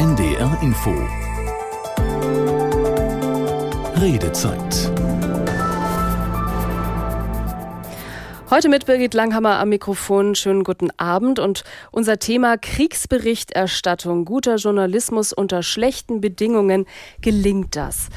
NDR 0.00 0.56
Info 0.62 0.94
Redezeit 4.00 4.90
Heute 8.48 8.70
mit 8.70 8.86
Birgit 8.86 9.12
Langhammer 9.12 9.58
am 9.58 9.68
Mikrofon. 9.68 10.34
Schönen 10.34 10.64
guten 10.64 10.88
Abend. 10.96 11.38
Und 11.38 11.64
unser 11.90 12.18
Thema 12.18 12.56
Kriegsberichterstattung. 12.56 14.24
Guter 14.24 14.56
Journalismus 14.56 15.34
unter 15.34 15.62
schlechten 15.62 16.22
Bedingungen. 16.22 16.86
Gelingt 17.20 17.76
das? 17.76 18.08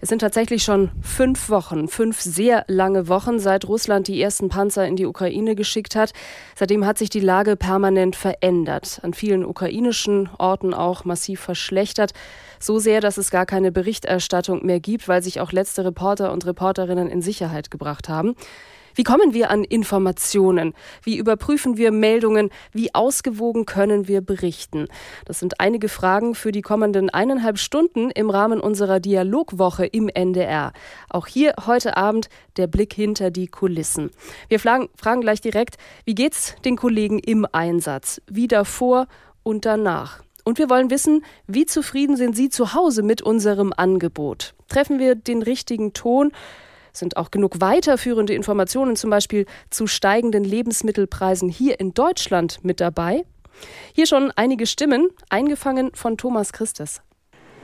Es 0.00 0.08
sind 0.10 0.20
tatsächlich 0.20 0.62
schon 0.62 0.92
fünf 1.02 1.50
Wochen, 1.50 1.88
fünf 1.88 2.20
sehr 2.20 2.64
lange 2.68 3.08
Wochen, 3.08 3.40
seit 3.40 3.66
Russland 3.66 4.06
die 4.06 4.22
ersten 4.22 4.48
Panzer 4.48 4.86
in 4.86 4.94
die 4.94 5.06
Ukraine 5.06 5.56
geschickt 5.56 5.96
hat. 5.96 6.12
Seitdem 6.54 6.86
hat 6.86 6.98
sich 6.98 7.10
die 7.10 7.18
Lage 7.18 7.56
permanent 7.56 8.14
verändert. 8.14 9.00
An 9.02 9.12
vielen 9.12 9.44
ukrainischen 9.44 10.30
Orten 10.38 10.72
auch 10.72 11.04
massiv 11.04 11.40
verschlechtert. 11.40 12.12
So 12.60 12.78
sehr, 12.78 13.00
dass 13.00 13.16
es 13.16 13.32
gar 13.32 13.44
keine 13.44 13.72
Berichterstattung 13.72 14.64
mehr 14.64 14.78
gibt, 14.78 15.08
weil 15.08 15.20
sich 15.20 15.40
auch 15.40 15.50
letzte 15.50 15.84
Reporter 15.84 16.32
und 16.32 16.46
Reporterinnen 16.46 17.10
in 17.10 17.20
Sicherheit 17.20 17.72
gebracht 17.72 18.08
haben. 18.08 18.36
Wie 18.98 19.04
kommen 19.04 19.32
wir 19.32 19.52
an 19.52 19.62
Informationen? 19.62 20.74
Wie 21.04 21.18
überprüfen 21.18 21.76
wir 21.76 21.92
Meldungen? 21.92 22.50
Wie 22.72 22.96
ausgewogen 22.96 23.64
können 23.64 24.08
wir 24.08 24.22
berichten? 24.22 24.88
Das 25.24 25.38
sind 25.38 25.60
einige 25.60 25.88
Fragen 25.88 26.34
für 26.34 26.50
die 26.50 26.62
kommenden 26.62 27.08
eineinhalb 27.08 27.60
Stunden 27.60 28.10
im 28.10 28.28
Rahmen 28.28 28.58
unserer 28.58 28.98
Dialogwoche 28.98 29.86
im 29.86 30.08
NDR. 30.08 30.72
Auch 31.10 31.28
hier 31.28 31.54
heute 31.64 31.96
Abend 31.96 32.28
der 32.56 32.66
Blick 32.66 32.92
hinter 32.92 33.30
die 33.30 33.46
Kulissen. 33.46 34.10
Wir 34.48 34.58
fragen, 34.58 34.88
gleich 35.20 35.40
direkt, 35.40 35.76
wie 36.04 36.16
geht's 36.16 36.56
den 36.64 36.74
Kollegen 36.74 37.20
im 37.20 37.46
Einsatz? 37.52 38.20
Wie 38.28 38.48
davor 38.48 39.06
und 39.44 39.64
danach? 39.64 40.24
Und 40.42 40.58
wir 40.58 40.68
wollen 40.68 40.90
wissen, 40.90 41.24
wie 41.46 41.66
zufrieden 41.66 42.16
sind 42.16 42.34
Sie 42.34 42.48
zu 42.48 42.74
Hause 42.74 43.04
mit 43.04 43.22
unserem 43.22 43.72
Angebot? 43.76 44.54
Treffen 44.66 44.98
wir 44.98 45.14
den 45.14 45.42
richtigen 45.42 45.92
Ton? 45.92 46.32
Sind 46.98 47.16
auch 47.16 47.30
genug 47.30 47.60
weiterführende 47.60 48.34
Informationen 48.34 48.96
zum 48.96 49.10
Beispiel 49.10 49.46
zu 49.70 49.86
steigenden 49.86 50.42
Lebensmittelpreisen 50.42 51.48
hier 51.48 51.78
in 51.78 51.94
Deutschland 51.94 52.58
mit 52.64 52.80
dabei? 52.80 53.24
Hier 53.94 54.06
schon 54.06 54.32
einige 54.34 54.66
Stimmen, 54.66 55.08
eingefangen 55.30 55.92
von 55.94 56.16
Thomas 56.16 56.52
Christes. 56.52 57.00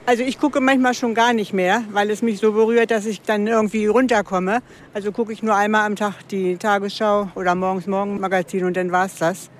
Also 0.06 0.22
ich 0.22 0.38
gucke 0.38 0.60
manchmal 0.60 0.94
schon 0.94 1.14
gar 1.14 1.32
nicht 1.32 1.52
mehr, 1.52 1.82
weil 1.90 2.10
es 2.10 2.22
mich 2.22 2.38
so 2.38 2.52
berührt, 2.52 2.92
dass 2.92 3.06
ich 3.06 3.22
dann 3.22 3.48
irgendwie 3.48 3.86
runterkomme. 3.86 4.60
Also 4.92 5.10
gucke 5.10 5.32
ich 5.32 5.42
nur 5.42 5.56
einmal 5.56 5.84
am 5.86 5.96
Tag 5.96 6.28
die 6.28 6.56
Tagesschau 6.56 7.30
oder 7.34 7.56
morgens 7.56 7.88
Morgenmagazin 7.88 8.64
und 8.64 8.76
dann 8.76 8.92
war 8.92 9.06
es 9.06 9.16
das. 9.16 9.50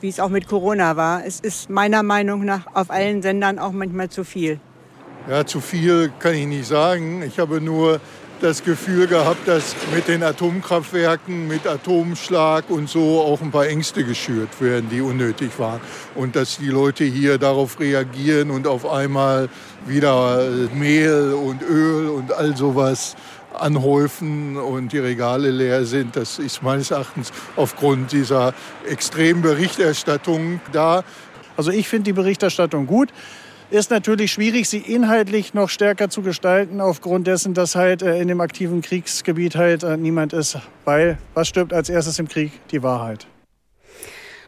Wie 0.00 0.08
es 0.08 0.20
auch 0.20 0.28
mit 0.28 0.46
Corona 0.46 0.96
war. 0.96 1.24
Es 1.26 1.40
ist 1.40 1.68
meiner 1.68 2.04
Meinung 2.04 2.44
nach 2.44 2.66
auf 2.74 2.90
allen 2.90 3.22
Sendern 3.22 3.58
auch 3.58 3.72
manchmal 3.72 4.08
zu 4.08 4.22
viel. 4.22 4.60
Ja, 5.28 5.44
zu 5.44 5.60
viel 5.60 6.12
kann 6.20 6.34
ich 6.34 6.46
nicht 6.46 6.66
sagen. 6.66 7.22
Ich 7.22 7.40
habe 7.40 7.60
nur 7.60 8.00
das 8.40 8.62
Gefühl 8.62 9.06
gehabt, 9.06 9.48
dass 9.48 9.74
mit 9.94 10.08
den 10.08 10.22
Atomkraftwerken, 10.22 11.48
mit 11.48 11.66
Atomschlag 11.66 12.68
und 12.68 12.88
so 12.88 13.20
auch 13.20 13.40
ein 13.40 13.50
paar 13.50 13.66
Ängste 13.66 14.04
geschürt 14.04 14.60
werden, 14.60 14.88
die 14.90 15.00
unnötig 15.00 15.58
waren. 15.58 15.80
Und 16.14 16.36
dass 16.36 16.58
die 16.58 16.68
Leute 16.68 17.04
hier 17.04 17.38
darauf 17.38 17.80
reagieren 17.80 18.50
und 18.50 18.66
auf 18.66 18.88
einmal 18.88 19.48
wieder 19.86 20.48
Mehl 20.74 21.32
und 21.32 21.62
Öl 21.62 22.08
und 22.08 22.32
all 22.32 22.56
sowas 22.56 23.16
anhäufen 23.54 24.56
und 24.56 24.92
die 24.92 24.98
Regale 24.98 25.50
leer 25.50 25.84
sind. 25.84 26.16
Das 26.16 26.38
ist 26.38 26.62
meines 26.62 26.90
Erachtens 26.90 27.32
aufgrund 27.56 28.12
dieser 28.12 28.52
extremen 28.86 29.42
Berichterstattung 29.42 30.60
da. 30.72 31.04
Also 31.56 31.70
ich 31.70 31.88
finde 31.88 32.04
die 32.04 32.12
Berichterstattung 32.12 32.86
gut. 32.86 33.10
Ist 33.68 33.90
natürlich 33.90 34.30
schwierig, 34.30 34.68
sie 34.68 34.78
inhaltlich 34.78 35.52
noch 35.52 35.68
stärker 35.68 36.08
zu 36.08 36.22
gestalten, 36.22 36.80
aufgrund 36.80 37.26
dessen, 37.26 37.52
dass 37.52 37.74
halt 37.74 38.00
äh, 38.00 38.20
in 38.20 38.28
dem 38.28 38.40
aktiven 38.40 38.80
Kriegsgebiet 38.80 39.56
halt 39.56 39.82
äh, 39.82 39.96
niemand 39.96 40.32
ist. 40.32 40.58
Weil 40.84 41.18
was 41.34 41.48
stirbt 41.48 41.72
als 41.72 41.88
erstes 41.88 42.20
im 42.20 42.28
Krieg? 42.28 42.52
Die 42.70 42.84
Wahrheit. 42.84 43.26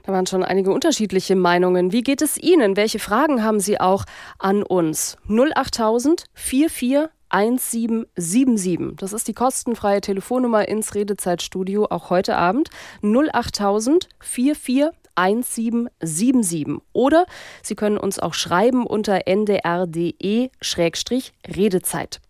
Da 0.04 0.12
waren 0.12 0.26
schon 0.26 0.44
einige 0.44 0.70
unterschiedliche 0.70 1.34
Meinungen. 1.34 1.90
Wie 1.90 2.02
geht 2.02 2.22
es 2.22 2.38
Ihnen? 2.38 2.76
Welche 2.76 3.00
Fragen 3.00 3.42
haben 3.42 3.58
Sie 3.58 3.80
auch 3.80 4.04
an 4.38 4.62
uns? 4.62 5.16
08000 5.28 6.24
44 6.34 7.08
1777. 7.30 8.96
Das 8.96 9.12
ist 9.12 9.28
die 9.28 9.34
kostenfreie 9.34 10.00
Telefonnummer 10.00 10.66
ins 10.66 10.94
Redezeitstudio, 10.94 11.86
auch 11.90 12.10
heute 12.10 12.36
Abend. 12.36 12.70
08000 13.02 14.08
44 14.20 14.86
1777. 15.18 16.78
Oder 16.92 17.26
Sie 17.62 17.74
können 17.74 17.98
uns 17.98 18.18
auch 18.18 18.34
schreiben 18.34 18.86
unter 18.86 19.26
ndr.de-redezeit. 19.26 22.20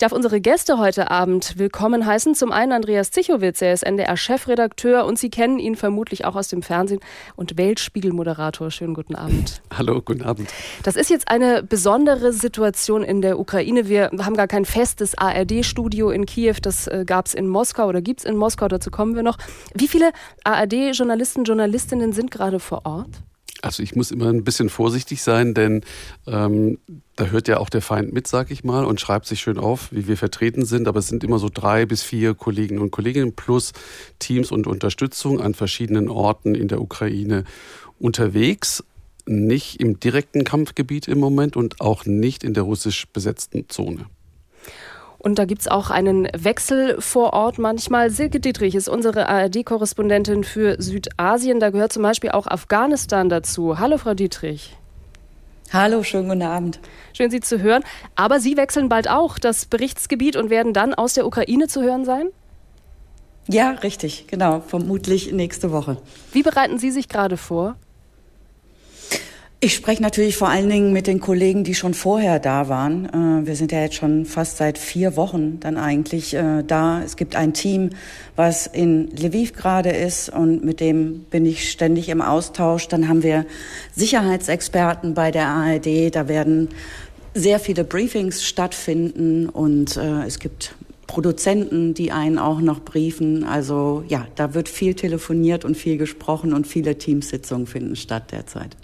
Ich 0.00 0.02
darf 0.02 0.12
unsere 0.12 0.40
Gäste 0.40 0.78
heute 0.78 1.10
Abend 1.10 1.58
willkommen 1.58 2.06
heißen. 2.06 2.34
Zum 2.34 2.52
einen 2.52 2.72
Andreas 2.72 3.10
Zichowitz, 3.10 3.60
er 3.60 3.74
ist 3.74 3.82
NDR-Chefredakteur 3.82 5.04
und 5.04 5.18
Sie 5.18 5.28
kennen 5.28 5.58
ihn 5.58 5.76
vermutlich 5.76 6.24
auch 6.24 6.36
aus 6.36 6.48
dem 6.48 6.62
Fernsehen 6.62 7.00
und 7.36 7.58
Weltspiegel-Moderator. 7.58 8.70
Schönen 8.70 8.94
guten 8.94 9.14
Abend. 9.14 9.60
Hallo, 9.76 10.00
guten 10.00 10.22
Abend. 10.22 10.48
Das 10.84 10.96
ist 10.96 11.10
jetzt 11.10 11.28
eine 11.28 11.62
besondere 11.62 12.32
Situation 12.32 13.02
in 13.02 13.20
der 13.20 13.38
Ukraine. 13.38 13.90
Wir 13.90 14.10
haben 14.22 14.38
gar 14.38 14.48
kein 14.48 14.64
festes 14.64 15.18
ARD-Studio 15.18 16.08
in 16.08 16.24
Kiew. 16.24 16.56
Das 16.62 16.86
äh, 16.86 17.04
gab 17.06 17.26
es 17.26 17.34
in 17.34 17.46
Moskau 17.46 17.86
oder 17.86 18.00
gibt 18.00 18.20
es 18.20 18.24
in 18.24 18.36
Moskau. 18.36 18.68
Dazu 18.68 18.90
kommen 18.90 19.14
wir 19.16 19.22
noch. 19.22 19.36
Wie 19.74 19.86
viele 19.86 20.12
ARD-Journalisten, 20.44 21.44
Journalistinnen 21.44 22.14
sind 22.14 22.30
gerade 22.30 22.58
vor 22.58 22.86
Ort? 22.86 23.20
Also 23.62 23.82
ich 23.82 23.94
muss 23.94 24.10
immer 24.10 24.28
ein 24.28 24.44
bisschen 24.44 24.70
vorsichtig 24.70 25.22
sein, 25.22 25.52
denn 25.54 25.82
ähm, 26.26 26.78
da 27.16 27.26
hört 27.26 27.48
ja 27.48 27.58
auch 27.58 27.68
der 27.68 27.82
Feind 27.82 28.12
mit, 28.12 28.26
sag 28.26 28.50
ich 28.50 28.64
mal, 28.64 28.84
und 28.84 29.00
schreibt 29.00 29.26
sich 29.26 29.40
schön 29.40 29.58
auf, 29.58 29.92
wie 29.92 30.08
wir 30.08 30.16
vertreten 30.16 30.64
sind. 30.64 30.88
Aber 30.88 31.00
es 31.00 31.08
sind 31.08 31.24
immer 31.24 31.38
so 31.38 31.50
drei 31.52 31.84
bis 31.84 32.02
vier 32.02 32.34
Kolleginnen 32.34 32.80
und 32.80 32.90
Kollegen 32.90 33.34
plus 33.34 33.72
Teams 34.18 34.50
und 34.50 34.66
Unterstützung 34.66 35.40
an 35.40 35.54
verschiedenen 35.54 36.08
Orten 36.08 36.54
in 36.54 36.68
der 36.68 36.80
Ukraine 36.80 37.44
unterwegs. 37.98 38.82
Nicht 39.26 39.80
im 39.80 40.00
direkten 40.00 40.44
Kampfgebiet 40.44 41.06
im 41.06 41.18
Moment 41.18 41.56
und 41.56 41.80
auch 41.80 42.06
nicht 42.06 42.42
in 42.42 42.54
der 42.54 42.62
russisch 42.62 43.06
besetzten 43.12 43.68
Zone. 43.68 44.06
Und 45.20 45.38
da 45.38 45.44
gibt 45.44 45.60
es 45.60 45.68
auch 45.68 45.90
einen 45.90 46.28
Wechsel 46.34 46.98
vor 46.98 47.34
Ort 47.34 47.58
manchmal. 47.58 48.08
Silke 48.10 48.40
Dietrich 48.40 48.74
ist 48.74 48.88
unsere 48.88 49.28
ARD-Korrespondentin 49.28 50.44
für 50.44 50.80
Südasien. 50.80 51.60
Da 51.60 51.68
gehört 51.68 51.92
zum 51.92 52.02
Beispiel 52.02 52.30
auch 52.30 52.46
Afghanistan 52.46 53.28
dazu. 53.28 53.78
Hallo, 53.78 53.98
Frau 53.98 54.14
Dietrich. 54.14 54.78
Hallo, 55.74 56.02
schönen 56.02 56.28
guten 56.28 56.42
Abend. 56.42 56.80
Schön, 57.12 57.30
Sie 57.30 57.40
zu 57.40 57.60
hören. 57.60 57.84
Aber 58.16 58.40
Sie 58.40 58.56
wechseln 58.56 58.88
bald 58.88 59.10
auch 59.10 59.38
das 59.38 59.66
Berichtsgebiet 59.66 60.36
und 60.36 60.48
werden 60.48 60.72
dann 60.72 60.94
aus 60.94 61.12
der 61.12 61.26
Ukraine 61.26 61.68
zu 61.68 61.82
hören 61.82 62.06
sein? 62.06 62.28
Ja, 63.46 63.72
richtig, 63.72 64.26
genau. 64.26 64.60
Vermutlich 64.60 65.32
nächste 65.32 65.70
Woche. 65.70 65.98
Wie 66.32 66.42
bereiten 66.42 66.78
Sie 66.78 66.90
sich 66.90 67.08
gerade 67.08 67.36
vor? 67.36 67.76
Ich 69.62 69.74
spreche 69.74 70.00
natürlich 70.00 70.38
vor 70.38 70.48
allen 70.48 70.70
Dingen 70.70 70.90
mit 70.94 71.06
den 71.06 71.20
Kollegen, 71.20 71.64
die 71.64 71.74
schon 71.74 71.92
vorher 71.92 72.38
da 72.38 72.70
waren. 72.70 73.04
Äh, 73.42 73.46
wir 73.46 73.56
sind 73.56 73.72
ja 73.72 73.82
jetzt 73.82 73.96
schon 73.96 74.24
fast 74.24 74.56
seit 74.56 74.78
vier 74.78 75.16
Wochen 75.16 75.60
dann 75.60 75.76
eigentlich 75.76 76.32
äh, 76.32 76.62
da. 76.66 77.02
Es 77.02 77.16
gibt 77.16 77.36
ein 77.36 77.52
Team, 77.52 77.90
was 78.36 78.66
in 78.66 79.10
Lviv 79.14 79.52
gerade 79.52 79.90
ist 79.90 80.30
und 80.30 80.64
mit 80.64 80.80
dem 80.80 81.24
bin 81.24 81.44
ich 81.44 81.70
ständig 81.70 82.08
im 82.08 82.22
Austausch. 82.22 82.88
Dann 82.88 83.06
haben 83.06 83.22
wir 83.22 83.44
Sicherheitsexperten 83.94 85.12
bei 85.12 85.30
der 85.30 85.48
ARD. 85.48 86.14
Da 86.16 86.26
werden 86.26 86.70
sehr 87.34 87.60
viele 87.60 87.84
Briefings 87.84 88.42
stattfinden 88.42 89.46
und 89.50 89.98
äh, 89.98 90.22
es 90.22 90.38
gibt 90.38 90.74
Produzenten, 91.06 91.92
die 91.92 92.12
einen 92.12 92.38
auch 92.38 92.62
noch 92.62 92.80
briefen. 92.80 93.44
Also 93.44 94.04
ja, 94.08 94.26
da 94.36 94.54
wird 94.54 94.70
viel 94.70 94.94
telefoniert 94.94 95.66
und 95.66 95.76
viel 95.76 95.98
gesprochen 95.98 96.54
und 96.54 96.66
viele 96.66 96.96
Teamsitzungen 96.96 97.66
finden 97.66 97.94
statt 97.94 98.32
derzeit. 98.32 98.74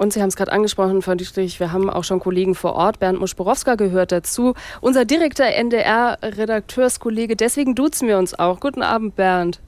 Und 0.00 0.14
Sie 0.14 0.22
haben 0.22 0.30
es 0.30 0.36
gerade 0.36 0.50
angesprochen, 0.50 1.02
Frau 1.02 1.14
Dietrich, 1.14 1.60
wir 1.60 1.72
haben 1.72 1.90
auch 1.90 2.04
schon 2.04 2.20
Kollegen 2.20 2.54
vor 2.54 2.72
Ort. 2.72 3.00
Bernd 3.00 3.20
Muschborowska 3.20 3.74
gehört 3.74 4.12
dazu. 4.12 4.54
Unser 4.80 5.04
direkter 5.04 5.44
NDR-Redakteurskollege. 5.44 7.36
Deswegen 7.36 7.74
duzen 7.74 8.08
wir 8.08 8.16
uns 8.16 8.32
auch. 8.32 8.60
Guten 8.60 8.80
Abend, 8.80 9.14
Bernd. 9.14 9.60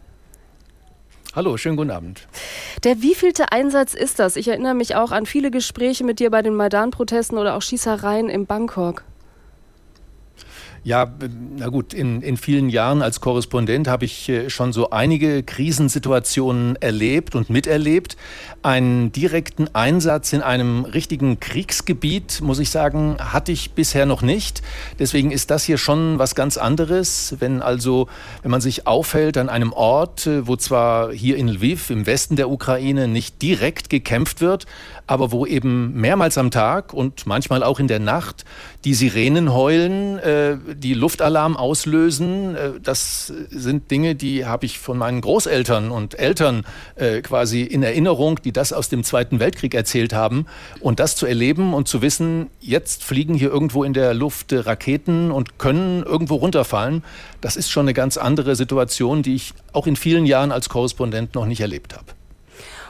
Hallo, 1.34 1.58
schönen 1.58 1.76
guten 1.76 1.90
Abend. 1.90 2.26
Der 2.82 3.02
wievielte 3.02 3.52
Einsatz 3.52 3.93
ist 3.93 4.20
das? 4.20 4.37
Ich 4.37 4.49
erinnere 4.49 4.73
mich 4.73 4.96
auch 4.96 5.12
an 5.12 5.26
viele 5.26 5.50
Gespräche 5.50 6.02
mit 6.02 6.19
dir 6.19 6.31
bei 6.31 6.40
den 6.40 6.55
Maidan-Protesten 6.55 7.37
oder 7.37 7.55
auch 7.55 7.61
Schießereien 7.61 8.31
in 8.31 8.46
Bangkok. 8.46 9.05
Ja, 10.84 11.12
na 11.56 11.69
gut, 11.69 11.94
in, 11.94 12.23
in 12.23 12.37
vielen 12.37 12.69
Jahren 12.69 13.02
als 13.02 13.20
Korrespondent 13.20 13.87
habe 13.87 14.05
ich 14.05 14.29
äh, 14.29 14.50
schon 14.50 14.73
so 14.73 14.90
einige 14.90 15.44
Krisensituationen 15.44 16.75
erlebt 16.75 17.37
und 17.37 17.50
miterlebt. 17.50 18.17
Einen 18.62 19.12
direkten 19.12 19.73
Einsatz 19.76 20.32
in 20.32 20.43
einem 20.43 20.84
richtigen 20.84 21.38
Kriegsgebiet, 21.38 22.40
muss 22.40 22.58
ich 22.58 22.70
sagen, 22.70 23.17
hatte 23.20 23.52
ich 23.52 23.75
bisher 23.75 24.06
noch 24.06 24.23
nicht. 24.23 24.61
Deswegen 24.99 25.31
ist 25.31 25.52
das 25.52 25.62
hier 25.62 25.79
schon 25.79 26.19
was 26.19 26.34
ganz 26.34 26.56
anderes. 26.56 27.37
Wenn 27.38 27.62
also, 27.62 28.08
wenn 28.43 28.50
man 28.50 28.61
sich 28.61 28.85
aufhält 28.85 29.38
an 29.38 29.49
einem 29.49 29.73
Ort, 29.73 30.26
äh, 30.26 30.49
wo 30.49 30.56
zwar 30.56 31.12
hier 31.12 31.37
in 31.37 31.46
Lviv 31.46 31.90
im 31.90 32.06
Westen 32.06 32.35
der 32.35 32.50
Ukraine 32.50 33.06
nicht 33.06 33.40
direkt 33.40 33.88
gekämpft 33.88 34.40
wird, 34.40 34.67
aber 35.06 35.32
wo 35.32 35.46
eben 35.46 35.93
mehrmals 35.94 36.38
am 36.38 36.50
Tag 36.50 36.93
und 36.93 37.26
manchmal 37.26 37.62
auch 37.62 37.81
in 37.81 37.88
der 37.88 37.99
Nacht 37.99 38.44
die 38.84 38.94
Sirenen 38.94 39.52
heulen, 39.52 40.19
äh, 40.19 40.56
die 40.75 40.94
Luftalarm 40.94 41.56
auslösen. 41.56 42.54
Äh, 42.54 42.70
das 42.82 43.32
sind 43.50 43.90
Dinge, 43.90 44.14
die 44.14 44.46
habe 44.46 44.66
ich 44.66 44.78
von 44.78 44.99
meinen 44.99 45.20
Großeltern 45.20 45.90
und 45.90 46.19
Eltern 46.19 46.64
äh, 46.96 47.20
quasi 47.20 47.62
in 47.62 47.82
Erinnerung, 47.82 48.40
die 48.43 48.52
das 48.52 48.72
aus 48.72 48.88
dem 48.88 49.04
Zweiten 49.04 49.40
Weltkrieg 49.40 49.75
erzählt 49.75 50.12
haben. 50.12 50.46
Und 50.81 51.00
das 51.00 51.16
zu 51.16 51.26
erleben 51.26 51.75
und 51.75 51.88
zu 51.88 52.02
wissen, 52.02 52.49
jetzt 52.60 53.04
fliegen 53.04 53.34
hier 53.34 53.50
irgendwo 53.50 53.84
in 53.84 53.93
der 53.93 54.14
Luft 54.14 54.52
Raketen 54.52 55.31
und 55.31 55.58
können 55.58 56.02
irgendwo 56.02 56.37
runterfallen, 56.37 57.02
das 57.40 57.56
ist 57.56 57.70
schon 57.70 57.84
eine 57.84 57.94
ganz 57.94 58.16
andere 58.16 58.56
Situation, 58.56 59.22
die 59.22 59.34
ich 59.34 59.54
auch 59.72 59.87
in 59.87 59.96
vielen 59.96 60.26
Jahren 60.26 60.52
als 60.52 60.69
Korrespondent 60.69 61.34
noch 61.34 61.46
nicht 61.46 61.60
erlebt 61.60 61.94
habe. 61.94 62.06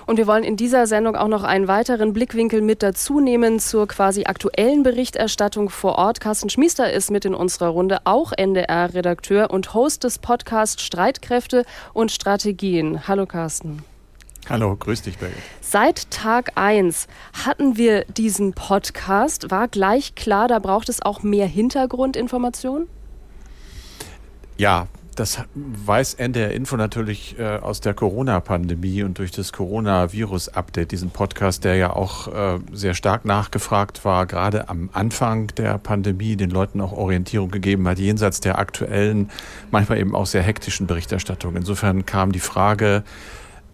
Und 0.07 0.17
wir 0.17 0.27
wollen 0.27 0.45
in 0.45 0.57
dieser 0.57 0.87
Sendung 0.87 1.17
auch 1.17 1.29
noch 1.29 1.45
einen 1.45 1.69
weiteren 1.69 2.13
Blickwinkel 2.13 2.61
mit 2.61 2.83
dazu 2.83 3.21
nehmen 3.21 3.61
zur 3.61 3.87
quasi 3.87 4.25
aktuellen 4.25 4.83
Berichterstattung 4.83 5.71
vor 5.71 5.97
Ort. 5.97 6.21
Carsten 6.21 6.51
Schmiester 6.51 6.93
ist 6.93 7.11
mit 7.11 7.25
in 7.25 7.35
unserer 7.35 7.69
Runde, 7.69 7.99
auch 8.05 8.33
NDR-Redakteur 8.33 9.51
und 9.51 9.75
Host 9.75 10.05
des 10.05 10.19
Podcasts 10.19 10.83
Streitkräfte 10.83 11.65
und 11.93 12.11
Strategien. 12.11 13.07
Hallo 13.07 13.27
Carsten. 13.27 13.85
Hallo, 14.49 14.75
grüß 14.75 15.03
dich, 15.03 15.19
Birgit. 15.19 15.39
Seit 15.61 16.11
Tag 16.11 16.53
1 16.57 17.07
hatten 17.45 17.77
wir 17.77 18.05
diesen 18.07 18.55
Podcast. 18.55 19.53
War 19.53 19.69
gleich 19.69 20.17
klar, 20.17 20.49
da 20.49 20.59
braucht 20.59 20.89
es 20.89 21.01
auch 21.01 21.23
mehr 21.23 21.47
Hintergrundinformationen? 21.47 22.89
Ja, 24.59 24.89
das 25.15 25.45
weiß 25.55 26.15
NDR 26.15 26.53
Info 26.53 26.77
natürlich 26.77 27.39
äh, 27.39 27.59
aus 27.59 27.81
der 27.81 27.95
Corona-Pandemie 27.95 29.03
und 29.03 29.19
durch 29.19 29.31
das 29.31 29.53
Coronavirus-Update, 29.53 30.93
diesen 30.93 31.11
Podcast, 31.11 31.65
der 31.65 31.77
ja 31.77 31.93
auch 31.93 32.29
äh, 32.29 32.59
sehr 32.73 32.95
stark 32.95 33.25
nachgefragt 33.25 34.05
war, 34.05 34.27
gerade 34.27 34.69
am 34.69 34.91
Anfang 34.93 35.49
der 35.57 35.79
Pandemie, 35.79 36.37
den 36.37 36.51
Leuten 36.51 36.81
auch 36.81 36.93
Orientierung 36.93 37.51
gegeben 37.51 37.87
hat, 37.89 37.99
jenseits 37.99 38.41
der 38.41 38.59
aktuellen, 38.59 39.31
manchmal 39.71 39.99
eben 39.99 40.15
auch 40.15 40.27
sehr 40.27 40.43
hektischen 40.43 40.87
Berichterstattung. 40.87 41.57
Insofern 41.57 42.07
kam 42.07 42.33
die 42.33 42.41
Frage 42.41 43.03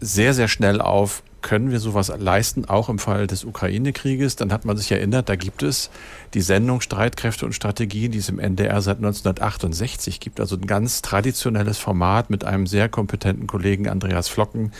sehr, 0.00 0.34
sehr 0.34 0.48
schnell 0.48 0.80
auf, 0.80 1.22
können 1.42 1.70
wir 1.70 1.80
sowas 1.80 2.12
leisten, 2.16 2.64
auch 2.64 2.88
im 2.88 2.98
Fall 2.98 3.26
des 3.26 3.44
Ukraine-Krieges? 3.44 4.36
Dann 4.36 4.52
hat 4.52 4.64
man 4.64 4.76
sich 4.76 4.90
erinnert, 4.90 5.28
da 5.28 5.36
gibt 5.36 5.62
es 5.62 5.90
die 6.34 6.40
Sendung 6.40 6.80
Streitkräfte 6.80 7.46
und 7.46 7.54
Strategien, 7.54 8.12
die 8.12 8.18
es 8.18 8.28
im 8.28 8.38
NDR 8.38 8.80
seit 8.82 8.98
1968 8.98 10.20
gibt. 10.20 10.40
Also 10.40 10.56
ein 10.56 10.66
ganz 10.66 11.02
traditionelles 11.02 11.78
Format 11.78 12.30
mit 12.30 12.44
einem 12.44 12.66
sehr 12.66 12.88
kompetenten 12.88 13.46
Kollegen 13.46 13.88
Andreas 13.88 14.28
Flocken, 14.28 14.72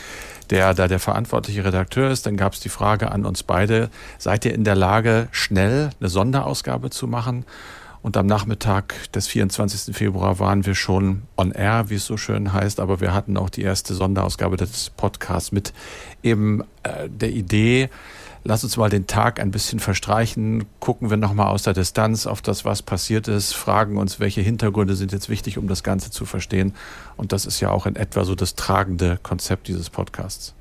der 0.51 0.75
da 0.75 0.89
der 0.89 0.99
verantwortliche 0.99 1.65
Redakteur 1.65 2.11
ist. 2.11 2.27
Dann 2.27 2.37
gab 2.37 2.55
es 2.55 2.61
die 2.61 2.69
Frage 2.69 3.13
an 3.13 3.25
uns 3.25 3.43
beide, 3.43 3.91
seid 4.19 4.45
ihr 4.45 4.55
in 4.55 4.65
der 4.65 4.77
Lage, 4.77 5.29
schnell 5.31 5.91
eine 6.01 6.09
Sonderausgabe 6.09 6.91
zu 6.91 7.07
machen? 7.07 7.45
Und 8.03 8.17
am 8.17 8.27
Nachmittag 8.27 9.11
des 9.13 9.27
24. 9.27 9.95
Februar 9.95 10.39
waren 10.39 10.67
wir 10.67 10.75
schon 10.75 11.23
on 11.37 11.53
air, 11.53 11.91
wie 11.91 11.97
es 11.97 12.07
so 12.07 12.17
schön 12.17 12.53
heißt, 12.53 12.81
aber 12.81 13.01
wir 13.01 13.13
hatten 13.13 13.37
auch 13.37 13.51
die 13.51 13.63
erste 13.63 13.95
Sonderausgabe 13.95 14.57
des 14.57 14.91
Podcasts 14.91 15.53
mit 15.53 15.73
eben 16.23 16.63
äh, 16.85 17.09
der 17.09 17.31
Idee, 17.31 17.91
lass 18.45 18.65
uns 18.65 18.77
mal 18.77 18.89
den 18.89 19.07
Tag 19.07 19.41
ein 19.41 19.51
bisschen 19.51 19.81
verstreichen, 19.81 20.65
gucken 20.81 21.11
wir 21.11 21.17
nochmal 21.17 21.49
aus 21.49 21.63
der 21.63 21.75
Distanz 21.75 22.27
auf 22.27 22.41
das, 22.41 22.65
was 22.65 22.83
passiert 22.83 23.29
ist, 23.29 23.53
fragen 23.53 23.99
uns, 23.99 24.21
welche 24.21 24.41
Hintergründe 24.41 24.97
sind 24.97 25.13
jetzt 25.13 25.29
wichtig, 25.29 25.59
um 25.59 25.69
das 25.69 25.83
Ganze 25.83 26.11
zu 26.11 26.25
verstehen. 26.25 26.75
Und 27.17 27.33
das 27.33 27.47
ist 27.47 27.61
ja 27.61 27.71
auch 27.71 27.87
in 27.87 27.97
etwa 27.97 28.25
so 28.25 28.35
das 28.35 28.55
tragende 28.55 29.19
Konzept 29.23 29.69
dieses 29.69 29.91
Podcasts. 29.91 30.55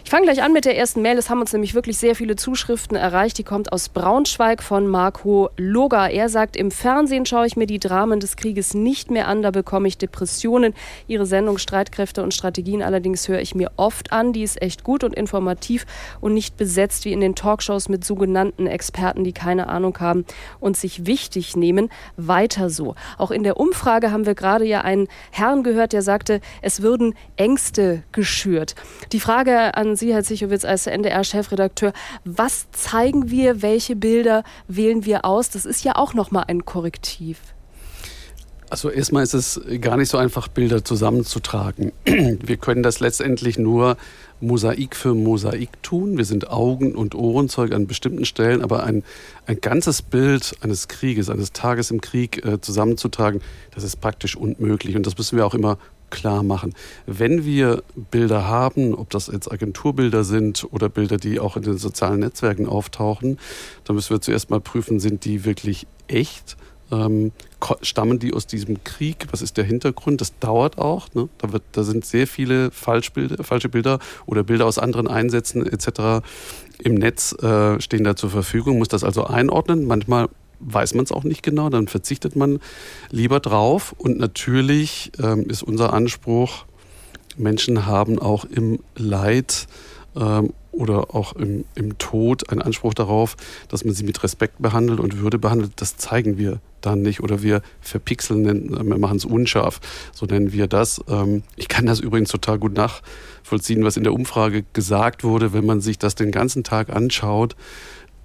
Ich 0.08 0.12
fange 0.12 0.24
gleich 0.24 0.42
an 0.42 0.54
mit 0.54 0.64
der 0.64 0.78
ersten 0.78 1.02
Mail. 1.02 1.18
Es 1.18 1.30
haben 1.30 1.42
uns 1.42 1.52
nämlich 1.52 1.74
wirklich 1.74 1.98
sehr 1.98 2.16
viele 2.16 2.38
Zuschriften 2.38 2.96
erreicht. 2.96 3.38
Die 3.40 3.44
kommt 3.44 3.74
aus 3.74 3.90
Braunschweig 3.90 4.64
von 4.64 4.88
Marco 4.88 5.50
Loga. 5.58 6.08
Er 6.08 6.30
sagt, 6.30 6.56
im 6.56 6.72
Fernsehen 6.72 7.26
schaue 7.26 7.46
ich 7.46 7.58
mir 7.58 7.68
die 7.68 7.78
Dramen 7.78 8.22
des 8.22 8.38
Krieges 8.38 8.74
nicht 8.74 9.12
mehr 9.12 9.28
an, 9.28 9.42
da 9.42 9.52
bekomme 9.52 9.86
ich 9.90 9.98
Depressionen. 9.98 10.74
Ihre 11.10 11.26
Sendung 11.26 11.58
Streitkräfte 11.58 12.24
und 12.24 12.34
Strategien 12.34 12.84
allerdings 12.84 13.28
höre 13.28 13.42
ich 13.42 13.54
mir 13.54 13.70
oft 13.76 14.14
an. 14.14 14.32
Die 14.32 14.44
ist 14.44 14.62
echt 14.62 14.86
gut 14.86 15.04
und 15.04 15.14
informativ 15.14 15.86
und 16.22 16.34
nicht 16.34 16.56
besetzt 16.56 17.04
wie 17.04 17.12
in 17.12 17.20
den 17.20 17.36
Talkshows 17.36 17.90
mit 17.90 18.06
sogenannten 18.06 18.66
Experten, 18.66 19.26
die 19.26 19.34
keine 19.34 19.68
Ahnung 19.68 20.00
haben 20.00 20.24
und 20.62 20.78
sich 20.78 21.06
wichtig 21.06 21.58
nehmen. 21.58 21.90
Weiter 22.16 22.70
so. 22.70 22.96
Auch 23.18 23.32
in 23.32 23.44
der 23.44 23.58
Umfrage 23.58 24.10
haben 24.14 24.26
wir 24.26 24.36
gerade 24.36 24.64
ja 24.64 24.86
einen 24.86 25.10
Herrn 25.32 25.64
gehört, 25.64 25.92
der 25.92 26.02
sagte, 26.02 26.40
es 26.62 26.82
würden 26.82 27.14
Ängste 27.36 28.04
geschürt. 28.14 28.76
Die 29.12 29.20
Frage 29.20 29.76
an 29.76 29.97
Sie, 29.98 30.14
Herr 30.14 30.24
Zichowitz, 30.24 30.64
als 30.64 30.88
NDR-Chefredakteur. 30.88 31.94
Was 32.24 32.72
zeigen 32.72 33.30
wir? 33.30 33.62
Welche 33.62 33.96
Bilder 33.96 34.44
wählen 34.68 35.06
wir 35.06 35.26
aus? 35.26 35.50
Das 35.50 35.66
ist 35.66 35.84
ja 35.84 35.96
auch 35.96 36.14
nochmal 36.14 36.46
ein 36.48 36.66
Korrektiv. 36.66 37.40
Also 38.70 38.90
erstmal 38.90 39.24
ist 39.24 39.34
es 39.34 39.62
gar 39.80 39.96
nicht 39.96 40.10
so 40.10 40.18
einfach, 40.18 40.50
Bilder 40.50 40.84
zusammenzutragen. 40.84 41.94
Wir 42.06 42.58
können 42.58 42.84
das 42.84 43.00
letztendlich 43.00 43.58
nur 43.58 43.96
Mosaik 44.42 44.96
für 44.96 45.16
Mosaik 45.16 45.82
tun. 45.84 46.18
Wir 46.18 46.26
sind 46.26 46.50
Augen- 46.50 46.94
und 46.94 47.16
Ohrenzeug 47.16 47.74
an 47.74 47.88
bestimmten 47.88 48.26
Stellen, 48.26 48.62
aber 48.62 48.84
ein, 48.84 49.04
ein 49.46 49.62
ganzes 49.62 50.02
Bild 50.02 50.56
eines 50.62 50.90
Krieges, 50.90 51.30
eines 51.30 51.54
Tages 51.54 51.92
im 51.92 52.02
Krieg 52.02 52.46
äh, 52.46 52.60
zusammenzutragen, 52.60 53.42
das 53.74 53.84
ist 53.84 54.02
praktisch 54.02 54.36
unmöglich. 54.36 54.96
Und 54.96 55.08
das 55.08 55.18
müssen 55.18 55.38
wir 55.38 55.46
auch 55.46 55.56
immer 55.56 55.78
klar 56.10 56.44
machen. 56.44 56.74
Wenn 57.06 57.46
wir 57.46 57.84
Bilder 57.96 58.48
haben, 58.48 58.94
ob 58.96 59.10
das 59.10 59.28
jetzt 59.28 59.52
Agenturbilder 59.52 60.24
sind 60.24 60.68
oder 60.72 60.90
Bilder, 60.90 61.18
die 61.18 61.40
auch 61.40 61.58
in 61.58 61.64
den 61.64 61.78
sozialen 61.78 62.20
Netzwerken 62.20 62.68
auftauchen, 62.68 63.40
dann 63.84 63.96
müssen 63.96 64.12
wir 64.12 64.22
zuerst 64.22 64.50
mal 64.50 64.62
prüfen, 64.62 65.00
sind 65.00 65.26
die 65.26 65.46
wirklich 65.46 65.88
echt? 66.08 66.58
Ähm, 66.90 67.34
stammen 67.82 68.20
die 68.20 68.34
aus 68.34 68.48
diesem 68.48 68.84
Krieg? 68.84 69.28
Was 69.32 69.42
ist 69.42 69.58
der 69.58 69.66
Hintergrund? 69.66 70.22
Das 70.22 70.40
dauert 70.40 70.78
auch. 70.78 71.14
Ne? 71.14 71.28
Da, 71.38 71.52
wird, 71.52 71.64
da 71.74 71.84
sind 71.84 72.06
sehr 72.06 72.28
viele 72.28 72.72
Falschbilder, 72.72 73.44
falsche 73.44 73.68
Bilder 73.68 74.00
oder 74.26 74.44
Bilder 74.44 74.66
aus 74.66 74.78
anderen 74.78 75.08
Einsätzen 75.08 75.66
etc. 75.66 76.26
im 76.80 76.96
Netz 76.96 77.34
äh, 77.42 77.82
stehen 77.82 78.06
da 78.06 78.16
zur 78.16 78.30
Verfügung. 78.30 78.78
Muss 78.78 78.88
das 78.88 79.04
also 79.04 79.26
einordnen. 79.26 79.86
Manchmal 79.86 80.30
weiß 80.60 80.94
man 80.94 81.04
es 81.06 81.12
auch 81.12 81.24
nicht 81.24 81.44
genau, 81.44 81.70
dann 81.70 81.88
verzichtet 81.88 82.36
man 82.36 82.60
lieber 83.10 83.40
drauf. 83.40 83.94
Und 83.98 84.18
natürlich 84.18 85.12
ähm, 85.22 85.50
ist 85.50 85.64
unser 85.64 85.94
Anspruch, 85.94 86.66
Menschen 87.38 87.86
haben 87.86 88.20
auch 88.20 88.46
im 88.46 88.80
Leid 88.96 89.68
ähm, 90.16 90.54
oder 90.72 91.16
auch 91.16 91.34
im, 91.34 91.66
im 91.76 91.98
Tod 91.98 92.50
einen 92.50 92.62
Anspruch 92.62 92.94
darauf, 92.94 93.36
dass 93.68 93.84
man 93.84 93.94
sie 93.94 94.04
mit 94.04 94.24
Respekt 94.24 94.62
behandelt 94.62 95.00
und 95.00 95.20
Würde 95.20 95.40
behandelt. 95.40 95.72
Das 95.78 95.98
zeigen 95.98 96.38
wir 96.38 96.60
dann 96.82 97.02
nicht 97.02 97.22
oder 97.22 97.42
wir 97.42 97.62
verpixeln, 97.82 98.46
wir 98.46 98.98
machen 98.98 99.18
es 99.18 99.26
unscharf, 99.26 99.80
so 100.14 100.26
nennen 100.28 100.54
wir 100.54 100.68
das. 100.68 101.02
Ähm, 101.10 101.44
ich 101.56 101.68
kann 101.68 101.86
das 101.86 102.00
übrigens 102.00 102.30
total 102.30 102.60
gut 102.60 102.74
nachvollziehen, 102.74 103.84
was 103.84 103.98
in 103.98 104.04
der 104.04 104.14
Umfrage 104.14 104.64
gesagt 104.74 105.24
wurde, 105.24 105.54
wenn 105.54 105.66
man 105.66 105.82
sich 105.82 105.98
das 105.98 106.16
den 106.16 106.32
ganzen 106.32 106.64
Tag 106.64 106.90
anschaut 106.96 107.56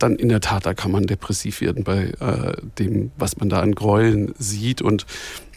dann 0.02 0.16
in 0.16 0.28
der 0.28 0.40
Tat, 0.40 0.66
da 0.66 0.74
kann 0.74 0.90
man 0.90 1.06
depressiv 1.06 1.60
werden 1.60 1.84
bei 1.84 2.12
äh, 2.20 2.54
dem, 2.78 3.12
was 3.16 3.36
man 3.38 3.48
da 3.48 3.60
an 3.60 3.74
Gräueln 3.74 4.34
sieht. 4.38 4.82
Und 4.82 5.06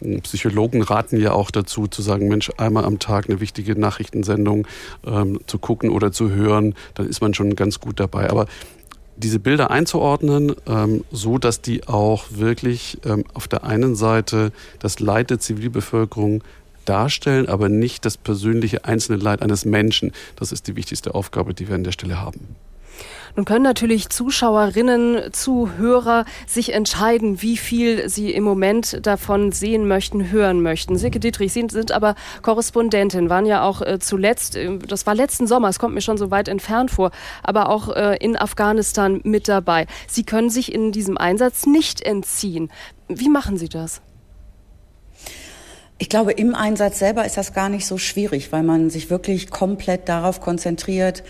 äh, 0.00 0.20
Psychologen 0.20 0.82
raten 0.82 1.20
ja 1.20 1.32
auch 1.32 1.50
dazu, 1.50 1.86
zu 1.86 2.02
sagen, 2.02 2.28
Mensch, 2.28 2.50
einmal 2.56 2.84
am 2.84 2.98
Tag 2.98 3.28
eine 3.28 3.40
wichtige 3.40 3.78
Nachrichtensendung 3.78 4.66
ähm, 5.04 5.40
zu 5.46 5.58
gucken 5.58 5.90
oder 5.90 6.12
zu 6.12 6.30
hören, 6.30 6.74
dann 6.94 7.06
ist 7.06 7.20
man 7.20 7.34
schon 7.34 7.56
ganz 7.56 7.80
gut 7.80 8.00
dabei. 8.00 8.30
Aber 8.30 8.46
diese 9.16 9.38
Bilder 9.38 9.70
einzuordnen, 9.70 10.54
ähm, 10.66 11.04
so 11.10 11.38
dass 11.38 11.62
die 11.62 11.88
auch 11.88 12.26
wirklich 12.30 12.98
ähm, 13.04 13.24
auf 13.34 13.48
der 13.48 13.64
einen 13.64 13.96
Seite 13.96 14.52
das 14.78 15.00
Leid 15.00 15.30
der 15.30 15.38
Zivilbevölkerung 15.38 16.42
darstellen, 16.84 17.48
aber 17.48 17.68
nicht 17.68 18.04
das 18.04 18.16
persönliche 18.16 18.84
einzelne 18.84 19.18
Leid 19.18 19.42
eines 19.42 19.64
Menschen. 19.64 20.12
Das 20.36 20.52
ist 20.52 20.68
die 20.68 20.76
wichtigste 20.76 21.14
Aufgabe, 21.14 21.54
die 21.54 21.68
wir 21.68 21.74
an 21.74 21.84
der 21.84 21.92
Stelle 21.92 22.20
haben. 22.20 22.56
Nun 23.36 23.44
können 23.44 23.64
natürlich 23.64 24.08
Zuschauerinnen, 24.08 25.30
Zuhörer 25.32 26.24
sich 26.46 26.72
entscheiden, 26.72 27.42
wie 27.42 27.58
viel 27.58 28.08
sie 28.08 28.30
im 28.30 28.44
Moment 28.44 29.06
davon 29.06 29.52
sehen 29.52 29.86
möchten, 29.86 30.30
hören 30.30 30.62
möchten. 30.62 30.96
Silke 30.96 31.20
Dietrich, 31.20 31.52
Sie 31.52 31.66
sind 31.70 31.92
aber 31.92 32.14
Korrespondentin, 32.40 33.28
waren 33.28 33.44
ja 33.44 33.62
auch 33.62 33.82
äh, 33.82 33.98
zuletzt, 33.98 34.56
äh, 34.56 34.78
das 34.78 35.04
war 35.04 35.14
letzten 35.14 35.46
Sommer, 35.46 35.68
es 35.68 35.78
kommt 35.78 35.94
mir 35.94 36.00
schon 36.00 36.16
so 36.16 36.30
weit 36.30 36.48
entfernt 36.48 36.90
vor, 36.90 37.10
aber 37.42 37.68
auch 37.68 37.94
äh, 37.94 38.16
in 38.16 38.38
Afghanistan 38.38 39.20
mit 39.22 39.48
dabei. 39.48 39.86
Sie 40.08 40.24
können 40.24 40.48
sich 40.48 40.72
in 40.72 40.90
diesem 40.90 41.18
Einsatz 41.18 41.66
nicht 41.66 42.00
entziehen. 42.00 42.70
Wie 43.06 43.28
machen 43.28 43.58
Sie 43.58 43.68
das? 43.68 44.00
Ich 45.98 46.08
glaube, 46.08 46.32
im 46.32 46.54
Einsatz 46.54 46.98
selber 46.98 47.26
ist 47.26 47.36
das 47.36 47.52
gar 47.52 47.68
nicht 47.68 47.86
so 47.86 47.98
schwierig, 47.98 48.50
weil 48.50 48.62
man 48.62 48.88
sich 48.88 49.10
wirklich 49.10 49.50
komplett 49.50 50.08
darauf 50.08 50.40
konzentriert, 50.40 51.22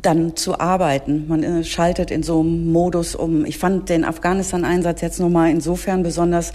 dann 0.00 0.36
zu 0.36 0.60
arbeiten. 0.60 1.26
Man 1.28 1.42
äh, 1.42 1.64
schaltet 1.64 2.10
in 2.10 2.22
so 2.22 2.40
einem 2.40 2.72
Modus 2.72 3.14
um. 3.14 3.44
Ich 3.44 3.58
fand 3.58 3.88
den 3.88 4.04
Afghanistan-Einsatz 4.04 5.00
jetzt 5.00 5.20
nochmal 5.20 5.50
insofern 5.50 6.02
besonders, 6.02 6.52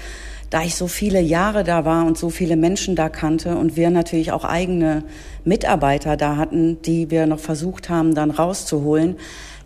da 0.50 0.62
ich 0.62 0.76
so 0.76 0.88
viele 0.88 1.20
Jahre 1.20 1.64
da 1.64 1.84
war 1.84 2.06
und 2.06 2.18
so 2.18 2.30
viele 2.30 2.56
Menschen 2.56 2.96
da 2.96 3.10
kannte 3.10 3.58
und 3.58 3.76
wir 3.76 3.90
natürlich 3.90 4.32
auch 4.32 4.46
eigene 4.46 5.04
Mitarbeiter 5.44 6.16
da 6.16 6.38
hatten, 6.38 6.82
die 6.84 7.10
wir 7.12 7.26
noch 7.26 7.40
versucht 7.40 7.90
haben, 7.90 8.16
dann 8.16 8.32
rauszuholen 8.32 9.18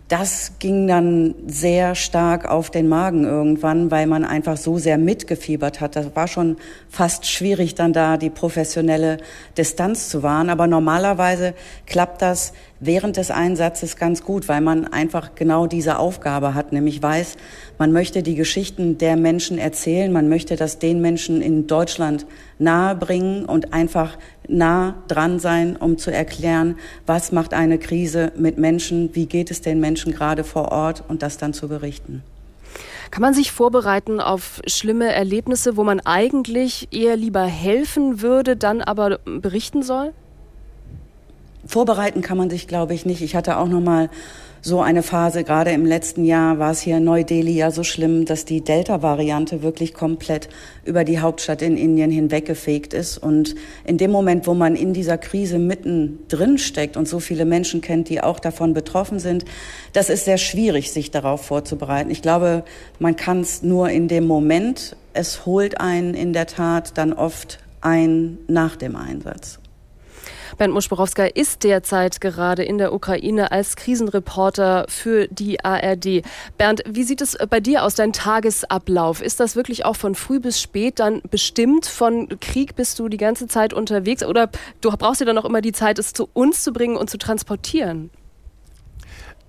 das 0.08 0.52
ging 0.58 0.86
dann 0.86 1.34
sehr 1.46 1.94
stark 1.94 2.48
auf 2.48 2.70
den 2.70 2.88
Magen 2.88 3.24
irgendwann, 3.24 3.90
weil 3.90 4.06
man 4.06 4.24
einfach 4.24 4.56
so 4.56 4.78
sehr 4.78 4.96
mitgefiebert 4.96 5.82
hat. 5.82 5.96
Das 5.96 6.16
war 6.16 6.28
schon 6.28 6.56
fast 6.88 7.26
schwierig, 7.26 7.74
dann 7.74 7.92
da 7.92 8.16
die 8.16 8.30
professionelle 8.30 9.18
Distanz 9.58 10.08
zu 10.08 10.22
wahren. 10.22 10.48
Aber 10.48 10.66
normalerweise 10.66 11.52
klappt 11.84 12.22
das 12.22 12.54
während 12.80 13.16
des 13.16 13.30
Einsatzes 13.30 13.96
ganz 13.96 14.22
gut, 14.22 14.48
weil 14.48 14.60
man 14.60 14.86
einfach 14.86 15.34
genau 15.34 15.66
diese 15.66 15.98
Aufgabe 15.98 16.54
hat, 16.54 16.72
nämlich 16.72 17.02
weiß, 17.02 17.36
man 17.78 17.92
möchte 17.92 18.22
die 18.22 18.34
Geschichten 18.34 18.98
der 18.98 19.16
Menschen 19.16 19.58
erzählen, 19.58 20.12
man 20.12 20.28
möchte 20.28 20.56
das 20.56 20.78
den 20.78 21.00
Menschen 21.00 21.42
in 21.42 21.66
Deutschland 21.66 22.26
nahebringen 22.58 23.44
und 23.44 23.72
einfach 23.72 24.16
nah 24.48 24.94
dran 25.08 25.38
sein, 25.38 25.76
um 25.76 25.98
zu 25.98 26.12
erklären, 26.12 26.76
was 27.06 27.32
macht 27.32 27.54
eine 27.54 27.78
Krise 27.78 28.32
mit 28.36 28.58
Menschen, 28.58 29.14
wie 29.14 29.26
geht 29.26 29.50
es 29.50 29.60
den 29.60 29.80
Menschen 29.80 30.12
gerade 30.12 30.44
vor 30.44 30.72
Ort 30.72 31.04
und 31.08 31.22
das 31.22 31.38
dann 31.38 31.52
zu 31.52 31.68
berichten. 31.68 32.22
Kann 33.10 33.22
man 33.22 33.34
sich 33.34 33.52
vorbereiten 33.52 34.20
auf 34.20 34.60
schlimme 34.66 35.12
Erlebnisse, 35.12 35.76
wo 35.76 35.84
man 35.84 36.00
eigentlich 36.00 36.88
eher 36.90 37.16
lieber 37.16 37.44
helfen 37.44 38.20
würde, 38.20 38.56
dann 38.56 38.82
aber 38.82 39.18
berichten 39.24 39.82
soll? 39.82 40.12
Vorbereiten 41.68 42.22
kann 42.22 42.38
man 42.38 42.48
sich, 42.48 42.66
glaube 42.66 42.94
ich, 42.94 43.04
nicht. 43.04 43.20
Ich 43.20 43.36
hatte 43.36 43.58
auch 43.58 43.68
noch 43.68 43.82
mal 43.82 44.08
so 44.62 44.80
eine 44.80 45.02
Phase. 45.02 45.44
Gerade 45.44 45.70
im 45.70 45.84
letzten 45.84 46.24
Jahr 46.24 46.58
war 46.58 46.70
es 46.70 46.80
hier 46.80 46.96
in 46.96 47.04
Neu-Delhi 47.04 47.52
ja 47.52 47.70
so 47.70 47.84
schlimm, 47.84 48.24
dass 48.24 48.46
die 48.46 48.62
Delta-Variante 48.62 49.62
wirklich 49.62 49.92
komplett 49.92 50.48
über 50.86 51.04
die 51.04 51.20
Hauptstadt 51.20 51.60
in 51.60 51.76
Indien 51.76 52.10
hinweggefegt 52.10 52.94
ist. 52.94 53.18
Und 53.18 53.54
in 53.84 53.98
dem 53.98 54.10
Moment, 54.10 54.46
wo 54.46 54.54
man 54.54 54.76
in 54.76 54.94
dieser 54.94 55.18
Krise 55.18 55.58
mitten 55.58 56.20
drin 56.28 56.56
steckt 56.56 56.96
und 56.96 57.06
so 57.06 57.20
viele 57.20 57.44
Menschen 57.44 57.82
kennt, 57.82 58.08
die 58.08 58.22
auch 58.22 58.40
davon 58.40 58.72
betroffen 58.72 59.18
sind, 59.18 59.44
das 59.92 60.08
ist 60.08 60.24
sehr 60.24 60.38
schwierig, 60.38 60.90
sich 60.90 61.10
darauf 61.10 61.44
vorzubereiten. 61.44 62.10
Ich 62.10 62.22
glaube, 62.22 62.64
man 62.98 63.14
kann 63.14 63.40
es 63.42 63.62
nur 63.62 63.90
in 63.90 64.08
dem 64.08 64.26
Moment. 64.26 64.96
Es 65.12 65.44
holt 65.44 65.78
einen 65.78 66.14
in 66.14 66.32
der 66.32 66.46
Tat 66.46 66.96
dann 66.96 67.12
oft 67.12 67.58
ein 67.82 68.38
nach 68.48 68.74
dem 68.74 68.96
Einsatz. 68.96 69.60
Bernd 70.58 70.74
Muschborowska 70.74 71.24
ist 71.24 71.62
derzeit 71.62 72.20
gerade 72.20 72.64
in 72.64 72.78
der 72.78 72.92
Ukraine 72.92 73.52
als 73.52 73.76
Krisenreporter 73.76 74.86
für 74.88 75.28
die 75.28 75.64
ARD. 75.64 76.22
Bernd, 76.58 76.82
wie 76.84 77.04
sieht 77.04 77.20
es 77.20 77.38
bei 77.48 77.60
dir 77.60 77.84
aus, 77.84 77.94
dein 77.94 78.12
Tagesablauf? 78.12 79.22
Ist 79.22 79.38
das 79.38 79.54
wirklich 79.54 79.84
auch 79.84 79.94
von 79.94 80.16
früh 80.16 80.40
bis 80.40 80.60
spät 80.60 80.98
dann 80.98 81.22
bestimmt? 81.30 81.86
Von 81.86 82.28
Krieg 82.40 82.74
bist 82.74 82.98
du 82.98 83.08
die 83.08 83.18
ganze 83.18 83.46
Zeit 83.46 83.72
unterwegs 83.72 84.24
oder 84.24 84.50
du 84.80 84.90
brauchst 84.90 85.20
dir 85.20 85.26
dann 85.26 85.38
auch 85.38 85.44
immer 85.44 85.60
die 85.60 85.72
Zeit, 85.72 86.00
es 86.00 86.12
zu 86.12 86.28
uns 86.32 86.64
zu 86.64 86.72
bringen 86.72 86.96
und 86.96 87.08
zu 87.08 87.18
transportieren? 87.18 88.10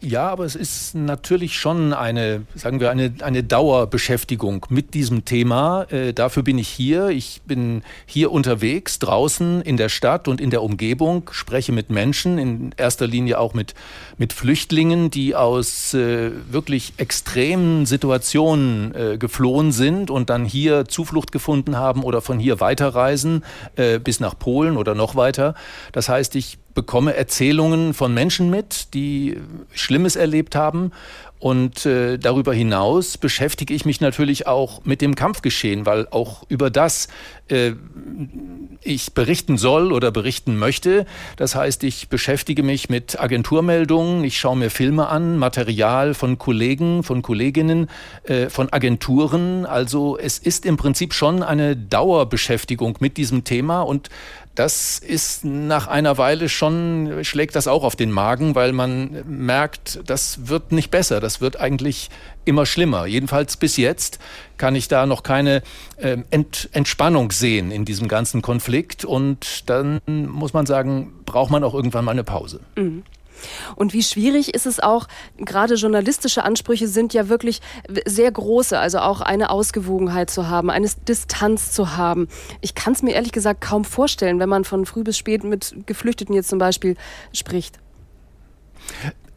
Ja, 0.01 0.29
aber 0.29 0.45
es 0.45 0.55
ist 0.55 0.95
natürlich 0.95 1.57
schon 1.57 1.91
eine, 1.91 2.43
sagen 2.55 2.79
wir, 2.79 2.89
eine, 2.89 3.13
eine 3.19 3.43
Dauerbeschäftigung 3.43 4.65
mit 4.69 4.93
diesem 4.93 5.25
Thema. 5.25 5.87
Äh, 5.91 6.13
dafür 6.13 6.41
bin 6.41 6.57
ich 6.57 6.69
hier. 6.69 7.09
Ich 7.09 7.41
bin 7.45 7.83
hier 8.05 8.31
unterwegs, 8.31 8.99
draußen 8.99 9.61
in 9.61 9.75
der 9.75 9.89
Stadt 9.89 10.29
und 10.29 10.39
in 10.39 10.51
der 10.51 10.63
Umgebung, 10.63 11.29
spreche 11.33 11.73
mit 11.73 11.89
Menschen, 11.89 12.37
in 12.37 12.71
erster 12.77 13.07
Linie 13.07 13.39
auch 13.39 13.53
mit, 13.53 13.73
mit 14.17 14.31
Flüchtlingen, 14.31 15.11
die 15.11 15.35
aus 15.35 15.93
äh, 15.93 16.31
wirklich 16.49 16.93
extremen 16.95 17.85
Situationen 17.85 18.95
äh, 18.95 19.17
geflohen 19.17 19.73
sind 19.73 20.09
und 20.11 20.29
dann 20.29 20.45
hier 20.45 20.85
Zuflucht 20.85 21.33
gefunden 21.33 21.75
haben 21.75 22.03
oder 22.03 22.21
von 22.21 22.39
hier 22.39 22.61
weiterreisen 22.61 23.43
äh, 23.75 23.99
bis 23.99 24.21
nach 24.21 24.39
Polen 24.39 24.77
oder 24.77 24.95
noch 24.95 25.17
weiter. 25.17 25.55
Das 25.91 26.07
heißt, 26.07 26.37
ich 26.37 26.57
bekomme 26.79 27.13
Erzählungen 27.13 27.93
von 27.93 28.13
Menschen 28.13 28.49
mit, 28.49 28.93
die 28.93 29.35
Schlimmes 29.73 30.15
erlebt 30.15 30.55
haben. 30.55 30.93
Und 31.37 31.85
äh, 31.85 32.17
darüber 32.17 32.53
hinaus 32.53 33.17
beschäftige 33.17 33.73
ich 33.73 33.85
mich 33.85 33.99
natürlich 33.99 34.47
auch 34.47 34.83
mit 34.85 35.01
dem 35.01 35.15
Kampfgeschehen, 35.15 35.85
weil 35.85 36.07
auch 36.11 36.43
über 36.49 36.69
das 36.69 37.07
äh, 37.47 37.73
ich 38.81 39.13
berichten 39.13 39.57
soll 39.57 39.93
oder 39.93 40.11
berichten 40.11 40.57
möchte. 40.57 41.05
Das 41.37 41.55
heißt, 41.55 41.83
ich 41.83 42.09
beschäftige 42.09 42.61
mich 42.61 42.89
mit 42.89 43.19
Agenturmeldungen, 43.19 44.23
ich 44.25 44.37
schaue 44.37 44.57
mir 44.57 44.69
Filme 44.69 45.07
an, 45.07 45.37
Material 45.37 46.13
von 46.13 46.37
Kollegen, 46.37 47.03
von 47.03 47.21
Kolleginnen, 47.21 47.89
äh, 48.23 48.49
von 48.49 48.71
Agenturen. 48.73 49.65
Also 49.65 50.17
es 50.17 50.39
ist 50.39 50.65
im 50.65 50.75
Prinzip 50.75 51.13
schon 51.13 51.41
eine 51.41 51.77
Dauerbeschäftigung 51.77 52.97
mit 52.99 53.15
diesem 53.15 53.45
Thema 53.45 53.81
und 53.81 54.09
das 54.59 54.99
ist 54.99 55.45
nach 55.45 55.87
einer 55.87 56.17
Weile 56.17 56.49
schon, 56.49 57.23
schlägt 57.23 57.55
das 57.55 57.65
auch 57.69 57.85
auf 57.85 57.95
den 57.95 58.11
Magen, 58.11 58.55
weil 58.55 58.73
man 58.73 59.23
merkt, 59.25 60.01
das 60.05 60.49
wird 60.49 60.73
nicht 60.73 60.91
besser, 60.91 61.21
das 61.21 61.39
wird 61.39 61.61
eigentlich 61.61 62.09
immer 62.43 62.65
schlimmer. 62.65 63.05
Jedenfalls 63.05 63.55
bis 63.55 63.77
jetzt 63.77 64.19
kann 64.57 64.75
ich 64.75 64.89
da 64.89 65.05
noch 65.05 65.23
keine 65.23 65.63
äh, 65.95 66.17
Ent 66.29 66.67
Entspannung 66.73 67.31
sehen 67.31 67.71
in 67.71 67.85
diesem 67.85 68.09
ganzen 68.09 68.41
Konflikt 68.41 69.05
und 69.05 69.69
dann 69.69 70.01
muss 70.05 70.51
man 70.51 70.65
sagen, 70.65 71.13
braucht 71.23 71.51
man 71.51 71.63
auch 71.63 71.73
irgendwann 71.73 72.03
mal 72.03 72.11
eine 72.11 72.25
Pause. 72.25 72.59
Mhm. 72.75 73.03
Und 73.75 73.93
wie 73.93 74.03
schwierig 74.03 74.53
ist 74.53 74.65
es 74.65 74.79
auch, 74.79 75.07
gerade 75.37 75.75
journalistische 75.75 76.43
Ansprüche 76.43 76.87
sind 76.87 77.13
ja 77.13 77.29
wirklich 77.29 77.61
sehr 78.05 78.31
große, 78.31 78.77
also 78.77 78.99
auch 78.99 79.21
eine 79.21 79.49
Ausgewogenheit 79.49 80.29
zu 80.29 80.47
haben, 80.47 80.69
eine 80.69 80.89
Distanz 81.07 81.71
zu 81.71 81.97
haben. 81.97 82.27
Ich 82.61 82.75
kann 82.75 82.93
es 82.93 83.01
mir 83.01 83.13
ehrlich 83.13 83.31
gesagt 83.31 83.61
kaum 83.61 83.85
vorstellen, 83.85 84.39
wenn 84.39 84.49
man 84.49 84.63
von 84.63 84.85
früh 84.85 85.03
bis 85.03 85.17
spät 85.17 85.43
mit 85.43 85.75
Geflüchteten 85.85 86.35
jetzt 86.35 86.49
zum 86.49 86.59
Beispiel 86.59 86.95
spricht. 87.33 87.79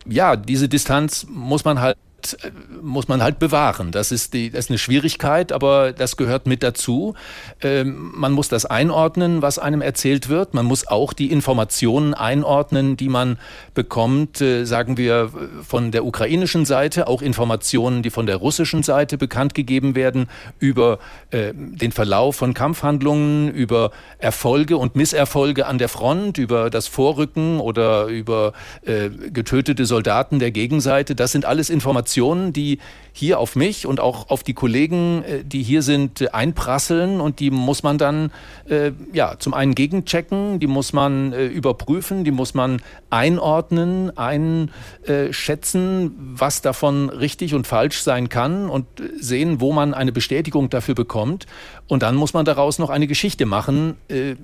Ja, 0.07 0.37
diese 0.37 0.69
Distanz 0.69 1.27
muss 1.29 1.65
man 1.65 1.81
halt 1.81 1.97
äh, 2.43 2.51
muss 2.81 3.09
man 3.09 3.23
halt 3.23 3.39
bewahren. 3.39 3.93
Das 3.93 4.13
ist, 4.13 4.35
die, 4.35 4.51
das 4.51 4.67
ist 4.67 4.71
eine 4.71 4.79
Schwierigkeit, 4.79 5.53
aber 5.53 5.93
das 5.93 6.17
gehört 6.17 6.47
mit 6.47 6.63
dazu. 6.63 7.15
Ähm, 7.61 8.13
man 8.15 8.33
muss 8.33 8.49
das 8.49 8.67
einordnen, 8.67 9.43
was 9.43 9.59
einem 9.59 9.83
erzählt 9.83 10.29
wird. 10.29 10.55
Man 10.55 10.67
muss 10.67 10.87
auch 10.87 11.13
die 11.13 11.31
Informationen 11.31 12.15
einordnen, 12.15 12.97
die 12.97 13.09
man 13.09 13.39
bekommt, 13.75 14.41
äh, 14.41 14.65
sagen 14.65 14.97
wir, 14.97 15.31
von 15.67 15.91
der 15.91 16.05
ukrainischen 16.05 16.65
Seite, 16.65 17.07
auch 17.07 17.23
Informationen, 17.23 18.03
die 18.03 18.11
von 18.11 18.27
der 18.27 18.37
russischen 18.37 18.83
Seite 18.83 19.19
bekannt 19.19 19.55
gegeben 19.55 19.95
werden 19.95 20.29
über 20.59 20.99
äh, 21.31 21.53
den 21.55 21.93
Verlauf 21.93 22.37
von 22.37 22.55
Kampfhandlungen, 22.55 23.53
über 23.53 23.91
Erfolge 24.19 24.77
und 24.77 24.97
Misserfolge 24.97 25.67
an 25.67 25.79
der 25.79 25.89
Front, 25.89 26.39
über 26.39 26.71
das 26.71 26.87
Vorrücken 26.87 27.61
oder 27.61 28.07
über 28.07 28.53
äh, 28.85 29.09
getötete 29.09 29.87
Soldaten 29.87 30.39
der 30.39 30.51
Gegenseite. 30.51 31.15
Das 31.15 31.33
sind 31.33 31.45
alles 31.45 31.71
Informationen, 31.71 32.12
Informationen, 32.13 32.53
die 32.53 32.79
hier 33.15 33.39
auf 33.39 33.57
mich 33.57 33.87
und 33.87 34.01
auch 34.01 34.31
auf 34.31 34.43
die 34.43 34.55
Kollegen, 34.55 35.23
äh, 35.25 35.45
die 35.45 35.63
hier 35.63 35.83
sind, 35.83 36.23
äh, 36.23 36.29
einprasseln. 36.29 37.21
Und 37.21 37.41
die 37.41 37.51
muss 37.51 37.83
man 37.83 37.99
dann 37.99 38.31
äh, 38.69 38.93
ja 39.13 39.37
zum 39.39 39.55
einen 39.55 39.75
gegenchecken, 39.75 40.61
die 40.61 40.67
muss 40.67 40.93
man 40.93 41.33
äh, 41.33 41.47
überprüfen, 41.47 42.25
die 42.25 42.31
muss 42.31 42.55
man 42.55 42.81
einordnen, 43.11 44.17
einschätzen, 44.17 46.15
was 46.17 46.63
davon 46.63 47.11
richtig 47.11 47.55
und 47.55 47.67
falsch 47.67 48.01
sein 48.01 48.29
kann 48.29 48.71
und 48.71 48.87
sehen, 49.19 49.61
wo 49.61 49.73
man 49.73 49.95
eine 49.95 50.13
Bestätigung 50.13 50.71
dafür 50.71 50.95
bekommt. 50.95 51.47
Und 51.89 52.03
dann 52.03 52.15
muss 52.15 52.33
man 52.33 52.45
daraus 52.45 52.79
noch 52.79 52.91
eine 52.91 53.07
Geschichte 53.07 53.45
machen, 53.47 53.97
äh, 54.09 54.37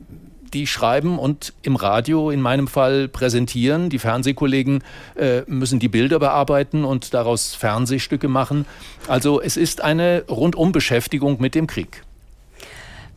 die 0.54 0.66
schreiben 0.66 1.18
und 1.18 1.52
im 1.62 1.76
Radio 1.76 2.30
in 2.30 2.40
meinem 2.40 2.68
Fall 2.68 3.08
präsentieren. 3.08 3.90
Die 3.90 3.98
Fernsehkollegen 3.98 4.82
äh, 5.16 5.42
müssen 5.46 5.78
die 5.78 5.88
Bilder 5.88 6.18
bearbeiten 6.18 6.84
und 6.84 7.14
daraus 7.14 7.54
Fernsehstücke 7.54 8.28
machen. 8.28 8.66
Also 9.06 9.40
es 9.40 9.56
ist 9.56 9.82
eine 9.82 10.24
Rundumbeschäftigung 10.28 11.40
mit 11.40 11.54
dem 11.54 11.66
Krieg. 11.66 12.02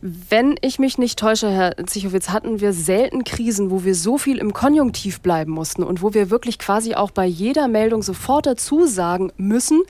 Wenn 0.00 0.56
ich 0.62 0.80
mich 0.80 0.98
nicht 0.98 1.16
täusche, 1.16 1.48
Herr 1.48 1.76
Zichowitz, 1.86 2.30
hatten 2.30 2.60
wir 2.60 2.72
selten 2.72 3.22
Krisen, 3.22 3.70
wo 3.70 3.84
wir 3.84 3.94
so 3.94 4.18
viel 4.18 4.38
im 4.38 4.52
Konjunktiv 4.52 5.20
bleiben 5.20 5.52
mussten 5.52 5.84
und 5.84 6.02
wo 6.02 6.12
wir 6.12 6.28
wirklich 6.28 6.58
quasi 6.58 6.96
auch 6.96 7.12
bei 7.12 7.24
jeder 7.24 7.68
Meldung 7.68 8.02
sofort 8.02 8.46
dazu 8.46 8.84
sagen 8.86 9.30
müssen, 9.36 9.82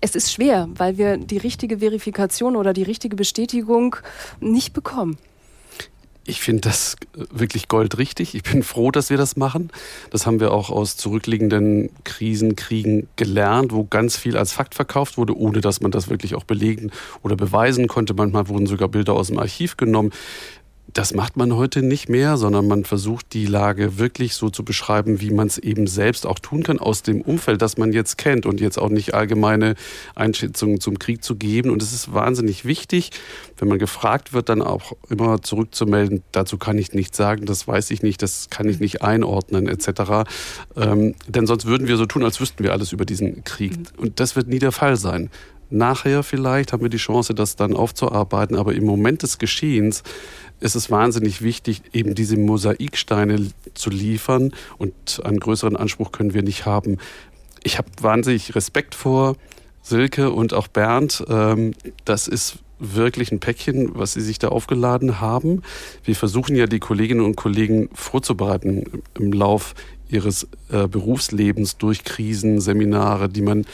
es 0.00 0.14
ist 0.14 0.32
schwer, 0.32 0.68
weil 0.76 0.96
wir 0.96 1.16
die 1.16 1.38
richtige 1.38 1.78
Verifikation 1.78 2.54
oder 2.54 2.72
die 2.72 2.84
richtige 2.84 3.16
Bestätigung 3.16 3.96
nicht 4.40 4.72
bekommen. 4.72 5.18
Ich 6.28 6.40
finde 6.40 6.62
das 6.62 6.96
wirklich 7.14 7.68
goldrichtig. 7.68 8.34
Ich 8.34 8.42
bin 8.42 8.64
froh, 8.64 8.90
dass 8.90 9.10
wir 9.10 9.16
das 9.16 9.36
machen. 9.36 9.70
Das 10.10 10.26
haben 10.26 10.40
wir 10.40 10.52
auch 10.52 10.70
aus 10.70 10.96
zurückliegenden 10.96 11.90
Krisen, 12.02 12.56
Kriegen 12.56 13.08
gelernt, 13.14 13.72
wo 13.72 13.84
ganz 13.84 14.16
viel 14.16 14.36
als 14.36 14.52
Fakt 14.52 14.74
verkauft 14.74 15.18
wurde, 15.18 15.36
ohne 15.36 15.60
dass 15.60 15.80
man 15.80 15.92
das 15.92 16.10
wirklich 16.10 16.34
auch 16.34 16.42
belegen 16.42 16.90
oder 17.22 17.36
beweisen 17.36 17.86
konnte. 17.86 18.12
Manchmal 18.14 18.48
wurden 18.48 18.66
sogar 18.66 18.88
Bilder 18.88 19.14
aus 19.14 19.28
dem 19.28 19.38
Archiv 19.38 19.76
genommen. 19.76 20.10
Das 20.92 21.12
macht 21.12 21.36
man 21.36 21.54
heute 21.54 21.82
nicht 21.82 22.08
mehr, 22.08 22.36
sondern 22.36 22.68
man 22.68 22.84
versucht 22.84 23.32
die 23.34 23.46
Lage 23.46 23.98
wirklich 23.98 24.34
so 24.34 24.50
zu 24.50 24.64
beschreiben, 24.64 25.20
wie 25.20 25.30
man 25.30 25.46
es 25.46 25.58
eben 25.58 25.86
selbst 25.86 26.26
auch 26.26 26.38
tun 26.38 26.62
kann 26.62 26.78
aus 26.78 27.02
dem 27.02 27.20
Umfeld, 27.20 27.60
das 27.60 27.76
man 27.76 27.92
jetzt 27.92 28.18
kennt 28.18 28.46
und 28.46 28.60
jetzt 28.60 28.78
auch 28.78 28.88
nicht 28.88 29.12
allgemeine 29.12 29.74
Einschätzungen 30.14 30.80
zum 30.80 30.98
Krieg 30.98 31.24
zu 31.24 31.36
geben. 31.36 31.70
Und 31.70 31.82
es 31.82 31.92
ist 31.92 32.14
wahnsinnig 32.14 32.64
wichtig, 32.64 33.10
wenn 33.58 33.68
man 33.68 33.78
gefragt 33.78 34.32
wird, 34.32 34.48
dann 34.48 34.62
auch 34.62 34.92
immer 35.10 35.42
zurückzumelden, 35.42 36.22
dazu 36.32 36.56
kann 36.56 36.78
ich 36.78 36.92
nichts 36.92 37.16
sagen, 37.16 37.46
das 37.46 37.66
weiß 37.66 37.90
ich 37.90 38.02
nicht, 38.02 38.22
das 38.22 38.48
kann 38.50 38.68
ich 38.68 38.80
nicht 38.80 39.02
einordnen 39.02 39.68
etc. 39.68 40.28
Ähm, 40.76 41.14
denn 41.26 41.46
sonst 41.46 41.66
würden 41.66 41.88
wir 41.88 41.96
so 41.96 42.06
tun, 42.06 42.24
als 42.24 42.40
wüssten 42.40 42.62
wir 42.62 42.72
alles 42.72 42.92
über 42.92 43.04
diesen 43.04 43.44
Krieg. 43.44 43.72
Und 43.96 44.20
das 44.20 44.36
wird 44.36 44.48
nie 44.48 44.60
der 44.60 44.72
Fall 44.72 44.96
sein. 44.96 45.30
Nachher 45.68 46.22
vielleicht 46.22 46.72
haben 46.72 46.82
wir 46.82 46.90
die 46.90 46.96
Chance, 46.96 47.34
das 47.34 47.56
dann 47.56 47.74
aufzuarbeiten, 47.74 48.56
aber 48.56 48.74
im 48.74 48.84
Moment 48.84 49.22
des 49.22 49.38
Geschehens 49.38 50.04
ist 50.60 50.74
es 50.74 50.90
wahnsinnig 50.90 51.42
wichtig, 51.42 51.82
eben 51.92 52.14
diese 52.14 52.36
Mosaiksteine 52.36 53.50
zu 53.74 53.90
liefern 53.90 54.52
und 54.78 55.20
einen 55.24 55.40
größeren 55.40 55.76
Anspruch 55.76 56.12
können 56.12 56.34
wir 56.34 56.42
nicht 56.42 56.66
haben. 56.66 56.98
Ich 57.62 57.78
habe 57.78 57.88
wahnsinnig 58.00 58.54
Respekt 58.54 58.94
vor 58.94 59.36
Silke 59.82 60.30
und 60.30 60.54
auch 60.54 60.68
Bernd. 60.68 61.24
Ähm, 61.28 61.74
das 62.04 62.28
ist 62.28 62.58
wirklich 62.78 63.32
ein 63.32 63.40
Päckchen, 63.40 63.90
was 63.94 64.12
sie 64.12 64.20
sich 64.20 64.38
da 64.38 64.48
aufgeladen 64.48 65.20
haben. 65.20 65.62
Wir 66.04 66.14
versuchen 66.14 66.56
ja 66.56 66.66
die 66.66 66.80
Kolleginnen 66.80 67.24
und 67.24 67.36
Kollegen 67.36 67.88
vorzubereiten 67.94 69.02
im 69.18 69.32
Lauf 69.32 69.74
ihres 70.08 70.48
äh, 70.70 70.86
Berufslebens 70.86 71.78
durch 71.78 72.04
Krisen, 72.04 72.60
Seminare, 72.60 73.28
die 73.28 73.42
man 73.42 73.64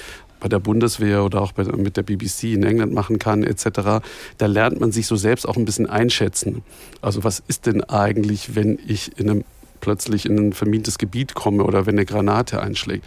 bei 0.43 0.49
der 0.49 0.59
Bundeswehr 0.59 1.25
oder 1.25 1.41
auch 1.41 1.53
bei, 1.53 1.63
mit 1.65 1.97
der 1.97 2.03
BBC 2.03 2.55
in 2.55 2.65
England 2.65 2.93
machen 2.93 3.21
kann 3.21 3.45
etc., 3.45 4.03
da 4.39 4.47
lernt 4.47 4.81
man 4.81 4.91
sich 4.91 5.07
so 5.07 5.15
selbst 5.15 5.49
auch 5.49 5.57
ein 5.57 5.65
bisschen 5.65 5.89
einschätzen. 5.89 6.63
Also 7.01 7.23
was 7.23 7.41
ist 7.47 7.67
denn 7.67 7.85
eigentlich, 7.85 8.57
wenn 8.57 8.79
ich 8.85 9.17
in 9.19 9.31
einem, 9.31 9.45
plötzlich 9.81 10.27
in 10.27 10.37
ein 10.39 10.53
vermintes 10.53 10.99
Gebiet 10.99 11.35
komme 11.35 11.63
oder 11.63 11.87
wenn 11.87 11.95
eine 11.95 12.05
Granate 12.05 12.61
einschlägt? 12.61 13.05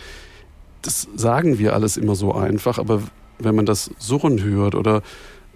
Das 0.82 1.10
sagen 1.16 1.60
wir 1.60 1.74
alles 1.74 1.98
immer 1.98 2.16
so 2.16 2.34
einfach, 2.34 2.80
aber 2.80 3.04
wenn 3.38 3.56
man 3.56 3.66
das 3.66 3.92
Surren 4.00 4.42
hört 4.42 4.74
oder 4.74 5.02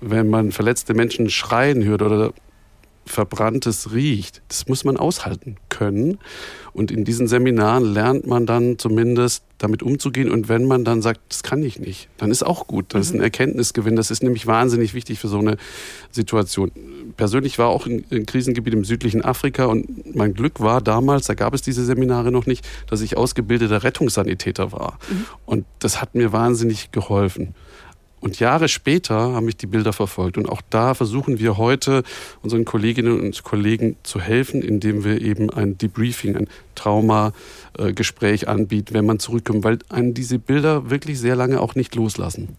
wenn 0.01 0.29
man 0.29 0.51
verletzte 0.51 0.93
Menschen 0.93 1.29
schreien 1.29 1.83
hört 1.83 2.01
oder 2.01 2.33
Verbranntes 3.09 3.91
riecht. 3.91 4.41
Das 4.47 4.67
muss 4.67 4.83
man 4.83 4.97
aushalten 4.97 5.57
können. 5.69 6.19
Und 6.73 6.91
in 6.91 7.03
diesen 7.03 7.27
Seminaren 7.27 7.83
lernt 7.83 8.27
man 8.27 8.45
dann 8.45 8.77
zumindest 8.77 9.43
damit 9.57 9.83
umzugehen. 9.83 10.31
Und 10.31 10.47
wenn 10.47 10.65
man 10.65 10.85
dann 10.85 11.01
sagt, 11.01 11.19
das 11.29 11.43
kann 11.43 11.63
ich 11.63 11.79
nicht, 11.79 12.07
dann 12.17 12.31
ist 12.31 12.43
auch 12.43 12.67
gut. 12.67 12.93
Das 12.93 13.07
ist 13.07 13.13
ein 13.13 13.17
mhm. 13.17 13.23
Erkenntnisgewinn. 13.23 13.95
Das 13.95 14.11
ist 14.11 14.23
nämlich 14.23 14.47
wahnsinnig 14.47 14.93
wichtig 14.93 15.19
für 15.19 15.27
so 15.27 15.39
eine 15.39 15.57
Situation. 16.11 16.71
Persönlich 17.17 17.59
war 17.59 17.69
auch 17.69 17.87
in, 17.87 18.05
in 18.09 18.25
Krisengebiet 18.25 18.73
im 18.73 18.85
südlichen 18.85 19.25
Afrika 19.25 19.65
und 19.65 20.15
mein 20.15 20.33
Glück 20.33 20.59
war 20.59 20.79
damals, 20.79 21.27
da 21.27 21.33
gab 21.33 21.53
es 21.53 21.61
diese 21.61 21.83
Seminare 21.83 22.31
noch 22.31 22.45
nicht, 22.45 22.67
dass 22.87 23.01
ich 23.01 23.17
ausgebildeter 23.17 23.83
Rettungssanitäter 23.83 24.71
war. 24.71 24.99
Mhm. 25.09 25.25
Und 25.45 25.65
das 25.79 26.01
hat 26.01 26.15
mir 26.15 26.31
wahnsinnig 26.31 26.91
geholfen. 26.91 27.55
Und 28.21 28.39
Jahre 28.39 28.67
später 28.67 29.33
haben 29.33 29.45
mich 29.45 29.57
die 29.57 29.67
Bilder 29.67 29.93
verfolgt. 29.93 30.37
Und 30.37 30.49
auch 30.49 30.61
da 30.69 30.93
versuchen 30.93 31.39
wir 31.39 31.57
heute 31.57 32.03
unseren 32.41 32.65
Kolleginnen 32.65 33.19
und 33.19 33.43
Kollegen 33.43 33.95
zu 34.03 34.19
helfen, 34.19 34.61
indem 34.61 35.03
wir 35.03 35.21
eben 35.21 35.49
ein 35.49 35.77
Debriefing, 35.77 36.35
ein 36.35 36.47
Traumagespräch 36.75 38.47
anbieten, 38.47 38.93
wenn 38.93 39.05
man 39.05 39.19
zurückkommt, 39.19 39.63
weil 39.63 39.79
einen 39.89 40.13
diese 40.13 40.39
Bilder 40.39 40.89
wirklich 40.89 41.19
sehr 41.19 41.35
lange 41.35 41.61
auch 41.61 41.75
nicht 41.75 41.95
loslassen. 41.95 42.57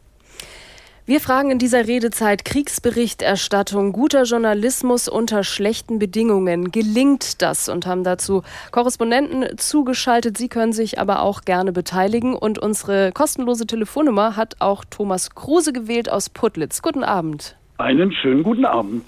Wir 1.07 1.21
fragen 1.21 1.51
in 1.51 1.59
dieser 1.59 1.87
Redezeit 1.87 2.45
Kriegsberichterstattung, 2.45 3.93
guter 3.93 4.25
Journalismus 4.25 5.09
unter 5.09 5.43
schlechten 5.45 5.99
Bedingungen. 5.99 6.71
Gelingt 6.71 7.41
das? 7.43 7.69
Und 7.69 7.87
haben 7.87 8.05
dazu 8.05 8.43
Korrespondenten 8.71 9.57
zugeschaltet. 9.57 10.37
Sie 10.37 10.49
können 10.49 10.73
sich 10.73 10.99
aber 10.99 11.23
auch 11.23 11.43
gerne 11.43 11.73
beteiligen. 11.73 12.35
Und 12.35 12.59
unsere 12.59 13.13
kostenlose 13.13 13.67
Telefonnummer 13.67 14.37
hat 14.37 14.57
auch 14.61 14.85
Thomas 14.85 15.35
Kruse 15.35 15.73
gewählt 15.73 16.13
aus 16.13 16.29
Putlitz. 16.29 16.83
Guten 16.83 17.03
Abend. 17.03 17.57
Einen 17.79 18.13
schönen 18.13 18.43
guten 18.43 18.67
Abend. 18.67 19.07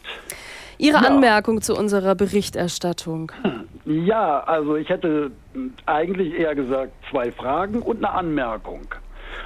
Ihre 0.79 1.03
ja. 1.03 1.09
Anmerkung 1.09 1.61
zu 1.61 1.77
unserer 1.77 2.15
Berichterstattung. 2.15 3.31
Ja, 3.85 4.41
also 4.45 4.77
ich 4.77 4.89
hätte 4.89 5.31
eigentlich 5.87 6.35
eher 6.35 6.55
gesagt 6.55 6.93
zwei 7.11 7.31
Fragen 7.31 7.83
und 7.83 7.99
eine 7.99 8.11
Anmerkung. 8.11 8.87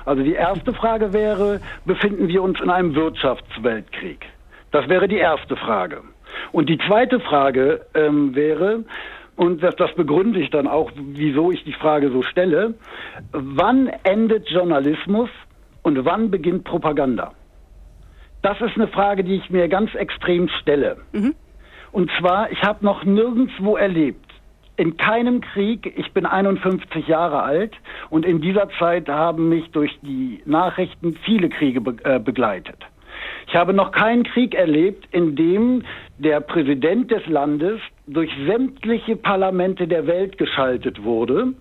Also 0.07 0.23
die 0.23 0.35
erste 0.35 0.73
Frage 0.73 1.13
wäre, 1.13 1.61
befinden 1.85 2.29
wir 2.29 2.43
uns 2.43 2.61
in 2.61 2.71
einem 2.71 2.95
Wirtschaftsweltkrieg? 2.95 4.25
Das 4.71 4.89
wäre 4.89 5.09
die 5.09 5.19
erste 5.19 5.57
Frage. 5.57 6.03
Und 6.53 6.69
die 6.69 6.79
zweite 6.79 7.19
Frage 7.19 7.85
ähm, 7.93 8.35
wäre, 8.35 8.85
und 9.35 9.63
das, 9.63 9.75
das 9.77 9.93
begründe 9.95 10.41
ich 10.41 10.51
dann 10.51 10.69
auch, 10.69 10.93
wieso 10.95 11.51
ich 11.51 11.65
die 11.65 11.73
Frage 11.73 12.11
so 12.11 12.23
stelle, 12.23 12.75
wann 13.33 13.89
endet 14.05 14.49
Journalismus 14.49 15.29
und 15.83 16.05
wann 16.05 16.31
beginnt 16.31 16.65
Propaganda? 16.65 17.33
Das 18.43 18.61
ist 18.61 18.77
eine 18.77 18.87
Frage, 18.87 19.25
die 19.25 19.35
ich 19.35 19.51
mir 19.51 19.69
ganz 19.69 19.93
extrem 19.97 20.49
stelle. 20.61 20.99
Mhm. 21.13 21.35
Und 21.91 22.11
zwar, 22.21 22.53
ich 22.53 22.63
habe 22.63 22.85
noch 22.85 23.05
nirgendwo 23.05 23.77
erlebt, 23.77 24.26
in 24.77 24.97
keinem 24.97 25.41
Krieg, 25.41 25.93
ich 25.97 26.13
bin 26.13 26.27
51 26.27 27.07
Jahre 27.09 27.43
alt 27.43 27.73
und 28.11 28.27
in 28.27 28.41
dieser 28.41 28.69
Zeit 28.79 29.09
haben 29.09 29.49
mich 29.49 29.71
durch 29.71 29.99
die 30.03 30.43
Nachrichten 30.45 31.17
viele 31.25 31.49
Kriege 31.49 31.81
be 31.81 31.97
äh, 32.05 32.19
begleitet. 32.19 32.77
Ich 33.49 33.55
habe 33.55 33.73
noch 33.73 33.93
keinen 33.93 34.25
Krieg 34.25 34.55
erlebt, 34.55 35.09
in 35.13 35.35
dem 35.37 35.83
der 36.19 36.41
Präsident 36.41 37.11
des 37.11 37.27
Landes 37.27 37.81
durch 38.07 38.31
sämtliche 38.47 39.17
Parlamente 39.17 39.87
der 39.89 40.07
Welt 40.07 40.37
geschaltet 40.37 41.03
wurde 41.03 41.55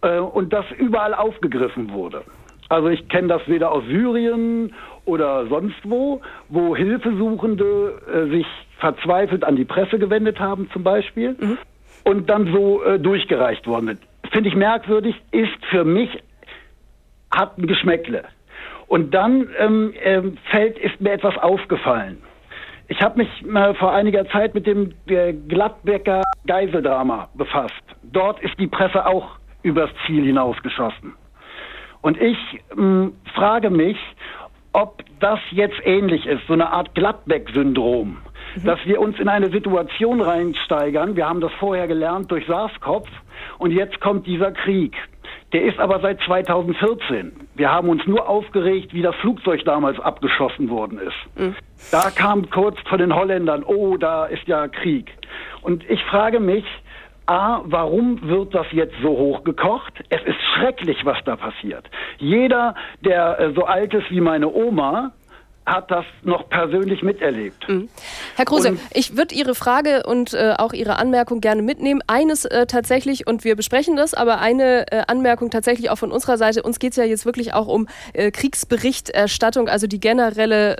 äh, 0.00 0.18
und 0.18 0.52
das 0.52 0.64
überall 0.78 1.14
aufgegriffen 1.14 1.92
wurde. 1.92 2.22
Also 2.68 2.88
ich 2.88 3.08
kenne 3.08 3.28
das 3.28 3.46
weder 3.46 3.70
aus 3.70 3.84
Syrien 3.84 4.74
oder 5.04 5.46
sonst 5.46 5.78
wo, 5.84 6.20
wo 6.48 6.74
Hilfesuchende 6.74 8.00
äh, 8.12 8.30
sich 8.30 8.46
verzweifelt 8.78 9.44
an 9.44 9.56
die 9.56 9.64
Presse 9.64 9.98
gewendet 9.98 10.40
haben 10.40 10.68
zum 10.72 10.82
Beispiel. 10.82 11.36
Mhm 11.38 11.58
und 12.06 12.30
dann 12.30 12.52
so 12.52 12.84
äh, 12.84 13.00
durchgereicht 13.00 13.66
worden 13.66 13.88
sind. 13.88 14.00
Finde 14.32 14.48
ich 14.48 14.54
merkwürdig, 14.54 15.16
ist 15.32 15.64
für 15.70 15.84
mich, 15.84 16.08
hat 17.34 17.58
ein 17.58 17.66
Geschmäckle. 17.66 18.22
Und 18.86 19.12
dann 19.12 19.48
ähm, 19.58 19.92
äh, 20.00 20.22
fällt, 20.50 20.78
ist 20.78 21.00
mir 21.00 21.12
etwas 21.12 21.36
aufgefallen. 21.38 22.22
Ich 22.86 23.00
habe 23.02 23.18
mich 23.18 23.42
mal 23.42 23.74
vor 23.74 23.92
einiger 23.92 24.24
Zeit 24.28 24.54
mit 24.54 24.68
dem 24.68 24.94
äh, 25.08 25.32
Gladbecker 25.32 26.22
Geiseldrama 26.46 27.28
befasst. 27.34 27.82
Dort 28.04 28.40
ist 28.40 28.56
die 28.60 28.68
Presse 28.68 29.04
auch 29.04 29.38
übers 29.64 29.90
Ziel 30.06 30.24
hinausgeschossen. 30.24 31.14
Und 32.02 32.20
ich 32.22 32.38
ähm, 32.78 33.14
frage 33.34 33.70
mich, 33.70 33.98
ob 34.72 35.02
das 35.18 35.40
jetzt 35.50 35.80
ähnlich 35.84 36.24
ist, 36.26 36.46
so 36.46 36.52
eine 36.52 36.70
Art 36.70 36.94
Gladbeck-Syndrom 36.94 38.18
dass 38.64 38.78
wir 38.84 39.00
uns 39.00 39.18
in 39.18 39.28
eine 39.28 39.50
Situation 39.50 40.20
reinsteigern. 40.20 41.16
Wir 41.16 41.28
haben 41.28 41.40
das 41.40 41.52
vorher 41.58 41.86
gelernt 41.86 42.30
durch 42.30 42.46
SARS-CoV 42.46 43.04
und 43.58 43.70
jetzt 43.72 44.00
kommt 44.00 44.26
dieser 44.26 44.52
Krieg. 44.52 44.96
Der 45.52 45.62
ist 45.62 45.78
aber 45.78 46.00
seit 46.00 46.20
2014. 46.22 47.32
Wir 47.54 47.70
haben 47.70 47.88
uns 47.88 48.06
nur 48.06 48.28
aufgeregt, 48.28 48.92
wie 48.92 49.02
das 49.02 49.14
Flugzeug 49.16 49.64
damals 49.64 49.98
abgeschossen 50.00 50.68
worden 50.68 50.98
ist. 50.98 51.40
Mhm. 51.40 51.54
Da 51.90 52.10
kam 52.10 52.50
kurz 52.50 52.78
von 52.88 52.98
den 52.98 53.14
Holländern, 53.14 53.62
oh, 53.62 53.96
da 53.96 54.26
ist 54.26 54.46
ja 54.46 54.68
Krieg. 54.68 55.12
Und 55.62 55.88
ich 55.88 56.02
frage 56.04 56.40
mich, 56.40 56.64
A, 57.26 57.62
warum 57.64 58.20
wird 58.28 58.54
das 58.54 58.66
jetzt 58.70 58.94
so 59.02 59.08
hochgekocht? 59.08 60.04
Es 60.10 60.22
ist 60.22 60.38
schrecklich, 60.54 61.04
was 61.04 61.18
da 61.24 61.34
passiert. 61.36 61.84
Jeder, 62.18 62.74
der 63.04 63.40
äh, 63.40 63.52
so 63.52 63.64
alt 63.64 63.92
ist 63.94 64.10
wie 64.10 64.20
meine 64.20 64.48
Oma, 64.48 65.12
hat 65.66 65.90
das 65.90 66.04
noch 66.22 66.48
persönlich 66.48 67.02
miterlebt. 67.02 67.68
Mhm. 67.68 67.88
Herr 68.36 68.44
Kruse, 68.44 68.70
und, 68.70 68.80
ich 68.94 69.16
würde 69.16 69.34
Ihre 69.34 69.56
Frage 69.56 70.04
und 70.06 70.32
äh, 70.32 70.54
auch 70.56 70.72
Ihre 70.72 70.96
Anmerkung 70.96 71.40
gerne 71.40 71.60
mitnehmen. 71.62 72.00
Eines 72.06 72.44
äh, 72.44 72.66
tatsächlich, 72.66 73.26
und 73.26 73.42
wir 73.42 73.56
besprechen 73.56 73.96
das, 73.96 74.14
aber 74.14 74.38
eine 74.38 74.90
äh, 74.92 75.02
Anmerkung 75.08 75.50
tatsächlich 75.50 75.90
auch 75.90 75.96
von 75.96 76.12
unserer 76.12 76.38
Seite. 76.38 76.62
Uns 76.62 76.78
geht 76.78 76.92
es 76.92 76.96
ja 76.96 77.04
jetzt 77.04 77.26
wirklich 77.26 77.52
auch 77.52 77.66
um 77.66 77.88
äh, 78.12 78.30
Kriegsberichterstattung, 78.30 79.68
also 79.68 79.88
die 79.88 79.98
generelle 79.98 80.76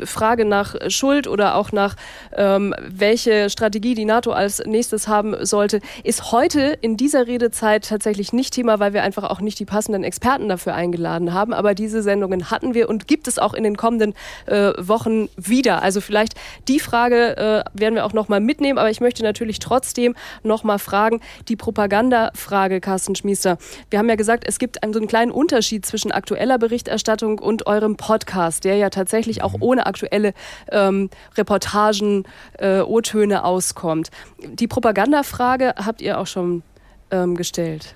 äh, 0.00 0.06
Frage 0.06 0.44
nach 0.44 0.74
Schuld 0.88 1.28
oder 1.28 1.54
auch 1.54 1.70
nach 1.70 1.94
ähm, 2.36 2.74
welche 2.80 3.50
Strategie 3.50 3.94
die 3.94 4.04
NATO 4.04 4.32
als 4.32 4.64
nächstes 4.66 5.06
haben 5.06 5.44
sollte, 5.46 5.80
ist 6.02 6.32
heute 6.32 6.76
in 6.80 6.96
dieser 6.96 7.28
Redezeit 7.28 7.88
tatsächlich 7.88 8.32
nicht 8.32 8.52
Thema, 8.52 8.80
weil 8.80 8.92
wir 8.92 9.04
einfach 9.04 9.24
auch 9.24 9.40
nicht 9.40 9.60
die 9.60 9.64
passenden 9.64 10.02
Experten 10.02 10.48
dafür 10.48 10.74
eingeladen 10.74 11.32
haben. 11.32 11.52
Aber 11.52 11.74
diese 11.74 12.02
Sendungen 12.02 12.50
hatten 12.50 12.74
wir 12.74 12.88
und 12.88 13.06
gibt 13.06 13.28
es 13.28 13.38
auch 13.38 13.54
in 13.54 13.62
den 13.62 13.76
kommenden 13.76 14.14
äh, 14.46 14.72
Wochen 14.78 15.28
wieder. 15.36 15.82
Also 15.82 16.00
vielleicht 16.00 16.34
die 16.68 16.80
Frage 16.80 17.36
äh, 17.36 17.78
werden 17.78 17.94
wir 17.94 18.04
auch 18.04 18.12
noch 18.12 18.28
mal 18.28 18.40
mitnehmen, 18.40 18.78
aber 18.78 18.90
ich 18.90 19.00
möchte 19.00 19.22
natürlich 19.22 19.58
trotzdem 19.58 20.14
noch 20.42 20.64
mal 20.64 20.78
fragen, 20.78 21.20
die 21.48 21.56
Propagandafrage, 21.56 22.80
Carsten 22.80 23.14
Schmiester. 23.14 23.58
Wir 23.90 23.98
haben 23.98 24.08
ja 24.08 24.16
gesagt, 24.16 24.44
es 24.46 24.58
gibt 24.58 24.82
einen, 24.82 24.92
so 24.92 24.98
einen 24.98 25.08
kleinen 25.08 25.32
Unterschied 25.32 25.86
zwischen 25.86 26.12
aktueller 26.12 26.58
Berichterstattung 26.58 27.38
und 27.38 27.66
eurem 27.66 27.96
Podcast, 27.96 28.64
der 28.64 28.76
ja 28.76 28.90
tatsächlich 28.90 29.42
auch 29.42 29.54
mhm. 29.54 29.62
ohne 29.62 29.86
aktuelle 29.86 30.34
ähm, 30.70 31.10
Reportagen, 31.36 32.24
äh, 32.58 32.80
O-Töne 32.80 33.44
auskommt. 33.44 34.10
Die 34.42 34.66
Propagandafrage 34.66 35.74
habt 35.84 36.00
ihr 36.00 36.18
auch 36.18 36.26
schon 36.26 36.62
ähm, 37.10 37.36
gestellt. 37.36 37.94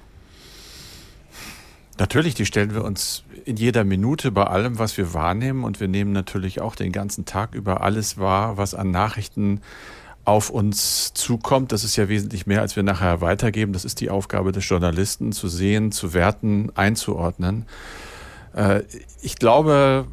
Natürlich, 1.98 2.34
die 2.34 2.46
stellen 2.46 2.74
wir 2.74 2.84
uns 2.84 3.24
in 3.44 3.56
jeder 3.56 3.82
Minute 3.82 4.30
bei 4.30 4.44
allem, 4.44 4.78
was 4.78 4.96
wir 4.96 5.14
wahrnehmen. 5.14 5.64
Und 5.64 5.80
wir 5.80 5.88
nehmen 5.88 6.12
natürlich 6.12 6.60
auch 6.60 6.76
den 6.76 6.92
ganzen 6.92 7.24
Tag 7.24 7.54
über 7.54 7.80
alles 7.80 8.18
wahr, 8.18 8.56
was 8.56 8.74
an 8.74 8.90
Nachrichten 8.90 9.60
auf 10.24 10.50
uns 10.50 11.12
zukommt. 11.14 11.72
Das 11.72 11.84
ist 11.84 11.96
ja 11.96 12.08
wesentlich 12.08 12.46
mehr, 12.46 12.60
als 12.60 12.76
wir 12.76 12.82
nachher 12.82 13.20
weitergeben. 13.20 13.72
Das 13.72 13.84
ist 13.84 14.00
die 14.00 14.10
Aufgabe 14.10 14.52
des 14.52 14.68
Journalisten, 14.68 15.32
zu 15.32 15.48
sehen, 15.48 15.90
zu 15.90 16.12
werten, 16.12 16.70
einzuordnen. 16.74 17.66
Äh, 18.54 18.82
ich 19.22 19.36
glaube, 19.36 20.06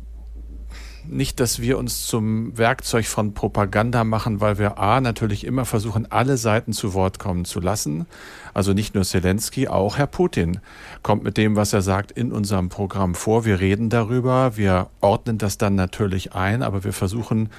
nicht, 1.09 1.39
dass 1.39 1.61
wir 1.61 1.77
uns 1.77 2.05
zum 2.05 2.57
Werkzeug 2.57 3.05
von 3.05 3.33
Propaganda 3.33 4.03
machen, 4.03 4.41
weil 4.41 4.57
wir 4.57 4.79
A 4.79 5.01
natürlich 5.01 5.43
immer 5.43 5.65
versuchen, 5.65 6.11
alle 6.11 6.37
Seiten 6.37 6.73
zu 6.73 6.93
Wort 6.93 7.19
kommen 7.19 7.45
zu 7.45 7.59
lassen. 7.59 8.05
Also 8.53 8.73
nicht 8.73 8.95
nur 8.95 9.03
Zelensky, 9.03 9.67
auch 9.67 9.97
Herr 9.97 10.07
Putin 10.07 10.59
kommt 11.03 11.23
mit 11.23 11.37
dem, 11.37 11.55
was 11.55 11.73
er 11.73 11.81
sagt, 11.81 12.11
in 12.11 12.31
unserem 12.31 12.69
Programm 12.69 13.15
vor. 13.15 13.45
Wir 13.45 13.59
reden 13.59 13.89
darüber, 13.89 14.57
wir 14.57 14.89
ordnen 15.01 15.37
das 15.37 15.57
dann 15.57 15.75
natürlich 15.75 16.33
ein, 16.33 16.63
aber 16.63 16.83
wir 16.83 16.93
versuchen 16.93 17.49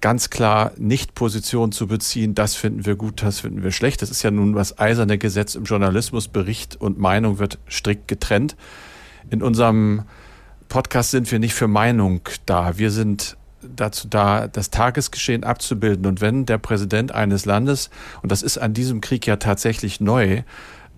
ganz 0.00 0.30
klar 0.30 0.72
nicht 0.76 1.14
Position 1.14 1.72
zu 1.72 1.86
beziehen, 1.86 2.34
das 2.34 2.54
finden 2.54 2.86
wir 2.86 2.96
gut, 2.96 3.22
das 3.22 3.40
finden 3.40 3.62
wir 3.62 3.70
schlecht. 3.70 4.02
Das 4.02 4.10
ist 4.10 4.22
ja 4.22 4.30
nun 4.30 4.54
das 4.54 4.78
eiserne 4.78 5.18
Gesetz 5.18 5.54
im 5.54 5.64
Journalismus. 5.64 6.28
Bericht 6.28 6.80
und 6.80 6.98
Meinung 6.98 7.38
wird 7.38 7.58
strikt 7.68 8.08
getrennt. 8.08 8.56
In 9.30 9.42
unserem 9.42 10.02
Podcast 10.70 11.10
sind 11.10 11.30
wir 11.30 11.38
nicht 11.40 11.52
für 11.52 11.68
Meinung 11.68 12.20
da. 12.46 12.78
Wir 12.78 12.90
sind 12.90 13.36
dazu 13.60 14.08
da, 14.08 14.48
das 14.48 14.70
Tagesgeschehen 14.70 15.44
abzubilden. 15.44 16.06
Und 16.06 16.22
wenn 16.22 16.46
der 16.46 16.58
Präsident 16.58 17.12
eines 17.12 17.44
Landes, 17.44 17.90
und 18.22 18.32
das 18.32 18.42
ist 18.42 18.56
an 18.56 18.72
diesem 18.72 19.02
Krieg 19.02 19.26
ja 19.26 19.36
tatsächlich 19.36 20.00
neu, 20.00 20.42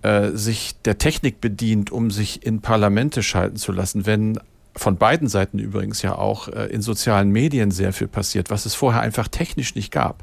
äh, 0.03 0.31
sich 0.33 0.77
der 0.83 0.99
Technik 0.99 1.41
bedient, 1.41 1.91
um 1.91 2.11
sich 2.11 2.45
in 2.47 2.61
Parlamente 2.61 3.23
schalten 3.23 3.57
zu 3.57 3.73
lassen, 3.73 4.07
wenn 4.07 4.39
von 4.77 4.97
beiden 4.97 5.29
Seiten 5.29 5.59
übrigens 5.59 6.03
ja 6.03 6.17
auch 6.17 6.49
äh, 6.49 6.67
in 6.67 6.83
sozialen 6.83 7.31
Medien 7.31 7.71
sehr 7.71 7.93
viel 7.93 8.09
passiert, 8.09 8.51
was 8.51 8.67
es 8.67 8.75
vorher 8.75 9.01
einfach 9.01 9.27
technisch 9.27 9.75
nicht 9.75 9.91
gab, 9.91 10.23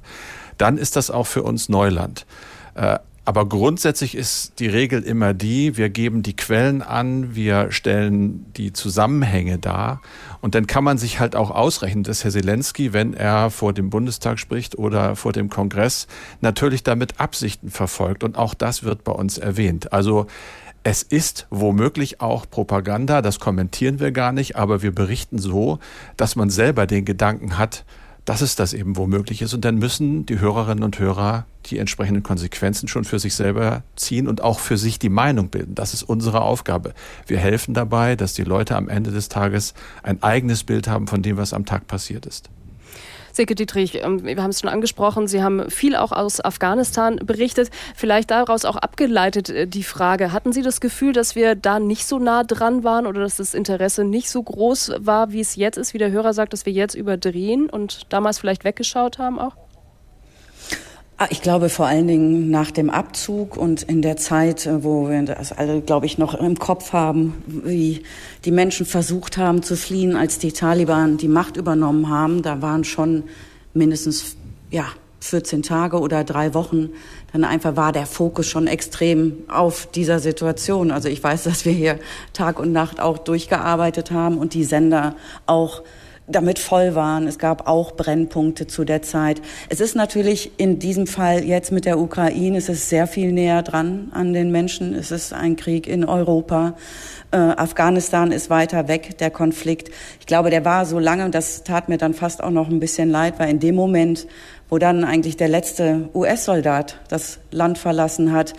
dann 0.57 0.77
ist 0.77 0.95
das 0.95 1.09
auch 1.09 1.27
für 1.27 1.43
uns 1.43 1.69
Neuland. 1.69 2.25
Äh, 2.75 2.99
aber 3.29 3.47
grundsätzlich 3.47 4.15
ist 4.15 4.53
die 4.57 4.65
Regel 4.65 5.03
immer 5.03 5.35
die, 5.35 5.77
wir 5.77 5.91
geben 5.91 6.23
die 6.23 6.35
Quellen 6.35 6.81
an, 6.81 7.35
wir 7.35 7.71
stellen 7.71 8.51
die 8.57 8.73
Zusammenhänge 8.73 9.59
dar 9.59 10.01
und 10.41 10.55
dann 10.55 10.65
kann 10.65 10.83
man 10.83 10.97
sich 10.97 11.19
halt 11.19 11.35
auch 11.35 11.51
ausrechnen, 11.51 12.03
dass 12.03 12.23
Herr 12.23 12.31
Zelensky, 12.31 12.91
wenn 12.91 13.13
er 13.13 13.51
vor 13.51 13.71
dem 13.71 13.91
Bundestag 13.91 14.39
spricht 14.39 14.79
oder 14.79 15.15
vor 15.15 15.31
dem 15.31 15.51
Kongress, 15.51 16.07
natürlich 16.41 16.81
damit 16.81 17.19
Absichten 17.19 17.69
verfolgt 17.69 18.23
und 18.23 18.35
auch 18.35 18.55
das 18.55 18.81
wird 18.81 19.03
bei 19.03 19.11
uns 19.11 19.37
erwähnt. 19.37 19.93
Also 19.93 20.25
es 20.81 21.03
ist 21.03 21.45
womöglich 21.51 22.21
auch 22.21 22.49
Propaganda, 22.49 23.21
das 23.21 23.39
kommentieren 23.39 23.99
wir 23.99 24.11
gar 24.11 24.31
nicht, 24.31 24.55
aber 24.55 24.81
wir 24.81 24.91
berichten 24.91 25.37
so, 25.37 25.77
dass 26.17 26.35
man 26.35 26.49
selber 26.49 26.87
den 26.87 27.05
Gedanken 27.05 27.59
hat, 27.59 27.85
dass 28.29 28.41
es 28.41 28.55
das 28.55 28.73
eben 28.73 28.95
womöglich 28.95 29.41
ist. 29.41 29.55
Und 29.55 29.65
dann 29.65 29.79
müssen 29.79 30.27
die 30.27 30.39
Hörerinnen 30.39 30.83
und 30.83 30.99
Hörer 30.99 31.47
die 31.65 31.79
entsprechenden 31.79 32.21
Konsequenzen 32.21 32.87
schon 32.87 33.03
für 33.03 33.17
sich 33.17 33.33
selber 33.33 33.81
ziehen 33.95 34.27
und 34.27 34.43
auch 34.43 34.59
für 34.59 34.77
sich 34.77 34.99
die 34.99 35.09
Meinung 35.09 35.49
bilden. 35.49 35.73
Das 35.73 35.95
ist 35.95 36.03
unsere 36.03 36.41
Aufgabe. 36.41 36.93
Wir 37.25 37.39
helfen 37.39 37.73
dabei, 37.73 38.15
dass 38.15 38.35
die 38.35 38.43
Leute 38.43 38.75
am 38.75 38.87
Ende 38.87 39.09
des 39.09 39.29
Tages 39.29 39.73
ein 40.03 40.21
eigenes 40.21 40.63
Bild 40.63 40.87
haben 40.87 41.07
von 41.07 41.23
dem, 41.23 41.37
was 41.37 41.53
am 41.53 41.65
Tag 41.65 41.87
passiert 41.87 42.27
ist. 42.27 42.51
Silke 43.39 43.55
Dietrich, 43.55 44.03
ähm, 44.03 44.25
wir 44.25 44.43
haben 44.43 44.49
es 44.49 44.59
schon 44.59 44.69
angesprochen, 44.69 45.29
Sie 45.29 45.41
haben 45.41 45.69
viel 45.69 45.95
auch 45.95 46.11
aus 46.11 46.43
Afghanistan 46.43 47.15
berichtet. 47.23 47.69
Vielleicht 47.95 48.31
daraus 48.31 48.65
auch 48.65 48.75
abgeleitet 48.75 49.47
äh, 49.47 49.65
die 49.65 49.83
Frage, 49.83 50.33
hatten 50.33 50.51
Sie 50.51 50.61
das 50.61 50.81
Gefühl, 50.81 51.13
dass 51.13 51.35
wir 51.35 51.55
da 51.55 51.79
nicht 51.79 52.05
so 52.05 52.19
nah 52.19 52.43
dran 52.43 52.83
waren 52.83 53.07
oder 53.07 53.21
dass 53.21 53.37
das 53.37 53.53
Interesse 53.53 54.03
nicht 54.03 54.29
so 54.29 54.43
groß 54.43 54.91
war, 54.97 55.31
wie 55.31 55.39
es 55.39 55.55
jetzt 55.55 55.77
ist, 55.77 55.93
wie 55.93 55.99
der 55.99 56.11
Hörer 56.11 56.33
sagt, 56.33 56.51
dass 56.51 56.65
wir 56.65 56.73
jetzt 56.73 56.95
überdrehen 56.95 57.69
und 57.69 58.07
damals 58.09 58.39
vielleicht 58.39 58.65
weggeschaut 58.65 59.19
haben 59.19 59.39
auch? 59.39 59.55
Ah, 61.21 61.27
ich 61.31 61.41
glaube 61.41 61.67
vor 61.67 61.85
allen 61.85 62.07
Dingen 62.07 62.49
nach 62.49 62.71
dem 62.71 62.89
Abzug 62.89 63.57
und 63.57 63.83
in 63.83 64.01
der 64.01 64.15
Zeit, 64.15 64.65
äh, 64.65 64.85
wo 64.85 65.09
wir 65.09 65.21
das 65.23 65.51
alle, 65.51 65.81
glaube 65.81 66.05
ich, 66.05 66.17
noch 66.17 66.33
im 66.33 66.57
Kopf 66.57 66.93
haben, 66.93 67.43
wie 67.45 68.03
die 68.45 68.51
Menschen 68.51 68.85
versucht 68.85 69.37
haben 69.37 69.61
zu 69.61 69.75
fliehen, 69.75 70.15
als 70.15 70.39
die 70.39 70.53
Taliban 70.53 71.17
die 71.17 71.27
Macht 71.27 71.57
übernommen 71.57 72.07
haben, 72.07 72.41
da 72.41 72.61
waren 72.61 72.85
schon 72.85 73.23
mindestens, 73.73 74.37
ja, 74.71 74.85
14 75.19 75.61
Tage 75.61 75.99
oder 75.99 76.23
drei 76.23 76.53
Wochen, 76.53 76.91
dann 77.33 77.43
einfach 77.43 77.75
war 77.75 77.91
der 77.91 78.05
Fokus 78.05 78.47
schon 78.47 78.67
extrem 78.67 79.39
auf 79.49 79.87
dieser 79.91 80.19
Situation. 80.19 80.89
Also 80.89 81.09
ich 81.09 81.21
weiß, 81.21 81.43
dass 81.43 81.65
wir 81.65 81.73
hier 81.73 81.99
Tag 82.31 82.59
und 82.59 82.71
Nacht 82.71 83.01
auch 83.01 83.17
durchgearbeitet 83.17 84.11
haben 84.11 84.37
und 84.37 84.53
die 84.53 84.63
Sender 84.63 85.17
auch 85.47 85.81
damit 86.29 86.59
voll 86.59 86.95
waren. 86.95 87.27
Es 87.27 87.37
gab 87.39 87.67
auch 87.67 87.93
Brennpunkte 87.93 88.67
zu 88.67 88.85
der 88.85 89.01
Zeit. 89.01 89.41
Es 89.69 89.79
ist 89.79 89.95
natürlich 89.95 90.51
in 90.57 90.79
diesem 90.79 91.07
Fall 91.07 91.43
jetzt 91.43 91.71
mit 91.71 91.85
der 91.85 91.99
Ukraine, 91.99 92.57
es 92.57 92.69
ist 92.69 92.89
sehr 92.89 93.07
viel 93.07 93.31
näher 93.31 93.63
dran 93.63 94.09
an 94.13 94.33
den 94.33 94.51
Menschen. 94.51 94.93
Es 94.93 95.11
ist 95.11 95.33
ein 95.33 95.55
Krieg 95.55 95.87
in 95.87 96.05
Europa. 96.05 96.75
Äh, 97.31 97.37
Afghanistan 97.37 98.31
ist 98.31 98.49
weiter 98.49 98.87
weg, 98.87 99.17
der 99.17 99.31
Konflikt. 99.31 99.89
Ich 100.19 100.25
glaube, 100.25 100.49
der 100.49 100.65
war 100.65 100.85
so 100.85 100.99
lange, 100.99 101.25
und 101.25 101.35
das 101.35 101.63
tat 101.63 101.89
mir 101.89 101.97
dann 101.97 102.13
fast 102.13 102.43
auch 102.43 102.51
noch 102.51 102.69
ein 102.69 102.79
bisschen 102.79 103.09
leid, 103.09 103.35
weil 103.37 103.49
in 103.49 103.59
dem 103.59 103.75
Moment, 103.75 104.27
wo 104.69 104.77
dann 104.77 105.03
eigentlich 105.03 105.37
der 105.37 105.47
letzte 105.47 106.09
US-Soldat 106.13 106.99
das 107.09 107.39
Land 107.51 107.77
verlassen 107.77 108.31
hat, 108.31 108.53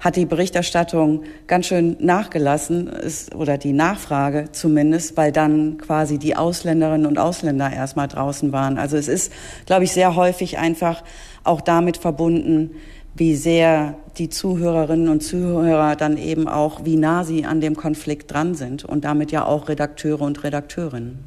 hat 0.00 0.16
die 0.16 0.26
Berichterstattung 0.26 1.24
ganz 1.46 1.66
schön 1.66 1.96
nachgelassen, 2.00 2.86
ist, 2.86 3.34
oder 3.34 3.58
die 3.58 3.72
Nachfrage 3.72 4.50
zumindest, 4.52 5.16
weil 5.16 5.32
dann 5.32 5.78
quasi 5.78 6.18
die 6.18 6.36
Ausländerinnen 6.36 7.06
und 7.06 7.18
Ausländer 7.18 7.72
erstmal 7.72 8.08
draußen 8.08 8.52
waren. 8.52 8.78
Also 8.78 8.96
es 8.96 9.08
ist, 9.08 9.32
glaube 9.66 9.84
ich, 9.84 9.92
sehr 9.92 10.14
häufig 10.14 10.58
einfach 10.58 11.02
auch 11.42 11.60
damit 11.60 11.96
verbunden, 11.96 12.70
wie 13.14 13.34
sehr 13.34 13.96
die 14.18 14.28
Zuhörerinnen 14.28 15.08
und 15.08 15.22
Zuhörer 15.22 15.96
dann 15.96 16.16
eben 16.16 16.46
auch, 16.46 16.84
wie 16.84 16.96
nah 16.96 17.24
sie 17.24 17.44
an 17.44 17.60
dem 17.60 17.74
Konflikt 17.74 18.32
dran 18.32 18.54
sind 18.54 18.84
und 18.84 19.04
damit 19.04 19.32
ja 19.32 19.44
auch 19.44 19.68
Redakteure 19.68 20.20
und 20.20 20.44
Redakteurinnen. 20.44 21.18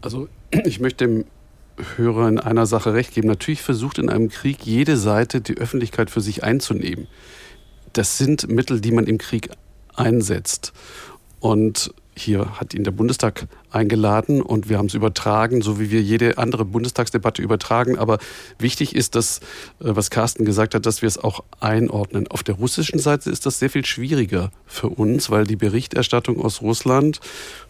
Also 0.00 0.28
ich 0.64 0.80
möchte 0.80 1.06
dem 1.06 1.24
Hörer 1.96 2.28
in 2.28 2.38
einer 2.38 2.66
Sache 2.66 2.94
recht 2.94 3.14
geben. 3.14 3.28
Natürlich 3.28 3.62
versucht 3.62 3.98
in 3.98 4.08
einem 4.08 4.28
Krieg 4.28 4.58
jede 4.64 4.96
Seite 4.96 5.40
die 5.40 5.56
Öffentlichkeit 5.56 6.10
für 6.10 6.20
sich 6.20 6.44
einzunehmen. 6.44 7.06
Das 7.92 8.18
sind 8.18 8.48
Mittel, 8.48 8.80
die 8.80 8.92
man 8.92 9.06
im 9.06 9.18
Krieg 9.18 9.50
einsetzt. 9.94 10.72
Und 11.40 11.94
hier 12.16 12.58
hat 12.60 12.74
ihn 12.74 12.84
der 12.84 12.92
Bundestag 12.92 13.46
eingeladen 13.70 14.40
und 14.40 14.68
wir 14.68 14.78
haben 14.78 14.86
es 14.86 14.94
übertragen, 14.94 15.62
so 15.62 15.80
wie 15.80 15.90
wir 15.90 16.00
jede 16.00 16.38
andere 16.38 16.64
Bundestagsdebatte 16.64 17.42
übertragen. 17.42 17.98
Aber 17.98 18.18
wichtig 18.58 18.94
ist 18.94 19.14
das, 19.14 19.38
äh, 19.38 19.40
was 19.80 20.10
Carsten 20.10 20.44
gesagt 20.44 20.74
hat, 20.74 20.86
dass 20.86 21.02
wir 21.02 21.08
es 21.08 21.18
auch 21.18 21.42
einordnen. 21.60 22.28
Auf 22.28 22.42
der 22.42 22.54
russischen 22.54 22.98
Seite 22.98 23.30
ist 23.30 23.46
das 23.46 23.58
sehr 23.58 23.70
viel 23.70 23.84
schwieriger 23.84 24.50
für 24.66 24.88
uns, 24.88 25.30
weil 25.30 25.44
die 25.46 25.56
Berichterstattung 25.56 26.40
aus 26.40 26.62
Russland 26.62 27.20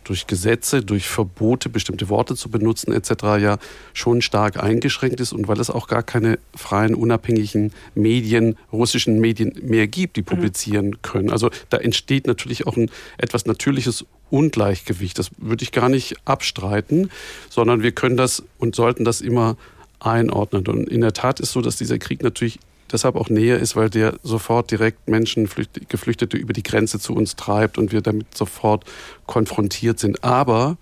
durch 0.04 0.26
Gesetze, 0.26 0.82
durch 0.82 1.08
Verbote, 1.08 1.68
bestimmte 1.68 2.08
Worte 2.08 2.36
zu 2.36 2.48
benutzen 2.48 2.92
etc. 2.92 3.10
ja 3.40 3.58
schon 3.92 4.22
stark 4.22 4.62
eingeschränkt 4.62 5.20
ist 5.20 5.32
und 5.32 5.48
weil 5.48 5.58
es 5.60 5.70
auch 5.70 5.88
gar 5.88 6.02
keine 6.02 6.38
freien, 6.54 6.94
unabhängigen 6.94 7.72
Medien, 7.94 8.56
russischen 8.72 9.20
Medien 9.20 9.54
mehr 9.62 9.86
gibt, 9.86 10.16
die 10.16 10.22
mhm. 10.22 10.26
publizieren 10.26 10.86
mhm. 10.86 11.02
können. 11.02 11.30
Also 11.30 11.50
da 11.70 11.78
entsteht 11.78 12.26
natürlich 12.26 12.66
auch 12.66 12.76
ein 12.76 12.90
etwas 13.18 13.46
natürliches 13.46 14.04
Ungleichgewicht. 14.30 15.18
Das 15.18 15.30
würde 15.38 15.62
ich 15.62 15.72
gar 15.72 15.88
nicht 15.88 16.16
abstreiten, 16.24 17.10
sondern 17.50 17.82
wir 17.82 17.92
können 17.92 18.16
das 18.16 18.42
und 18.58 18.74
sollten 18.74 19.04
das 19.04 19.20
immer 19.20 19.56
einordnen. 20.00 20.66
Und 20.66 20.88
in 20.88 21.00
der 21.00 21.12
Tat 21.12 21.40
ist 21.40 21.52
so, 21.52 21.60
dass 21.60 21.76
dieser 21.76 21.98
Krieg 21.98 22.22
natürlich 22.22 22.58
deshalb 22.94 23.16
auch 23.16 23.28
näher 23.28 23.58
ist, 23.58 23.76
weil 23.76 23.90
der 23.90 24.14
sofort 24.22 24.70
direkt 24.70 25.08
Menschen, 25.08 25.48
Geflüchtete 25.88 26.36
über 26.36 26.52
die 26.52 26.62
Grenze 26.62 26.98
zu 26.98 27.14
uns 27.14 27.36
treibt 27.36 27.76
und 27.76 27.92
wir 27.92 28.00
damit 28.00 28.36
sofort 28.36 28.84
konfrontiert 29.26 29.98
sind. 29.98 30.24
Aber 30.24 30.78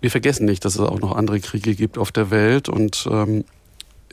wir 0.00 0.10
vergessen 0.10 0.44
nicht, 0.44 0.64
dass 0.64 0.74
es 0.74 0.80
auch 0.80 1.00
noch 1.00 1.16
andere 1.16 1.40
Kriege 1.40 1.74
gibt 1.74 1.96
auf 1.96 2.12
der 2.12 2.30
Welt 2.30 2.68
und 2.68 3.08
ähm, 3.10 3.44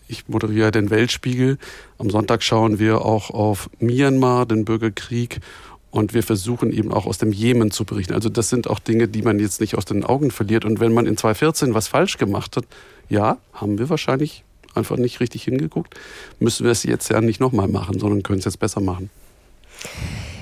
ich 0.07 0.27
moderiere 0.27 0.71
den 0.71 0.89
Weltspiegel. 0.91 1.57
Am 1.97 2.09
Sonntag 2.09 2.43
schauen 2.43 2.79
wir 2.79 3.03
auch 3.03 3.31
auf 3.31 3.69
Myanmar, 3.79 4.45
den 4.45 4.63
Bürgerkrieg 4.63 5.41
und 5.89 6.13
wir 6.13 6.23
versuchen 6.23 6.71
eben 6.71 6.93
auch 6.93 7.05
aus 7.05 7.17
dem 7.17 7.31
Jemen 7.31 7.71
zu 7.71 7.85
berichten. 7.85 8.13
Also 8.13 8.29
das 8.29 8.49
sind 8.49 8.69
auch 8.69 8.79
Dinge, 8.79 9.07
die 9.07 9.23
man 9.23 9.39
jetzt 9.39 9.61
nicht 9.61 9.75
aus 9.75 9.85
den 9.85 10.03
Augen 10.03 10.29
verliert. 10.29 10.65
Und 10.65 10.79
wenn 10.79 10.93
man 10.93 11.07
in 11.07 11.17
2014 11.17 11.73
was 11.73 11.87
falsch 11.87 12.17
gemacht 12.17 12.57
hat, 12.57 12.65
ja, 13.09 13.37
haben 13.53 13.79
wir 13.79 13.89
wahrscheinlich 13.89 14.43
einfach 14.75 14.97
nicht 14.97 15.19
richtig 15.19 15.43
hingeguckt, 15.43 15.95
müssen 16.39 16.63
wir 16.63 16.71
es 16.71 16.83
jetzt 16.83 17.09
ja 17.09 17.21
nicht 17.21 17.39
nochmal 17.39 17.67
machen, 17.67 17.99
sondern 17.99 18.23
können 18.23 18.39
es 18.39 18.45
jetzt 18.45 18.59
besser 18.59 18.81
machen. 18.81 19.09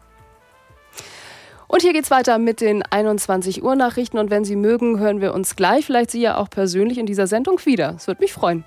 Und 1.68 1.82
hier 1.82 1.92
geht's 1.92 2.10
weiter 2.10 2.38
mit 2.38 2.60
den 2.60 2.82
21 2.82 3.62
Uhr 3.62 3.74
Nachrichten 3.74 4.18
und 4.18 4.30
wenn 4.30 4.44
Sie 4.44 4.56
mögen, 4.56 4.98
hören 4.98 5.20
wir 5.20 5.34
uns 5.34 5.56
gleich, 5.56 5.84
vielleicht 5.86 6.10
Sie 6.10 6.20
ja 6.20 6.36
auch 6.36 6.48
persönlich 6.48 6.98
in 6.98 7.06
dieser 7.06 7.26
Sendung 7.26 7.60
wieder. 7.64 7.94
Es 7.96 8.06
würde 8.06 8.22
mich 8.22 8.32
freuen. 8.32 8.64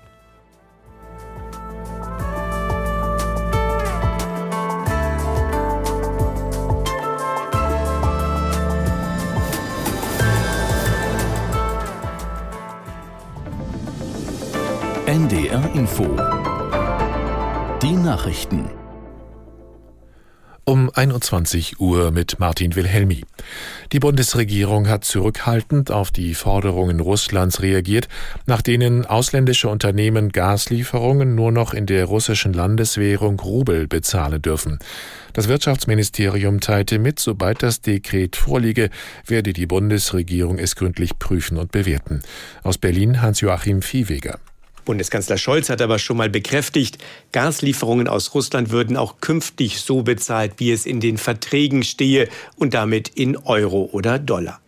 NDR 15.06 15.68
Info. 15.74 16.04
Die 17.82 17.96
Nachrichten 17.96 18.79
um 20.70 20.88
21 20.88 21.80
Uhr 21.80 22.12
mit 22.12 22.38
Martin 22.38 22.76
Wilhelmi. 22.76 23.24
Die 23.90 23.98
Bundesregierung 23.98 24.88
hat 24.88 25.04
zurückhaltend 25.04 25.90
auf 25.90 26.12
die 26.12 26.32
Forderungen 26.34 27.00
Russlands 27.00 27.60
reagiert, 27.60 28.08
nach 28.46 28.62
denen 28.62 29.04
ausländische 29.04 29.68
Unternehmen 29.68 30.28
Gaslieferungen 30.28 31.34
nur 31.34 31.50
noch 31.50 31.74
in 31.74 31.86
der 31.86 32.04
russischen 32.04 32.52
Landeswährung 32.52 33.40
Rubel 33.40 33.88
bezahlen 33.88 34.40
dürfen. 34.40 34.78
Das 35.32 35.48
Wirtschaftsministerium 35.48 36.60
teilte 36.60 37.00
mit, 37.00 37.18
sobald 37.18 37.64
das 37.64 37.80
Dekret 37.80 38.36
vorliege, 38.36 38.90
werde 39.26 39.52
die 39.52 39.66
Bundesregierung 39.66 40.60
es 40.60 40.76
gründlich 40.76 41.18
prüfen 41.18 41.58
und 41.58 41.72
bewerten. 41.72 42.22
Aus 42.62 42.78
Berlin 42.78 43.20
Hans-Joachim 43.20 43.82
Viehweger. 43.82 44.38
Bundeskanzler 44.84 45.38
Scholz 45.38 45.68
hat 45.68 45.82
aber 45.82 45.98
schon 45.98 46.16
mal 46.16 46.30
bekräftigt, 46.30 46.98
Gaslieferungen 47.32 48.08
aus 48.08 48.34
Russland 48.34 48.70
würden 48.70 48.96
auch 48.96 49.20
künftig 49.20 49.80
so 49.80 50.02
bezahlt, 50.02 50.54
wie 50.58 50.72
es 50.72 50.86
in 50.86 51.00
den 51.00 51.18
Verträgen 51.18 51.82
stehe 51.82 52.28
und 52.56 52.74
damit 52.74 53.08
in 53.08 53.36
Euro 53.36 53.88
oder 53.92 54.18
Dollar. 54.18 54.60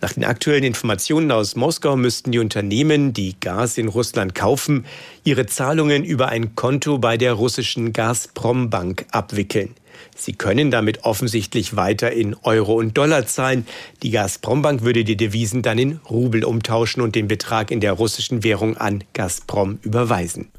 Nach 0.00 0.12
den 0.12 0.24
aktuellen 0.24 0.64
Informationen 0.64 1.30
aus 1.32 1.56
Moskau 1.56 1.96
müssten 1.96 2.32
die 2.32 2.38
Unternehmen, 2.38 3.12
die 3.12 3.36
Gas 3.40 3.78
in 3.78 3.88
Russland 3.88 4.34
kaufen, 4.34 4.86
ihre 5.24 5.46
Zahlungen 5.46 6.04
über 6.04 6.28
ein 6.28 6.54
Konto 6.54 6.98
bei 6.98 7.16
der 7.16 7.34
russischen 7.34 7.92
Gazprom 7.92 8.70
Bank 8.70 9.06
abwickeln. 9.10 9.74
Sie 10.18 10.32
können 10.32 10.72
damit 10.72 11.04
offensichtlich 11.04 11.76
weiter 11.76 12.10
in 12.10 12.34
Euro 12.42 12.74
und 12.74 12.98
Dollar 12.98 13.26
zahlen. 13.26 13.66
Die 14.02 14.10
Gazprom-Bank 14.10 14.82
würde 14.82 15.04
die 15.04 15.16
Devisen 15.16 15.62
dann 15.62 15.78
in 15.78 16.00
Rubel 16.10 16.44
umtauschen 16.44 17.02
und 17.02 17.14
den 17.14 17.28
Betrag 17.28 17.70
in 17.70 17.80
der 17.80 17.92
russischen 17.92 18.42
Währung 18.42 18.76
an 18.76 19.04
Gazprom 19.12 19.78
überweisen. 19.82 20.50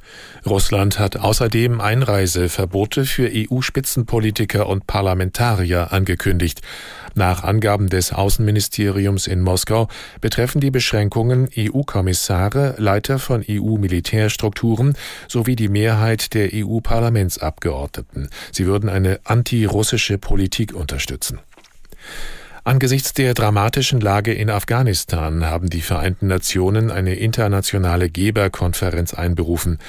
Russland 0.46 0.98
hat 0.98 1.18
außerdem 1.18 1.82
Einreiseverbote 1.82 3.04
für 3.06 3.30
EU-Spitzenpolitiker 3.30 4.68
und 4.68 4.88
Parlamentarier 4.88 5.92
angekündigt. 5.92 6.62
Nach 7.16 7.44
Angaben 7.44 7.90
des 7.90 8.14
Außenministeriums 8.14 9.28
in 9.28 9.42
Moskau 9.42 9.88
betreffen 10.22 10.62
die 10.62 10.72
Beschränkungen 10.72 11.50
EU-Kommissare, 11.58 12.76
Leiter 12.78 13.20
von 13.20 13.44
EU-Militärstrukturen 13.48 14.96
sowie 15.28 15.56
die 15.56 15.70
Mehrheit 15.70 16.34
der 16.34 16.50
EU-Parlamentsabgeordneten. 16.54 18.30
Sie 18.52 18.66
würden 18.66 18.90
eine 18.90 19.20
antirussische 19.24 20.18
Politik 20.18 20.74
unterstützen. 20.74 21.40
Angesichts 22.64 23.14
der 23.14 23.34
dramatischen 23.34 24.02
Lage 24.02 24.34
in 24.34 24.50
Afghanistan 24.50 25.46
haben 25.46 25.70
die 25.70 25.82
Vereinten 25.82 26.28
Nationen 26.28 26.92
eine 26.92 27.16
internationale 27.16 28.10
Geberkonferenz 28.10 29.14
einberufen. 29.14 29.80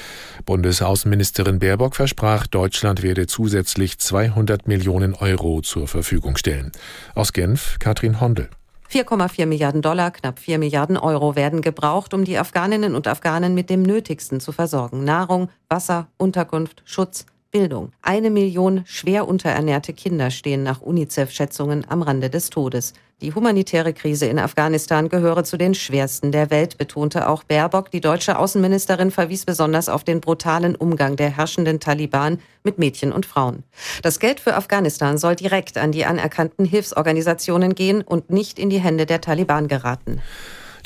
Bundesaußenministerin 0.47 1.59
Baerbock 1.59 1.97
versprach, 1.97 2.47
Deutschland 2.47 3.03
werde 3.03 3.27
zusätzlich 3.27 3.99
200 3.99 4.69
Millionen 4.69 5.15
Euro 5.15 5.61
zur 5.63 5.89
Verfügung 5.89 6.37
stellen. 6.37 6.71
Aus 7.15 7.33
Genf 7.33 7.77
Katrin 7.81 8.21
Hondel. 8.21 8.49
4,4 8.91 9.47
Milliarden 9.47 9.83
Dollar, 9.83 10.11
knapp 10.11 10.41
4 10.41 10.59
Milliarden 10.59 10.97
Euro 10.97 11.37
werden 11.37 11.63
gebraucht, 11.63 12.13
um 12.13 12.25
die 12.25 12.39
Afghaninnen 12.39 12.97
und 12.97 13.07
Afghanen 13.07 13.55
mit 13.55 13.71
dem 13.71 13.83
Nötigsten 13.83 14.41
zu 14.41 14.51
versorgen. 14.51 15.05
Nahrung, 15.05 15.49
Wasser, 15.69 16.09
Unterkunft, 16.17 16.83
Schutz, 16.85 17.25
Bildung. 17.51 17.93
Eine 18.01 18.31
Million 18.31 18.83
schwer 18.87 19.27
unterernährte 19.27 19.93
Kinder 19.93 20.31
stehen 20.31 20.63
nach 20.63 20.83
UNICEF-Schätzungen 20.83 21.85
am 21.89 22.03
Rande 22.03 22.31
des 22.31 22.49
Todes. 22.51 22.93
Die 23.23 23.35
humanitäre 23.35 23.93
Krise 23.93 24.27
in 24.27 24.39
Afghanistan 24.39 25.09
gehöre 25.09 25.43
zu 25.43 25.59
den 25.59 25.75
schwersten 25.75 26.31
der 26.33 26.51
Welt, 26.51 26.79
betonte 26.79 27.29
auch 27.29 27.43
Baerbock. 27.43 27.91
Die 27.91 28.01
deutsche 28.01 28.39
Außenministerin 28.39 29.11
verwies 29.11 29.45
besonders 29.45 29.89
auf 29.89 30.05
den 30.05 30.21
brutalen 30.21 30.77
Umgang 30.77 31.17
der 31.17 31.37
herrschenden 31.37 31.81
Taliban 31.81 32.39
mit 32.63 32.79
Mädchen 32.79 33.13
und 33.13 33.27
Frauen. 33.27 33.65
Das 34.03 34.21
Geld 34.21 34.39
für 34.39 34.55
Afghanistan 34.55 35.19
soll 35.19 35.35
direkt 35.35 35.77
an 35.77 35.93
die 35.93 36.07
anerkannten 36.07 36.65
Hilfsorganisationen 36.65 37.75
gehen 37.75 38.03
und 38.03 38.31
nicht 38.31 38.59
in 38.59 38.71
die 38.71 38.81
Hände 38.81 39.07
der 39.07 39.21
Taliban 39.21 39.67
geraten. 39.67 40.23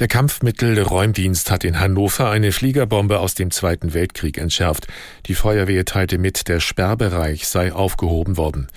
Der 0.00 0.08
Kampfmittelräumdienst 0.08 1.52
hat 1.52 1.62
in 1.62 1.78
Hannover 1.78 2.28
eine 2.28 2.50
Fliegerbombe 2.50 3.20
aus 3.20 3.34
dem 3.34 3.52
Zweiten 3.52 3.94
Weltkrieg 3.94 4.38
entschärft. 4.38 4.88
Die 5.26 5.34
Feuerwehr 5.34 5.84
teilte 5.84 6.18
mit, 6.18 6.48
der 6.48 6.58
Sperrbereich 6.58 7.46
sei 7.46 7.72
aufgehoben 7.72 8.36
worden. 8.36 8.68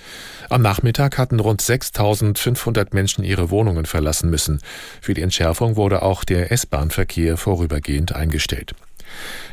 Am 0.48 0.62
Nachmittag 0.62 1.18
hatten 1.18 1.40
rund 1.40 1.60
6500 1.60 2.94
Menschen 2.94 3.24
ihre 3.24 3.50
Wohnungen 3.50 3.84
verlassen 3.84 4.30
müssen. 4.30 4.60
Für 5.00 5.14
die 5.14 5.22
Entschärfung 5.22 5.76
wurde 5.76 6.02
auch 6.02 6.22
der 6.24 6.52
S-Bahn-Verkehr 6.52 7.36
vorübergehend 7.36 8.14
eingestellt. 8.14 8.74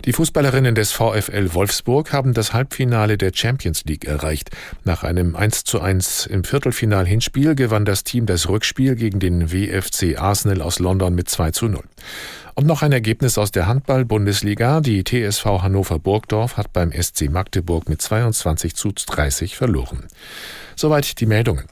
Die 0.05 0.13
Fußballerinnen 0.13 0.75
des 0.75 0.91
VfL 0.91 1.53
Wolfsburg 1.53 2.13
haben 2.13 2.33
das 2.33 2.53
Halbfinale 2.53 3.17
der 3.17 3.31
Champions 3.33 3.83
League 3.85 4.05
erreicht. 4.05 4.51
Nach 4.83 5.03
einem 5.03 5.35
1 5.35 5.63
zu 5.63 5.81
1 5.81 6.27
im 6.27 6.43
Viertelfinal-Hinspiel 6.43 7.55
gewann 7.55 7.85
das 7.85 8.03
Team 8.03 8.25
das 8.25 8.47
Rückspiel 8.49 8.95
gegen 8.95 9.19
den 9.19 9.51
WFC 9.51 10.17
Arsenal 10.17 10.61
aus 10.61 10.79
London 10.79 11.15
mit 11.15 11.29
2 11.29 11.51
zu 11.51 11.67
0. 11.67 11.83
Und 12.55 12.67
noch 12.67 12.81
ein 12.81 12.93
Ergebnis 12.93 13.37
aus 13.37 13.51
der 13.51 13.67
Handball-Bundesliga. 13.67 14.79
Die 14.79 15.03
TSV 15.03 15.45
Hannover 15.61 15.99
Burgdorf 15.99 16.55
hat 16.55 16.71
beim 16.71 16.91
SC 16.91 17.29
Magdeburg 17.29 17.89
mit 17.89 18.01
22 18.01 18.75
zu 18.75 18.93
30 18.93 19.57
verloren. 19.57 20.05
Soweit 20.77 21.19
die 21.19 21.25
Meldungen. 21.25 21.65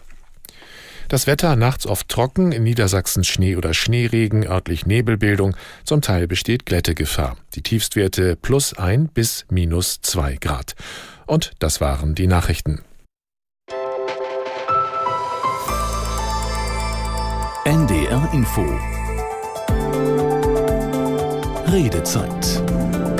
Das 1.14 1.28
Wetter 1.28 1.56
nachts 1.56 1.86
oft 1.86 2.10
trocken, 2.10 2.52
in 2.52 2.64
Niedersachsen 2.64 3.24
Schnee 3.24 3.56
oder 3.56 3.76
Schneeregen, 3.76 4.48
örtlich 4.48 4.88
Nebelbildung, 4.88 5.56
zum 5.84 6.02
Teil 6.02 6.26
besteht 6.26 6.66
Glättegefahr. 6.66 7.38
Die 7.54 7.62
Tiefstwerte 7.62 8.36
plus 8.36 8.76
ein 8.76 9.10
bis 9.10 9.46
minus 9.52 10.02
zwei 10.02 10.38
Grad. 10.38 10.74
Und 11.28 11.52
das 11.60 11.80
waren 11.82 12.16
die 12.16 12.26
Nachrichten. 12.26 12.82
NDR 17.64 18.28
Info 18.34 18.66
Redezeit 21.72 23.13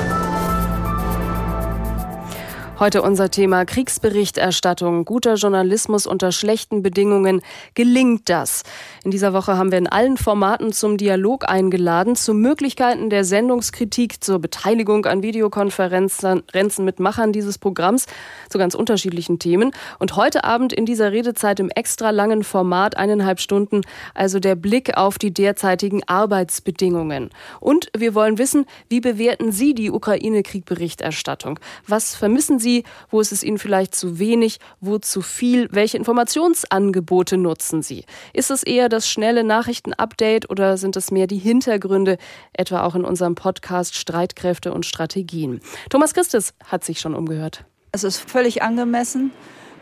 Heute 2.84 3.02
unser 3.02 3.32
Thema 3.32 3.64
Kriegsberichterstattung. 3.64 5.06
Guter 5.06 5.36
Journalismus 5.36 6.06
unter 6.06 6.34
schlechten 6.34 6.84
Bedingungen. 6.84 7.40
Gelingt 7.76 8.28
das? 8.28 8.64
In 9.06 9.12
dieser 9.12 9.32
Woche 9.32 9.58
haben 9.58 9.72
wir 9.72 9.78
in 9.78 9.88
allen 9.88 10.18
Formaten 10.18 10.74
zum 10.74 10.98
Dialog 10.98 11.48
eingeladen, 11.48 12.18
zu 12.18 12.34
Möglichkeiten 12.34 13.10
der 13.10 13.24
Sendungskritik, 13.24 14.22
zur 14.22 14.40
Beteiligung 14.40 15.06
an 15.06 15.24
Videokonferenzen 15.24 16.44
mit 16.80 17.00
Machern 17.00 17.32
dieses 17.32 17.58
Programms, 17.58 18.06
zu 18.50 18.58
ganz 18.58 18.76
unterschiedlichen 18.76 19.40
Themen. 19.40 19.72
Und 19.98 20.18
heute 20.18 20.44
Abend 20.44 20.74
in 20.74 20.86
dieser 20.86 21.14
Redezeit 21.14 21.62
im 21.62 21.70
extra 21.70 22.10
langen 22.10 22.44
Format, 22.44 22.98
eineinhalb 22.98 23.40
Stunden, 23.40 23.80
also 24.14 24.42
der 24.42 24.56
Blick 24.56 24.98
auf 24.98 25.18
die 25.18 25.34
derzeitigen 25.34 26.02
Arbeitsbedingungen. 26.06 27.30
Und 27.62 27.90
wir 27.96 28.14
wollen 28.14 28.38
wissen, 28.38 28.66
wie 28.90 29.00
bewerten 29.00 29.54
Sie 29.54 29.74
die 29.74 29.90
Ukraine-Krieg-Berichterstattung? 29.90 31.62
Was 31.88 32.14
vermissen 32.14 32.60
Sie 32.60 32.73
Sie? 32.74 32.84
Wo 33.10 33.22
ist 33.22 33.32
es 33.32 33.44
Ihnen 33.44 33.60
vielleicht 33.60 33.94
zu 33.94 34.20
wenig? 34.20 34.58
Wo 34.80 34.98
zu 34.98 35.22
viel? 35.22 35.70
Welche 35.72 35.98
Informationsangebote 35.98 37.38
nutzen 37.38 37.82
Sie? 37.82 38.06
Ist 38.34 38.50
es 38.50 38.64
eher 38.64 38.90
das 38.90 39.08
schnelle 39.08 39.44
Nachrichtenupdate 39.44 40.50
oder 40.50 40.78
sind 40.78 40.96
es 40.96 41.12
mehr 41.12 41.28
die 41.28 41.38
Hintergründe, 41.38 42.18
etwa 42.54 42.84
auch 42.84 42.96
in 42.96 43.06
unserem 43.06 43.36
Podcast 43.36 43.96
Streitkräfte 43.96 44.74
und 44.74 44.86
Strategien? 44.86 45.62
Thomas 45.90 46.14
Christus 46.14 46.54
hat 46.66 46.84
sich 46.84 47.00
schon 47.00 47.14
umgehört. 47.14 47.64
Es 47.92 48.04
ist 48.04 48.18
völlig 48.18 48.64
angemessen. 48.64 49.32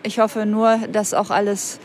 Ich 0.03 0.19
hoffe 0.19 0.45
nur, 0.45 0.79
dass 0.91 1.13
auch 1.13 1.29
alles 1.29 1.79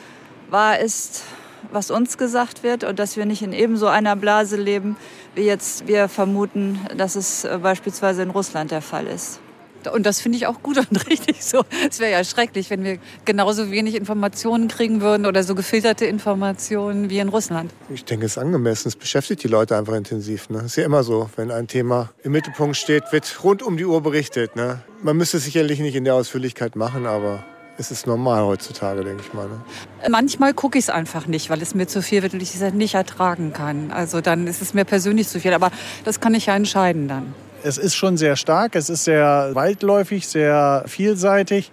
wahr 0.50 0.80
ist, 0.80 1.22
was 1.70 1.90
uns 1.90 2.18
gesagt 2.18 2.62
wird 2.62 2.82
und 2.84 2.98
dass 2.98 3.16
wir 3.16 3.26
nicht 3.26 3.42
in 3.42 3.52
ebenso 3.52 3.86
einer 3.86 4.16
Blase 4.16 4.56
leben, 4.56 4.96
wie 5.34 5.42
jetzt 5.42 5.86
wir 5.86 6.08
vermuten, 6.08 6.80
dass 6.96 7.14
es 7.14 7.44
äh, 7.44 7.58
beispielsweise 7.62 8.22
in 8.22 8.30
Russland 8.30 8.70
der 8.70 8.82
Fall 8.82 9.06
ist. 9.06 9.40
Und 9.86 10.06
das 10.06 10.20
finde 10.20 10.38
ich 10.38 10.46
auch 10.46 10.62
gut 10.62 10.78
und 10.90 11.08
richtig 11.08 11.44
so. 11.44 11.64
Es 11.88 11.98
wäre 11.98 12.12
ja 12.12 12.24
schrecklich, 12.24 12.70
wenn 12.70 12.84
wir 12.84 12.98
genauso 13.24 13.70
wenig 13.70 13.94
Informationen 13.94 14.68
kriegen 14.68 15.00
würden 15.00 15.26
oder 15.26 15.42
so 15.42 15.54
gefilterte 15.54 16.06
Informationen 16.06 17.10
wie 17.10 17.18
in 17.18 17.28
Russland. 17.28 17.72
Ich 17.90 18.04
denke, 18.04 18.26
es 18.26 18.32
ist 18.32 18.38
angemessen. 18.38 18.88
Es 18.88 18.96
beschäftigt 18.96 19.42
die 19.42 19.48
Leute 19.48 19.76
einfach 19.76 19.94
intensiv. 19.94 20.48
Ne? 20.50 20.62
Ist 20.66 20.76
ja 20.76 20.84
immer 20.84 21.02
so, 21.02 21.30
wenn 21.36 21.50
ein 21.50 21.68
Thema 21.68 22.10
im 22.22 22.32
Mittelpunkt 22.32 22.76
steht, 22.76 23.04
wird 23.12 23.44
rund 23.44 23.62
um 23.62 23.76
die 23.76 23.84
Uhr 23.84 24.02
berichtet. 24.02 24.56
Ne? 24.56 24.82
Man 25.02 25.16
müsste 25.16 25.38
es 25.38 25.44
sicherlich 25.44 25.80
nicht 25.80 25.94
in 25.94 26.04
der 26.04 26.14
Ausführlichkeit 26.14 26.76
machen, 26.76 27.06
aber 27.06 27.44
es 27.78 27.90
ist 27.90 28.06
normal 28.06 28.44
heutzutage, 28.44 29.04
denke 29.04 29.22
ich 29.26 29.34
mal. 29.34 29.48
Ne? 29.48 29.60
Manchmal 30.08 30.54
gucke 30.54 30.78
ich 30.78 30.84
es 30.84 30.90
einfach 30.90 31.26
nicht, 31.26 31.50
weil 31.50 31.60
es 31.60 31.74
mir 31.74 31.86
zu 31.86 32.02
viel 32.02 32.22
wird 32.22 32.34
und 32.34 32.42
ich 32.42 32.54
es 32.54 32.72
nicht 32.72 32.94
ertragen 32.94 33.52
kann. 33.52 33.90
Also 33.90 34.20
dann 34.20 34.46
ist 34.46 34.62
es 34.62 34.74
mir 34.74 34.84
persönlich 34.84 35.28
zu 35.28 35.40
viel. 35.40 35.52
Aber 35.52 35.70
das 36.04 36.20
kann 36.20 36.34
ich 36.34 36.46
ja 36.46 36.56
entscheiden 36.56 37.08
dann. 37.08 37.34
Es 37.66 37.78
ist 37.78 37.96
schon 37.96 38.16
sehr 38.16 38.36
stark, 38.36 38.76
es 38.76 38.88
ist 38.88 39.02
sehr 39.02 39.50
weitläufig, 39.54 40.28
sehr 40.28 40.84
vielseitig. 40.86 41.72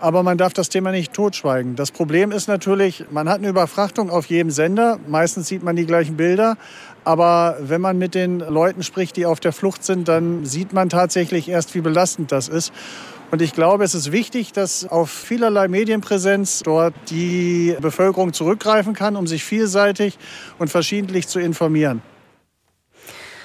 Aber 0.00 0.24
man 0.24 0.36
darf 0.38 0.54
das 0.54 0.70
Thema 0.70 0.90
nicht 0.90 1.12
totschweigen. 1.12 1.76
Das 1.76 1.92
Problem 1.92 2.32
ist 2.32 2.48
natürlich, 2.48 3.04
man 3.12 3.28
hat 3.28 3.38
eine 3.38 3.50
Überfrachtung 3.50 4.10
auf 4.10 4.26
jedem 4.26 4.50
Sender. 4.50 4.98
Meistens 5.06 5.46
sieht 5.46 5.62
man 5.62 5.76
die 5.76 5.86
gleichen 5.86 6.16
Bilder. 6.16 6.56
Aber 7.04 7.58
wenn 7.60 7.80
man 7.80 7.96
mit 7.96 8.16
den 8.16 8.40
Leuten 8.40 8.82
spricht, 8.82 9.14
die 9.16 9.24
auf 9.24 9.38
der 9.38 9.52
Flucht 9.52 9.84
sind, 9.84 10.08
dann 10.08 10.46
sieht 10.46 10.72
man 10.72 10.88
tatsächlich 10.88 11.48
erst, 11.48 11.76
wie 11.76 11.80
belastend 11.80 12.32
das 12.32 12.48
ist. 12.48 12.72
Und 13.30 13.40
ich 13.40 13.52
glaube, 13.52 13.84
es 13.84 13.94
ist 13.94 14.10
wichtig, 14.10 14.52
dass 14.52 14.84
auf 14.84 15.12
vielerlei 15.12 15.68
Medienpräsenz 15.68 16.62
dort 16.64 16.94
die 17.08 17.76
Bevölkerung 17.80 18.32
zurückgreifen 18.32 18.94
kann, 18.94 19.14
um 19.14 19.28
sich 19.28 19.44
vielseitig 19.44 20.18
und 20.58 20.70
verschiedentlich 20.70 21.28
zu 21.28 21.38
informieren. 21.38 22.02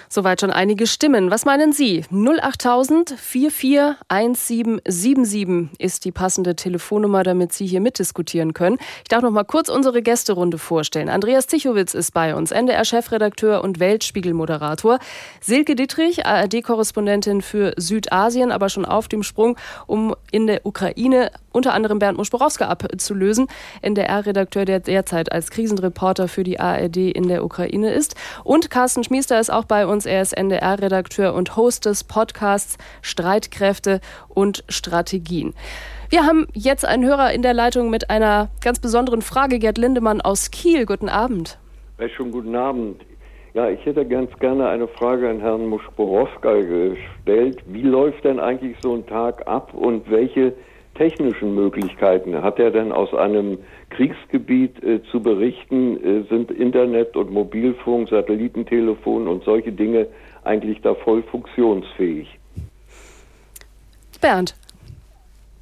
Soweit 0.09 0.41
schon 0.41 0.51
einige 0.51 0.87
Stimmen. 0.87 1.31
Was 1.31 1.45
meinen 1.45 1.73
Sie? 1.73 2.03
08000 2.11 3.15
441777 3.17 5.79
ist 5.79 6.05
die 6.05 6.11
passende 6.11 6.55
Telefonnummer, 6.55 7.23
damit 7.23 7.53
Sie 7.53 7.65
hier 7.65 7.81
mitdiskutieren 7.81 8.53
können. 8.53 8.77
Ich 8.99 9.09
darf 9.09 9.21
noch 9.21 9.31
mal 9.31 9.43
kurz 9.43 9.69
unsere 9.69 10.01
Gästerunde 10.01 10.57
vorstellen. 10.57 11.09
Andreas 11.09 11.47
Tichowitz 11.47 11.93
ist 11.93 12.13
bei 12.13 12.35
uns, 12.35 12.51
NDR-Chefredakteur 12.51 13.63
und 13.63 13.79
Weltspiegel-Moderator. 13.79 14.99
Silke 15.41 15.75
Dittrich, 15.75 16.25
ARD-Korrespondentin 16.25 17.41
für 17.41 17.73
Südasien, 17.77 18.51
aber 18.51 18.69
schon 18.69 18.85
auf 18.85 19.07
dem 19.07 19.23
Sprung, 19.23 19.57
um 19.87 20.15
in 20.31 20.47
der 20.47 20.65
Ukraine 20.65 21.31
unter 21.55 21.73
anderem 21.73 21.99
Bernd 21.99 22.17
Muschborowska 22.17 22.67
abzulösen, 22.67 23.47
NDR-Redakteur, 23.81 24.65
der 24.65 24.81
derzeit 24.81 25.31
als 25.31 25.49
Krisenreporter 25.49 26.27
für 26.27 26.43
die 26.43 26.59
ARD 26.59 26.97
in 26.97 27.27
der 27.27 27.43
Ukraine 27.43 27.93
ist. 27.93 28.15
Und 28.43 28.69
Carsten 28.69 29.03
Schmiester 29.03 29.39
ist 29.39 29.49
auch 29.49 29.65
bei 29.65 29.87
uns. 29.87 30.05
Er 30.05 30.21
ist 30.21 30.37
NDR-Redakteur 30.37 31.33
und 31.33 31.55
Host 31.55 31.85
des 31.85 32.03
Podcasts 32.03 32.77
Streitkräfte 33.01 34.01
und 34.27 34.63
Strategien. 34.69 35.53
Wir 36.09 36.25
haben 36.25 36.47
jetzt 36.53 36.85
einen 36.85 37.05
Hörer 37.05 37.33
in 37.33 37.41
der 37.41 37.53
Leitung 37.53 37.89
mit 37.89 38.09
einer 38.09 38.49
ganz 38.61 38.79
besonderen 38.79 39.21
Frage. 39.21 39.57
Gerd 39.57 39.77
Lindemann 39.77 40.21
aus 40.21 40.51
Kiel. 40.51 40.85
Guten 40.85 41.09
Abend. 41.09 41.57
Ja, 41.99 42.09
schon 42.09 42.31
guten 42.31 42.55
Abend. 42.55 43.01
Ja, 43.53 43.69
ich 43.69 43.83
hätte 43.85 44.05
ganz 44.05 44.29
gerne 44.39 44.67
eine 44.67 44.87
Frage 44.87 45.29
an 45.29 45.39
Herrn 45.39 45.67
Muschborowska 45.67 46.55
gestellt. 46.55 47.63
Wie 47.67 47.83
läuft 47.83 48.25
denn 48.25 48.39
eigentlich 48.39 48.75
so 48.81 48.93
ein 48.95 49.05
Tag 49.07 49.47
ab 49.47 49.73
und 49.73 50.11
welche 50.11 50.53
technischen 50.95 51.53
Möglichkeiten 51.53 52.41
hat 52.41 52.59
er 52.59 52.71
denn 52.71 52.91
aus 52.91 53.13
einem 53.13 53.59
Kriegsgebiet 53.91 54.83
äh, 54.83 55.01
zu 55.11 55.21
berichten? 55.21 55.97
Äh, 56.03 56.23
sind 56.29 56.51
Internet 56.51 57.15
und 57.15 57.31
Mobilfunk, 57.31 58.09
Satellitentelefon 58.09 59.27
und 59.27 59.43
solche 59.43 59.71
Dinge 59.71 60.07
eigentlich 60.43 60.81
da 60.81 60.95
voll 60.95 61.23
funktionsfähig? 61.23 62.39
Bernd. 64.19 64.55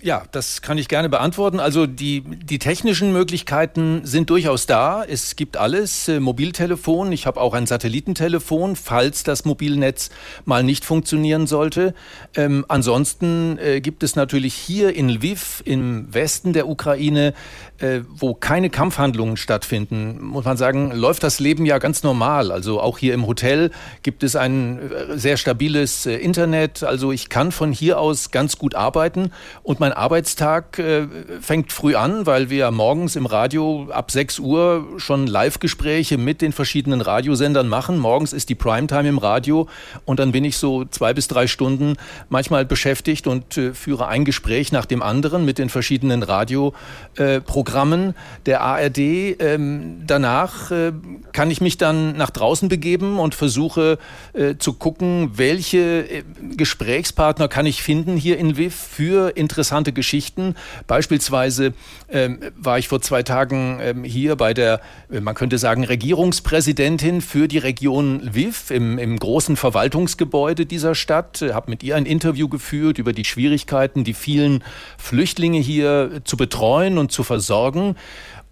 Ja, 0.03 0.23
das 0.33 0.61
kann 0.61 0.77
ich 0.77 0.89
gerne 0.89 1.07
beantworten. 1.07 1.61
Also 1.61 1.87
die, 1.87 2.23
die 2.25 2.59
technischen 2.59 3.13
Möglichkeiten 3.13 4.01
sind 4.03 4.29
durchaus 4.29 4.65
da. 4.65 5.05
Es 5.05 5.37
gibt 5.37 5.55
alles. 5.55 6.09
Äh, 6.09 6.19
Mobiltelefon, 6.19 7.13
ich 7.13 7.25
habe 7.25 7.39
auch 7.39 7.53
ein 7.53 7.67
Satellitentelefon, 7.67 8.75
falls 8.75 9.23
das 9.23 9.45
Mobilnetz 9.45 10.09
mal 10.43 10.61
nicht 10.61 10.83
funktionieren 10.83 11.47
sollte. 11.47 11.93
Ähm, 12.35 12.65
ansonsten 12.67 13.57
äh, 13.59 13.79
gibt 13.79 14.03
es 14.03 14.17
natürlich 14.17 14.55
hier 14.55 14.93
in 14.93 15.07
Lviv, 15.07 15.63
im 15.63 16.13
Westen 16.13 16.51
der 16.51 16.67
Ukraine, 16.67 17.33
äh, 17.79 18.01
wo 18.09 18.33
keine 18.33 18.69
Kampfhandlungen 18.69 19.37
stattfinden, 19.37 20.21
muss 20.21 20.43
man 20.43 20.57
sagen, 20.57 20.91
läuft 20.91 21.23
das 21.23 21.39
Leben 21.39 21.65
ja 21.65 21.77
ganz 21.77 22.03
normal. 22.03 22.51
Also 22.51 22.81
auch 22.81 22.97
hier 22.97 23.13
im 23.13 23.25
Hotel 23.25 23.71
gibt 24.03 24.23
es 24.23 24.35
ein 24.35 24.91
äh, 24.91 25.17
sehr 25.17 25.37
stabiles 25.37 26.05
äh, 26.05 26.15
Internet. 26.15 26.83
Also 26.83 27.13
ich 27.13 27.29
kann 27.29 27.53
von 27.53 27.71
hier 27.71 27.99
aus 27.99 28.31
ganz 28.31 28.57
gut 28.57 28.75
arbeiten 28.75 29.31
und 29.63 29.79
mein 29.79 29.92
mein 29.93 30.03
Arbeitstag 30.03 30.79
äh, 30.79 31.08
fängt 31.39 31.71
früh 31.71 31.95
an, 31.95 32.25
weil 32.25 32.49
wir 32.49 32.71
morgens 32.71 33.15
im 33.15 33.25
Radio 33.25 33.88
ab 33.91 34.10
6 34.10 34.39
Uhr 34.39 34.86
schon 34.97 35.27
Live-Gespräche 35.27 36.17
mit 36.17 36.41
den 36.41 36.51
verschiedenen 36.51 37.01
Radiosendern 37.01 37.67
machen. 37.67 37.99
Morgens 37.99 38.34
ist 38.34 38.49
die 38.49 38.56
Primetime 38.56 39.08
im 39.08 39.17
Radio 39.19 39.67
und 40.06 40.19
dann 40.19 40.32
bin 40.32 40.45
ich 40.45 40.58
so 40.58 40.86
zwei 40.86 41.13
bis 41.13 41.27
drei 41.27 41.45
Stunden 41.47 41.97
manchmal 42.29 42.65
beschäftigt 42.65 43.27
und 43.27 43.58
äh, 43.58 43.73
führe 43.73 44.08
ein 44.08 44.25
Gespräch 44.25 44.71
nach 44.71 44.86
dem 44.86 45.03
anderen 45.03 45.45
mit 45.45 45.60
den 45.60 45.69
verschiedenen 45.69 46.23
Radioprogrammen 46.23 48.10
äh, 48.10 48.13
der 48.45 48.62
ARD. 48.62 48.97
Ähm, 48.97 50.01
danach 50.08 50.71
äh, 50.71 50.91
kann 51.34 51.51
ich 51.51 51.62
mich 51.62 51.77
dann 51.77 52.17
nach 52.17 52.32
draußen 52.32 52.67
begeben 52.67 53.19
und 53.19 53.36
versuche 53.36 53.99
äh, 54.34 54.56
zu 54.58 54.73
gucken, 54.73 55.32
welche 55.36 56.10
äh, 56.10 56.23
Gesprächspartner 56.56 57.47
kann 57.47 57.67
ich 57.67 57.84
finden 57.84 58.17
hier 58.17 58.38
in 58.39 58.58
WIF 58.58 58.73
für 58.73 59.36
interessante 59.36 59.83
Geschichten. 59.91 60.56
Beispielsweise 60.88 61.74
ähm, 62.10 62.39
war 62.56 62.80
ich 62.80 62.88
vor 62.88 63.02
zwei 63.02 63.24
Tagen 63.24 63.80
ähm, 63.82 64.04
hier 64.04 64.36
bei 64.36 64.54
der, 64.54 64.80
äh, 65.12 65.19
man 65.19 65.36
könnte 65.36 65.58
sagen, 65.58 65.84
Regierungspräsidentin 65.84 67.22
für 67.22 67.48
die 67.48 67.58
Region 67.58 68.21
Lviv 68.21 68.71
im, 68.71 68.98
im 68.98 69.17
großen 69.17 69.58
Verwaltungsgebäude 69.58 70.65
dieser 70.65 70.96
Stadt, 70.96 71.42
äh, 71.42 71.54
habe 71.54 71.69
mit 71.71 71.84
ihr 71.84 71.96
ein 71.96 72.06
Interview 72.06 72.48
geführt 72.48 73.00
über 73.00 73.13
die 73.13 73.25
Schwierigkeiten, 73.25 74.04
die 74.04 74.13
vielen 74.13 74.63
Flüchtlinge 74.98 75.60
hier 75.60 76.21
zu 76.23 76.38
betreuen 76.38 76.98
und 76.98 77.12
zu 77.12 77.23
versorgen. 77.23 77.96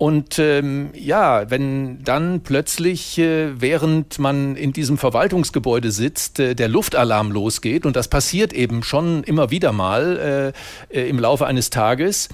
Und 0.02 0.40
ähm, 0.40 0.90
ja, 0.96 1.52
wenn 1.52 2.04
dann 2.04 2.42
plötzlich, 2.42 3.20
äh, 3.20 3.62
während 3.62 4.18
man 4.18 4.56
in 4.56 4.74
diesem 4.74 4.98
Verwaltungsgebäude 4.98 5.92
sitzt, 5.92 6.40
äh, 6.40 6.56
der 6.56 6.70
Luftalarm 6.70 7.32
losgeht, 7.32 7.86
und 7.86 7.96
das 7.96 8.08
passiert 8.08 8.52
eben 8.52 8.82
schon 8.82 9.24
immer 9.24 9.52
wieder 9.52 9.72
mal 9.72 10.54
äh, 10.92 10.98
äh 10.98 11.08
im 11.08 11.20
Laufe 11.20 11.46
eines 11.46 11.70
Tages, 11.70 12.30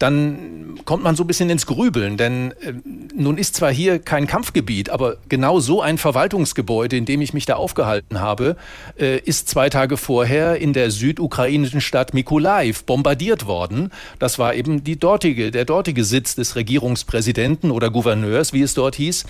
dann 0.00 0.80
kommt 0.86 1.04
man 1.04 1.14
so 1.14 1.24
ein 1.24 1.26
bisschen 1.26 1.50
ins 1.50 1.66
Grübeln, 1.66 2.16
denn 2.16 2.52
äh, 2.62 2.72
nun 3.14 3.36
ist 3.36 3.54
zwar 3.54 3.70
hier 3.70 3.98
kein 3.98 4.26
Kampfgebiet, 4.26 4.88
aber 4.88 5.18
genau 5.28 5.60
so 5.60 5.82
ein 5.82 5.98
Verwaltungsgebäude, 5.98 6.96
in 6.96 7.04
dem 7.04 7.20
ich 7.20 7.34
mich 7.34 7.44
da 7.44 7.56
aufgehalten 7.56 8.18
habe, 8.18 8.56
äh, 8.98 9.18
ist 9.18 9.50
zwei 9.50 9.68
Tage 9.68 9.98
vorher 9.98 10.56
in 10.56 10.72
der 10.72 10.90
südukrainischen 10.90 11.82
Stadt 11.82 12.14
Mykolaiv 12.14 12.84
bombardiert 12.84 13.46
worden. 13.46 13.90
Das 14.18 14.38
war 14.38 14.54
eben 14.54 14.82
die 14.82 14.98
dortige, 14.98 15.50
der 15.50 15.66
dortige 15.66 16.02
Sitz 16.04 16.34
des 16.34 16.56
Regierungspräsidenten 16.56 17.70
oder 17.70 17.90
Gouverneurs, 17.90 18.54
wie 18.54 18.62
es 18.62 18.72
dort 18.72 18.96
hieß. 18.96 19.26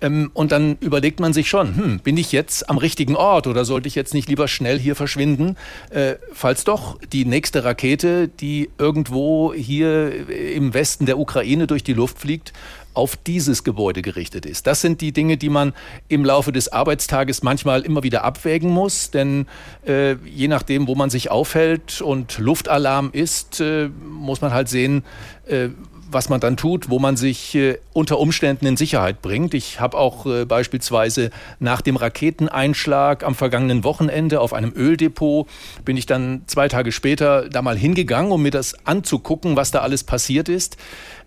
Ähm, 0.00 0.30
und 0.34 0.52
dann 0.52 0.76
überlegt 0.78 1.18
man 1.18 1.32
sich 1.32 1.48
schon, 1.48 1.76
hm, 1.76 1.98
bin 1.98 2.16
ich 2.16 2.30
jetzt 2.30 2.70
am 2.70 2.78
richtigen 2.78 3.16
Ort 3.16 3.48
oder 3.48 3.64
sollte 3.64 3.88
ich 3.88 3.96
jetzt 3.96 4.14
nicht 4.14 4.28
lieber 4.28 4.46
schnell 4.46 4.78
hier 4.78 4.94
verschwinden, 4.94 5.56
äh, 5.90 6.14
falls 6.32 6.62
doch 6.62 7.00
die 7.12 7.24
nächste 7.24 7.64
Rakete, 7.64 8.28
die 8.28 8.70
irgendwo 8.78 9.52
hier 9.52 10.11
im 10.12 10.74
Westen 10.74 11.06
der 11.06 11.18
Ukraine 11.18 11.66
durch 11.66 11.84
die 11.84 11.92
Luft 11.92 12.18
fliegt, 12.18 12.52
auf 12.94 13.16
dieses 13.16 13.64
Gebäude 13.64 14.02
gerichtet 14.02 14.44
ist. 14.46 14.66
Das 14.66 14.80
sind 14.80 15.00
die 15.00 15.12
Dinge, 15.12 15.36
die 15.36 15.48
man 15.48 15.72
im 16.08 16.24
Laufe 16.24 16.52
des 16.52 16.72
Arbeitstages 16.72 17.42
manchmal 17.42 17.82
immer 17.82 18.02
wieder 18.02 18.24
abwägen 18.24 18.70
muss, 18.70 19.10
denn 19.10 19.46
äh, 19.86 20.14
je 20.26 20.48
nachdem, 20.48 20.86
wo 20.88 20.94
man 20.94 21.08
sich 21.10 21.30
aufhält 21.30 22.02
und 22.02 22.38
Luftalarm 22.38 23.10
ist, 23.12 23.60
äh, 23.60 23.88
muss 23.88 24.40
man 24.40 24.52
halt 24.52 24.68
sehen, 24.68 25.04
äh, 25.46 25.70
was 26.12 26.28
man 26.28 26.40
dann 26.40 26.56
tut, 26.56 26.90
wo 26.90 26.98
man 26.98 27.16
sich 27.16 27.54
äh, 27.54 27.78
unter 27.92 28.18
Umständen 28.18 28.66
in 28.66 28.76
Sicherheit 28.76 29.22
bringt. 29.22 29.54
Ich 29.54 29.80
habe 29.80 29.96
auch 29.96 30.26
äh, 30.26 30.44
beispielsweise 30.44 31.30
nach 31.58 31.80
dem 31.80 31.96
Raketeneinschlag 31.96 33.24
am 33.24 33.34
vergangenen 33.34 33.84
Wochenende 33.84 34.40
auf 34.40 34.52
einem 34.52 34.72
Öldepot, 34.74 35.48
bin 35.84 35.96
ich 35.96 36.06
dann 36.06 36.42
zwei 36.46 36.68
Tage 36.68 36.92
später 36.92 37.48
da 37.48 37.62
mal 37.62 37.76
hingegangen, 37.76 38.32
um 38.32 38.42
mir 38.42 38.50
das 38.50 38.74
anzugucken, 38.86 39.56
was 39.56 39.70
da 39.70 39.80
alles 39.80 40.04
passiert 40.04 40.48
ist. 40.48 40.76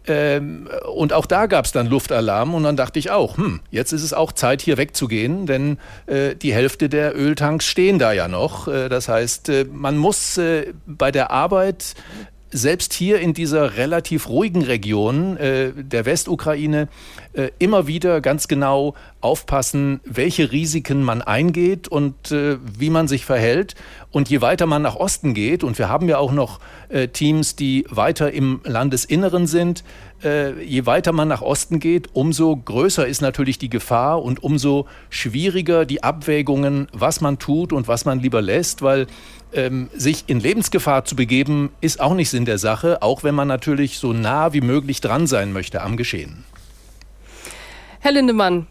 Ähm, 0.08 0.70
und 0.94 1.14
auch 1.14 1.26
da 1.26 1.48
gab 1.48 1.66
es 1.66 1.72
dann 1.72 1.88
Luftalarm 1.88 2.54
und 2.54 2.64
dann 2.64 2.76
dachte 2.76 3.00
ich 3.00 3.10
auch, 3.12 3.38
hm, 3.38 3.62
jetzt 3.72 3.92
ist 3.92 4.04
es 4.04 4.14
auch 4.14 4.32
Zeit, 4.32 4.62
hier 4.62 4.78
wegzugehen, 4.78 5.46
denn 5.48 5.78
äh, 6.06 6.36
die 6.36 6.54
Hälfte 6.54 6.90
der 6.90 7.18
Öltanks 7.18 7.66
stehen 7.66 7.98
da 7.98 8.12
ja 8.12 8.28
noch. 8.28 8.68
Äh, 8.68 8.90
das 8.90 9.08
heißt, 9.08 9.50
äh, 9.50 9.66
man 9.72 9.98
muss 9.98 10.38
äh, 10.38 10.74
bei 10.86 11.12
der 11.12 11.32
Arbeit 11.32 11.96
selbst 12.52 12.94
hier 12.94 13.20
in 13.20 13.34
dieser 13.34 13.78
relativ 13.78 14.30
ruhigen 14.30 14.64
Region 14.64 15.38
äh, 15.38 15.72
der 15.76 16.06
Westukraine 16.06 16.88
äh, 17.34 17.50
immer 17.60 17.88
wieder 17.88 18.22
ganz 18.22 18.48
genau 18.48 18.94
aufpassen, 19.20 20.00
welche 20.06 20.52
Risiken 20.52 21.04
man 21.04 21.22
eingeht 21.22 21.88
und 21.88 22.32
äh, 22.32 22.58
wie 22.78 22.90
man 22.90 23.08
sich 23.08 23.26
verhält. 23.26 23.76
Und 24.12 24.30
je 24.30 24.42
weiter 24.42 24.66
man 24.66 24.82
nach 24.82 24.96
Osten 24.96 25.34
geht, 25.34 25.64
und 25.64 25.78
wir 25.78 25.90
haben 25.90 26.08
ja 26.08 26.18
auch 26.18 26.32
noch 26.32 26.60
äh, 26.90 27.08
Teams, 27.10 27.56
die 27.56 27.86
weiter 27.90 28.32
im 28.32 28.62
Landesinneren 28.64 29.48
sind, 29.48 29.84
äh, 30.24 30.64
je 30.64 30.86
weiter 30.86 31.12
man 31.12 31.28
nach 31.28 31.42
Osten 31.42 31.80
geht, 31.80 32.10
umso 32.14 32.56
größer 32.56 33.06
ist 33.06 33.22
natürlich 33.22 33.58
die 33.58 33.70
Gefahr 33.70 34.24
und 34.24 34.44
umso 34.44 34.88
schwieriger 35.10 35.86
die 35.86 36.04
Abwägungen, 36.04 36.88
was 36.94 37.20
man 37.20 37.40
tut 37.40 37.74
und 37.74 37.88
was 37.88 38.06
man 38.06 38.20
lieber 38.20 38.42
lässt, 38.42 38.82
weil 38.82 39.08
ähm, 39.54 39.90
sich 39.94 40.26
in 40.28 40.40
Lebensgefahr 40.40 41.06
zu 41.06 41.16
begeben, 41.16 41.72
ist 41.82 42.02
auch 42.02 42.14
nicht 42.14 42.30
Sinn 42.30 42.46
der 42.46 42.58
Sache, 42.58 43.02
auch 43.02 43.24
wenn 43.24 43.36
man 43.36 43.48
natürlich 43.48 43.98
so 43.98 44.14
nah 44.14 44.54
wie 44.54 44.62
möglich 44.62 45.02
dran 45.02 45.28
sein 45.28 45.54
möchte 45.54 45.82
am 45.82 45.98
Geschehen. 45.98 46.44
Herr 48.00 48.12
Lindemann, 48.12 48.68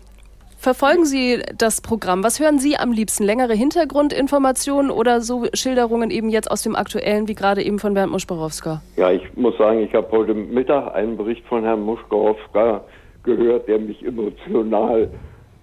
verfolgen 0.59 1.05
Sie 1.05 1.43
das 1.59 1.81
Programm? 1.81 2.23
Was 2.23 2.39
hören 2.39 2.59
Sie 2.59 2.77
am 2.77 2.93
liebsten? 2.93 3.25
Längere 3.25 3.55
Hintergrundinformationen 3.55 4.91
oder 4.91 5.21
so 5.21 5.47
Schilderungen 5.55 6.11
eben 6.11 6.29
jetzt 6.29 6.51
aus 6.51 6.63
dem 6.63 6.77
Aktuellen, 6.77 7.27
wie 7.29 7.35
gerade 7.35 7.63
eben 7.63 7.79
von 7.79 7.95
Bernd 7.95 8.13
Muschborowska? 8.13 8.83
Ja, 8.97 9.11
ich 9.11 9.23
muss 9.37 9.57
sagen, 9.59 9.81
ich 9.81 9.93
habe 9.95 10.09
heute 10.13 10.35
Mittag 10.35 10.95
einen 10.95 11.17
Bericht 11.17 11.45
von 11.47 11.65
Herrn 11.65 11.83
Muschborowska 11.83 12.85
gehört, 13.25 13.67
der 13.69 13.79
mich 13.79 14.05
emotional 14.05 15.11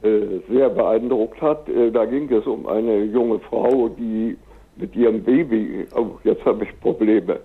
äh, 0.04 0.40
sehr 0.50 0.70
beeindruckt 0.70 1.42
hat. 1.42 1.70
Äh, 1.70 1.92
da 1.92 2.06
ging 2.06 2.32
es 2.32 2.46
um 2.46 2.68
eine 2.68 3.04
junge 3.04 3.40
Frau, 3.40 3.88
die 3.88 4.36
mit 4.82 4.96
ihrem 4.96 5.24
Baby, 5.24 5.86
oh, 5.96 6.18
jetzt 6.24 6.44
habe 6.44 6.66
ich 6.66 6.80
Probleme, 6.82 7.40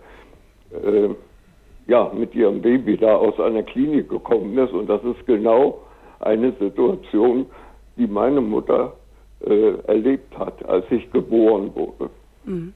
äh, 0.72 1.08
ja, 1.86 2.10
mit 2.12 2.34
ihrem 2.34 2.60
Baby 2.60 2.96
da 2.96 3.14
aus 3.16 3.38
einer 3.38 3.62
Klinik 3.62 4.08
gekommen 4.08 4.58
ist. 4.58 4.72
Und 4.72 4.88
das 4.88 5.04
ist 5.04 5.24
genau 5.26 5.78
eine 6.18 6.52
Situation, 6.58 7.46
die 7.96 8.06
meine 8.06 8.40
Mutter 8.40 8.94
äh, 9.46 9.74
erlebt 9.86 10.36
hat, 10.36 10.64
als 10.66 10.84
ich 10.90 11.10
geboren 11.12 11.70
wurde. 11.74 12.10
Mhm. 12.44 12.72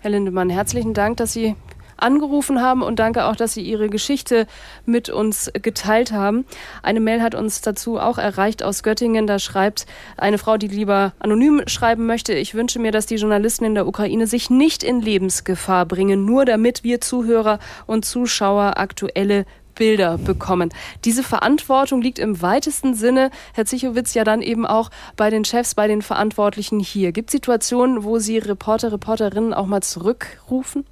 Herr 0.00 0.10
Lindemann, 0.10 0.48
herzlichen 0.48 0.94
Dank, 0.94 1.18
dass 1.18 1.32
Sie 1.32 1.54
angerufen 2.02 2.60
haben 2.60 2.82
und 2.82 2.98
danke 2.98 3.24
auch, 3.24 3.36
dass 3.36 3.54
Sie 3.54 3.62
Ihre 3.62 3.88
Geschichte 3.88 4.46
mit 4.84 5.08
uns 5.08 5.50
geteilt 5.54 6.12
haben. 6.12 6.44
Eine 6.82 7.00
Mail 7.00 7.22
hat 7.22 7.34
uns 7.34 7.60
dazu 7.60 7.98
auch 7.98 8.18
erreicht 8.18 8.62
aus 8.62 8.82
Göttingen. 8.82 9.26
Da 9.26 9.38
schreibt 9.38 9.86
eine 10.16 10.38
Frau, 10.38 10.56
die 10.56 10.68
lieber 10.68 11.12
anonym 11.18 11.62
schreiben 11.66 12.06
möchte, 12.06 12.34
ich 12.34 12.54
wünsche 12.54 12.78
mir, 12.78 12.92
dass 12.92 13.06
die 13.06 13.16
Journalisten 13.16 13.64
in 13.64 13.74
der 13.74 13.86
Ukraine 13.86 14.26
sich 14.26 14.50
nicht 14.50 14.82
in 14.82 15.00
Lebensgefahr 15.00 15.86
bringen, 15.86 16.24
nur 16.24 16.44
damit 16.44 16.84
wir 16.84 17.00
Zuhörer 17.00 17.58
und 17.86 18.04
Zuschauer 18.04 18.78
aktuelle 18.78 19.46
Bilder 19.74 20.18
bekommen. 20.18 20.72
Diese 21.04 21.22
Verantwortung 21.22 22.02
liegt 22.02 22.18
im 22.18 22.42
weitesten 22.42 22.94
Sinne, 22.94 23.30
Herr 23.54 23.64
Zichowitz, 23.64 24.14
ja 24.14 24.24
dann 24.24 24.42
eben 24.42 24.66
auch 24.66 24.90
bei 25.16 25.30
den 25.30 25.44
Chefs, 25.44 25.74
bei 25.74 25.88
den 25.88 26.02
Verantwortlichen 26.02 26.78
hier. 26.78 27.12
Gibt 27.12 27.30
es 27.30 27.32
Situationen, 27.32 28.04
wo 28.04 28.18
Sie 28.18 28.38
Reporter, 28.38 28.92
Reporterinnen 28.92 29.54
auch 29.54 29.66
mal 29.66 29.82
zurückrufen? 29.82 30.84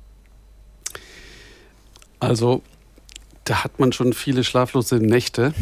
Also 2.21 2.63
da 3.45 3.65
hat 3.65 3.81
man 3.81 3.93
schon 3.93 4.13
viele 4.13 4.45
schlaflose 4.45 4.97
Nächte, 4.97 5.55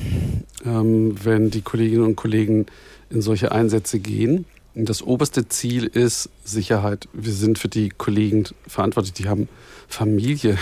ähm, 0.65 1.15
wenn 1.25 1.51
die 1.51 1.63
Kolleginnen 1.63 2.05
und 2.05 2.17
Kollegen 2.17 2.67
in 3.09 3.23
solche 3.23 3.53
Einsätze 3.53 3.99
gehen. 4.01 4.45
Das 4.75 5.03
oberste 5.03 5.49
Ziel 5.49 5.87
ist 5.87 6.29
Sicherheit. 6.45 7.09
Wir 7.13 7.33
sind 7.33 7.59
für 7.59 7.69
die 7.69 7.89
Kollegen 7.89 8.45
verantwortlich. 8.67 9.15
Die 9.15 9.29
haben 9.29 9.49
Familie, 9.89 10.59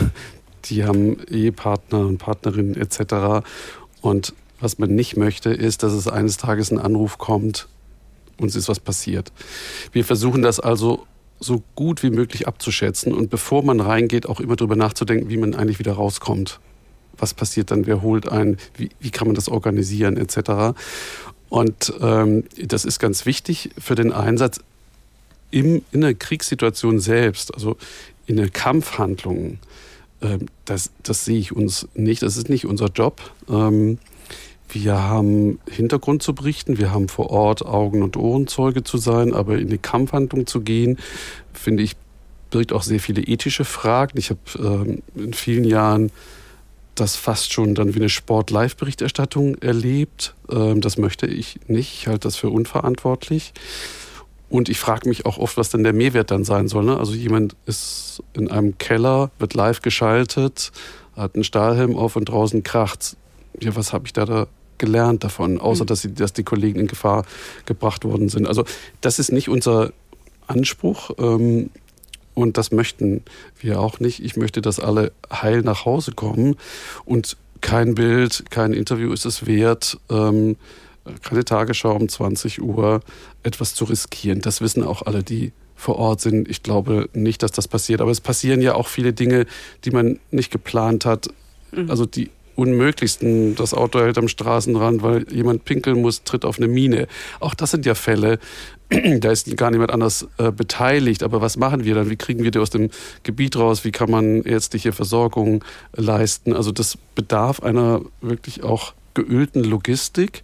die 0.66 0.84
haben 0.84 1.18
Ehepartner 1.28 2.00
und 2.00 2.18
Partnerinnen 2.18 2.76
etc. 2.76 3.44
Und 4.00 4.34
was 4.60 4.78
man 4.78 4.94
nicht 4.94 5.16
möchte, 5.16 5.50
ist, 5.50 5.82
dass 5.82 5.92
es 5.92 6.08
eines 6.08 6.36
Tages 6.36 6.70
ein 6.70 6.78
Anruf 6.78 7.18
kommt, 7.18 7.68
uns 8.38 8.56
ist 8.56 8.68
was 8.68 8.80
passiert. 8.80 9.32
Wir 9.92 10.04
versuchen 10.04 10.42
das 10.42 10.60
also 10.60 11.06
so 11.40 11.62
gut 11.74 12.02
wie 12.02 12.10
möglich 12.10 12.48
abzuschätzen 12.48 13.12
und 13.12 13.30
bevor 13.30 13.62
man 13.62 13.80
reingeht, 13.80 14.26
auch 14.26 14.40
immer 14.40 14.56
darüber 14.56 14.76
nachzudenken, 14.76 15.28
wie 15.28 15.36
man 15.36 15.54
eigentlich 15.54 15.78
wieder 15.78 15.92
rauskommt. 15.92 16.60
Was 17.18 17.34
passiert 17.34 17.70
dann, 17.70 17.86
wer 17.86 18.02
holt 18.02 18.28
ein, 18.28 18.58
wie, 18.76 18.90
wie 19.00 19.10
kann 19.10 19.28
man 19.28 19.34
das 19.34 19.48
organisieren, 19.48 20.16
etc. 20.16 20.76
Und 21.48 21.92
ähm, 22.00 22.44
das 22.62 22.84
ist 22.84 22.98
ganz 22.98 23.24
wichtig 23.26 23.70
für 23.78 23.94
den 23.94 24.12
Einsatz 24.12 24.60
im, 25.50 25.82
in 25.92 26.00
der 26.00 26.14
Kriegssituation 26.14 26.98
selbst, 26.98 27.54
also 27.54 27.76
in 28.26 28.36
der 28.36 28.50
Kampfhandlung. 28.50 29.58
Ähm, 30.20 30.46
das, 30.64 30.90
das 31.02 31.24
sehe 31.24 31.38
ich 31.38 31.52
uns 31.52 31.88
nicht, 31.94 32.22
das 32.22 32.36
ist 32.36 32.48
nicht 32.48 32.66
unser 32.66 32.88
Job. 32.88 33.20
Ähm, 33.48 33.98
wir 34.84 35.02
haben 35.02 35.58
Hintergrund 35.70 36.22
zu 36.22 36.34
berichten, 36.34 36.78
wir 36.78 36.92
haben 36.92 37.08
vor 37.08 37.30
Ort 37.30 37.64
Augen- 37.64 38.02
und 38.02 38.16
Ohrenzeuge 38.16 38.84
zu 38.84 38.98
sein, 38.98 39.32
aber 39.32 39.58
in 39.58 39.68
die 39.68 39.78
Kampfhandlung 39.78 40.46
zu 40.46 40.60
gehen, 40.60 40.98
finde 41.52 41.82
ich 41.82 41.96
birgt 42.50 42.72
auch 42.72 42.82
sehr 42.82 43.00
viele 43.00 43.22
ethische 43.22 43.64
Fragen. 43.64 44.18
Ich 44.18 44.30
habe 44.30 44.40
ähm, 44.58 45.02
in 45.14 45.32
vielen 45.32 45.64
Jahren 45.64 46.12
das 46.94 47.16
fast 47.16 47.52
schon 47.52 47.74
dann 47.74 47.94
wie 47.94 47.98
eine 47.98 48.08
Sport-Live-Berichterstattung 48.08 49.56
erlebt. 49.56 50.34
Ähm, 50.50 50.80
das 50.80 50.96
möchte 50.96 51.26
ich 51.26 51.58
nicht. 51.66 51.92
Ich 51.92 52.06
halte 52.06 52.20
das 52.20 52.36
für 52.36 52.50
unverantwortlich. 52.50 53.52
Und 54.48 54.68
ich 54.68 54.78
frage 54.78 55.08
mich 55.08 55.26
auch 55.26 55.38
oft, 55.38 55.56
was 55.56 55.70
denn 55.70 55.82
der 55.82 55.92
Mehrwert 55.92 56.30
dann 56.30 56.44
sein 56.44 56.68
soll. 56.68 56.84
Ne? 56.84 56.96
Also 56.96 57.14
jemand 57.14 57.56
ist 57.66 58.22
in 58.32 58.50
einem 58.50 58.78
Keller, 58.78 59.30
wird 59.38 59.54
live 59.54 59.82
geschaltet, 59.82 60.70
hat 61.16 61.34
einen 61.34 61.44
Stahlhelm 61.44 61.96
auf 61.96 62.16
und 62.16 62.26
draußen 62.26 62.62
kracht. 62.62 63.16
Ja, 63.60 63.74
was 63.74 63.92
habe 63.92 64.06
ich 64.06 64.12
da, 64.12 64.24
da 64.24 64.46
gelernt 64.78 65.24
davon, 65.24 65.58
außer 65.58 65.84
mhm. 65.84 65.86
dass, 65.88 66.02
sie, 66.02 66.14
dass 66.14 66.32
die 66.32 66.44
Kollegen 66.44 66.80
in 66.80 66.86
Gefahr 66.86 67.24
gebracht 67.66 68.04
worden 68.04 68.28
sind. 68.28 68.46
Also 68.46 68.64
das 69.00 69.18
ist 69.18 69.32
nicht 69.32 69.48
unser 69.48 69.92
Anspruch. 70.46 71.10
Ähm, 71.18 71.70
und 72.34 72.58
das 72.58 72.70
möchten 72.70 73.22
wir 73.58 73.80
auch 73.80 73.98
nicht. 73.98 74.22
Ich 74.22 74.36
möchte, 74.36 74.60
dass 74.60 74.78
alle 74.78 75.10
heil 75.32 75.62
nach 75.62 75.86
Hause 75.86 76.12
kommen 76.12 76.56
und 77.06 77.38
kein 77.62 77.94
Bild, 77.94 78.44
kein 78.50 78.74
Interview 78.74 79.10
ist 79.12 79.24
es 79.24 79.46
wert, 79.46 79.98
ähm, 80.10 80.56
keine 81.22 81.44
Tagesschau 81.44 81.94
um 81.94 82.08
20 82.08 82.60
Uhr 82.60 83.00
etwas 83.42 83.74
zu 83.74 83.84
riskieren. 83.84 84.42
Das 84.42 84.60
wissen 84.60 84.82
auch 84.82 85.02
alle, 85.02 85.22
die 85.22 85.52
vor 85.74 85.96
Ort 85.96 86.20
sind. 86.20 86.48
Ich 86.48 86.62
glaube 86.62 87.08
nicht, 87.12 87.42
dass 87.42 87.52
das 87.52 87.68
passiert. 87.68 88.00
Aber 88.00 88.10
es 88.10 88.20
passieren 88.20 88.60
ja 88.60 88.74
auch 88.74 88.88
viele 88.88 89.12
Dinge, 89.12 89.46
die 89.84 89.90
man 89.90 90.18
nicht 90.30 90.50
geplant 90.50 91.04
hat. 91.04 91.28
Mhm. 91.72 91.90
Also 91.90 92.06
die 92.06 92.30
unmöglichsten. 92.56 93.54
Das 93.54 93.74
Auto 93.74 94.00
hält 94.00 94.18
am 94.18 94.28
Straßenrand, 94.28 95.02
weil 95.02 95.32
jemand 95.32 95.64
pinkeln 95.64 96.00
muss, 96.00 96.24
tritt 96.24 96.44
auf 96.44 96.58
eine 96.58 96.68
Mine. 96.68 97.06
Auch 97.38 97.54
das 97.54 97.70
sind 97.70 97.86
ja 97.86 97.94
Fälle, 97.94 98.38
da 98.88 99.30
ist 99.30 99.56
gar 99.56 99.70
niemand 99.70 99.92
anders 99.92 100.26
äh, 100.38 100.50
beteiligt. 100.50 101.22
Aber 101.22 101.40
was 101.40 101.56
machen 101.56 101.84
wir 101.84 101.94
dann? 101.94 102.10
Wie 102.10 102.16
kriegen 102.16 102.42
wir 102.42 102.50
die 102.50 102.58
aus 102.58 102.70
dem 102.70 102.90
Gebiet 103.22 103.56
raus? 103.56 103.84
Wie 103.84 103.92
kann 103.92 104.10
man 104.10 104.42
ärztliche 104.42 104.92
Versorgung 104.92 105.64
leisten? 105.94 106.54
Also 106.54 106.72
das 106.72 106.98
bedarf 107.14 107.60
einer 107.60 108.00
wirklich 108.20 108.64
auch 108.64 108.94
geölten 109.14 109.62
Logistik. 109.62 110.42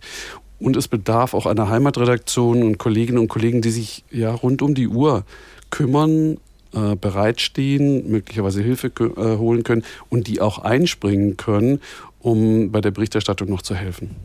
Und 0.59 0.77
es 0.77 0.87
bedarf 0.87 1.35
auch 1.35 1.47
einer 1.47 1.69
Heimatredaktion 1.69 2.63
und 2.63 2.79
Kolleginnen 2.79 3.19
und 3.19 3.27
Kollegen, 3.27 3.63
die 3.63 3.73
sich 3.73 4.05
ja 4.13 4.33
rund 4.33 4.63
um 4.63 4.75
die 4.75 4.87
Uhr 4.87 5.25
kümmern, 5.71 6.39
äh, 6.75 6.97
bereitstehen, 6.97 8.11
möglicherweise 8.11 8.63
Hilfe 8.63 8.89
äh, 8.89 9.39
holen 9.39 9.63
können 9.63 9.85
und 10.09 10.27
die 10.27 10.41
auch 10.41 10.59
einspringen 10.59 11.37
können, 11.37 11.81
um 12.21 12.71
bei 12.71 12.81
der 12.81 12.91
Berichterstattung 12.91 13.49
noch 13.49 13.63
zu 13.63 13.75
helfen. 13.75 14.17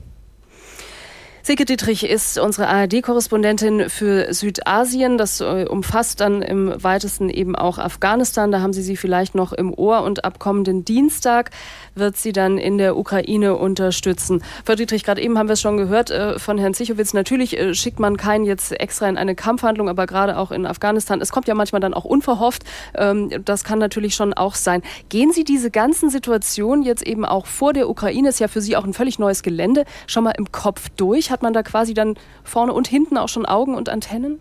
Silke 1.47 1.63
Dietrich 1.63 2.03
ist 2.03 2.37
unsere 2.37 2.67
ARD-Korrespondentin 2.67 3.89
für 3.89 4.33
Südasien. 4.33 5.17
Das 5.17 5.39
äh, 5.39 5.63
umfasst 5.63 6.19
dann 6.19 6.41
im 6.41 6.73
weitesten 6.83 7.29
eben 7.29 7.55
auch 7.55 7.77
Afghanistan. 7.77 8.51
Da 8.51 8.59
haben 8.59 8.73
Sie 8.73 8.81
sie 8.81 8.97
vielleicht 8.97 9.33
noch 9.33 9.53
im 9.53 9.73
Ohr. 9.73 10.03
Und 10.03 10.25
ab 10.25 10.39
kommenden 10.39 10.83
Dienstag 10.83 11.51
wird 11.97 12.17
sie 12.17 12.31
dann 12.31 12.57
in 12.57 12.77
der 12.77 12.97
Ukraine 12.97 13.55
unterstützen. 13.55 14.43
Frau 14.65 14.75
Dietrich, 14.75 15.03
gerade 15.03 15.21
eben 15.21 15.37
haben 15.37 15.47
wir 15.47 15.53
es 15.53 15.61
schon 15.61 15.77
gehört 15.77 16.11
äh, 16.11 16.39
von 16.39 16.57
Herrn 16.57 16.73
Zichowitz. 16.73 17.13
Natürlich 17.13 17.57
äh, 17.57 17.73
schickt 17.73 17.99
man 17.99 18.17
keinen 18.17 18.45
jetzt 18.45 18.71
extra 18.79 19.07
in 19.07 19.17
eine 19.17 19.35
Kampfhandlung, 19.35 19.89
aber 19.89 20.05
gerade 20.05 20.37
auch 20.37 20.51
in 20.51 20.65
Afghanistan. 20.65 21.21
Es 21.21 21.31
kommt 21.31 21.47
ja 21.47 21.55
manchmal 21.55 21.81
dann 21.81 21.93
auch 21.93 22.05
unverhofft. 22.05 22.63
Ähm, 22.95 23.29
das 23.43 23.63
kann 23.63 23.79
natürlich 23.79 24.15
schon 24.15 24.33
auch 24.33 24.55
sein. 24.55 24.81
Gehen 25.09 25.31
Sie 25.31 25.43
diese 25.43 25.71
ganzen 25.71 26.09
Situationen 26.09 26.83
jetzt 26.83 27.05
eben 27.05 27.25
auch 27.25 27.45
vor 27.45 27.73
der 27.73 27.89
Ukraine, 27.89 28.29
ist 28.29 28.39
ja 28.39 28.47
für 28.47 28.61
Sie 28.61 28.75
auch 28.75 28.85
ein 28.85 28.93
völlig 28.93 29.19
neues 29.19 29.43
Gelände, 29.43 29.85
schon 30.07 30.23
mal 30.23 30.33
im 30.37 30.51
Kopf 30.51 30.89
durch? 30.95 31.31
Hat 31.31 31.41
man 31.41 31.53
da 31.53 31.63
quasi 31.63 31.93
dann 31.93 32.15
vorne 32.43 32.73
und 32.73 32.87
hinten 32.87 33.17
auch 33.17 33.29
schon 33.29 33.45
Augen 33.45 33.75
und 33.75 33.89
Antennen? 33.89 34.39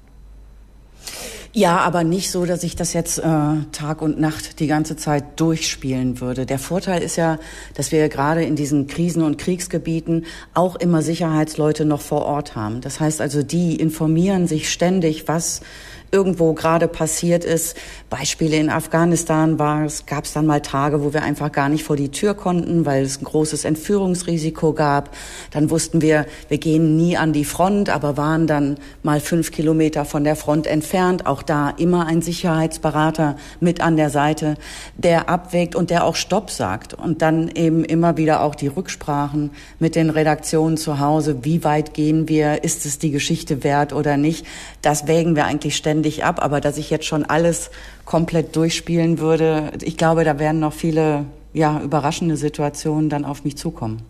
Ja, 1.57 1.79
aber 1.79 2.05
nicht 2.05 2.31
so, 2.31 2.45
dass 2.45 2.65
ich 2.65 2.77
das 2.77 2.93
jetzt 2.93 3.17
äh, 3.17 3.23
Tag 3.23 4.03
und 4.03 4.21
Nacht 4.21 4.61
die 4.61 4.67
ganze 4.67 4.95
Zeit 4.95 5.41
durchspielen 5.41 6.21
würde. 6.21 6.45
Der 6.45 6.59
Vorteil 6.59 7.01
ist 7.03 7.17
ja, 7.17 7.39
dass 7.73 7.93
wir 7.93 8.11
gerade 8.11 8.45
in 8.45 8.57
diesen 8.57 8.89
Krisen- 8.89 9.23
und 9.23 9.39
Kriegsgebieten 9.39 10.27
auch 10.53 10.77
immer 10.77 11.01
Sicherheitsleute 11.01 11.87
noch 11.87 12.03
vor 12.03 12.27
Ort 12.27 12.57
haben. 12.57 12.83
Das 12.83 13.01
heißt 13.01 13.23
also, 13.23 13.43
die 13.43 13.77
informieren 13.77 14.47
sich 14.47 14.71
ständig, 14.71 15.29
was 15.29 15.63
irgendwo 16.11 16.55
gerade 16.55 16.89
passiert 16.89 17.45
ist. 17.45 17.77
Beispiele 18.09 18.57
in 18.57 18.71
Afghanistan 18.71 19.59
war 19.59 19.85
es, 19.85 20.07
gab 20.07 20.25
es 20.25 20.33
dann 20.33 20.47
mal 20.47 20.61
Tage, 20.61 21.03
wo 21.03 21.13
wir 21.13 21.23
einfach 21.23 21.51
gar 21.51 21.69
nicht 21.69 21.85
vor 21.85 21.97
die 21.97 22.11
Tür 22.11 22.35
konnten, 22.35 22.87
weil 22.87 23.03
es 23.03 23.21
ein 23.21 23.25
großes 23.25 23.65
Entführungsrisiko 23.65 24.73
gab. 24.73 25.11
Dann 25.51 25.71
wussten 25.71 26.01
wir, 26.01 26.27
wir 26.49 26.59
gehen 26.59 26.97
nie 26.97 27.17
an 27.17 27.33
die 27.33 27.45
Front, 27.45 27.91
aber 27.91 28.17
waren 28.17 28.47
dann 28.47 28.79
mal 29.03 29.21
fünf 29.21 29.51
Kilometer 29.51 30.05
von 30.05 30.23
der 30.25 30.37
Front 30.37 30.67
entfernt. 30.67 31.27
Auch 31.27 31.43
da 31.43 31.71
immer 31.71 32.07
ein 32.07 32.23
Sicherheitsberater 32.23 33.37
mit 33.61 33.81
an 33.81 33.97
der 33.97 34.11
Seite, 34.11 34.57
der 34.97 35.29
abwägt 35.29 35.75
und 35.75 35.91
der 35.91 36.05
auch 36.05 36.15
Stopp 36.17 36.51
sagt. 36.51 36.95
Und 36.95 37.23
dann 37.23 37.49
eben 37.49 37.85
immer 37.85 38.17
wieder 38.17 38.43
auch 38.43 38.55
die 38.55 38.69
Rücksprachen 38.69 39.51
mit 39.81 39.97
den 39.97 40.11
Redaktionen 40.11 40.77
zu 40.77 41.01
Hause. 41.01 41.39
Wie 41.43 41.65
weit 41.65 41.95
gehen 41.95 42.29
wir? 42.29 42.63
Ist 42.63 42.87
es 42.87 42.99
die 42.99 43.11
Geschichte 43.11 43.65
wert 43.65 43.93
oder 43.93 44.17
nicht? 44.17 44.47
Das 44.83 45.09
wägen 45.09 45.35
wir 45.35 45.47
eigentlich 45.47 45.77
ständig 45.77 45.96
ständig 45.97 46.25
ab, 46.25 46.43
aber 46.43 46.61
dass 46.61 46.77
ich 46.77 46.91
jetzt 46.91 47.07
schon 47.07 47.25
alles 47.25 47.71
komplett 48.05 48.55
durchspielen 48.55 49.19
würde, 49.19 49.73
ich 49.83 49.97
glaube, 49.97 50.25
da 50.25 50.39
werden 50.39 50.61
noch 50.61 50.75
viele 50.75 51.25
ja, 51.55 51.81
überraschende 51.81 52.37
Situationen 52.37 53.09
dann 53.09 53.25
auf 53.25 53.45
mich 53.45 53.57
zukommen. 53.57 54.03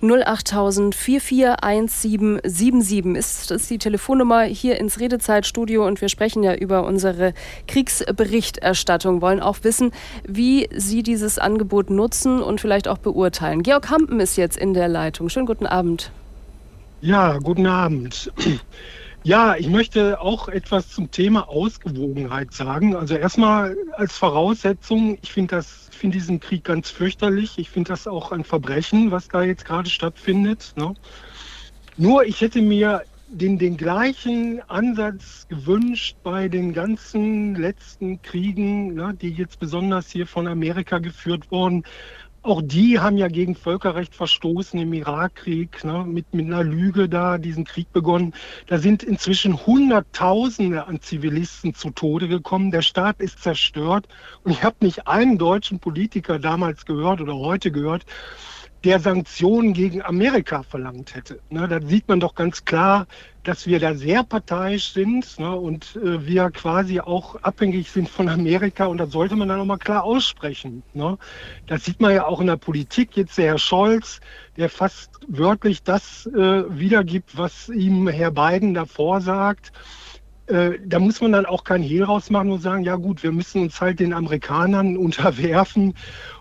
08000 0.00 0.94
441777 0.94 3.16
ist, 3.16 3.50
ist 3.50 3.68
die 3.68 3.76
Telefonnummer 3.76 4.44
hier 4.44 4.80
ins 4.80 4.98
Redezeitstudio 4.98 5.86
und 5.86 6.00
wir 6.00 6.08
sprechen 6.08 6.42
ja 6.42 6.54
über 6.54 6.86
unsere 6.86 7.34
Kriegsberichterstattung, 7.66 9.20
wollen 9.20 9.40
auch 9.40 9.58
wissen, 9.62 9.90
wie 10.26 10.70
Sie 10.74 11.02
dieses 11.02 11.38
Angebot 11.38 11.90
nutzen 11.90 12.40
und 12.40 12.62
vielleicht 12.62 12.88
auch 12.88 12.98
beurteilen. 12.98 13.62
Georg 13.62 13.90
Hampen 13.90 14.20
ist 14.20 14.36
jetzt 14.36 14.56
in 14.56 14.72
der 14.72 14.88
Leitung. 14.88 15.28
Schönen 15.28 15.44
guten 15.46 15.66
Abend. 15.66 16.12
Ja, 17.02 17.36
guten 17.38 17.66
Abend. 17.66 18.32
Ja, 19.24 19.56
ich 19.56 19.68
möchte 19.68 20.20
auch 20.20 20.48
etwas 20.48 20.88
zum 20.88 21.10
Thema 21.10 21.48
Ausgewogenheit 21.48 22.52
sagen. 22.52 22.94
Also 22.94 23.14
erstmal 23.14 23.76
als 23.92 24.16
Voraussetzung, 24.16 25.18
ich 25.22 25.32
finde 25.32 25.56
das, 25.56 25.88
finde 25.92 26.16
diesen 26.18 26.40
Krieg 26.40 26.64
ganz 26.64 26.90
fürchterlich. 26.90 27.58
Ich 27.58 27.68
finde 27.68 27.90
das 27.90 28.06
auch 28.06 28.32
ein 28.32 28.44
Verbrechen, 28.44 29.10
was 29.10 29.28
da 29.28 29.42
jetzt 29.42 29.64
gerade 29.64 29.90
stattfindet. 29.90 30.72
Ne? 30.76 30.94
Nur 31.96 32.24
ich 32.24 32.40
hätte 32.40 32.62
mir 32.62 33.02
den, 33.28 33.58
den 33.58 33.76
gleichen 33.76 34.62
Ansatz 34.68 35.46
gewünscht 35.48 36.16
bei 36.22 36.48
den 36.48 36.72
ganzen 36.72 37.54
letzten 37.56 38.22
Kriegen, 38.22 38.94
ne, 38.94 39.14
die 39.20 39.30
jetzt 39.30 39.58
besonders 39.58 40.08
hier 40.08 40.26
von 40.26 40.46
Amerika 40.46 40.98
geführt 40.98 41.50
wurden. 41.50 41.84
Auch 42.48 42.62
die 42.64 42.98
haben 42.98 43.18
ja 43.18 43.28
gegen 43.28 43.54
Völkerrecht 43.54 44.14
verstoßen 44.14 44.80
im 44.80 44.94
Irakkrieg, 44.94 45.84
ne, 45.84 46.06
mit, 46.06 46.32
mit 46.32 46.46
einer 46.46 46.64
Lüge 46.64 47.06
da 47.06 47.36
diesen 47.36 47.66
Krieg 47.66 47.92
begonnen. 47.92 48.32
Da 48.68 48.78
sind 48.78 49.02
inzwischen 49.02 49.66
Hunderttausende 49.66 50.86
an 50.86 51.02
Zivilisten 51.02 51.74
zu 51.74 51.90
Tode 51.90 52.26
gekommen. 52.26 52.70
Der 52.70 52.80
Staat 52.80 53.20
ist 53.20 53.42
zerstört. 53.42 54.08
Und 54.44 54.52
ich 54.52 54.64
habe 54.64 54.76
nicht 54.80 55.06
einen 55.06 55.36
deutschen 55.36 55.78
Politiker 55.78 56.38
damals 56.38 56.86
gehört 56.86 57.20
oder 57.20 57.36
heute 57.36 57.70
gehört, 57.70 58.06
der 58.84 59.00
Sanktionen 59.00 59.72
gegen 59.72 60.02
Amerika 60.02 60.62
verlangt 60.62 61.14
hätte. 61.14 61.40
Ne, 61.50 61.66
da 61.66 61.80
sieht 61.84 62.08
man 62.08 62.20
doch 62.20 62.34
ganz 62.34 62.64
klar, 62.64 63.06
dass 63.42 63.66
wir 63.66 63.80
da 63.80 63.94
sehr 63.94 64.22
parteiisch 64.22 64.92
sind 64.92 65.38
ne, 65.38 65.54
und 65.54 65.96
äh, 65.96 66.26
wir 66.26 66.50
quasi 66.50 67.00
auch 67.00 67.36
abhängig 67.42 67.90
sind 67.90 68.08
von 68.08 68.28
Amerika 68.28 68.86
und 68.86 68.98
das 68.98 69.10
sollte 69.10 69.34
man 69.34 69.48
dann 69.48 69.60
auch 69.60 69.64
mal 69.64 69.78
klar 69.78 70.04
aussprechen. 70.04 70.82
Ne. 70.94 71.18
Das 71.66 71.84
sieht 71.84 72.00
man 72.00 72.14
ja 72.14 72.26
auch 72.26 72.40
in 72.40 72.46
der 72.46 72.56
Politik. 72.56 73.16
Jetzt 73.16 73.36
der 73.36 73.46
Herr 73.46 73.58
Scholz, 73.58 74.20
der 74.56 74.68
fast 74.68 75.10
wörtlich 75.26 75.82
das 75.82 76.26
äh, 76.26 76.64
wiedergibt, 76.68 77.36
was 77.36 77.68
ihm 77.68 78.06
Herr 78.06 78.30
Biden 78.30 78.74
davor 78.74 79.20
sagt. 79.20 79.72
Äh, 80.46 80.78
da 80.86 80.98
muss 80.98 81.20
man 81.20 81.32
dann 81.32 81.46
auch 81.46 81.64
kein 81.64 81.82
Hehl 81.82 82.04
rausmachen 82.04 82.50
und 82.50 82.62
sagen, 82.62 82.84
ja 82.84 82.96
gut, 82.96 83.22
wir 83.22 83.32
müssen 83.32 83.62
uns 83.62 83.80
halt 83.80 84.00
den 84.00 84.14
Amerikanern 84.14 84.96
unterwerfen 84.98 85.94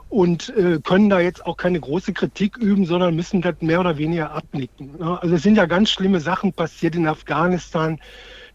und 0.09 0.49
äh, 0.55 0.79
können 0.83 1.09
da 1.09 1.19
jetzt 1.19 1.45
auch 1.45 1.57
keine 1.57 1.79
große 1.79 2.13
Kritik 2.13 2.57
üben, 2.57 2.85
sondern 2.85 3.15
müssen 3.15 3.41
das 3.41 3.55
mehr 3.59 3.79
oder 3.79 3.97
weniger 3.97 4.31
abnicken. 4.31 4.97
Ne? 4.97 5.21
Also 5.21 5.35
es 5.35 5.43
sind 5.43 5.57
ja 5.57 5.65
ganz 5.65 5.89
schlimme 5.89 6.19
Sachen 6.19 6.53
passiert 6.53 6.95
in 6.95 7.07
Afghanistan. 7.07 7.99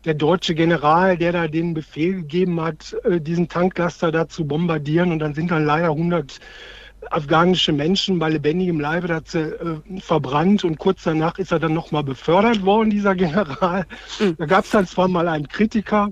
Der 0.04 0.14
deutsche 0.14 0.54
General, 0.54 1.16
der 1.16 1.32
da 1.32 1.46
den 1.46 1.74
Befehl 1.74 2.14
gegeben 2.14 2.60
hat, 2.60 2.96
äh, 3.04 3.20
diesen 3.20 3.48
Tanklaster 3.48 4.10
da 4.10 4.28
zu 4.28 4.46
bombardieren 4.46 5.12
und 5.12 5.18
dann 5.18 5.34
sind 5.34 5.50
dann 5.50 5.64
leider 5.64 5.90
100 5.90 6.40
afghanische 7.10 7.72
Menschen 7.72 8.18
bei 8.18 8.30
lebendigem 8.30 8.80
Leibe 8.80 9.08
dazu, 9.08 9.38
äh, 9.38 10.00
verbrannt 10.00 10.64
und 10.64 10.78
kurz 10.78 11.02
danach 11.02 11.38
ist 11.38 11.52
er 11.52 11.58
dann 11.58 11.74
nochmal 11.74 12.04
befördert 12.04 12.64
worden, 12.64 12.90
dieser 12.90 13.14
General. 13.14 13.86
Mhm. 14.18 14.36
Da 14.38 14.46
gab 14.46 14.64
es 14.64 14.70
dann 14.70 14.86
zwar 14.86 15.08
mal 15.08 15.28
einen 15.28 15.48
Kritiker 15.48 16.10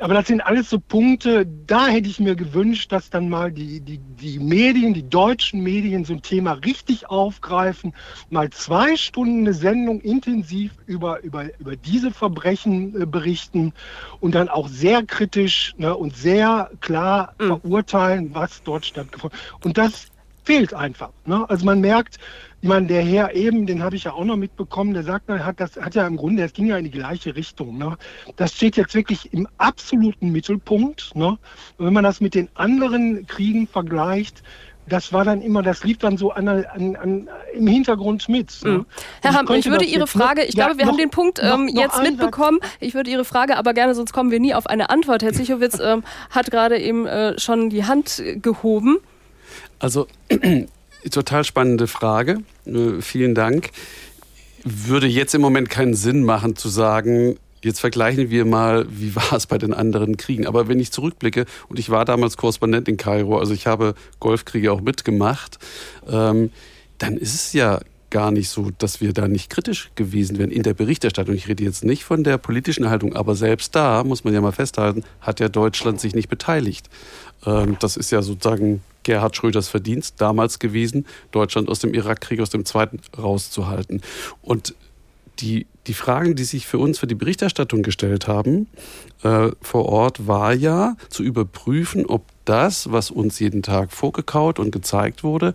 aber 0.00 0.14
das 0.14 0.26
sind 0.26 0.40
alles 0.40 0.70
so 0.70 0.80
Punkte, 0.80 1.46
da 1.66 1.88
hätte 1.88 2.08
ich 2.08 2.20
mir 2.20 2.34
gewünscht, 2.34 2.90
dass 2.90 3.10
dann 3.10 3.28
mal 3.28 3.52
die, 3.52 3.80
die, 3.80 3.98
die 3.98 4.38
Medien, 4.38 4.94
die 4.94 5.08
deutschen 5.08 5.62
Medien 5.62 6.04
so 6.04 6.14
ein 6.14 6.22
Thema 6.22 6.52
richtig 6.52 7.08
aufgreifen, 7.10 7.92
mal 8.30 8.50
zwei 8.50 8.96
Stunden 8.96 9.40
eine 9.40 9.54
Sendung 9.54 10.00
intensiv 10.00 10.72
über, 10.86 11.22
über, 11.22 11.46
über 11.58 11.76
diese 11.76 12.10
Verbrechen 12.10 13.00
äh, 13.00 13.06
berichten 13.06 13.72
und 14.20 14.34
dann 14.34 14.48
auch 14.48 14.68
sehr 14.68 15.04
kritisch 15.04 15.74
ne, 15.76 15.94
und 15.94 16.16
sehr 16.16 16.70
klar 16.80 17.34
mhm. 17.38 17.46
verurteilen, 17.46 18.34
was 18.34 18.62
dort 18.62 18.86
stattgefunden 18.86 19.38
hat. 19.38 19.64
Und 19.64 19.78
das 19.78 20.10
fehlt 20.44 20.74
einfach. 20.74 21.10
Ne? 21.26 21.48
Also 21.48 21.64
man 21.64 21.80
merkt, 21.80 22.18
ich 22.62 22.68
meine, 22.68 22.86
der 22.86 23.02
Herr 23.02 23.34
eben, 23.34 23.66
den 23.66 23.82
habe 23.82 23.96
ich 23.96 24.04
ja 24.04 24.12
auch 24.12 24.24
noch 24.24 24.36
mitbekommen, 24.36 24.92
der 24.92 25.02
sagt, 25.02 25.28
hat 25.28 25.60
das 25.60 25.76
hat 25.76 25.94
ja 25.94 26.06
im 26.06 26.16
Grunde, 26.16 26.42
das 26.42 26.52
ging 26.52 26.66
ja 26.66 26.76
in 26.76 26.84
die 26.84 26.90
gleiche 26.90 27.34
Richtung. 27.34 27.78
Ne? 27.78 27.96
Das 28.36 28.52
steht 28.52 28.76
jetzt 28.76 28.94
wirklich 28.94 29.32
im 29.32 29.48
absoluten 29.58 30.30
Mittelpunkt. 30.30 31.14
Ne? 31.14 31.38
Und 31.78 31.86
wenn 31.86 31.92
man 31.92 32.04
das 32.04 32.20
mit 32.20 32.34
den 32.34 32.48
anderen 32.54 33.26
Kriegen 33.26 33.66
vergleicht, 33.66 34.42
das 34.90 35.12
war 35.12 35.24
dann 35.24 35.40
immer, 35.40 35.62
das 35.62 35.84
lief 35.84 35.98
dann 35.98 36.16
so 36.16 36.32
an, 36.32 36.48
an, 36.48 36.96
an 36.96 37.28
im 37.54 37.66
Hintergrund 37.66 38.28
mit. 38.28 38.52
Ne? 38.64 38.70
Mhm. 38.70 38.86
Herr 39.22 39.34
Hamm, 39.34 39.46
ich, 39.54 39.66
würde 39.66 39.84
Ihre 39.84 40.06
Frage, 40.06 40.42
ich 40.42 40.54
ja, 40.54 40.66
glaube, 40.66 40.78
wir 40.78 40.86
noch, 40.86 40.92
haben 40.92 40.98
den 40.98 41.10
Punkt 41.10 41.38
ähm, 41.40 41.66
noch, 41.66 41.82
jetzt 41.82 41.96
noch 41.96 42.02
mitbekommen. 42.02 42.58
Ich 42.80 42.94
würde 42.94 43.10
Ihre 43.10 43.24
Frage 43.24 43.56
aber 43.56 43.72
gerne, 43.72 43.94
sonst 43.94 44.12
kommen 44.12 44.30
wir 44.30 44.40
nie 44.40 44.54
auf 44.54 44.66
eine 44.66 44.90
Antwort. 44.90 45.22
Herr 45.22 45.32
Zichowitz 45.32 45.78
ähm, 45.80 46.02
hat 46.30 46.50
gerade 46.50 46.78
eben 46.78 47.06
äh, 47.06 47.38
schon 47.38 47.70
die 47.70 47.84
Hand 47.84 48.22
gehoben. 48.42 48.98
Also 49.78 50.06
total 51.10 51.44
spannende 51.44 51.86
Frage. 51.86 52.42
Äh, 52.66 53.00
vielen 53.00 53.34
Dank. 53.34 53.70
Würde 54.64 55.06
jetzt 55.06 55.34
im 55.34 55.40
Moment 55.40 55.70
keinen 55.70 55.94
Sinn 55.94 56.24
machen 56.24 56.56
zu 56.56 56.68
sagen, 56.68 57.38
jetzt 57.62 57.80
vergleichen 57.80 58.30
wir 58.30 58.44
mal, 58.44 58.86
wie 58.90 59.14
war 59.16 59.32
es 59.32 59.46
bei 59.46 59.58
den 59.58 59.72
anderen 59.72 60.16
Kriegen. 60.16 60.46
Aber 60.46 60.68
wenn 60.68 60.80
ich 60.80 60.92
zurückblicke, 60.92 61.46
und 61.68 61.78
ich 61.78 61.90
war 61.90 62.04
damals 62.04 62.36
Korrespondent 62.36 62.88
in 62.88 62.96
Kairo, 62.96 63.38
also 63.38 63.54
ich 63.54 63.66
habe 63.66 63.94
Golfkriege 64.18 64.72
auch 64.72 64.80
mitgemacht, 64.80 65.58
ähm, 66.08 66.50
dann 66.98 67.16
ist 67.16 67.34
es 67.34 67.52
ja 67.52 67.80
gar 68.10 68.32
nicht 68.32 68.48
so, 68.48 68.70
dass 68.76 69.00
wir 69.00 69.12
da 69.12 69.28
nicht 69.28 69.50
kritisch 69.50 69.90
gewesen 69.94 70.38
wären 70.38 70.50
in 70.50 70.64
der 70.64 70.74
Berichterstattung. 70.74 71.34
Ich 71.34 71.48
rede 71.48 71.62
jetzt 71.62 71.84
nicht 71.84 72.04
von 72.04 72.24
der 72.24 72.38
politischen 72.38 72.90
Haltung, 72.90 73.14
aber 73.14 73.36
selbst 73.36 73.74
da, 73.76 74.02
muss 74.04 74.24
man 74.24 74.34
ja 74.34 74.40
mal 74.40 74.52
festhalten, 74.52 75.04
hat 75.20 75.38
ja 75.38 75.48
Deutschland 75.48 76.00
sich 76.00 76.14
nicht 76.14 76.28
beteiligt. 76.28 76.90
Ähm, 77.46 77.76
das 77.80 77.96
ist 77.96 78.10
ja 78.10 78.20
sozusagen 78.20 78.82
Gerhard 79.02 79.36
Schröders 79.36 79.68
Verdienst 79.68 80.16
damals 80.18 80.58
gewesen, 80.58 81.06
Deutschland 81.30 81.68
aus 81.68 81.78
dem 81.78 81.94
Irakkrieg, 81.94 82.40
aus 82.40 82.50
dem 82.50 82.64
Zweiten 82.64 83.00
rauszuhalten. 83.16 84.02
Und 84.42 84.74
die, 85.40 85.66
die 85.86 85.94
Fragen, 85.94 86.36
die 86.36 86.44
sich 86.44 86.66
für 86.66 86.78
uns 86.78 86.98
für 86.98 87.06
die 87.06 87.14
Berichterstattung 87.14 87.82
gestellt 87.82 88.28
haben 88.28 88.66
äh, 89.22 89.50
vor 89.60 89.86
Ort, 89.86 90.26
war 90.26 90.52
ja 90.52 90.96
zu 91.08 91.22
überprüfen, 91.22 92.06
ob 92.06 92.24
das, 92.44 92.92
was 92.92 93.10
uns 93.10 93.38
jeden 93.38 93.62
Tag 93.62 93.92
vorgekaut 93.92 94.58
und 94.58 94.70
gezeigt 94.70 95.24
wurde, 95.24 95.54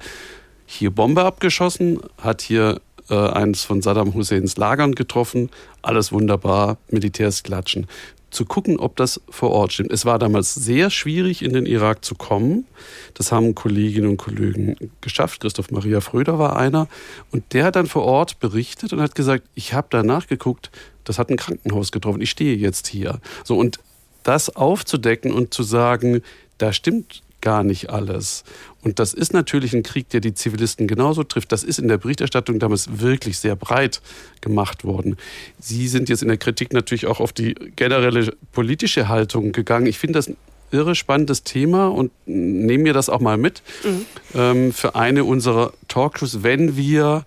hier 0.65 0.89
Bombe 0.89 1.23
abgeschossen, 1.23 1.99
hat 2.17 2.41
hier 2.41 2.81
äh, 3.09 3.15
eines 3.15 3.63
von 3.63 3.81
Saddam 3.81 4.15
Husseins 4.15 4.57
Lagern 4.57 4.95
getroffen, 4.95 5.51
alles 5.83 6.11
wunderbar, 6.11 6.77
Militärs 6.89 7.43
klatschen 7.43 7.87
zu 8.35 8.45
gucken, 8.45 8.79
ob 8.79 8.95
das 8.95 9.21
vor 9.29 9.51
Ort 9.51 9.73
stimmt. 9.73 9.91
Es 9.91 10.05
war 10.05 10.19
damals 10.19 10.53
sehr 10.53 10.89
schwierig, 10.89 11.41
in 11.41 11.53
den 11.53 11.65
Irak 11.65 12.03
zu 12.05 12.15
kommen. 12.15 12.65
Das 13.13 13.31
haben 13.31 13.55
Kolleginnen 13.55 14.09
und 14.09 14.17
Kollegen 14.17 14.75
geschafft. 15.01 15.41
Christoph 15.41 15.71
Maria 15.71 16.01
Fröder 16.01 16.37
war 16.37 16.57
einer. 16.57 16.87
Und 17.31 17.53
der 17.53 17.63
hat 17.63 17.75
dann 17.75 17.87
vor 17.87 18.03
Ort 18.03 18.39
berichtet 18.39 18.93
und 18.93 19.01
hat 19.01 19.15
gesagt, 19.15 19.47
ich 19.55 19.73
habe 19.73 19.87
da 19.89 20.03
nachgeguckt, 20.03 20.69
das 21.05 21.17
hat 21.17 21.29
ein 21.29 21.37
Krankenhaus 21.37 21.91
getroffen. 21.91 22.21
Ich 22.21 22.31
stehe 22.31 22.55
jetzt 22.55 22.87
hier. 22.87 23.19
So, 23.43 23.57
und 23.57 23.79
das 24.23 24.55
aufzudecken 24.55 25.31
und 25.31 25.53
zu 25.53 25.63
sagen, 25.63 26.21
da 26.57 26.73
stimmt 26.73 27.23
gar 27.41 27.63
nicht 27.63 27.89
alles. 27.89 28.43
Und 28.85 28.99
das 28.99 29.15
ist 29.15 29.33
natürlich 29.33 29.73
ein 29.73 29.81
Krieg, 29.81 30.09
der 30.09 30.19
die 30.21 30.35
Zivilisten 30.35 30.85
genauso 30.85 31.23
trifft. 31.23 31.51
Das 31.51 31.63
ist 31.63 31.79
in 31.79 31.87
der 31.87 31.97
Berichterstattung 31.97 32.59
damals 32.59 32.99
wirklich 32.99 33.39
sehr 33.39 33.55
breit 33.55 33.99
gemacht 34.41 34.83
worden. 34.83 35.17
Sie 35.59 35.87
sind 35.87 36.07
jetzt 36.07 36.21
in 36.21 36.27
der 36.27 36.37
Kritik 36.37 36.71
natürlich 36.71 37.07
auch 37.07 37.19
auf 37.19 37.33
die 37.33 37.55
generelle 37.75 38.31
politische 38.51 39.07
Haltung 39.07 39.53
gegangen. 39.53 39.87
Ich 39.87 39.97
finde 39.97 40.19
das 40.19 40.27
ein 40.27 40.37
irre 40.69 40.93
spannendes 40.93 41.41
Thema 41.41 41.87
und 41.87 42.11
nehme 42.27 42.83
mir 42.83 42.93
das 42.93 43.09
auch 43.09 43.21
mal 43.21 43.37
mit 43.37 43.63
mhm. 43.83 44.05
ähm, 44.35 44.71
für 44.71 44.93
eine 44.93 45.23
unserer 45.23 45.73
Talkshows, 45.87 46.43
wenn 46.43 46.77
wir 46.77 47.25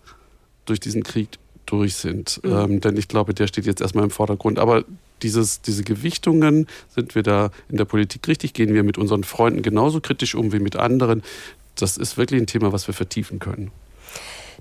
durch 0.64 0.78
diesen 0.78 1.02
Krieg 1.02 1.28
durch 1.66 1.96
sind. 1.96 2.40
Mhm. 2.44 2.52
Ähm, 2.52 2.80
denn 2.80 2.96
ich 2.96 3.08
glaube, 3.08 3.34
der 3.34 3.48
steht 3.48 3.66
jetzt 3.66 3.80
erstmal 3.80 4.04
im 4.04 4.10
Vordergrund. 4.10 4.60
Aber 4.60 4.84
dieses, 5.22 5.60
diese 5.60 5.84
Gewichtungen, 5.84 6.66
sind 6.94 7.14
wir 7.14 7.22
da 7.22 7.50
in 7.68 7.76
der 7.76 7.84
Politik 7.84 8.26
richtig? 8.28 8.54
Gehen 8.54 8.74
wir 8.74 8.82
mit 8.82 8.98
unseren 8.98 9.24
Freunden 9.24 9.62
genauso 9.62 10.00
kritisch 10.00 10.34
um 10.34 10.52
wie 10.52 10.58
mit 10.60 10.76
anderen? 10.76 11.22
Das 11.76 11.96
ist 11.96 12.16
wirklich 12.16 12.40
ein 12.40 12.46
Thema, 12.46 12.72
was 12.72 12.86
wir 12.86 12.94
vertiefen 12.94 13.38
können. 13.38 13.70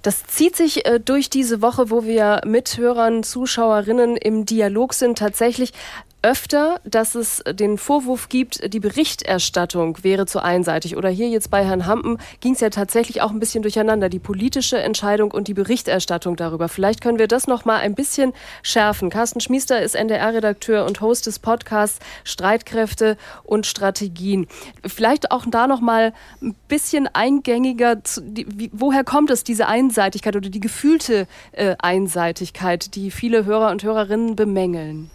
Das 0.04 0.26
zieht 0.28 0.56
sich 0.56 0.86
äh, 0.86 1.00
durch 1.00 1.30
diese 1.30 1.62
Woche, 1.62 1.90
wo 1.90 2.04
wir 2.04 2.42
mit 2.46 2.78
Hörern, 2.78 3.24
Zuschauerinnen 3.24 4.16
im 4.16 4.46
Dialog 4.46 4.94
sind, 4.94 5.18
tatsächlich 5.18 5.74
öfter, 6.22 6.82
dass 6.84 7.16
es 7.16 7.44
den 7.48 7.78
Vorwurf 7.78 8.28
gibt, 8.28 8.74
die 8.74 8.80
Berichterstattung 8.80 10.04
wäre 10.04 10.26
zu 10.26 10.44
einseitig. 10.44 10.98
Oder 10.98 11.10
hier 11.10 11.30
jetzt 11.30 11.52
bei 11.52 11.64
Herrn 11.64 11.86
Hampen 11.86 12.18
ging 12.40 12.54
es 12.54 12.60
ja 12.60 12.70
tatsächlich 12.70 13.22
auch 13.22 13.32
ein 13.32 13.40
bisschen 13.40 13.62
durcheinander, 13.62 14.10
die 14.10 14.20
politische 14.20 14.80
Entscheidung 14.80 15.32
und 15.32 15.48
die 15.48 15.54
Berichterstattung 15.54 16.36
darüber. 16.36 16.70
Vielleicht 16.70 17.02
können 17.02 17.20
wir 17.20 17.28
das 17.28 17.48
noch 17.48 17.66
mal 17.66 17.78
ein 17.78 17.94
bisschen 17.96 18.34
schärfen. 18.64 19.10
Carsten 19.10 19.42
Schmiester 19.42 19.82
ist 19.82 19.96
NDR-Redakteur 19.96 20.86
und 20.86 21.02
Host 21.02 21.28
des 21.28 21.40
Podcasts 21.40 22.00
Streitkräfte 22.24 23.18
und 23.44 23.66
Strategien. 23.66 24.48
Vielleicht 24.86 25.32
auch 25.32 25.46
da 25.48 25.68
noch 25.68 25.82
mal 25.82 26.14
ein 26.42 26.56
bisschen 26.68 27.08
eingängiger. 27.08 28.04
Zu, 28.04 28.22
die, 28.22 28.48
wie, 28.50 28.72
woher 28.74 29.04
kommt 29.04 29.30
es, 29.30 29.44
diese 29.44 29.68
Einseitigkeit 29.68 30.36
oder 30.36 30.50
die 30.50 30.60
gefühlte 30.60 31.28
äh, 31.52 31.76
Einseitigkeit, 31.80 32.96
die 32.96 33.12
viele 33.12 33.46
Hörer 33.46 33.72
und 33.72 33.84
Hörerinnen 33.84 34.36
bemängeln? 34.36 35.12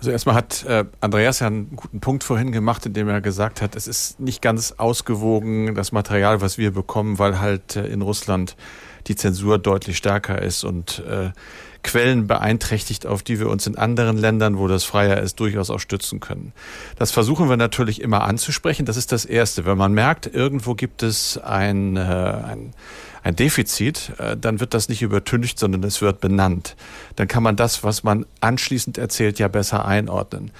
Also 0.00 0.12
erstmal 0.12 0.34
hat 0.34 0.64
äh, 0.64 0.86
Andreas 1.00 1.40
ja 1.40 1.48
einen 1.48 1.76
guten 1.76 2.00
Punkt 2.00 2.24
vorhin 2.24 2.52
gemacht, 2.52 2.86
indem 2.86 3.10
er 3.10 3.20
gesagt 3.20 3.60
hat, 3.60 3.76
es 3.76 3.86
ist 3.86 4.18
nicht 4.18 4.40
ganz 4.40 4.72
ausgewogen, 4.78 5.74
das 5.74 5.92
Material, 5.92 6.40
was 6.40 6.56
wir 6.56 6.70
bekommen, 6.70 7.18
weil 7.18 7.38
halt 7.38 7.76
äh, 7.76 7.86
in 7.86 8.00
Russland 8.00 8.56
die 9.08 9.14
Zensur 9.14 9.58
deutlich 9.58 9.98
stärker 9.98 10.40
ist 10.40 10.64
und 10.64 11.00
äh, 11.06 11.32
Quellen 11.82 12.26
beeinträchtigt, 12.26 13.06
auf 13.06 13.22
die 13.22 13.38
wir 13.38 13.48
uns 13.48 13.66
in 13.66 13.76
anderen 13.76 14.16
Ländern, 14.16 14.58
wo 14.58 14.68
das 14.68 14.84
freier 14.84 15.18
ist, 15.20 15.40
durchaus 15.40 15.70
auch 15.70 15.80
stützen 15.80 16.20
können. 16.20 16.52
Das 16.98 17.10
versuchen 17.10 17.48
wir 17.48 17.56
natürlich 17.56 18.00
immer 18.00 18.22
anzusprechen. 18.22 18.86
Das 18.86 18.96
ist 18.96 19.12
das 19.12 19.24
Erste. 19.24 19.64
Wenn 19.64 19.78
man 19.78 19.92
merkt, 19.92 20.26
irgendwo 20.26 20.74
gibt 20.74 21.02
es 21.02 21.38
ein, 21.38 21.96
äh, 21.96 22.00
ein 22.00 22.72
ein 23.22 23.36
Defizit, 23.36 24.12
äh, 24.18 24.36
dann 24.36 24.60
wird 24.60 24.74
das 24.74 24.88
nicht 24.88 25.02
übertüncht, 25.02 25.58
sondern 25.58 25.84
es 25.84 26.00
wird 26.00 26.20
benannt. 26.20 26.76
Dann 27.16 27.28
kann 27.28 27.42
man 27.42 27.56
das, 27.56 27.84
was 27.84 28.02
man 28.02 28.26
anschließend 28.40 28.98
erzählt, 28.98 29.38
ja 29.38 29.48
besser 29.48 29.84
einordnen. 29.84 30.50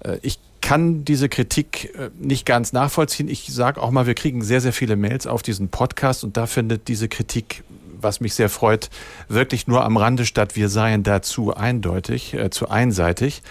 Äh, 0.00 0.18
ich 0.22 0.38
kann 0.60 1.04
diese 1.04 1.28
Kritik 1.28 1.94
äh, 1.94 2.10
nicht 2.18 2.46
ganz 2.46 2.72
nachvollziehen. 2.72 3.28
Ich 3.28 3.46
sage 3.52 3.80
auch 3.80 3.90
mal, 3.90 4.06
wir 4.06 4.14
kriegen 4.14 4.42
sehr, 4.42 4.60
sehr 4.60 4.72
viele 4.72 4.96
Mails 4.96 5.26
auf 5.26 5.42
diesen 5.42 5.68
Podcast 5.68 6.24
und 6.24 6.36
da 6.36 6.46
findet 6.46 6.88
diese 6.88 7.08
Kritik, 7.08 7.62
was 8.06 8.20
mich 8.20 8.34
sehr 8.34 8.48
freut, 8.48 8.88
wirklich 9.28 9.66
nur 9.66 9.84
am 9.84 9.96
Rande 9.96 10.24
statt. 10.24 10.54
Wir 10.54 10.68
seien 10.68 11.02
dazu 11.02 11.54
eindeutig, 11.54 12.34
äh, 12.34 12.50
zu 12.50 12.68
einseitig. 12.70 13.42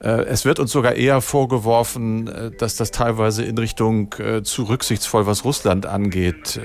Äh, 0.00 0.26
es 0.26 0.44
wird 0.44 0.60
uns 0.60 0.70
sogar 0.70 0.94
eher 0.94 1.20
vorgeworfen, 1.20 2.28
äh, 2.28 2.50
dass 2.52 2.76
das 2.76 2.92
teilweise 2.92 3.42
in 3.44 3.58
Richtung 3.58 4.14
äh, 4.18 4.42
zu 4.42 4.64
rücksichtsvoll, 4.64 5.26
was 5.26 5.44
Russland 5.44 5.86
angeht, 5.86 6.60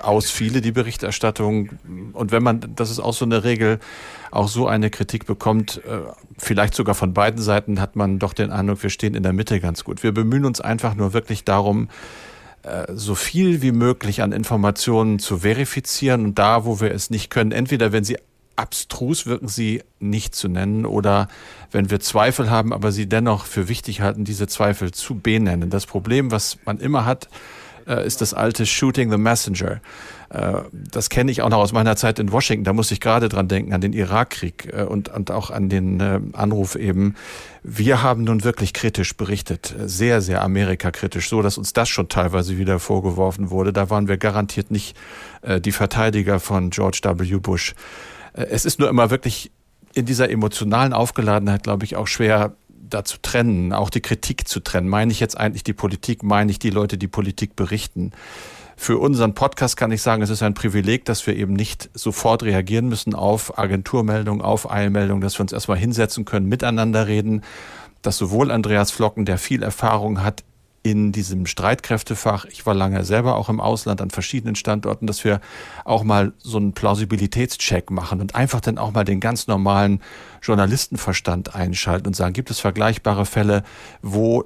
ausfiele, 0.00 0.60
die 0.60 0.72
Berichterstattung. 0.72 1.70
Und 2.12 2.32
wenn 2.32 2.42
man, 2.42 2.60
das 2.76 2.90
ist 2.90 3.00
auch 3.00 3.12
so 3.12 3.24
eine 3.24 3.44
Regel, 3.44 3.78
auch 4.30 4.48
so 4.48 4.66
eine 4.66 4.90
Kritik 4.90 5.26
bekommt, 5.26 5.80
vielleicht 6.36 6.74
sogar 6.74 6.94
von 6.94 7.14
beiden 7.14 7.42
Seiten, 7.42 7.80
hat 7.80 7.96
man 7.96 8.18
doch 8.18 8.32
den 8.32 8.50
Eindruck, 8.50 8.82
wir 8.82 8.90
stehen 8.90 9.14
in 9.14 9.22
der 9.22 9.32
Mitte 9.32 9.60
ganz 9.60 9.84
gut. 9.84 10.02
Wir 10.02 10.12
bemühen 10.12 10.44
uns 10.44 10.60
einfach 10.60 10.94
nur 10.94 11.12
wirklich 11.12 11.44
darum, 11.44 11.88
so 12.94 13.14
viel 13.14 13.62
wie 13.62 13.72
möglich 13.72 14.22
an 14.22 14.32
Informationen 14.32 15.18
zu 15.18 15.38
verifizieren 15.38 16.24
und 16.24 16.38
da, 16.38 16.64
wo 16.64 16.80
wir 16.80 16.92
es 16.92 17.08
nicht 17.08 17.30
können, 17.30 17.52
entweder 17.52 17.92
wenn 17.92 18.04
sie 18.04 18.18
abstrus 18.58 19.26
wirken 19.26 19.48
sie 19.48 19.82
nicht 20.00 20.34
zu 20.34 20.48
nennen 20.48 20.84
oder 20.84 21.28
wenn 21.70 21.90
wir 21.90 22.00
Zweifel 22.00 22.50
haben, 22.50 22.72
aber 22.72 22.90
sie 22.90 23.08
dennoch 23.08 23.44
für 23.46 23.68
wichtig 23.68 24.00
halten, 24.00 24.24
diese 24.24 24.48
Zweifel 24.48 24.90
zu 24.90 25.20
benennen. 25.20 25.70
Das 25.70 25.86
Problem, 25.86 26.32
was 26.32 26.58
man 26.64 26.78
immer 26.78 27.04
hat, 27.04 27.28
äh, 27.86 28.04
ist 28.04 28.20
das 28.20 28.34
alte 28.34 28.66
Shooting 28.66 29.10
the 29.10 29.16
Messenger. 29.16 29.80
Äh, 30.30 30.62
das 30.72 31.08
kenne 31.08 31.30
ich 31.30 31.42
auch 31.42 31.48
noch 31.48 31.58
aus 31.58 31.72
meiner 31.72 31.96
Zeit 31.96 32.18
in 32.18 32.32
Washington. 32.32 32.64
Da 32.64 32.72
muss 32.72 32.90
ich 32.90 33.00
gerade 33.00 33.28
dran 33.28 33.48
denken, 33.48 33.72
an 33.72 33.80
den 33.80 33.92
Irakkrieg 33.92 34.72
äh, 34.72 34.82
und, 34.82 35.08
und 35.08 35.30
auch 35.30 35.50
an 35.50 35.68
den 35.68 36.00
Anruf 36.34 36.74
eben. 36.74 37.14
Wir 37.62 38.02
haben 38.02 38.24
nun 38.24 38.44
wirklich 38.44 38.72
kritisch 38.72 39.16
berichtet, 39.16 39.74
sehr, 39.84 40.20
sehr 40.20 40.42
Amerika-kritisch, 40.42 41.28
so 41.28 41.42
dass 41.42 41.58
uns 41.58 41.72
das 41.72 41.88
schon 41.88 42.08
teilweise 42.08 42.56
wieder 42.56 42.78
vorgeworfen 42.78 43.50
wurde. 43.50 43.72
Da 43.72 43.90
waren 43.90 44.08
wir 44.08 44.16
garantiert 44.16 44.70
nicht 44.70 44.96
die 45.44 45.72
Verteidiger 45.72 46.40
von 46.40 46.70
George 46.70 47.00
W. 47.04 47.36
Bush. 47.36 47.74
Äh, 48.38 48.46
es 48.50 48.64
ist 48.64 48.78
nur 48.78 48.88
immer 48.88 49.10
wirklich 49.10 49.50
in 49.94 50.06
dieser 50.06 50.30
emotionalen 50.30 50.92
Aufgeladenheit, 50.92 51.62
glaube 51.62 51.84
ich, 51.84 51.96
auch 51.96 52.06
schwer, 52.06 52.54
da 52.68 53.04
zu 53.04 53.18
trennen, 53.20 53.72
auch 53.72 53.90
die 53.90 54.00
Kritik 54.00 54.48
zu 54.48 54.60
trennen. 54.60 54.88
Meine 54.88 55.12
ich 55.12 55.20
jetzt 55.20 55.36
eigentlich 55.36 55.64
die 55.64 55.72
Politik, 55.72 56.22
meine 56.22 56.50
ich 56.50 56.58
die 56.58 56.70
Leute, 56.70 56.96
die 56.96 57.08
Politik 57.08 57.54
berichten. 57.54 58.12
Für 58.80 58.98
unseren 58.98 59.34
Podcast 59.34 59.76
kann 59.76 59.90
ich 59.90 60.00
sagen, 60.02 60.22
es 60.22 60.30
ist 60.30 60.40
ein 60.40 60.54
Privileg, 60.54 61.04
dass 61.04 61.26
wir 61.26 61.34
eben 61.34 61.52
nicht 61.52 61.90
sofort 61.94 62.44
reagieren 62.44 62.88
müssen 62.88 63.12
auf 63.12 63.58
Agenturmeldungen, 63.58 64.40
auf 64.40 64.70
Eilmeldungen, 64.70 65.20
dass 65.20 65.36
wir 65.36 65.40
uns 65.40 65.52
erstmal 65.52 65.76
hinsetzen 65.76 66.24
können, 66.24 66.46
miteinander 66.46 67.08
reden, 67.08 67.42
dass 68.02 68.16
sowohl 68.16 68.52
Andreas 68.52 68.92
Flocken, 68.92 69.24
der 69.24 69.36
viel 69.36 69.64
Erfahrung 69.64 70.22
hat 70.22 70.44
in 70.84 71.10
diesem 71.10 71.46
Streitkräftefach, 71.46 72.44
ich 72.44 72.66
war 72.66 72.72
lange 72.72 73.04
selber 73.04 73.34
auch 73.34 73.48
im 73.48 73.60
Ausland 73.60 74.00
an 74.00 74.10
verschiedenen 74.10 74.54
Standorten, 74.54 75.08
dass 75.08 75.24
wir 75.24 75.40
auch 75.84 76.04
mal 76.04 76.32
so 76.38 76.56
einen 76.56 76.72
Plausibilitätscheck 76.72 77.90
machen 77.90 78.20
und 78.20 78.36
einfach 78.36 78.60
dann 78.60 78.78
auch 78.78 78.92
mal 78.92 79.04
den 79.04 79.18
ganz 79.18 79.48
normalen 79.48 80.00
Journalistenverstand 80.40 81.52
einschalten 81.52 82.06
und 82.06 82.14
sagen, 82.14 82.32
gibt 82.32 82.52
es 82.52 82.60
vergleichbare 82.60 83.26
Fälle, 83.26 83.64
wo 84.02 84.44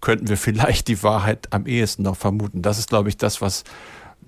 könnten 0.00 0.28
wir 0.28 0.36
vielleicht 0.36 0.88
die 0.88 1.02
Wahrheit 1.02 1.48
am 1.50 1.66
ehesten 1.66 2.02
noch 2.02 2.16
vermuten. 2.16 2.62
Das 2.62 2.78
ist, 2.78 2.88
glaube 2.88 3.08
ich, 3.08 3.16
das, 3.16 3.40
was 3.40 3.64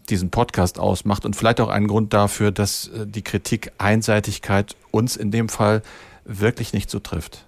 diesen 0.08 0.30
Podcast 0.30 0.78
ausmacht 0.78 1.24
und 1.24 1.36
vielleicht 1.36 1.60
auch 1.60 1.68
ein 1.68 1.86
Grund 1.86 2.12
dafür, 2.12 2.50
dass 2.50 2.88
äh, 2.88 3.06
die 3.06 3.22
Kritik 3.22 3.72
Einseitigkeit 3.78 4.76
uns 4.90 5.16
in 5.16 5.30
dem 5.30 5.48
Fall 5.48 5.82
wirklich 6.24 6.72
nicht 6.72 6.90
so 6.90 6.98
trifft. 6.98 7.46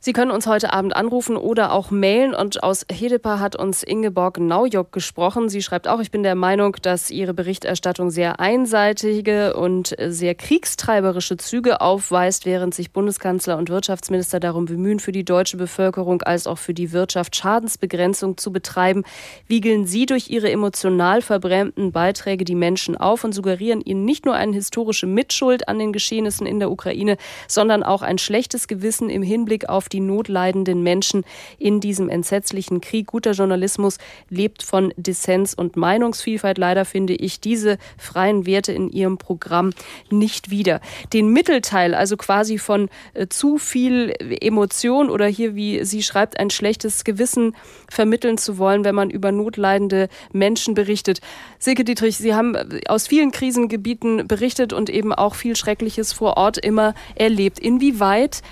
Sie 0.00 0.12
können 0.12 0.30
uns 0.30 0.46
heute 0.46 0.72
Abend 0.72 0.94
anrufen 0.94 1.36
oder 1.36 1.72
auch 1.72 1.90
mailen. 1.90 2.32
Und 2.32 2.62
aus 2.62 2.86
Hedepa 2.90 3.40
hat 3.40 3.56
uns 3.56 3.82
Ingeborg 3.82 4.38
Naujock 4.38 4.92
gesprochen. 4.92 5.48
Sie 5.48 5.60
schreibt 5.60 5.88
auch, 5.88 5.98
ich 5.98 6.12
bin 6.12 6.22
der 6.22 6.36
Meinung, 6.36 6.76
dass 6.82 7.10
Ihre 7.10 7.34
Berichterstattung 7.34 8.10
sehr 8.10 8.38
einseitige 8.38 9.56
und 9.56 9.96
sehr 9.98 10.36
kriegstreiberische 10.36 11.36
Züge 11.36 11.80
aufweist, 11.80 12.46
während 12.46 12.76
sich 12.76 12.92
Bundeskanzler 12.92 13.58
und 13.58 13.70
Wirtschaftsminister 13.70 14.38
darum 14.38 14.66
bemühen, 14.66 15.00
für 15.00 15.10
die 15.10 15.24
deutsche 15.24 15.56
Bevölkerung 15.56 16.22
als 16.22 16.46
auch 16.46 16.58
für 16.58 16.74
die 16.74 16.92
Wirtschaft 16.92 17.34
Schadensbegrenzung 17.34 18.36
zu 18.36 18.52
betreiben. 18.52 19.02
Wiegeln 19.48 19.84
Sie 19.84 20.06
durch 20.06 20.30
Ihre 20.30 20.48
emotional 20.48 21.22
verbrämten 21.22 21.90
Beiträge 21.90 22.44
die 22.44 22.54
Menschen 22.54 22.96
auf 22.96 23.24
und 23.24 23.32
suggerieren 23.32 23.80
ihnen 23.80 24.04
nicht 24.04 24.26
nur 24.26 24.34
eine 24.34 24.52
historische 24.52 25.08
Mitschuld 25.08 25.68
an 25.68 25.80
den 25.80 25.92
Geschehnissen 25.92 26.46
in 26.46 26.60
der 26.60 26.70
Ukraine, 26.70 27.16
sondern 27.48 27.82
auch 27.82 28.02
ein 28.02 28.18
schlechtes 28.18 28.68
Gewissen 28.68 29.10
im 29.10 29.22
Hinblick 29.22 29.68
auf 29.68 29.87
die 29.88 30.00
notleidenden 30.00 30.82
Menschen 30.82 31.24
in 31.58 31.80
diesem 31.80 32.08
entsetzlichen 32.08 32.80
Krieg. 32.80 33.06
Guter 33.08 33.32
Journalismus 33.32 33.98
lebt 34.30 34.62
von 34.62 34.92
Dissens 34.96 35.54
und 35.54 35.76
Meinungsvielfalt. 35.76 36.58
Leider 36.58 36.84
finde 36.84 37.14
ich 37.14 37.40
diese 37.40 37.78
freien 37.96 38.46
Werte 38.46 38.72
in 38.72 38.90
Ihrem 38.90 39.18
Programm 39.18 39.72
nicht 40.10 40.50
wieder. 40.50 40.80
Den 41.12 41.32
Mittelteil, 41.32 41.94
also 41.94 42.16
quasi 42.16 42.58
von 42.58 42.88
äh, 43.14 43.26
zu 43.28 43.58
viel 43.58 44.14
Emotion 44.40 45.10
oder 45.10 45.26
hier, 45.26 45.54
wie 45.54 45.84
sie 45.84 46.02
schreibt, 46.02 46.38
ein 46.38 46.50
schlechtes 46.50 47.04
Gewissen 47.04 47.54
vermitteln 47.88 48.38
zu 48.38 48.58
wollen, 48.58 48.84
wenn 48.84 48.94
man 48.94 49.10
über 49.10 49.32
notleidende 49.32 50.08
Menschen 50.32 50.74
berichtet. 50.74 51.20
Silke 51.58 51.84
Dietrich, 51.84 52.16
Sie 52.16 52.34
haben 52.34 52.54
äh, 52.54 52.80
aus 52.88 53.06
vielen 53.06 53.32
Krisengebieten 53.32 54.26
berichtet 54.26 54.72
und 54.72 54.90
eben 54.90 55.12
auch 55.12 55.34
viel 55.34 55.56
Schreckliches 55.56 56.12
vor 56.12 56.36
Ort 56.36 56.58
immer 56.58 56.94
erlebt. 57.14 57.58
Inwieweit 57.58 58.42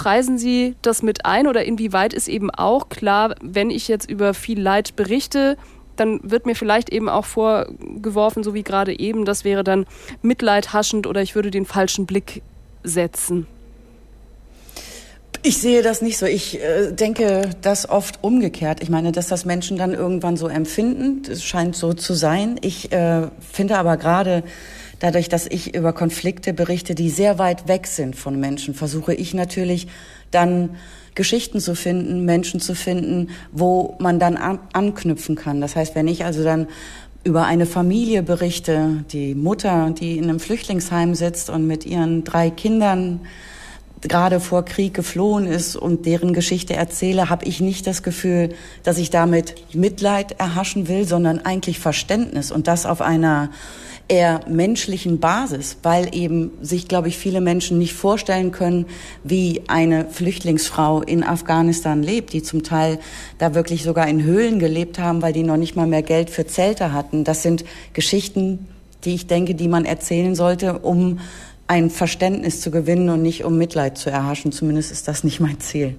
preisen 0.00 0.38
Sie 0.38 0.76
das 0.80 1.02
mit 1.02 1.26
ein 1.26 1.46
oder 1.46 1.62
inwieweit 1.66 2.14
ist 2.14 2.26
eben 2.26 2.50
auch 2.50 2.88
klar, 2.88 3.34
wenn 3.42 3.68
ich 3.68 3.86
jetzt 3.86 4.08
über 4.08 4.32
viel 4.32 4.58
Leid 4.58 4.96
berichte, 4.96 5.58
dann 5.96 6.20
wird 6.22 6.46
mir 6.46 6.54
vielleicht 6.54 6.88
eben 6.88 7.10
auch 7.10 7.26
vorgeworfen, 7.26 8.42
so 8.42 8.54
wie 8.54 8.62
gerade 8.62 8.98
eben, 8.98 9.26
das 9.26 9.44
wäre 9.44 9.62
dann 9.62 9.84
mitleidhaschend 10.22 11.06
oder 11.06 11.20
ich 11.20 11.34
würde 11.34 11.50
den 11.50 11.66
falschen 11.66 12.06
Blick 12.06 12.40
setzen. 12.82 13.46
Ich 15.42 15.58
sehe 15.58 15.82
das 15.82 16.00
nicht 16.00 16.16
so. 16.16 16.24
Ich 16.24 16.58
äh, 16.62 16.92
denke 16.92 17.50
das 17.60 17.86
oft 17.86 18.24
umgekehrt. 18.24 18.82
Ich 18.82 18.88
meine, 18.88 19.12
dass 19.12 19.28
das 19.28 19.44
Menschen 19.44 19.76
dann 19.76 19.92
irgendwann 19.92 20.38
so 20.38 20.48
empfinden, 20.48 21.24
das 21.28 21.44
scheint 21.44 21.76
so 21.76 21.92
zu 21.92 22.14
sein. 22.14 22.56
Ich 22.62 22.90
äh, 22.90 23.28
finde 23.52 23.76
aber 23.76 23.98
gerade 23.98 24.44
dadurch, 25.00 25.28
dass 25.28 25.46
ich 25.46 25.74
über 25.74 25.92
Konflikte 25.92 26.52
berichte, 26.52 26.94
die 26.94 27.10
sehr 27.10 27.38
weit 27.38 27.66
weg 27.66 27.88
sind 27.88 28.14
von 28.14 28.38
Menschen, 28.38 28.74
versuche 28.74 29.12
ich 29.12 29.34
natürlich 29.34 29.88
dann 30.30 30.76
Geschichten 31.16 31.58
zu 31.58 31.74
finden, 31.74 32.24
Menschen 32.24 32.60
zu 32.60 32.74
finden, 32.76 33.30
wo 33.50 33.96
man 33.98 34.20
dann 34.20 34.36
an 34.36 34.60
anknüpfen 34.72 35.34
kann. 35.34 35.60
Das 35.60 35.74
heißt, 35.74 35.96
wenn 35.96 36.06
ich 36.06 36.24
also 36.24 36.44
dann 36.44 36.68
über 37.24 37.44
eine 37.44 37.66
Familie 37.66 38.22
berichte, 38.22 39.04
die 39.12 39.34
Mutter, 39.34 39.90
die 39.90 40.16
in 40.16 40.24
einem 40.24 40.40
Flüchtlingsheim 40.40 41.14
sitzt 41.14 41.50
und 41.50 41.66
mit 41.66 41.84
ihren 41.84 42.24
drei 42.24 42.50
Kindern 42.50 43.20
gerade 44.00 44.40
vor 44.40 44.64
Krieg 44.64 44.94
geflohen 44.94 45.46
ist 45.46 45.76
und 45.76 46.06
deren 46.06 46.32
Geschichte 46.32 46.74
erzähle, 46.74 47.28
habe 47.28 47.44
ich 47.44 47.60
nicht 47.60 47.86
das 47.86 48.02
Gefühl, 48.02 48.54
dass 48.82 48.96
ich 48.96 49.10
damit 49.10 49.74
Mitleid 49.74 50.40
erhaschen 50.40 50.88
will, 50.88 51.06
sondern 51.06 51.40
eigentlich 51.40 51.78
Verständnis 51.78 52.50
und 52.50 52.66
das 52.66 52.86
auf 52.86 53.02
einer 53.02 53.50
eher 54.10 54.40
menschlichen 54.48 55.20
Basis, 55.20 55.76
weil 55.84 56.14
eben 56.14 56.50
sich, 56.60 56.88
glaube 56.88 57.08
ich, 57.08 57.16
viele 57.16 57.40
Menschen 57.40 57.78
nicht 57.78 57.94
vorstellen 57.94 58.50
können, 58.50 58.86
wie 59.22 59.62
eine 59.68 60.06
Flüchtlingsfrau 60.06 61.00
in 61.02 61.22
Afghanistan 61.22 62.02
lebt, 62.02 62.32
die 62.32 62.42
zum 62.42 62.64
Teil 62.64 62.98
da 63.38 63.54
wirklich 63.54 63.84
sogar 63.84 64.08
in 64.08 64.24
Höhlen 64.24 64.58
gelebt 64.58 64.98
haben, 64.98 65.22
weil 65.22 65.32
die 65.32 65.44
noch 65.44 65.56
nicht 65.56 65.76
mal 65.76 65.86
mehr 65.86 66.02
Geld 66.02 66.28
für 66.28 66.44
Zelte 66.44 66.92
hatten. 66.92 67.22
Das 67.22 67.42
sind 67.42 67.64
Geschichten, 67.92 68.66
die 69.04 69.14
ich 69.14 69.28
denke, 69.28 69.54
die 69.54 69.68
man 69.68 69.84
erzählen 69.84 70.34
sollte, 70.34 70.80
um 70.80 71.20
ein 71.68 71.88
Verständnis 71.88 72.60
zu 72.60 72.72
gewinnen 72.72 73.10
und 73.10 73.22
nicht 73.22 73.44
um 73.44 73.56
Mitleid 73.56 73.96
zu 73.96 74.10
erhaschen. 74.10 74.50
Zumindest 74.50 74.90
ist 74.90 75.06
das 75.06 75.22
nicht 75.22 75.38
mein 75.38 75.60
Ziel. 75.60 75.94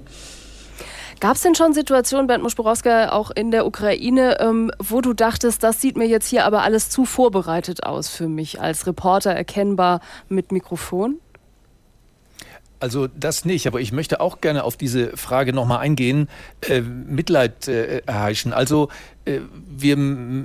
Gab 1.22 1.36
es 1.36 1.44
denn 1.44 1.54
schon 1.54 1.72
Situationen, 1.74 2.26
Bernd 2.26 2.42
Muschborowska, 2.42 3.12
auch 3.12 3.30
in 3.30 3.52
der 3.52 3.68
Ukraine, 3.68 4.40
ähm, 4.40 4.72
wo 4.80 5.02
du 5.02 5.14
dachtest, 5.14 5.62
das 5.62 5.80
sieht 5.80 5.96
mir 5.96 6.08
jetzt 6.08 6.28
hier 6.28 6.46
aber 6.46 6.64
alles 6.64 6.90
zu 6.90 7.06
vorbereitet 7.06 7.84
aus 7.84 8.10
für 8.10 8.28
mich 8.28 8.60
als 8.60 8.88
Reporter 8.88 9.30
erkennbar 9.30 10.02
mit 10.30 10.52
Mikrofon? 10.52 11.20
Also 12.80 13.06
das 13.06 13.46
nicht, 13.46 13.68
aber 13.68 13.80
ich 13.80 13.92
möchte 13.92 14.20
auch 14.20 14.42
gerne 14.42 14.64
auf 14.64 14.78
diese 14.78 15.16
Frage 15.16 15.54
nochmal 15.54 15.78
eingehen. 15.82 16.28
Äh, 16.62 16.82
Mitleid 16.82 17.68
äh, 17.68 18.00
erheischen. 18.08 18.52
Also 18.52 18.90
äh, 19.21 19.21
wir 19.70 19.98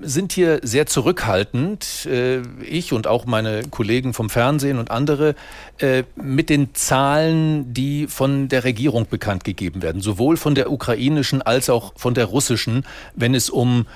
sind 0.03 0.33
hier 0.33 0.61
sehr 0.63 0.87
zurückhaltend, 0.87 2.07
äh, 2.07 2.43
ich 2.63 2.93
und 2.93 3.07
auch 3.07 3.27
meine 3.27 3.63
Kollegen 3.71 4.15
vom 4.15 4.31
Fernsehen 4.31 4.79
und 4.79 4.91
andere, 4.91 5.35
äh, 5.79 6.05
mit 6.17 6.49
den 6.51 6.75
Zahlen, 6.75 7.73
die 7.75 8.07
von 8.07 8.49
der 8.49 8.65
Regierung 8.65 9.07
bekannt 9.09 9.45
gegeben 9.45 9.83
werden, 9.83 10.01
sowohl 10.01 10.37
von 10.37 10.55
der 10.55 10.71
ukrainischen 10.71 11.43
als 11.43 11.69
auch 11.69 11.93
von 11.97 12.15
der 12.15 12.27
russischen, 12.27 12.85
wenn 13.15 13.35
es 13.35 13.51
um 13.51 13.87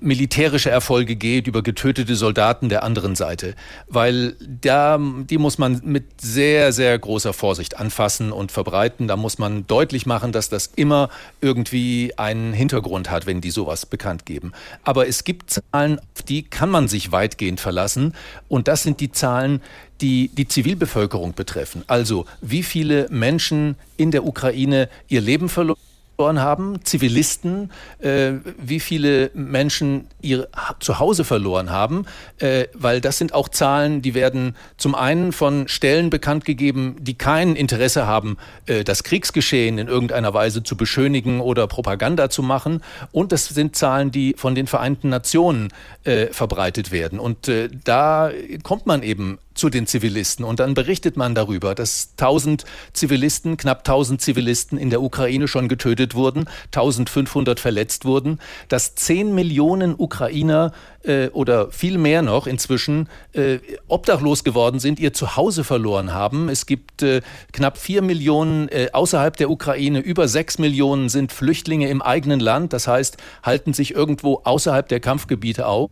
militärische 0.00 0.70
Erfolge 0.70 1.14
geht, 1.14 1.46
über 1.46 1.62
getötete 1.62 2.16
Soldaten 2.16 2.70
der 2.70 2.82
anderen 2.84 3.14
Seite. 3.16 3.54
Weil 3.86 4.34
da, 4.40 4.98
die 4.98 5.36
muss 5.36 5.58
man 5.58 5.82
mit 5.84 6.20
sehr, 6.20 6.72
sehr 6.72 6.98
großer 6.98 7.34
Vorsicht 7.34 7.78
anfassen 7.78 8.32
und 8.32 8.50
verbreiten. 8.50 9.08
Da 9.08 9.16
muss 9.16 9.38
man 9.38 9.66
deutlich 9.66 10.06
machen, 10.06 10.32
dass 10.32 10.48
das 10.48 10.70
immer 10.74 11.10
irgendwie 11.42 12.14
einen 12.16 12.54
Hintergrund 12.54 13.10
hat, 13.10 13.26
wenn 13.26 13.42
die 13.42 13.50
sowas 13.50 13.84
bekannt 13.84 14.24
geben. 14.28 14.52
Aber 14.84 15.08
es 15.08 15.24
gibt 15.24 15.50
Zahlen, 15.50 15.98
auf 15.98 16.22
die 16.22 16.44
kann 16.44 16.70
man 16.70 16.86
sich 16.86 17.10
weitgehend 17.10 17.58
verlassen. 17.58 18.14
Und 18.48 18.68
das 18.68 18.84
sind 18.84 19.00
die 19.00 19.10
Zahlen, 19.10 19.60
die 20.00 20.28
die 20.28 20.46
Zivilbevölkerung 20.46 21.32
betreffen. 21.34 21.82
Also 21.88 22.26
wie 22.40 22.62
viele 22.62 23.08
Menschen 23.10 23.74
in 23.96 24.12
der 24.12 24.24
Ukraine 24.24 24.88
ihr 25.08 25.20
Leben 25.20 25.48
verloren 25.48 25.80
verloren 26.18 26.40
haben, 26.40 26.84
Zivilisten, 26.84 27.70
äh, 28.00 28.32
wie 28.58 28.80
viele 28.80 29.30
Menschen 29.34 30.08
ihr 30.20 30.48
Zuhause 30.80 31.22
verloren 31.22 31.70
haben, 31.70 32.06
äh, 32.38 32.66
weil 32.74 33.00
das 33.00 33.18
sind 33.18 33.34
auch 33.34 33.48
Zahlen, 33.48 34.02
die 34.02 34.14
werden 34.14 34.56
zum 34.78 34.96
einen 34.96 35.30
von 35.30 35.68
Stellen 35.68 36.10
bekannt 36.10 36.44
gegeben, 36.44 36.96
die 36.98 37.14
kein 37.14 37.54
Interesse 37.54 38.08
haben, 38.08 38.36
äh, 38.66 38.82
das 38.82 39.04
Kriegsgeschehen 39.04 39.78
in 39.78 39.86
irgendeiner 39.86 40.34
Weise 40.34 40.64
zu 40.64 40.76
beschönigen 40.76 41.40
oder 41.40 41.68
Propaganda 41.68 42.30
zu 42.30 42.42
machen. 42.42 42.82
Und 43.12 43.30
das 43.30 43.46
sind 43.46 43.76
Zahlen, 43.76 44.10
die 44.10 44.34
von 44.36 44.56
den 44.56 44.66
Vereinten 44.66 45.10
Nationen 45.10 45.68
äh, 46.02 46.26
verbreitet 46.32 46.90
werden. 46.90 47.20
Und 47.20 47.46
äh, 47.46 47.68
da 47.84 48.32
kommt 48.64 48.86
man 48.86 49.04
eben 49.04 49.38
zu 49.58 49.68
den 49.68 49.86
Zivilisten. 49.86 50.44
Und 50.44 50.60
dann 50.60 50.74
berichtet 50.74 51.16
man 51.16 51.34
darüber, 51.34 51.74
dass 51.74 52.10
1000 52.12 52.64
Zivilisten, 52.92 53.56
knapp 53.56 53.78
1000 53.78 54.20
Zivilisten 54.20 54.78
in 54.78 54.90
der 54.90 55.02
Ukraine 55.02 55.48
schon 55.48 55.68
getötet 55.68 56.14
wurden, 56.14 56.46
1500 56.66 57.60
verletzt 57.60 58.04
wurden, 58.04 58.38
dass 58.68 58.94
10 58.94 59.34
Millionen 59.34 59.94
Ukrainer 59.98 60.72
äh, 61.02 61.28
oder 61.28 61.70
viel 61.70 61.98
mehr 61.98 62.22
noch 62.22 62.46
inzwischen 62.46 63.08
äh, 63.32 63.58
obdachlos 63.88 64.44
geworden 64.44 64.78
sind, 64.78 65.00
ihr 65.00 65.12
Zuhause 65.12 65.64
verloren 65.64 66.12
haben. 66.12 66.48
Es 66.48 66.66
gibt 66.66 67.02
äh, 67.02 67.20
knapp 67.52 67.78
4 67.78 68.02
Millionen 68.02 68.68
äh, 68.68 68.90
außerhalb 68.92 69.36
der 69.36 69.50
Ukraine, 69.50 69.98
über 69.98 70.28
6 70.28 70.58
Millionen 70.58 71.08
sind 71.08 71.32
Flüchtlinge 71.32 71.88
im 71.88 72.00
eigenen 72.00 72.40
Land, 72.40 72.72
das 72.72 72.86
heißt, 72.86 73.16
halten 73.42 73.72
sich 73.72 73.94
irgendwo 73.94 74.40
außerhalb 74.44 74.88
der 74.88 75.00
Kampfgebiete 75.00 75.66
auf. 75.66 75.90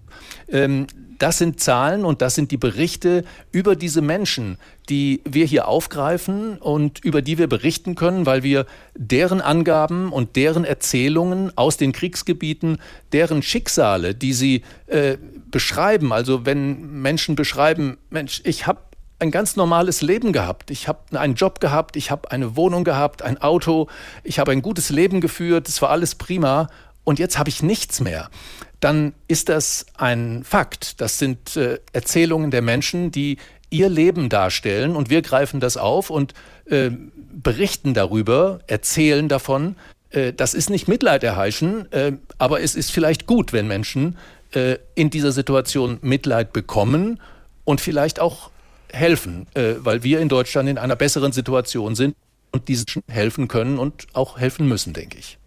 Ähm, 0.48 0.86
das 1.18 1.38
sind 1.38 1.60
Zahlen 1.60 2.04
und 2.04 2.22
das 2.22 2.34
sind 2.34 2.50
die 2.50 2.56
Berichte 2.56 3.24
über 3.52 3.76
diese 3.76 4.02
Menschen, 4.02 4.58
die 4.88 5.20
wir 5.24 5.46
hier 5.46 5.68
aufgreifen 5.68 6.58
und 6.58 7.04
über 7.04 7.22
die 7.22 7.38
wir 7.38 7.48
berichten 7.48 7.94
können, 7.94 8.26
weil 8.26 8.42
wir 8.42 8.66
deren 8.94 9.40
Angaben 9.40 10.12
und 10.12 10.36
deren 10.36 10.64
Erzählungen 10.64 11.56
aus 11.56 11.76
den 11.76 11.92
Kriegsgebieten, 11.92 12.78
deren 13.12 13.42
Schicksale, 13.42 14.14
die 14.14 14.32
sie 14.32 14.62
äh, 14.86 15.16
beschreiben, 15.50 16.12
also 16.12 16.46
wenn 16.46 17.00
Menschen 17.02 17.36
beschreiben, 17.36 17.98
Mensch, 18.10 18.42
ich 18.44 18.66
habe 18.66 18.80
ein 19.18 19.30
ganz 19.30 19.56
normales 19.56 20.02
Leben 20.02 20.32
gehabt. 20.32 20.70
Ich 20.70 20.88
habe 20.88 21.18
einen 21.18 21.34
Job 21.34 21.60
gehabt, 21.60 21.96
ich 21.96 22.10
habe 22.10 22.30
eine 22.30 22.54
Wohnung 22.56 22.84
gehabt, 22.84 23.22
ein 23.22 23.40
Auto, 23.40 23.88
ich 24.24 24.38
habe 24.38 24.52
ein 24.52 24.62
gutes 24.62 24.90
Leben 24.90 25.20
geführt, 25.20 25.68
es 25.68 25.80
war 25.80 25.90
alles 25.90 26.14
prima 26.14 26.68
und 27.04 27.18
jetzt 27.18 27.38
habe 27.38 27.48
ich 27.48 27.62
nichts 27.62 28.00
mehr. 28.00 28.28
Dann 28.80 29.14
ist 29.26 29.48
das 29.48 29.86
ein 29.96 30.44
Fakt. 30.44 31.00
Das 31.00 31.18
sind 31.18 31.56
äh, 31.56 31.78
Erzählungen 31.92 32.50
der 32.50 32.62
Menschen, 32.62 33.10
die 33.10 33.38
ihr 33.70 33.88
Leben 33.88 34.28
darstellen 34.28 34.94
und 34.94 35.10
wir 35.10 35.22
greifen 35.22 35.60
das 35.60 35.76
auf 35.76 36.10
und 36.10 36.34
äh, 36.66 36.90
berichten 37.32 37.94
darüber, 37.94 38.60
erzählen 38.66 39.28
davon. 39.28 39.76
Äh, 40.10 40.32
das 40.32 40.54
ist 40.54 40.70
nicht 40.70 40.88
Mitleid 40.88 41.24
erheischen, 41.24 41.90
äh, 41.92 42.12
aber 42.38 42.60
es 42.60 42.74
ist 42.74 42.92
vielleicht 42.92 43.26
gut, 43.26 43.52
wenn 43.52 43.66
Menschen 43.66 44.16
äh, 44.52 44.78
in 44.94 45.10
dieser 45.10 45.32
Situation 45.32 45.98
Mitleid 46.02 46.52
bekommen 46.52 47.20
und 47.64 47.80
vielleicht 47.80 48.20
auch 48.20 48.50
helfen, 48.92 49.46
äh, 49.54 49.74
weil 49.78 50.02
wir 50.02 50.20
in 50.20 50.28
Deutschland 50.28 50.68
in 50.68 50.78
einer 50.78 50.96
besseren 50.96 51.32
Situation 51.32 51.94
sind 51.94 52.14
und 52.52 52.68
diesen 52.68 52.86
helfen 53.08 53.48
können 53.48 53.78
und 53.78 54.06
auch 54.12 54.38
helfen 54.38 54.68
müssen, 54.68 54.92
denke 54.92 55.18
ich. 55.18 55.38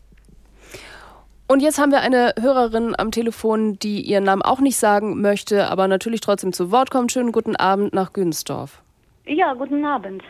Und 1.52 1.62
jetzt 1.62 1.80
haben 1.80 1.92
wir 1.92 2.02
eine 2.02 2.36
Hörerin 2.40 2.94
am 2.96 3.10
Telefon, 3.10 3.80
die 3.80 4.02
ihren 4.02 4.24
Namen 4.24 4.44
auch 4.44 4.60
nicht 4.60 4.78
sagen 4.78 5.20
möchte, 5.20 5.68
aber 5.68 5.88
natürlich 5.88 6.22
trotzdem 6.22 6.54
zu 6.54 6.72
Wort 6.72 6.92
kommt. 6.92 7.12
Schönen 7.12 7.32
guten 7.32 7.56
Abend 7.56 7.92
nach 7.92 8.14
Günsdorf. 8.14 8.84
Ja, 9.26 9.56
guten 9.56 9.84
Abend. 9.84 10.22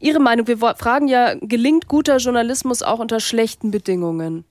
Ihre 0.00 0.20
Meinung, 0.20 0.46
wir 0.46 0.58
fragen 0.58 1.08
ja, 1.08 1.32
gelingt 1.40 1.88
guter 1.88 2.18
Journalismus 2.18 2.82
auch 2.82 2.98
unter 2.98 3.20
schlechten 3.20 3.70
Bedingungen? 3.70 4.44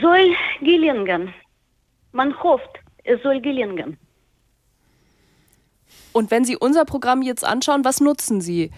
Soll 0.00 0.36
gelingen. 0.60 1.34
Man 2.12 2.40
hofft, 2.44 2.78
es 3.02 3.20
soll 3.24 3.40
gelingen. 3.40 3.98
Und 6.12 6.30
wenn 6.30 6.44
Sie 6.44 6.56
unser 6.56 6.84
Programm 6.84 7.22
jetzt 7.22 7.44
anschauen, 7.44 7.84
was 7.84 8.00
nutzen 8.00 8.40
Sie? 8.40 8.70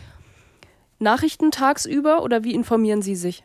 Nachrichten 1.02 1.50
tagsüber 1.50 2.22
oder 2.22 2.44
wie 2.44 2.54
informieren 2.54 3.02
Sie 3.02 3.16
sich? 3.16 3.44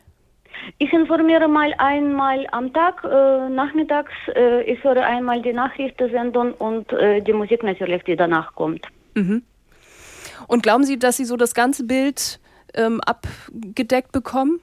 Ich 0.80 0.92
informiere 0.94 1.48
mal 1.48 1.74
einmal 1.78 2.46
am 2.52 2.74
Tag, 2.74 3.04
äh, 3.04 3.50
nachmittags. 3.50 4.12
Äh, 4.36 4.64
ich 4.64 4.84
höre 4.84 5.06
einmal 5.06 5.42
die 5.42 5.54
Nachrichtensendung 5.54 6.54
und 6.54 6.92
äh, 6.94 7.22
die 7.22 7.34
Musik 7.34 7.64
natürlich, 7.64 8.04
die 8.04 8.16
danach 8.16 8.54
kommt. 8.56 8.86
Mhm. 9.16 9.44
Und 10.48 10.64
glauben 10.64 10.84
Sie, 10.84 11.00
dass 11.00 11.18
Sie 11.18 11.26
so 11.26 11.38
das 11.38 11.54
ganze 11.54 11.86
Bild 11.86 12.40
ähm, 12.74 13.02
abgedeckt 13.02 14.12
bekommen? 14.12 14.60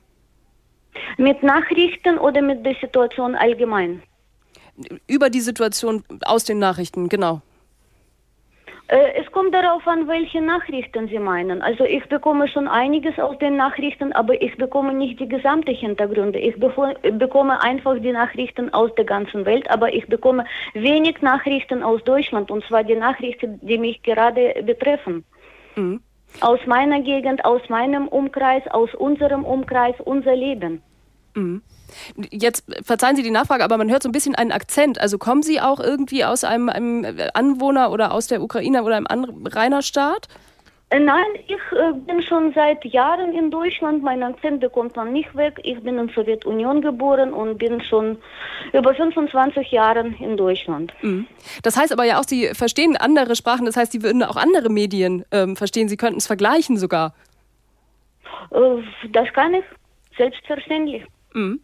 Mit 1.16 1.42
Nachrichten 1.42 2.18
oder 2.18 2.42
mit 2.42 2.64
der 2.64 2.74
Situation 2.80 3.34
allgemein? 3.34 4.03
Über 5.07 5.30
die 5.30 5.40
Situation 5.40 6.05
aus 6.24 6.45
den 6.45 6.59
Nachrichten, 6.59 7.09
genau. 7.09 7.42
Äh, 8.89 9.22
es 9.22 9.30
kommt 9.32 9.55
darauf 9.55 9.87
an, 9.87 10.09
welche 10.09 10.43
Nachrichten 10.43 11.09
Sie 11.09 11.18
meinen. 11.18 11.62
Also 11.62 11.85
ich 11.85 12.05
bekomme 12.07 12.49
schon 12.49 12.68
einiges 12.68 13.18
aus 13.18 13.39
den 13.39 13.57
Nachrichten, 13.57 14.12
aber 14.12 14.41
ich 14.43 14.57
bekomme 14.57 14.93
nicht 14.93 15.18
die 15.20 15.28
gesamte 15.28 15.72
Hintergründe. 15.72 16.39
Ich 16.39 16.57
bekomme 16.59 17.62
einfach 17.62 17.99
die 17.99 18.12
Nachrichten 18.12 18.72
aus 18.74 18.95
der 18.97 19.07
ganzen 19.07 19.47
Welt, 19.47 19.70
aber 19.70 19.95
ich 19.95 20.07
bekomme 20.07 20.45
wenig 20.74 21.22
Nachrichten 21.22 21.82
aus 21.82 22.05
Deutschland 22.05 22.51
und 22.51 22.62
zwar 22.66 22.85
die 22.85 22.97
Nachrichten, 22.97 23.59
die 23.62 23.78
mich 23.78 24.03
gerade 24.03 24.62
betreffen. 24.62 25.24
Mhm. 25.76 26.01
Aus 26.41 26.61
meiner 26.66 27.01
Gegend, 27.01 27.45
aus 27.45 27.62
meinem 27.68 28.09
Umkreis, 28.09 28.66
aus 28.70 28.95
unserem 28.95 29.45
Umkreis, 29.45 29.95
unser 30.05 30.37
Leben. 30.37 30.82
Mhm. 31.35 31.62
Jetzt 32.30 32.64
verzeihen 32.85 33.16
Sie 33.16 33.22
die 33.22 33.30
Nachfrage, 33.30 33.64
aber 33.64 33.76
man 33.76 33.91
hört 33.91 34.03
so 34.03 34.09
ein 34.09 34.12
bisschen 34.12 34.35
einen 34.35 34.53
Akzent. 34.53 35.01
Also 35.01 35.18
kommen 35.18 35.43
Sie 35.43 35.61
auch 35.61 35.80
irgendwie 35.80 36.24
aus 36.24 36.45
einem, 36.45 36.68
einem 36.68 37.07
Anwohner 37.35 37.91
oder 37.93 38.12
aus 38.12 38.26
der 38.26 38.43
Ukraine 38.43 38.82
oder 38.82 38.97
einem 38.97 39.07
anderen 39.07 39.47
Rainerstaat? 39.47 40.28
Äh, 40.95 41.01
nein, 41.01 41.24
ich 41.49 41.57
äh, 41.76 41.93
bin 41.93 42.22
schon 42.22 42.53
seit 42.55 42.85
Jahren 42.85 43.32
in 43.32 43.51
Deutschland. 43.51 44.03
Mein 44.03 44.22
Akzent 44.22 44.61
bekommt 44.61 44.95
man 44.95 45.12
nicht 45.12 45.35
weg. 45.35 45.59
Ich 45.64 45.80
bin 45.80 45.99
in 45.99 46.07
der 46.07 46.14
Sowjetunion 46.14 46.82
geboren 46.82 47.32
und 47.32 47.59
bin 47.59 47.80
schon 47.82 48.18
über 48.72 48.95
25 48.95 49.72
Jahre 49.72 50.07
in 50.20 50.37
Deutschland. 50.37 50.93
Mhm. 51.03 51.26
Das 51.62 51.76
heißt 51.76 51.93
aber 51.93 52.05
ja 52.05 52.20
auch, 52.20 52.24
Sie 52.24 52.49
verstehen 52.55 52.97
andere 52.97 53.35
Sprachen. 53.35 53.66
Das 53.66 53.76
heißt, 53.76 53.93
Sie 53.93 54.03
würden 54.03 54.22
auch 54.22 54.37
andere 54.37 54.68
Medien 54.68 55.24
ähm, 55.32 55.57
verstehen. 55.57 55.89
Sie 55.89 55.97
könnten 55.97 56.18
es 56.18 56.26
vergleichen 56.26 56.76
sogar. 56.76 57.14
Äh, 58.53 58.82
das 59.11 59.32
kann 59.32 59.55
ich, 59.55 59.64
selbstverständlich. 60.16 61.03
Mhm. 61.32 61.61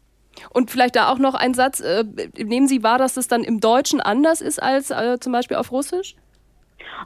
Und 0.48 0.70
vielleicht 0.70 0.96
da 0.96 1.10
auch 1.10 1.18
noch 1.18 1.34
ein 1.34 1.54
Satz, 1.54 1.80
äh, 1.80 2.04
nehmen 2.36 2.66
Sie 2.66 2.82
wahr, 2.82 2.98
dass 2.98 3.16
es 3.16 3.28
dann 3.28 3.44
im 3.44 3.60
Deutschen 3.60 4.00
anders 4.00 4.40
ist 4.40 4.62
als 4.62 4.90
äh, 4.90 5.18
zum 5.20 5.32
Beispiel 5.32 5.56
auf 5.56 5.72
Russisch? 5.72 6.14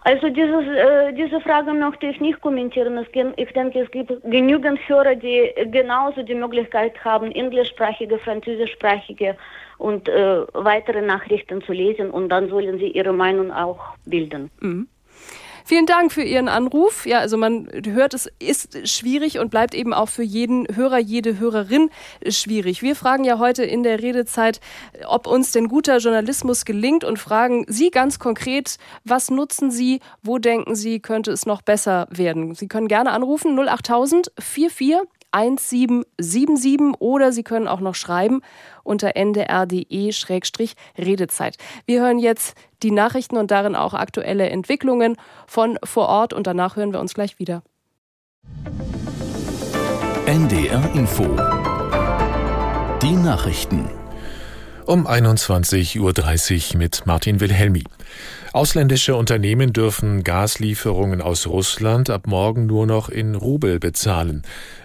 Also 0.02 0.28
dieses, 0.28 0.66
äh, 0.66 1.12
diese 1.12 1.40
Frage 1.40 1.72
möchte 1.72 2.06
ich 2.06 2.20
nicht 2.20 2.40
kommentieren. 2.40 2.98
Ich 3.36 3.52
denke, 3.52 3.80
es 3.80 3.90
gibt 3.90 4.10
genügend 4.24 4.78
Hörer, 4.88 5.14
die 5.14 5.52
genauso 5.70 6.22
die 6.22 6.34
Möglichkeit 6.34 6.92
haben, 7.04 7.30
englischsprachige, 7.30 8.18
französischsprachige 8.18 9.36
und 9.78 10.08
äh, 10.08 10.42
weitere 10.52 11.02
Nachrichten 11.02 11.62
zu 11.62 11.72
lesen 11.72 12.10
und 12.10 12.28
dann 12.28 12.48
sollen 12.48 12.78
sie 12.78 12.88
ihre 12.88 13.12
Meinung 13.12 13.52
auch 13.52 13.80
bilden. 14.04 14.50
Mhm. 14.60 14.88
Vielen 15.66 15.86
Dank 15.86 16.12
für 16.12 16.22
Ihren 16.22 16.48
Anruf. 16.48 17.06
Ja, 17.06 17.20
also 17.20 17.38
man 17.38 17.68
hört, 17.86 18.12
es 18.12 18.28
ist 18.38 18.86
schwierig 18.86 19.38
und 19.38 19.50
bleibt 19.50 19.74
eben 19.74 19.94
auch 19.94 20.10
für 20.10 20.22
jeden 20.22 20.66
Hörer, 20.76 20.98
jede 20.98 21.38
Hörerin 21.38 21.88
schwierig. 22.28 22.82
Wir 22.82 22.94
fragen 22.94 23.24
ja 23.24 23.38
heute 23.38 23.64
in 23.64 23.82
der 23.82 24.02
Redezeit, 24.02 24.60
ob 25.06 25.26
uns 25.26 25.52
denn 25.52 25.68
guter 25.68 25.96
Journalismus 25.96 26.66
gelingt 26.66 27.02
und 27.02 27.18
fragen 27.18 27.64
Sie 27.66 27.90
ganz 27.90 28.18
konkret, 28.18 28.76
was 29.04 29.30
nutzen 29.30 29.70
Sie, 29.70 30.00
wo 30.22 30.36
denken 30.36 30.74
Sie, 30.74 31.00
könnte 31.00 31.32
es 31.32 31.46
noch 31.46 31.62
besser 31.62 32.08
werden? 32.10 32.54
Sie 32.54 32.68
können 32.68 32.88
gerne 32.88 33.12
anrufen 33.12 33.58
08000 33.58 34.32
44 34.38 34.98
1777 35.34 37.00
oder 37.00 37.32
Sie 37.32 37.42
können 37.42 37.68
auch 37.68 37.80
noch 37.80 37.96
schreiben 37.96 38.40
unter 38.84 39.16
ndr.de-redezeit. 39.16 41.56
Wir 41.86 42.00
hören 42.00 42.18
jetzt 42.18 42.56
die 42.82 42.90
Nachrichten 42.90 43.36
und 43.36 43.50
darin 43.50 43.76
auch 43.76 43.92
aktuelle 43.94 44.50
Entwicklungen 44.50 45.16
von 45.46 45.78
vor 45.82 46.08
Ort 46.08 46.32
und 46.32 46.46
danach 46.46 46.76
hören 46.76 46.92
wir 46.92 47.00
uns 47.00 47.14
gleich 47.14 47.38
wieder. 47.38 47.62
NDR 50.26 50.94
Info. 50.94 51.24
Die 53.02 53.16
Nachrichten. 53.16 53.90
Um 54.86 55.06
21.30 55.06 56.72
Uhr 56.72 56.78
mit 56.78 57.06
Martin 57.06 57.40
Wilhelmi. 57.40 57.84
Ausländische 58.52 59.16
Unternehmen 59.16 59.72
dürfen 59.72 60.22
Gaslieferungen 60.22 61.20
aus 61.20 61.46
Russland 61.46 62.08
ab 62.08 62.26
morgen 62.26 62.66
nur 62.66 62.86
noch 62.86 63.08
in 63.08 63.34
Rubel 63.34 63.80
bezahlen. 63.80 64.42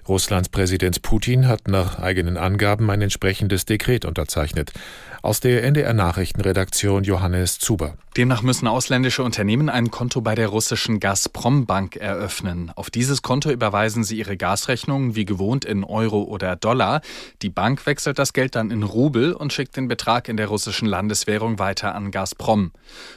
Russlands 0.10 0.50
Präsident 0.50 1.04
Putin 1.04 1.48
hat 1.48 1.68
nach 1.68 2.00
eigenen 2.00 2.36
Angaben 2.36 2.90
ein 2.90 3.02
entsprechendes 3.02 3.66
Dekret 3.66 4.06
unterzeichnet. 4.06 4.74
Aus 5.22 5.40
der 5.40 5.64
NDR 5.64 5.94
Nachrichtenredaktion 5.94 7.04
Johannes 7.04 7.60
Zuber. 7.60 7.96
Demnach 8.18 8.42
müssen 8.42 8.68
ausländische 8.68 9.24
Unternehmen 9.24 9.70
ein 9.70 9.92
Konto 9.92 10.22
bei 10.22 10.34
der 10.34 10.48
russischen 10.48 11.00
Gazprom 11.00 11.66
Bank 11.66 11.96
eröffnen. 11.96 12.72
Auf 12.76 12.90
dieses 12.90 13.22
Konto 13.22 13.52
überweisen 13.52 14.04
sie 14.04 14.18
ihre 14.18 14.36
Gasrechnungen 14.36 15.16
wie 15.16 15.26
gewohnt 15.26 15.64
in 15.64 15.84
Euro 15.84 16.24
oder 16.24 16.56
Dollar. 16.56 17.02
Die 17.44 17.50
Bank 17.50 17.86
wechselt 17.86 18.18
das 18.18 18.34
Geld 18.34 18.56
dann 18.56 18.72
in 18.72 18.84
Rubel 18.84 19.34
und 19.34 19.54
schickt 19.54 19.78
den 19.78 19.88
Betrag 19.88 20.28
in 20.28 20.38
der 20.38 20.48
russischen 20.48 20.88
Landeswährung 20.88 21.60
weiter 21.60 21.94
an 21.94 22.12
Gazprom. 22.12 22.72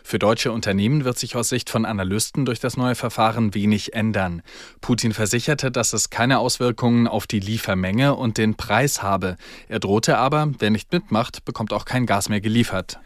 Für 0.04 0.18
deutsche 0.18 0.52
Unternehmen 0.52 1.04
wird 1.04 1.18
sich 1.18 1.36
aus 1.36 1.48
Sicht 1.48 1.70
von 1.70 1.86
Analysten 1.86 2.44
durch 2.44 2.60
das 2.60 2.76
neue 2.76 2.94
Verfahren 2.94 3.54
wenig 3.54 3.94
ändern. 3.94 4.42
Putin 4.80 5.14
versicherte, 5.14 5.70
dass 5.70 5.94
es 5.94 6.10
keine 6.10 6.38
Auswirkungen 6.38 6.81
auf 6.82 7.26
die 7.26 7.40
Liefermenge 7.40 8.14
und 8.14 8.38
den 8.38 8.56
Preis 8.56 9.02
habe. 9.02 9.36
Er 9.68 9.78
drohte 9.78 10.18
aber, 10.18 10.50
wer 10.58 10.70
nicht 10.70 10.92
mitmacht, 10.92 11.44
bekommt 11.44 11.72
auch 11.72 11.84
kein 11.84 12.06
Gas 12.06 12.28
mehr 12.28 12.40
geliefert. 12.40 12.98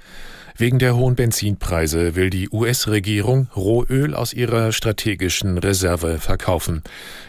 Wegen 0.59 0.79
der 0.79 0.97
hohen 0.97 1.17
Benzinpreise 1.17 2.15
will 2.15 2.31
die 2.31 2.49
US-Regierung 2.49 3.49
Rohöl 3.55 4.15
aus 4.15 4.33
ihrer 4.33 4.73
strategischen 4.73 5.59
Reserve 5.59 6.19
verkaufen. 6.19 6.83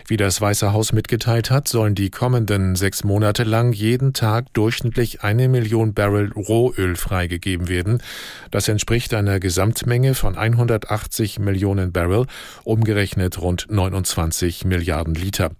Wie 0.07 0.15
das 0.15 0.39
Weiße 0.39 0.71
Haus 0.71 0.93
mitgeteilt 0.93 1.51
hat, 1.51 1.67
sollen 1.67 1.93
die 1.93 2.09
kommenden 2.09 2.77
sechs 2.77 3.03
Monate 3.03 3.43
lang 3.43 3.73
jeden 3.73 4.13
Tag 4.13 4.53
durchschnittlich 4.53 5.23
eine 5.23 5.49
Million 5.49 5.93
Barrel 5.93 6.31
Rohöl 6.31 6.95
freigegeben 6.95 7.67
werden. 7.67 8.01
Das 8.49 8.69
entspricht 8.69 9.13
einer 9.13 9.41
Gesamtmenge 9.41 10.13
von 10.13 10.37
180 10.37 11.39
Millionen 11.39 11.91
Barrel, 11.91 12.27
umgerechnet 12.63 13.41
rund 13.41 13.67
29 13.69 14.63
Milliarden 14.63 15.15
Liter. 15.15 15.51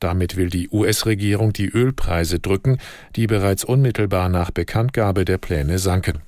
Damit 0.00 0.36
will 0.36 0.50
die 0.50 0.68
US-Regierung 0.68 1.54
die 1.54 1.70
Ölpreise 1.70 2.40
drücken, 2.40 2.76
die 3.16 3.26
bereits 3.26 3.64
unmittelbar 3.64 4.28
nach 4.28 4.50
Bekanntgabe 4.50 5.24
der 5.24 5.38
Pläne 5.38 5.78
sanken. 5.78 6.18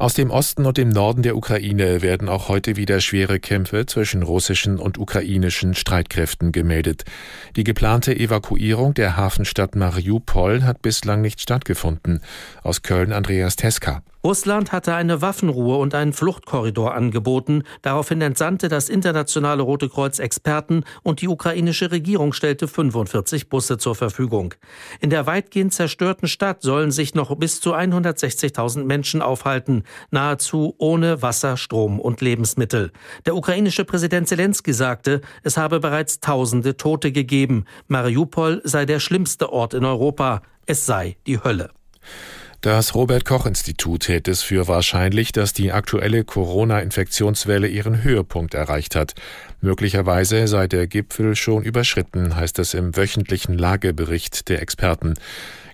Aus 0.00 0.14
dem 0.14 0.30
Osten 0.30 0.64
und 0.64 0.76
dem 0.76 0.90
Norden 0.90 1.24
der 1.24 1.36
Ukraine 1.36 2.02
werden 2.02 2.28
auch 2.28 2.48
heute 2.48 2.76
wieder 2.76 3.00
schwere 3.00 3.40
Kämpfe 3.40 3.84
zwischen 3.84 4.22
russischen 4.22 4.78
und 4.78 4.96
ukrainischen 4.96 5.74
Streitkräften 5.74 6.52
gemeldet. 6.52 7.04
Die 7.56 7.64
geplante 7.64 8.14
Evakuierung 8.14 8.94
der 8.94 9.16
Hafenstadt 9.16 9.74
Mariupol 9.74 10.62
hat 10.62 10.82
bislang 10.82 11.20
nicht 11.20 11.40
stattgefunden. 11.40 12.20
Aus 12.62 12.82
Köln 12.82 13.12
Andreas 13.12 13.56
Teska. 13.56 14.04
Russland 14.24 14.72
hatte 14.72 14.94
eine 14.94 15.22
Waffenruhe 15.22 15.76
und 15.76 15.94
einen 15.94 16.12
Fluchtkorridor 16.12 16.94
angeboten. 16.94 17.62
Daraufhin 17.82 18.20
entsandte 18.20 18.68
das 18.68 18.88
internationale 18.88 19.62
Rote 19.62 19.88
Kreuz 19.88 20.18
Experten 20.18 20.82
und 21.04 21.20
die 21.20 21.28
ukrainische 21.28 21.92
Regierung 21.92 22.32
stellte 22.32 22.66
45 22.66 23.48
Busse 23.48 23.78
zur 23.78 23.94
Verfügung. 23.94 24.54
In 25.00 25.10
der 25.10 25.26
weitgehend 25.26 25.72
zerstörten 25.72 26.26
Stadt 26.26 26.62
sollen 26.62 26.90
sich 26.90 27.14
noch 27.14 27.36
bis 27.36 27.60
zu 27.60 27.74
160.000 27.74 28.84
Menschen 28.84 29.22
aufhalten, 29.22 29.84
nahezu 30.10 30.74
ohne 30.78 31.22
Wasser, 31.22 31.56
Strom 31.56 32.00
und 32.00 32.20
Lebensmittel. 32.20 32.90
Der 33.24 33.36
ukrainische 33.36 33.84
Präsident 33.84 34.26
Zelensky 34.26 34.72
sagte, 34.72 35.20
es 35.44 35.56
habe 35.56 35.78
bereits 35.78 36.18
Tausende 36.18 36.76
Tote 36.76 37.12
gegeben. 37.12 37.64
Mariupol 37.86 38.60
sei 38.64 38.84
der 38.84 38.98
schlimmste 38.98 39.52
Ort 39.52 39.74
in 39.74 39.84
Europa. 39.84 40.42
Es 40.66 40.86
sei 40.86 41.16
die 41.26 41.42
Hölle. 41.42 41.70
Das 42.60 42.96
Robert 42.96 43.24
Koch 43.24 43.46
Institut 43.46 44.08
hält 44.08 44.26
es 44.26 44.42
für 44.42 44.66
wahrscheinlich, 44.66 45.30
dass 45.30 45.52
die 45.52 45.70
aktuelle 45.70 46.24
Corona-Infektionswelle 46.24 47.68
ihren 47.68 48.02
Höhepunkt 48.02 48.54
erreicht 48.54 48.96
hat. 48.96 49.14
Möglicherweise 49.60 50.48
sei 50.48 50.66
der 50.66 50.88
Gipfel 50.88 51.36
schon 51.36 51.62
überschritten, 51.62 52.34
heißt 52.34 52.58
es 52.58 52.74
im 52.74 52.96
wöchentlichen 52.96 53.56
Lagebericht 53.56 54.48
der 54.48 54.60
Experten. 54.60 55.14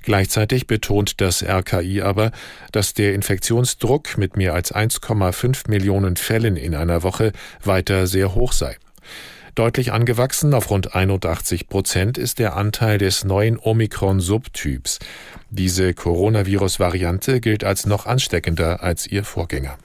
Gleichzeitig 0.03 0.66
betont 0.66 1.22
das 1.22 1.43
RKI 1.43 2.03
aber, 2.03 2.32
dass 2.70 2.93
der 2.93 3.14
Infektionsdruck 3.14 4.18
mit 4.18 4.37
mehr 4.37 4.53
als 4.53 4.74
1,5 4.74 5.70
Millionen 5.70 6.16
Fällen 6.16 6.57
in 6.57 6.74
einer 6.74 7.03
Woche 7.03 7.32
weiter 7.62 8.07
sehr 8.07 8.35
hoch 8.35 8.53
sei. 8.53 8.76
Deutlich 9.55 9.92
angewachsen 9.92 10.52
auf 10.52 10.70
rund 10.70 10.96
81 10.96 11.68
Prozent 11.68 12.18
ist 12.18 12.40
der 12.40 12.57
Anteil 12.57 12.98
des 12.98 13.24
neuen 13.24 13.57
Omikron-Subtyps. 13.57 14.98
Diese 15.50 15.94
Coronavirus-Variante 15.94 17.40
gilt 17.40 17.62
als 17.62 17.86
noch 17.86 18.07
ansteckender 18.07 18.82
als 18.82 19.07
ihr 19.07 19.22
Vorgänger. 19.22 19.78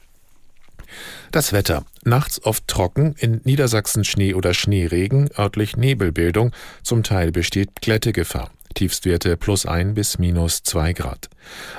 Das 1.31 1.53
Wetter. 1.53 1.85
Nachts 2.03 2.43
oft 2.43 2.67
trocken, 2.67 3.13
in 3.19 3.41
Niedersachsen 3.43 4.03
Schnee 4.03 4.33
oder 4.33 4.55
Schneeregen, 4.55 5.29
örtlich 5.37 5.77
Nebelbildung, 5.77 6.51
zum 6.81 7.03
Teil 7.03 7.31
besteht 7.31 7.81
Glättegefahr. 7.81 8.49
Tiefstwerte 8.73 9.37
plus 9.37 9.67
ein 9.67 9.93
bis 9.93 10.17
minus 10.17 10.63
zwei 10.63 10.93
Grad. 10.93 11.29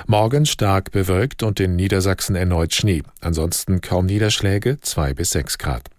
Morgen 0.07 0.45
stark 0.45 0.91
bewölkt 0.91 1.43
und 1.43 1.59
in 1.59 1.75
Niedersachsen 1.75 2.37
erneut 2.37 2.73
Schnee. 2.73 3.03
Ansonsten 3.19 3.81
kaum 3.81 4.05
Niederschläge, 4.05 4.79
zwei 4.79 5.13
bis 5.13 5.31
sechs 5.31 5.57
Grad. 5.57 5.89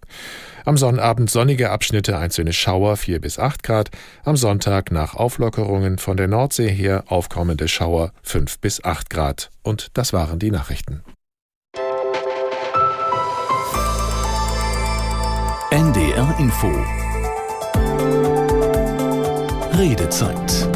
Am 0.65 0.77
Sonnabend 0.77 1.29
sonnige 1.29 1.71
Abschnitte, 1.71 2.17
einzelne 2.17 2.53
Schauer 2.53 2.95
4 2.95 3.19
bis 3.19 3.37
8 3.37 3.63
Grad. 3.63 3.89
Am 4.23 4.37
Sonntag 4.37 4.91
nach 4.91 5.15
Auflockerungen 5.15 5.97
von 5.97 6.15
der 6.15 6.27
Nordsee 6.27 6.69
her 6.69 7.03
aufkommende 7.07 7.67
Schauer 7.67 8.11
5 8.23 8.59
bis 8.59 8.83
8 8.83 9.09
Grad. 9.09 9.49
Und 9.61 9.91
das 9.95 10.13
waren 10.13 10.39
die 10.39 10.51
Nachrichten. 10.51 11.03
NDR 15.71 16.35
Info 16.39 16.71
Redezeit 19.77 20.72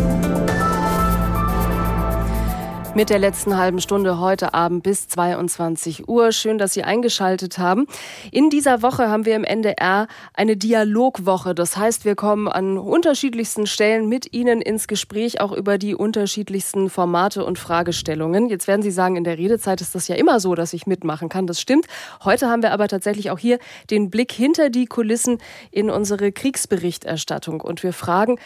mit 2.98 3.12
der 3.12 3.20
letzten 3.20 3.56
halben 3.56 3.80
Stunde 3.80 4.20
heute 4.20 4.56
Abend 4.56 4.82
bis 4.82 5.08
22 5.08 6.10
Uhr. 6.10 6.32
Schön, 6.32 6.58
dass 6.58 6.74
Sie 6.74 6.84
eingeschaltet 6.84 7.60
haben. 7.60 7.86
In 8.32 8.50
dieser 8.50 8.82
Woche 8.82 9.08
haben 9.08 9.24
wir 9.28 9.36
im 9.36 9.43
NDR 9.43 10.08
eine 10.34 10.58
Dialogwoche. 10.58 11.54
Das 11.54 11.78
heißt, 11.78 12.06
wir 12.06 12.16
kommen 12.16 12.48
an 12.48 12.80
unterschiedlichsten 12.80 13.68
Stellen 13.68 14.10
mit 14.10 14.34
Ihnen 14.34 14.64
ins 14.64 14.88
Gespräch, 14.88 15.39
auch 15.41 15.52
über 15.52 15.78
die 15.78 15.93
unterschiedlichsten 15.93 16.89
Formate 16.89 17.45
und 17.45 17.60
Fragestellungen. 17.60 18.50
Jetzt 18.50 18.68
werden 18.68 18.82
Sie 18.82 18.89
sagen, 18.89 19.16
in 19.16 19.24
der 19.24 19.38
Redezeit 19.38 19.80
ist 19.80 19.93
das 19.93 20.08
ja 20.08 20.16
immer 20.16 20.39
so, 20.39 20.56
dass 20.56 20.74
ich 20.74 20.88
mitmachen 20.88 21.30
kann. 21.30 21.45
Das 21.45 21.62
stimmt. 21.62 21.86
Heute 22.24 22.50
haben 22.50 22.64
wir 22.64 22.72
aber 22.72 22.88
tatsächlich 22.88 23.30
auch 23.30 23.38
hier 23.38 23.60
den 23.91 24.10
Blick 24.10 24.32
hinter 24.32 24.72
die 24.72 24.88
Kulissen 24.88 25.38
in 25.70 25.91
unsere 25.91 26.32
Kriegsberichterstattung. 26.32 27.62
Und 27.62 27.84
wir 27.84 27.93
fragen, 27.93 28.39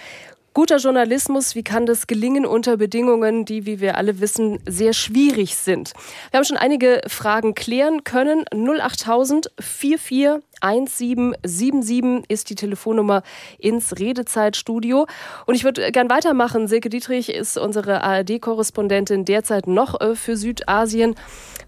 Guter 0.53 0.77
Journalismus, 0.77 1.55
wie 1.55 1.63
kann 1.63 1.85
das 1.85 2.07
gelingen 2.07 2.45
unter 2.45 2.75
Bedingungen, 2.75 3.45
die, 3.45 3.65
wie 3.65 3.79
wir 3.79 3.95
alle 3.95 4.19
wissen, 4.19 4.59
sehr 4.67 4.91
schwierig 4.91 5.55
sind? 5.55 5.93
Wir 6.29 6.39
haben 6.39 6.43
schon 6.43 6.57
einige 6.57 6.99
Fragen 7.07 7.55
klären 7.55 8.03
können. 8.03 8.43
08000 8.51 9.49
44 9.57 10.43
1777 10.59 12.29
ist 12.29 12.49
die 12.49 12.55
Telefonnummer 12.55 13.23
ins 13.59 13.97
Redezeitstudio. 13.97 15.07
Und 15.45 15.55
ich 15.55 15.63
würde 15.63 15.89
gern 15.93 16.09
weitermachen. 16.09 16.67
Silke 16.67 16.89
Dietrich 16.89 17.29
ist 17.29 17.57
unsere 17.57 18.03
ARD-Korrespondentin 18.03 19.23
derzeit 19.23 19.67
noch 19.67 20.01
äh, 20.01 20.15
für 20.15 20.35
Südasien, 20.35 21.15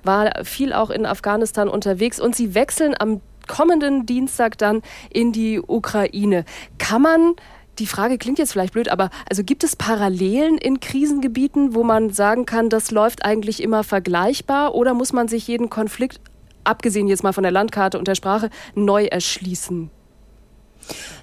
war 0.04 0.44
viel 0.44 0.74
auch 0.74 0.90
in 0.90 1.06
Afghanistan 1.06 1.70
unterwegs 1.70 2.20
und 2.20 2.36
sie 2.36 2.54
wechseln 2.54 2.94
am 3.00 3.22
kommenden 3.48 4.06
Dienstag 4.06 4.58
dann 4.58 4.82
in 5.10 5.32
die 5.32 5.60
Ukraine. 5.60 6.46
Kann 6.78 7.02
man 7.02 7.36
die 7.80 7.88
Frage 7.88 8.18
klingt 8.18 8.40
jetzt 8.40 8.52
vielleicht 8.52 8.74
blöd, 8.74 8.90
aber 8.90 9.10
also 9.30 9.44
gibt 9.44 9.64
es 9.64 9.76
Parallelen 9.76 10.58
in 10.58 10.80
Krisengebieten, 10.80 11.74
wo 11.74 11.84
man 11.84 12.12
sagen 12.12 12.46
kann, 12.46 12.70
das 12.70 12.92
läuft 12.92 13.26
eigentlich 13.26 13.62
immer 13.62 13.84
vergleichbar 13.84 14.76
oder 14.76 14.94
muss 14.94 15.14
man 15.14 15.28
sich 15.28 15.48
jeden 15.48 15.70
Konflikt, 15.70 16.20
abgesehen 16.64 17.08
jetzt 17.08 17.24
mal 17.24 17.34
von 17.34 17.44
der 17.44 17.52
Landkarte 17.52 17.98
und 17.98 18.08
der 18.08 18.16
Sprache, 18.16 18.50
neu 18.76 19.06
erschließen? 19.06 19.90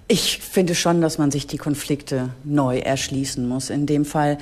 Ich 0.09 0.39
finde 0.39 0.75
schon, 0.75 1.01
dass 1.01 1.19
man 1.19 1.31
sich 1.31 1.47
die 1.47 1.59
Konflikte 1.59 2.31
neu 2.43 2.79
erschließen 2.79 3.47
muss. 3.47 3.71
In 3.71 3.87
dem 3.87 4.05
Fall, 4.05 4.39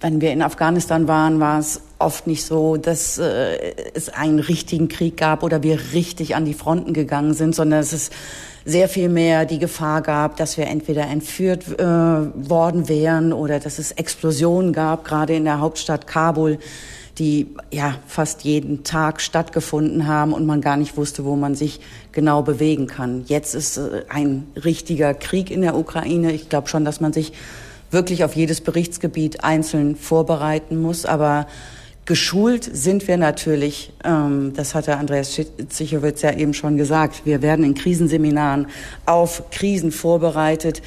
wenn 0.00 0.22
wir 0.22 0.32
in 0.32 0.40
Afghanistan 0.40 1.08
waren, 1.08 1.40
war 1.40 1.58
es 1.58 1.82
oft 1.98 2.26
nicht 2.26 2.42
so, 2.44 2.78
dass 2.78 3.18
äh, 3.18 3.74
es 3.92 4.08
einen 4.08 4.38
richtigen 4.38 4.88
Krieg 4.88 5.18
gab 5.18 5.42
oder 5.42 5.62
wir 5.62 5.78
richtig 5.92 6.36
an 6.36 6.46
die 6.46 6.54
Fronten 6.54 6.94
gegangen 6.94 7.34
sind, 7.34 7.54
sondern 7.54 7.80
es 7.80 7.92
ist 7.92 8.12
sehr 8.64 8.88
viel 8.88 9.08
mehr 9.08 9.46
die 9.46 9.58
Gefahr 9.58 10.02
gab, 10.02 10.36
dass 10.36 10.56
wir 10.56 10.66
entweder 10.66 11.02
entführt 11.06 11.64
äh, 11.78 11.84
worden 11.84 12.88
wären 12.88 13.32
oder 13.32 13.58
dass 13.58 13.78
es 13.78 13.92
Explosionen 13.92 14.72
gab, 14.72 15.04
gerade 15.04 15.34
in 15.34 15.44
der 15.44 15.60
Hauptstadt 15.60 16.06
Kabul, 16.06 16.58
die 17.18 17.48
ja 17.70 17.96
fast 18.06 18.44
jeden 18.44 18.84
Tag 18.84 19.20
stattgefunden 19.20 20.06
haben 20.06 20.32
und 20.32 20.46
man 20.46 20.60
gar 20.60 20.76
nicht 20.76 20.96
wusste, 20.96 21.24
wo 21.24 21.36
man 21.36 21.54
sich 21.54 21.80
genau 22.12 22.42
bewegen 22.42 22.86
kann. 22.86 23.24
Jetzt 23.26 23.54
ist 23.54 23.76
äh, 23.76 24.04
ein 24.08 24.46
richtiger 24.62 25.14
Krieg 25.14 25.50
in 25.50 25.62
der 25.62 25.76
Ukraine. 25.76 26.32
Ich 26.32 26.48
glaube 26.48 26.68
schon, 26.68 26.84
dass 26.84 27.00
man 27.00 27.12
sich 27.12 27.32
wirklich 27.90 28.24
auf 28.24 28.36
jedes 28.36 28.60
Berichtsgebiet 28.60 29.42
einzeln 29.42 29.96
vorbereiten 29.96 30.80
muss, 30.80 31.04
aber 31.06 31.46
Geschult 32.10 32.64
sind 32.64 33.06
wir 33.06 33.16
natürlich, 33.16 33.92
ähm, 34.02 34.52
das 34.56 34.74
hatte 34.74 34.96
Andreas 34.96 35.40
Zichowitz 35.68 36.22
ja 36.22 36.32
eben 36.32 36.54
schon 36.54 36.76
gesagt, 36.76 37.24
wir 37.24 37.40
werden 37.40 37.64
in 37.64 37.74
Krisenseminaren 37.74 38.66
auf 39.06 39.44
Krisen 39.52 39.92
vorbereitet. 39.92 40.82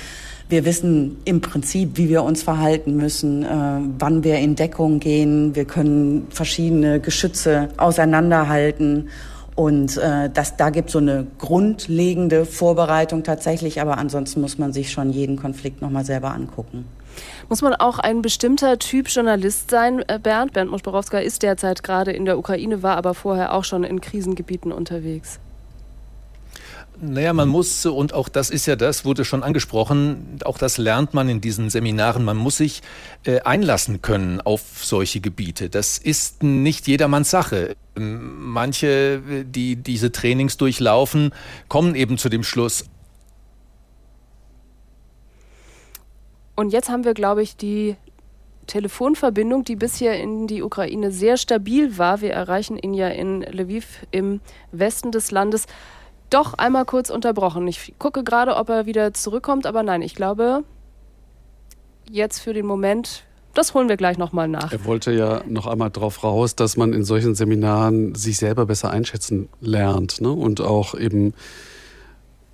Wir 0.49 0.65
wissen 0.65 1.15
im 1.23 1.39
Prinzip, 1.39 1.91
wie 1.95 2.09
wir 2.09 2.23
uns 2.23 2.43
verhalten 2.43 2.97
müssen, 2.97 3.43
äh, 3.43 3.47
wann 3.99 4.25
wir 4.25 4.39
in 4.39 4.55
Deckung 4.55 4.99
gehen. 4.99 5.55
Wir 5.55 5.63
können 5.63 6.27
verschiedene 6.29 6.99
Geschütze 6.99 7.69
auseinanderhalten. 7.77 9.07
Und 9.55 9.95
äh, 9.95 10.29
das, 10.29 10.57
da 10.57 10.71
gibt 10.71 10.89
es 10.89 10.91
so 10.91 10.99
eine 10.99 11.25
grundlegende 11.37 12.45
Vorbereitung 12.45 13.23
tatsächlich, 13.23 13.79
aber 13.79 13.97
ansonsten 13.97 14.41
muss 14.41 14.57
man 14.57 14.73
sich 14.73 14.91
schon 14.91 15.09
jeden 15.09 15.37
Konflikt 15.37 15.81
nochmal 15.81 16.03
selber 16.03 16.33
angucken. 16.33 16.83
Muss 17.49 17.61
man 17.61 17.73
auch 17.73 17.99
ein 17.99 18.21
bestimmter 18.21 18.79
Typ 18.79 19.09
Journalist 19.09 19.69
sein, 19.69 20.03
äh, 20.07 20.19
Bernd? 20.19 20.53
Bernd 20.53 20.71
Moschborowska 20.71 21.19
ist 21.19 21.43
derzeit 21.43 21.83
gerade 21.83 22.11
in 22.11 22.25
der 22.25 22.37
Ukraine, 22.37 22.83
war 22.83 22.97
aber 22.97 23.13
vorher 23.13 23.53
auch 23.53 23.63
schon 23.63 23.83
in 23.83 24.01
Krisengebieten 24.01 24.71
unterwegs. 24.71 25.39
Naja, 27.01 27.33
man 27.33 27.49
muss, 27.49 27.85
und 27.85 28.13
auch 28.13 28.29
das 28.29 28.49
ist 28.49 28.65
ja 28.65 28.75
das, 28.75 29.03
wurde 29.03 29.25
schon 29.25 29.43
angesprochen, 29.43 30.39
auch 30.45 30.57
das 30.57 30.77
lernt 30.77 31.13
man 31.13 31.27
in 31.27 31.41
diesen 31.41 31.69
Seminaren, 31.69 32.23
man 32.23 32.37
muss 32.37 32.57
sich 32.57 32.81
äh, 33.25 33.41
einlassen 33.41 34.01
können 34.01 34.39
auf 34.41 34.61
solche 34.83 35.19
Gebiete. 35.19 35.69
Das 35.69 35.97
ist 35.97 36.43
nicht 36.43 36.87
jedermanns 36.87 37.31
Sache. 37.31 37.75
Ähm, 37.97 38.51
manche, 38.51 39.21
die 39.43 39.75
diese 39.75 40.11
Trainings 40.11 40.57
durchlaufen, 40.57 41.33
kommen 41.67 41.95
eben 41.95 42.17
zu 42.17 42.29
dem 42.29 42.43
Schluss, 42.43 42.85
Und 46.55 46.71
jetzt 46.71 46.89
haben 46.89 47.03
wir, 47.03 47.13
glaube 47.13 47.41
ich, 47.41 47.57
die 47.57 47.95
Telefonverbindung, 48.67 49.63
die 49.63 49.75
bisher 49.75 50.19
in 50.19 50.47
die 50.47 50.61
Ukraine 50.61 51.11
sehr 51.11 51.37
stabil 51.37 51.97
war. 51.97 52.21
Wir 52.21 52.31
erreichen 52.31 52.77
ihn 52.77 52.93
ja 52.93 53.09
in 53.09 53.41
Lviv 53.41 54.05
im 54.11 54.39
Westen 54.71 55.11
des 55.11 55.31
Landes. 55.31 55.65
Doch 56.29 56.53
einmal 56.55 56.85
kurz 56.85 57.09
unterbrochen. 57.09 57.67
Ich 57.67 57.93
gucke 57.99 58.23
gerade, 58.23 58.55
ob 58.55 58.69
er 58.69 58.85
wieder 58.85 59.13
zurückkommt, 59.13 59.65
aber 59.65 59.83
nein, 59.83 60.01
ich 60.01 60.15
glaube, 60.15 60.63
jetzt 62.09 62.39
für 62.39 62.53
den 62.53 62.65
Moment 62.65 63.23
Das 63.53 63.75
holen 63.75 63.87
wir 63.87 63.97
gleich 63.97 64.17
nochmal 64.17 64.47
nach. 64.47 64.71
Er 64.71 64.83
wollte 64.85 65.11
ja 65.11 65.43
noch 65.47 65.67
einmal 65.67 65.91
darauf 65.91 66.23
raus, 66.23 66.55
dass 66.55 66.75
man 66.75 66.91
in 66.91 67.03
solchen 67.03 67.35
Seminaren 67.35 68.15
sich 68.15 68.37
selber 68.37 68.65
besser 68.65 68.89
einschätzen 68.89 69.47
lernt 69.61 70.21
ne? 70.21 70.31
und 70.31 70.59
auch 70.59 70.95
eben 70.95 71.35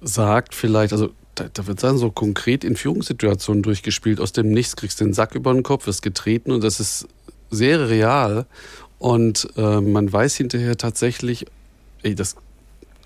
sagt 0.01 0.55
vielleicht, 0.55 0.91
also 0.91 1.09
da, 1.39 1.49
da 1.51 1.67
wird 1.67 1.83
dann 1.83 1.97
so 1.97 2.11
konkret 2.11 2.63
in 2.63 2.75
Führungssituationen 2.75 3.63
durchgespielt. 3.63 4.19
Aus 4.19 4.31
dem 4.31 4.49
Nichts 4.49 4.75
kriegst 4.75 4.99
du 4.99 5.05
den 5.05 5.13
Sack 5.13 5.35
über 5.35 5.53
den 5.53 5.63
Kopf, 5.63 5.87
wirst 5.87 6.01
getreten 6.01 6.51
und 6.51 6.63
das 6.63 6.79
ist 6.79 7.07
sehr 7.49 7.89
real. 7.89 8.45
Und 8.97 9.47
äh, 9.55 9.79
man 9.79 10.11
weiß 10.11 10.35
hinterher 10.35 10.77
tatsächlich, 10.77 11.45
ey, 12.03 12.15
das 12.15 12.35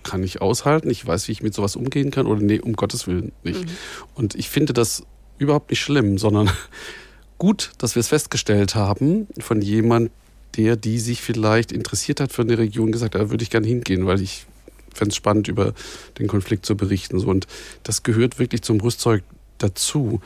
kann 0.01 0.23
ich 0.23 0.41
aushalten, 0.41 0.89
ich 0.89 1.05
weiß, 1.05 1.27
wie 1.27 1.31
ich 1.31 1.43
mit 1.43 1.53
sowas 1.53 1.75
umgehen 1.75 2.11
kann 2.11 2.25
oder 2.25 2.41
nee, 2.41 2.59
um 2.59 2.73
Gottes 2.73 3.07
Willen 3.07 3.31
nicht. 3.43 3.63
Mhm. 3.63 3.71
Und 4.15 4.35
ich 4.35 4.49
finde 4.49 4.73
das 4.73 5.03
überhaupt 5.37 5.69
nicht 5.69 5.81
schlimm, 5.81 6.17
sondern 6.17 6.49
gut, 7.37 7.71
dass 7.77 7.95
wir 7.95 8.01
es 8.01 8.09
festgestellt 8.09 8.75
haben 8.75 9.27
von 9.39 9.61
jemand, 9.61 10.11
der, 10.57 10.75
die 10.75 10.99
sich 10.99 11.21
vielleicht 11.21 11.71
interessiert 11.71 12.19
hat 12.19 12.31
für 12.31 12.43
eine 12.43 12.57
Region, 12.57 12.91
gesagt, 12.91 13.15
da 13.15 13.29
würde 13.29 13.43
ich 13.43 13.49
gerne 13.49 13.65
hingehen, 13.65 14.05
weil 14.05 14.21
ich 14.21 14.45
fände 14.93 15.11
es 15.11 15.15
spannend, 15.15 15.47
über 15.47 15.73
den 16.19 16.27
Konflikt 16.27 16.65
zu 16.65 16.75
berichten. 16.75 17.19
So. 17.19 17.27
Und 17.27 17.47
das 17.83 18.03
gehört 18.03 18.39
wirklich 18.39 18.61
zum 18.61 18.79
Rüstzeug 18.79 19.23
dazu. 19.57 20.21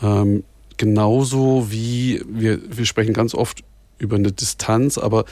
Ähm, 0.00 0.44
genauso 0.76 1.70
wie 1.70 2.22
wir, 2.28 2.58
wir 2.68 2.86
sprechen 2.86 3.14
ganz 3.14 3.34
oft 3.34 3.62
über 3.98 4.16
eine 4.16 4.32
Distanz, 4.32 4.98
aber 4.98 5.24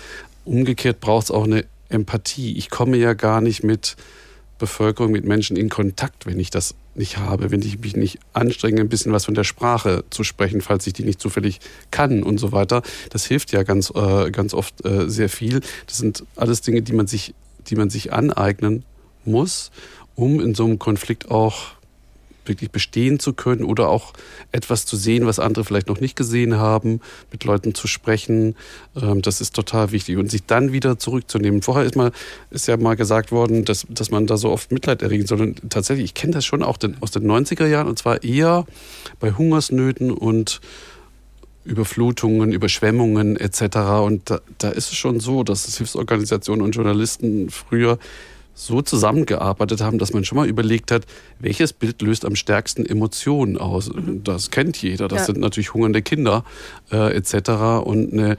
umgekehrt 0.45 1.01
braucht 1.01 1.25
es 1.25 1.31
auch 1.31 1.45
eine 1.45 1.65
Empathie. 1.89 2.57
Ich 2.57 2.71
komme 2.71 2.97
ja 2.97 3.15
gar 3.15 3.41
nicht 3.41 3.65
mit 3.65 3.97
Bevölkerung, 4.59 5.11
mit 5.11 5.25
Menschen 5.25 5.57
in 5.57 5.69
Kontakt, 5.69 6.27
wenn 6.27 6.39
ich 6.39 6.51
das 6.51 6.75
nicht 6.95 7.17
habe, 7.17 7.51
wenn 7.51 7.63
ich 7.63 7.81
mich 7.81 7.97
nicht 7.97 8.19
anstrenge, 8.33 8.81
ein 8.81 8.89
bisschen 8.89 9.13
was 9.13 9.25
von 9.25 9.35
der 9.35 9.45
Sprache 9.45 10.05
zu 10.11 10.23
sprechen, 10.23 10.61
falls 10.61 10.87
ich 10.87 10.93
die 10.93 11.03
nicht 11.03 11.21
zufällig 11.21 11.61
kann 11.91 12.23
und 12.23 12.39
so 12.39 12.53
weiter. 12.53 12.83
Das 13.09 13.25
hilft 13.25 13.53
ja 13.53 13.63
ganz, 13.63 13.91
äh, 13.95 14.31
ganz 14.31 14.55
oft 14.55 14.85
äh, 14.85 15.09
sehr 15.09 15.29
viel. 15.29 15.61
Das 15.87 15.99
sind 15.99 16.25
alles 16.37 16.61
Dinge, 16.61 16.83
die 16.83 16.93
man 16.93 17.07
sich, 17.07 17.35
die 17.69 17.77
man 17.77 17.91
sich 17.91 18.13
aneignen 18.13 18.85
muss, 19.25 19.71
um 20.15 20.41
in 20.41 20.55
so 20.55 20.65
einem 20.65 20.79
Konflikt 20.79 21.31
auch 21.31 21.75
wirklich 22.51 22.71
bestehen 22.71 23.19
zu 23.19 23.33
können 23.33 23.65
oder 23.65 23.89
auch 23.89 24.13
etwas 24.53 24.87
zu 24.87 24.97
sehen, 24.97 25.27
was 25.27 25.39
andere 25.39 25.65
vielleicht 25.65 25.89
noch 25.89 26.01
nicht 26.01 26.17
gesehen 26.17 26.57
haben, 26.57 27.01
mit 27.31 27.45
Leuten 27.45 27.75
zu 27.75 27.87
sprechen. 27.87 28.57
Ähm, 29.01 29.23
das 29.23 29.41
ist 29.41 29.55
total 29.55 29.93
wichtig. 29.93 30.17
Und 30.17 30.31
sich 30.31 30.45
dann 30.47 30.73
wieder 30.73 30.99
zurückzunehmen. 30.99 31.63
Vorher 31.63 31.85
ist, 31.85 31.97
mal, 31.97 32.13
ist 32.51 32.67
ja 32.67 32.77
mal 32.77 32.97
gesagt 32.97 33.31
worden, 33.31 33.65
dass, 33.65 33.87
dass 33.89 34.11
man 34.11 34.27
da 34.27 34.37
so 34.37 34.51
oft 34.51 34.73
Mitleid 34.73 35.03
erregen 35.03 35.27
soll. 35.27 35.41
Und 35.41 35.71
tatsächlich, 35.71 36.07
ich 36.07 36.15
kenne 36.15 36.33
das 36.33 36.45
schon 36.45 36.63
auch 36.63 36.77
den, 36.77 36.97
aus 37.01 37.11
den 37.11 37.31
90er 37.31 37.67
Jahren 37.67 37.89
und 37.89 37.99
zwar 37.99 38.23
eher 38.23 38.67
bei 39.21 39.33
Hungersnöten 39.33 40.11
und 40.11 40.61
Überflutungen, 41.65 42.53
Überschwemmungen 42.53 43.37
etc. 43.37 43.77
Und 44.05 44.31
da, 44.31 44.41
da 44.59 44.71
ist 44.71 44.93
es 44.93 44.97
schon 44.97 45.21
so, 45.21 45.43
dass 45.43 45.77
Hilfsorganisationen 45.77 46.65
und 46.65 46.73
Journalisten 46.73 47.51
früher 47.51 47.99
so 48.61 48.83
zusammengearbeitet 48.83 49.81
haben, 49.81 49.99
dass 49.99 50.13
man 50.13 50.25
schon 50.25 50.37
mal 50.37 50.47
überlegt 50.47 50.91
hat, 50.91 51.07
welches 51.39 51.73
Bild 51.73 52.03
löst 52.03 52.27
am 52.27 52.37
stärksten 52.37 52.85
Emotionen 52.85 53.57
aus. 53.57 53.93
Mhm. 53.93 54.23
Das 54.23 54.51
kennt 54.51 54.81
jeder. 54.83 55.09
Das 55.09 55.21
ja. 55.21 55.25
sind 55.27 55.39
natürlich 55.39 55.73
hungernde 55.73 56.03
Kinder 56.03 56.45
äh, 56.93 57.17
etc. 57.17 57.83
Und 57.85 58.13
eine, 58.13 58.37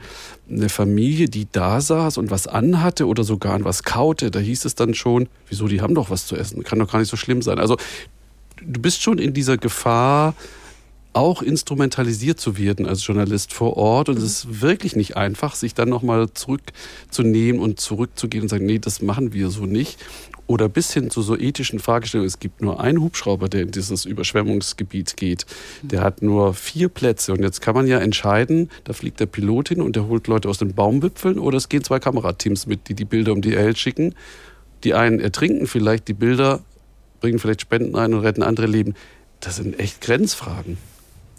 eine 0.48 0.68
Familie, 0.68 1.28
die 1.28 1.48
da 1.50 1.80
saß 1.80 2.18
und 2.18 2.30
was 2.30 2.46
anhatte 2.46 3.06
oder 3.06 3.24
sogar 3.24 3.54
an 3.54 3.64
was 3.64 3.82
kaute, 3.82 4.30
da 4.30 4.38
hieß 4.38 4.64
es 4.64 4.76
dann 4.76 4.94
schon, 4.94 5.28
wieso, 5.48 5.66
die 5.66 5.80
haben 5.80 5.94
doch 5.94 6.10
was 6.10 6.26
zu 6.26 6.36
essen. 6.36 6.62
Kann 6.62 6.78
doch 6.78 6.90
gar 6.90 7.00
nicht 7.00 7.10
so 7.10 7.16
schlimm 7.16 7.42
sein. 7.42 7.58
Also 7.58 7.76
du 8.64 8.80
bist 8.80 9.02
schon 9.02 9.18
in 9.18 9.34
dieser 9.34 9.56
Gefahr, 9.56 10.34
auch 11.14 11.42
instrumentalisiert 11.42 12.40
zu 12.40 12.56
werden 12.56 12.86
als 12.86 13.06
Journalist 13.06 13.52
vor 13.52 13.76
Ort. 13.76 14.08
Und 14.08 14.16
es 14.16 14.24
ist 14.24 14.62
wirklich 14.62 14.96
nicht 14.96 15.16
einfach, 15.16 15.54
sich 15.54 15.74
dann 15.74 15.88
nochmal 15.88 16.32
zurückzunehmen 16.32 17.60
und 17.60 17.80
zurückzugehen 17.80 18.42
und 18.42 18.48
sagen, 18.48 18.66
nee, 18.66 18.78
das 18.78 19.02
machen 19.02 19.32
wir 19.32 19.50
so 19.50 19.66
nicht. 19.66 19.98
Oder 20.46 20.68
bis 20.68 20.92
hin 20.92 21.10
zu 21.10 21.22
so 21.22 21.36
ethischen 21.36 21.78
Fragestellungen. 21.78 22.26
Es 22.26 22.38
gibt 22.38 22.62
nur 22.62 22.80
einen 22.80 23.00
Hubschrauber, 23.00 23.48
der 23.48 23.62
in 23.62 23.70
dieses 23.70 24.04
Überschwemmungsgebiet 24.04 25.16
geht. 25.16 25.46
Der 25.82 26.00
hat 26.00 26.22
nur 26.22 26.54
vier 26.54 26.88
Plätze. 26.88 27.32
Und 27.32 27.42
jetzt 27.42 27.60
kann 27.60 27.74
man 27.74 27.86
ja 27.86 27.98
entscheiden, 27.98 28.70
da 28.84 28.92
fliegt 28.92 29.20
der 29.20 29.26
Pilot 29.26 29.68
hin 29.68 29.80
und 29.80 29.96
der 29.96 30.08
holt 30.08 30.26
Leute 30.26 30.48
aus 30.48 30.58
den 30.58 30.74
Baumwipfeln 30.74 31.38
oder 31.38 31.58
es 31.58 31.68
gehen 31.68 31.84
zwei 31.84 31.98
Kamerateams 31.98 32.66
mit, 32.66 32.88
die 32.88 32.94
die 32.94 33.04
Bilder 33.04 33.32
um 33.32 33.42
die 33.42 33.52
Welt 33.52 33.78
schicken. 33.78 34.14
Die 34.84 34.94
einen 34.94 35.20
ertrinken 35.20 35.66
vielleicht 35.66 36.08
die 36.08 36.14
Bilder, 36.14 36.60
bringen 37.20 37.38
vielleicht 37.38 37.60
Spenden 37.60 37.96
ein 37.96 38.14
und 38.14 38.20
retten 38.20 38.42
andere 38.42 38.66
Leben. 38.66 38.94
Das 39.40 39.56
sind 39.56 39.78
echt 39.78 40.00
Grenzfragen. 40.00 40.76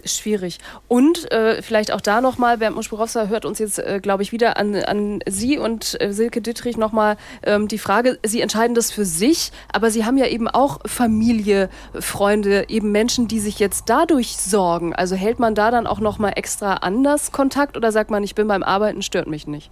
Schwierig. 0.06 0.60
Und 0.88 1.32
äh, 1.32 1.62
vielleicht 1.62 1.92
auch 1.92 2.02
da 2.02 2.22
nochmal, 2.22 2.58
Bernd 2.58 2.76
Muschborowska 2.76 3.28
hört 3.28 3.46
uns 3.46 3.60
jetzt, 3.60 3.80
äh, 3.80 4.00
glaube 4.02 4.24
ich, 4.24 4.32
wieder 4.32 4.58
an, 4.58 4.76
an 4.76 5.20
Sie 5.28 5.58
und 5.58 6.00
äh, 6.02 6.12
Silke 6.12 6.42
Dittrich 6.42 6.78
nochmal 6.78 7.18
ähm, 7.44 7.68
die 7.68 7.78
Frage, 7.78 8.20
Sie 8.24 8.42
entscheiden 8.42 8.76
das 8.76 8.92
für 8.92 9.06
sich, 9.06 9.52
aber 9.72 9.92
Sie 9.92 10.06
haben 10.06 10.18
ja 10.18 10.28
eben 10.28 10.48
auch 10.48 10.80
Familie, 10.86 11.70
Freunde, 12.00 12.66
eben 12.68 12.92
Menschen, 12.92 13.28
die 13.28 13.40
sich 13.40 13.60
jetzt 13.60 13.86
dadurch 13.88 14.38
sorgen. 14.38 14.94
Also 14.94 15.16
hält 15.16 15.40
man 15.40 15.56
da 15.56 15.72
dann 15.72 15.88
auch 15.88 16.00
nochmal 16.00 16.34
extra 16.36 16.76
anders 16.76 17.32
Kontakt 17.32 17.78
oder 17.78 17.92
sagt 17.92 18.12
man, 18.12 18.24
ich 18.24 18.36
bin 18.36 18.48
beim 18.48 18.64
Arbeiten, 18.64 19.02
stört 19.02 19.28
mich 19.28 19.48
nicht? 19.48 19.72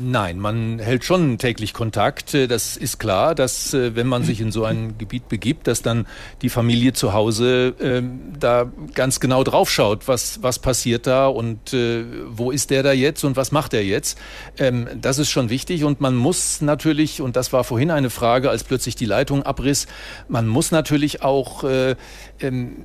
Nein, 0.00 0.38
man 0.38 0.78
hält 0.78 1.04
schon 1.04 1.36
täglich 1.36 1.74
Kontakt. 1.74 2.32
Äh, 2.34 2.46
das 2.46 2.76
ist 2.76 2.98
klar, 2.98 3.34
dass 3.34 3.74
äh, 3.74 3.94
wenn 3.94 4.06
man 4.06 4.24
sich 4.24 4.40
in 4.40 4.50
so 4.50 4.64
ein 4.64 4.96
Gebiet 4.98 5.28
begibt, 5.28 5.66
dass 5.66 5.82
dann 5.82 6.06
die 6.42 6.48
Familie 6.48 6.92
zu 6.92 7.12
Hause 7.12 7.74
äh, 7.80 8.02
da 8.38 8.70
ganz 8.94 9.20
genau 9.20 9.44
draufschaut, 9.44 10.08
was, 10.08 10.42
was 10.42 10.58
passiert 10.58 11.06
da 11.06 11.26
und 11.26 11.74
äh, 11.74 12.04
wo 12.28 12.50
ist 12.50 12.70
der 12.70 12.82
da 12.82 12.92
jetzt 12.92 13.24
und 13.24 13.36
was 13.36 13.52
macht 13.52 13.74
er 13.74 13.84
jetzt. 13.84 14.18
Ähm, 14.58 14.88
das 15.00 15.18
ist 15.18 15.30
schon 15.30 15.50
wichtig 15.50 15.84
und 15.84 16.00
man 16.00 16.14
muss 16.16 16.60
natürlich, 16.60 17.20
und 17.20 17.36
das 17.36 17.52
war 17.52 17.64
vorhin 17.64 17.90
eine 17.90 18.10
Frage, 18.10 18.50
als 18.50 18.64
plötzlich 18.64 18.96
die 18.96 19.06
Leitung 19.06 19.42
abriss, 19.42 19.86
man 20.28 20.46
muss 20.46 20.70
natürlich 20.70 21.22
auch 21.22 21.64
äh, 21.64 21.96
ähm, 22.40 22.76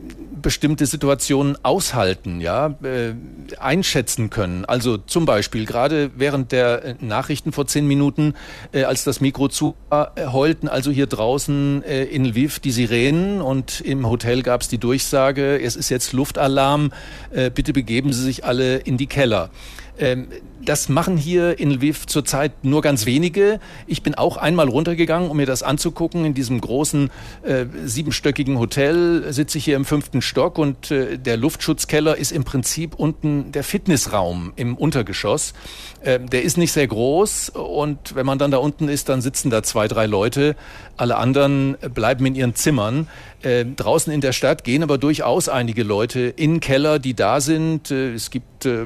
bestimmte 0.41 0.85
Situationen 0.85 1.57
aushalten, 1.63 2.41
ja, 2.41 2.75
äh, 2.83 3.13
einschätzen 3.59 4.29
können. 4.29 4.65
Also 4.65 4.97
zum 4.97 5.25
Beispiel 5.25 5.65
gerade 5.65 6.11
während 6.15 6.51
der 6.51 6.85
äh, 6.85 6.95
Nachrichten 6.99 7.51
vor 7.51 7.67
zehn 7.67 7.87
Minuten, 7.87 8.33
äh, 8.71 8.83
als 8.83 9.03
das 9.03 9.21
Mikro 9.21 9.47
zu 9.47 9.75
äh, 9.91 10.27
heulten, 10.27 10.67
also 10.67 10.91
hier 10.91 11.07
draußen 11.07 11.83
äh, 11.83 12.03
in 12.05 12.25
Lviv 12.25 12.59
die 12.59 12.71
Sirenen 12.71 13.41
und 13.41 13.81
im 13.81 14.07
Hotel 14.07 14.43
gab 14.43 14.61
es 14.61 14.67
die 14.67 14.77
Durchsage, 14.77 15.61
es 15.61 15.75
ist 15.75 15.89
jetzt 15.89 16.13
Luftalarm, 16.13 16.91
äh, 17.31 17.49
bitte 17.49 17.73
begeben 17.73 18.13
Sie 18.13 18.23
sich 18.23 18.45
alle 18.45 18.77
in 18.77 18.97
die 18.97 19.07
Keller. 19.07 19.49
Ähm, 19.97 20.29
das 20.69 20.87
machen 20.87 21.17
hier 21.17 21.57
in 21.57 21.71
Lviv 21.71 22.05
zurzeit 22.05 22.63
nur 22.63 22.83
ganz 22.83 23.07
wenige. 23.07 23.59
Ich 23.87 24.03
bin 24.03 24.13
auch 24.13 24.37
einmal 24.37 24.69
runtergegangen, 24.69 25.31
um 25.31 25.37
mir 25.37 25.47
das 25.47 25.63
anzugucken. 25.63 26.25
In 26.25 26.35
diesem 26.35 26.61
großen 26.61 27.09
äh, 27.41 27.65
siebenstöckigen 27.85 28.59
Hotel 28.59 29.33
sitze 29.33 29.57
ich 29.57 29.65
hier 29.65 29.75
im 29.75 29.83
fünften 29.83 30.21
Stock 30.21 30.59
und 30.59 30.91
äh, 30.91 31.17
der 31.17 31.37
Luftschutzkeller 31.37 32.15
ist 32.17 32.31
im 32.31 32.43
Prinzip 32.43 32.93
unten 32.93 33.51
der 33.51 33.63
Fitnessraum 33.63 34.53
im 34.57 34.77
Untergeschoss. 34.77 35.53
Äh, 36.01 36.19
der 36.19 36.43
ist 36.43 36.59
nicht 36.59 36.71
sehr 36.71 36.85
groß 36.85 37.49
und 37.49 38.13
wenn 38.13 38.27
man 38.27 38.37
dann 38.37 38.51
da 38.51 38.57
unten 38.57 38.89
ist, 38.89 39.09
dann 39.09 39.21
sitzen 39.21 39.49
da 39.49 39.63
zwei, 39.63 39.87
drei 39.87 40.05
Leute. 40.05 40.55
Alle 40.99 41.15
anderen 41.15 41.77
bleiben 41.93 42.25
in 42.25 42.35
ihren 42.35 42.55
Zimmern. 42.55 43.07
Äh, 43.41 43.63
draußen 43.63 44.11
in 44.11 44.19
der 44.19 44.33
Stadt 44.33 44.65
gehen 44.65 44.83
aber 44.83 44.97
durchaus 44.97 45.47
einige 45.47 45.83
Leute 45.83 46.19
in 46.19 46.59
Keller, 46.59 46.99
die 46.99 47.13
da 47.13 47.39
sind. 47.39 47.89
Äh, 47.89 48.13
es 48.15 48.31
gibt 48.31 48.65
äh, 48.65 48.85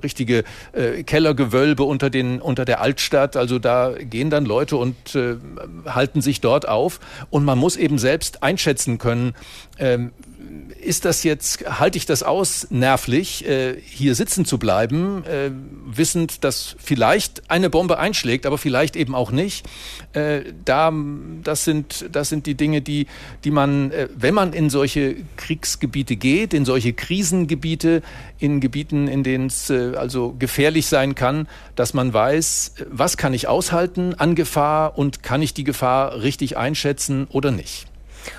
richtige 0.00 0.44
äh, 0.72 1.02
Kellergewölbe 1.02 1.82
unter, 1.82 2.10
den, 2.10 2.40
unter 2.40 2.64
der 2.64 2.80
Altstadt. 2.80 3.36
Also 3.36 3.58
da 3.58 3.92
gehen 3.98 4.30
dann 4.30 4.44
Leute 4.44 4.76
und 4.76 5.16
äh, 5.16 5.34
halten 5.86 6.20
sich 6.20 6.40
dort 6.40 6.68
auf. 6.68 7.00
Und 7.30 7.44
man 7.44 7.58
muss 7.58 7.76
eben 7.76 7.98
selbst 7.98 8.44
einschätzen 8.44 8.98
können, 8.98 9.34
ähm, 9.80 10.12
ist 10.80 11.04
das 11.04 11.24
jetzt, 11.24 11.64
halte 11.78 11.98
ich 11.98 12.06
das 12.06 12.22
aus, 12.22 12.68
nervlich, 12.70 13.46
äh, 13.46 13.76
hier 13.80 14.14
sitzen 14.14 14.44
zu 14.44 14.58
bleiben, 14.58 15.24
äh, 15.24 15.50
wissend, 15.86 16.44
dass 16.44 16.76
vielleicht 16.78 17.50
eine 17.50 17.70
Bombe 17.70 17.98
einschlägt, 17.98 18.46
aber 18.46 18.58
vielleicht 18.58 18.96
eben 18.96 19.14
auch 19.14 19.30
nicht. 19.30 19.66
Äh, 20.12 20.42
da, 20.64 20.92
das 21.42 21.64
sind, 21.64 22.08
das 22.12 22.28
sind 22.28 22.46
die 22.46 22.54
Dinge, 22.54 22.80
die, 22.80 23.06
die 23.44 23.50
man, 23.50 23.90
äh, 23.90 24.08
wenn 24.16 24.34
man 24.34 24.52
in 24.52 24.70
solche 24.70 25.16
Kriegsgebiete 25.36 26.16
geht, 26.16 26.54
in 26.54 26.64
solche 26.64 26.92
Krisengebiete, 26.92 28.02
in 28.38 28.60
Gebieten, 28.60 29.08
in 29.08 29.22
denen 29.22 29.46
es 29.46 29.70
äh, 29.70 29.94
also 29.96 30.34
gefährlich 30.38 30.86
sein 30.86 31.14
kann, 31.14 31.48
dass 31.74 31.92
man 31.92 32.12
weiß, 32.12 32.74
was 32.88 33.16
kann 33.16 33.34
ich 33.34 33.48
aushalten 33.48 34.14
an 34.14 34.34
Gefahr 34.34 34.96
und 34.96 35.22
kann 35.22 35.42
ich 35.42 35.54
die 35.54 35.64
Gefahr 35.64 36.22
richtig 36.22 36.56
einschätzen 36.56 37.26
oder 37.30 37.50
nicht. 37.50 37.87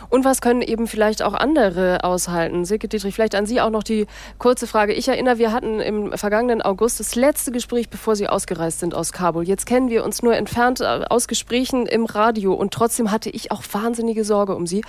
Und 0.10 0.26
was 0.26 0.42
können 0.42 0.62
eben 0.62 0.88
vielleicht 0.88 1.22
auch 1.22 1.34
andere 1.34 2.04
aushalten? 2.04 2.66
Silke 2.66 2.88
Dietrich, 2.88 3.16
vielleicht 3.16 3.36
an 3.36 3.46
Sie 3.46 3.62
auch 3.62 3.70
noch 3.70 3.84
die 3.84 4.08
kurze 4.38 4.68
Frage. 4.68 4.94
Ich 4.94 5.08
erinnere, 5.08 5.38
wir 5.38 5.52
hatten 5.52 5.80
im 5.80 6.18
vergangenen 6.18 6.62
August 6.62 7.00
das 7.00 7.16
letzte 7.16 7.52
Gespräch, 7.52 7.90
bevor 7.90 8.16
Sie 8.16 8.28
ausgereist 8.28 8.80
sind 8.80 8.94
aus 8.94 9.12
Kabul. 9.12 9.48
Jetzt 9.48 9.66
kennen 9.66 9.90
wir 9.90 10.04
uns 10.04 10.22
nur 10.22 10.36
entfernt 10.36 10.82
äh, 10.82 11.06
aus 11.10 11.28
Gesprächen 11.28 11.86
im 11.86 12.06
Radio 12.06 12.54
und 12.54 12.74
trotzdem 12.74 13.12
hatte 13.12 13.30
ich 13.30 13.52
auch 13.52 13.64
wahnsinnige 13.72 14.24
Sorge 14.24 14.56
um 14.56 14.68
Sie. 14.68 14.84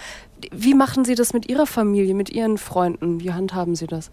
Wie 0.52 0.74
machen 0.74 1.04
Sie 1.04 1.14
das 1.14 1.32
mit 1.32 1.48
Ihrer 1.48 1.66
Familie, 1.66 2.14
mit 2.14 2.30
Ihren 2.30 2.58
Freunden? 2.58 3.20
Wie 3.20 3.32
handhaben 3.32 3.74
Sie 3.74 3.86
das? 3.86 4.10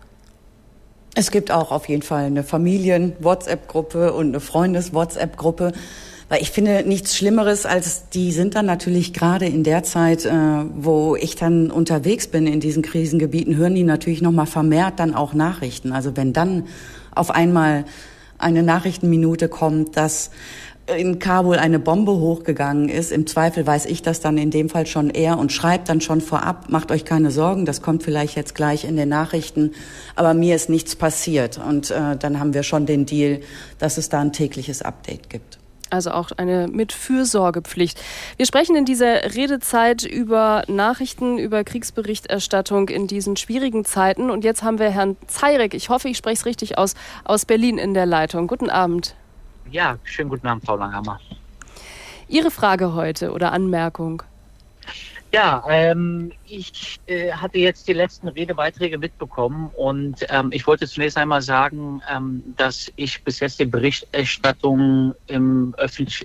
Es 1.16 1.32
gibt 1.32 1.50
auch 1.50 1.72
auf 1.72 1.90
jeden 1.90 2.04
Fall 2.04 2.26
eine 2.26 2.44
Familien-WhatsApp-Gruppe 2.44 4.14
und 4.14 4.28
eine 4.28 4.40
Freundes-WhatsApp-Gruppe. 4.40 5.72
Weil 6.30 6.42
ich 6.42 6.52
finde 6.52 6.84
nichts 6.86 7.16
Schlimmeres, 7.16 7.66
als 7.66 8.10
die 8.10 8.34
sind 8.34 8.56
dann 8.56 8.66
natürlich 8.66 9.14
gerade 9.14 9.46
in 9.46 9.64
der 9.64 9.84
Zeit, 9.84 10.26
äh, 10.26 10.32
wo 10.76 11.16
ich 11.16 11.36
dann 11.36 11.72
unterwegs 11.72 12.28
bin 12.28 12.48
in 12.48 12.60
diesen 12.60 12.84
Krisengebieten, 12.84 13.56
hören 13.56 13.76
die 13.76 13.84
natürlich 13.84 14.22
noch 14.22 14.34
mal 14.34 14.46
vermehrt 14.46 15.00
dann 15.00 15.16
auch 15.16 15.34
Nachrichten. 15.34 15.94
Also 15.94 16.18
wenn 16.18 16.34
dann 16.34 16.66
auf 17.16 17.32
einmal 17.32 17.86
eine 18.38 18.62
Nachrichtenminute 18.62 19.48
kommt, 19.48 19.96
dass 19.96 20.32
in 20.96 21.20
Kabul 21.20 21.58
eine 21.58 21.80
Bombe 21.80 22.14
hochgegangen 22.14 22.88
ist. 22.88 23.12
Im 23.12 23.28
Zweifel 23.28 23.68
weiß 23.68 23.86
ich 23.88 24.02
das 24.02 24.22
dann 24.22 24.38
in 24.38 24.52
dem 24.52 24.70
Fall 24.70 24.86
schon 24.86 25.10
eher 25.10 25.38
und 25.38 25.52
schreibt 25.52 25.90
dann 25.90 26.00
schon 26.00 26.22
vorab, 26.22 26.70
macht 26.70 26.92
euch 26.92 27.04
keine 27.04 27.30
Sorgen, 27.30 27.66
das 27.66 27.82
kommt 27.82 28.04
vielleicht 28.04 28.38
jetzt 28.38 28.56
gleich 28.56 28.86
in 28.86 28.96
den 28.96 29.10
Nachrichten, 29.10 29.72
aber 30.16 30.34
mir 30.34 30.56
ist 30.56 30.70
nichts 30.70 30.96
passiert. 30.96 31.58
Und 31.58 31.92
äh, 31.92 32.16
dann 32.16 32.40
haben 32.40 32.54
wir 32.54 32.64
schon 32.64 32.86
den 32.86 33.06
Deal, 33.06 33.42
dass 33.80 33.98
es 33.98 34.08
da 34.08 34.22
ein 34.22 34.32
tägliches 34.32 34.82
Update 34.82 35.30
gibt. 35.30 35.60
Also 35.90 36.12
auch 36.12 36.32
eine 36.38 36.68
Mitfürsorgepflicht. 36.68 38.02
Wir 38.38 38.46
sprechen 38.46 38.76
in 38.76 38.86
dieser 38.86 39.36
Redezeit 39.36 40.04
über 40.04 40.64
Nachrichten, 40.68 41.38
über 41.38 41.64
Kriegsberichterstattung 41.64 42.90
in 42.90 43.08
diesen 43.08 43.38
schwierigen 43.38 43.86
Zeiten. 43.86 44.30
Und 44.30 44.44
jetzt 44.44 44.64
haben 44.64 44.80
wir 44.80 44.90
Herrn 44.90 45.18
Zeirek, 45.28 45.74
ich 45.74 45.90
hoffe, 45.90 46.10
ich 46.10 46.18
spreche 46.18 46.40
es 46.40 46.46
richtig 46.46 46.78
aus, 46.78 46.96
aus 47.24 47.46
Berlin 47.46 47.78
in 47.78 47.94
der 47.94 48.06
Leitung. 48.06 48.48
Guten 48.48 48.70
Abend. 48.70 49.16
Ja, 49.72 49.98
schönen 50.04 50.30
guten 50.30 50.48
Abend, 50.48 50.66
Frau 50.66 50.76
Langhammer. 50.76 51.20
Ihre 52.28 52.52
Frage 52.52 52.94
heute 52.94 53.32
oder 53.32 53.52
Anmerkung? 53.54 54.24
Ja, 55.38 55.64
ähm, 55.70 56.32
ich 56.48 57.00
äh, 57.06 57.32
hatte 57.32 57.60
jetzt 57.60 57.88
die 57.88 57.94
letzten 57.94 58.28
Redebeiträge 58.28 58.98
mitbekommen 58.98 59.70
und 59.76 60.26
ähm, 60.30 60.50
ich 60.52 60.66
wollte 60.66 60.88
zunächst 60.88 61.16
einmal 61.16 61.44
sagen, 61.44 62.02
ähm, 62.12 62.42
dass 62.58 62.92
ich 62.96 63.24
bis 63.24 63.40
jetzt 63.40 63.60
die 63.60 63.66
Berichterstattung 63.66 65.14
im 65.28 65.76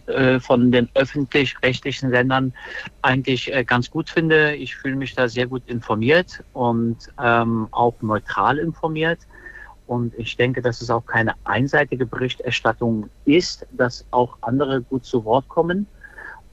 äh, 0.07 0.41
von 0.41 0.73
den 0.73 0.89
öffentlich-rechtlichen 0.95 2.09
Ländern 2.09 2.55
eigentlich 3.03 3.53
äh, 3.53 3.65
ganz 3.65 3.91
gut 3.91 4.09
finde. 4.09 4.55
Ich 4.55 4.77
fühle 4.77 4.97
mich 4.97 5.15
da 5.15 5.29
sehr 5.29 5.47
gut 5.47 5.65
informiert 5.67 6.43
und 6.55 6.97
ähm, 7.23 7.69
auch 7.71 8.01
neutral 8.01 8.57
informiert. 8.57 9.19
Und 9.87 10.15
ich 10.17 10.39
denke, 10.39 10.63
dass 10.63 10.81
es 10.81 10.89
auch 10.89 11.05
keine 11.05 11.35
einseitige 11.45 12.07
Berichterstattung 12.07 13.11
ist, 13.27 13.67
dass 13.73 14.07
auch 14.11 14.39
andere 14.41 14.81
gut 14.81 15.05
zu 15.05 15.27
Wort 15.27 15.51
kommen. 15.51 15.87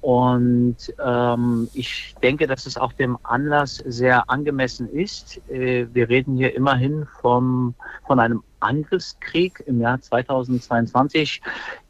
Und 0.02 0.78
ähm, 1.04 1.68
ich 1.74 2.16
denke, 2.24 2.48
dass 2.48 2.66
es 2.66 2.78
auch 2.78 2.94
dem 2.94 3.18
Anlass 3.24 3.76
sehr 3.86 4.30
angemessen 4.30 4.90
ist. 4.90 5.42
Äh, 5.50 5.88
wir 5.94 6.08
reden 6.08 6.38
hier 6.38 6.56
immerhin 6.56 7.06
vom, 7.22 7.76
von 8.08 8.20
einem 8.20 8.44
Angriffskrieg 8.62 9.62
im 9.66 9.82
Jahr 9.82 10.00
2022, 10.00 11.42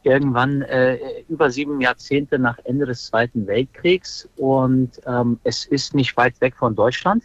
irgendwann 0.03 0.63
äh, 0.63 0.97
über 1.27 1.51
sieben 1.51 1.81
Jahrzehnte 1.81 2.39
nach 2.39 2.57
Ende 2.63 2.87
des 2.87 3.05
Zweiten 3.05 3.45
Weltkriegs. 3.45 4.27
Und 4.37 4.99
ähm, 5.05 5.39
es 5.43 5.65
ist 5.65 5.93
nicht 5.93 6.17
weit 6.17 6.39
weg 6.41 6.55
von 6.57 6.75
Deutschland. 6.75 7.23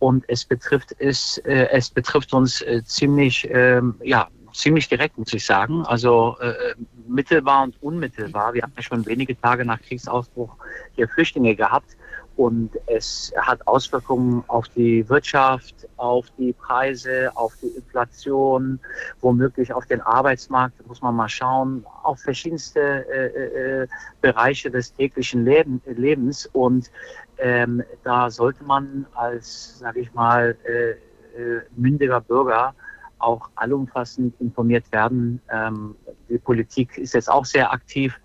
Und 0.00 0.24
es 0.28 0.44
betrifft 0.44 0.94
es, 0.98 1.38
äh, 1.38 1.68
es 1.72 1.90
betrifft 1.90 2.32
uns 2.34 2.60
äh, 2.62 2.82
ziemlich, 2.84 3.48
ähm, 3.50 3.94
ja, 4.02 4.28
ziemlich 4.52 4.88
direkt, 4.88 5.16
muss 5.16 5.32
ich 5.32 5.44
sagen. 5.44 5.84
Also 5.86 6.36
äh, 6.40 6.74
mittelbar 7.10 7.64
und 7.64 7.82
unmittelbar. 7.82 8.54
Wir 8.54 8.62
haben 8.62 8.72
ja 8.76 8.82
schon 8.82 9.04
wenige 9.06 9.38
Tage 9.40 9.64
nach 9.64 9.80
Kriegsausbruch 9.80 10.56
hier 10.94 11.08
Flüchtlinge 11.08 11.54
gehabt. 11.54 11.96
Und 12.36 12.70
es 12.86 13.34
hat 13.36 13.66
Auswirkungen 13.66 14.42
auf 14.46 14.66
die 14.68 15.06
Wirtschaft, 15.10 15.74
auf 15.98 16.26
die 16.38 16.54
Preise, 16.54 17.30
auf 17.34 17.54
die 17.60 17.66
Inflation, 17.66 18.80
womöglich 19.20 19.74
auf 19.74 19.84
den 19.84 20.00
Arbeitsmarkt, 20.00 20.86
muss 20.86 21.02
man 21.02 21.16
mal 21.16 21.28
schauen, 21.28 21.84
auf 22.02 22.20
verschiedenste 22.20 22.80
äh, 22.80 23.82
äh, 23.82 23.86
Bereiche 24.22 24.70
des 24.70 24.94
täglichen 24.94 25.44
Leben, 25.44 25.82
Lebens. 25.84 26.48
Und 26.54 26.90
ähm, 27.36 27.82
da 28.04 28.30
sollte 28.30 28.64
man 28.64 29.04
als, 29.12 29.78
sage 29.78 30.00
ich 30.00 30.14
mal, 30.14 30.56
äh, 30.64 30.92
äh, 31.38 31.62
mündiger 31.76 32.20
Bürger 32.20 32.74
auch 33.20 33.50
allumfassend 33.56 34.34
informiert 34.40 34.90
werden. 34.92 35.40
Ähm, 35.50 35.94
die 36.28 36.38
Politik 36.38 36.98
ist 36.98 37.14
jetzt 37.14 37.30
auch 37.30 37.44
sehr 37.44 37.72
aktiv. 37.72 38.18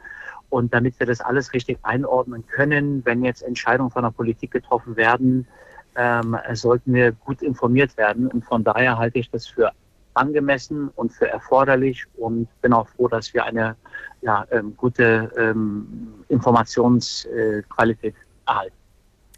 Und 0.50 0.74
damit 0.74 1.00
wir 1.00 1.08
das 1.08 1.22
alles 1.22 1.54
richtig 1.54 1.80
einordnen 1.84 2.46
können, 2.48 3.04
wenn 3.06 3.24
jetzt 3.26 3.42
Entscheidungen 3.42 3.92
von 3.92 4.04
der 4.04 4.12
Politik 4.12 4.52
getroffen 4.52 4.96
werden, 4.96 5.48
ähm, 5.96 6.38
sollten 6.54 6.94
wir 6.94 7.12
gut 7.12 7.42
informiert 7.42 7.98
werden. 7.98 8.28
Und 8.28 8.46
von 8.46 8.64
daher 8.64 8.98
halte 8.98 9.20
ich 9.20 9.30
das 9.30 9.48
für 9.48 9.72
angemessen 10.14 10.90
und 10.96 11.12
für 11.12 11.28
erforderlich 11.28 12.06
und 12.16 12.48
bin 12.62 12.74
auch 12.74 12.88
froh, 12.88 13.08
dass 13.08 13.34
wir 13.34 13.44
eine 13.46 13.76
ja, 14.22 14.46
ähm, 14.52 14.76
gute 14.78 15.32
ähm, 15.38 16.14
Informationsqualität 16.30 18.16
erhalten. 18.48 18.76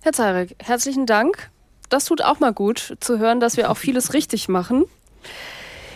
Herr 0.02 0.14
Zarek, 0.14 0.56
herzlichen 0.60 1.06
Dank. 1.06 1.50
Das 1.90 2.06
tut 2.06 2.22
auch 2.22 2.40
mal 2.40 2.54
gut 2.54 2.98
zu 3.00 3.18
hören, 3.18 3.40
dass 3.40 3.58
wir 3.58 3.72
auch 3.72 3.78
vieles 3.78 4.14
richtig 4.14 4.50
machen. 4.50 4.86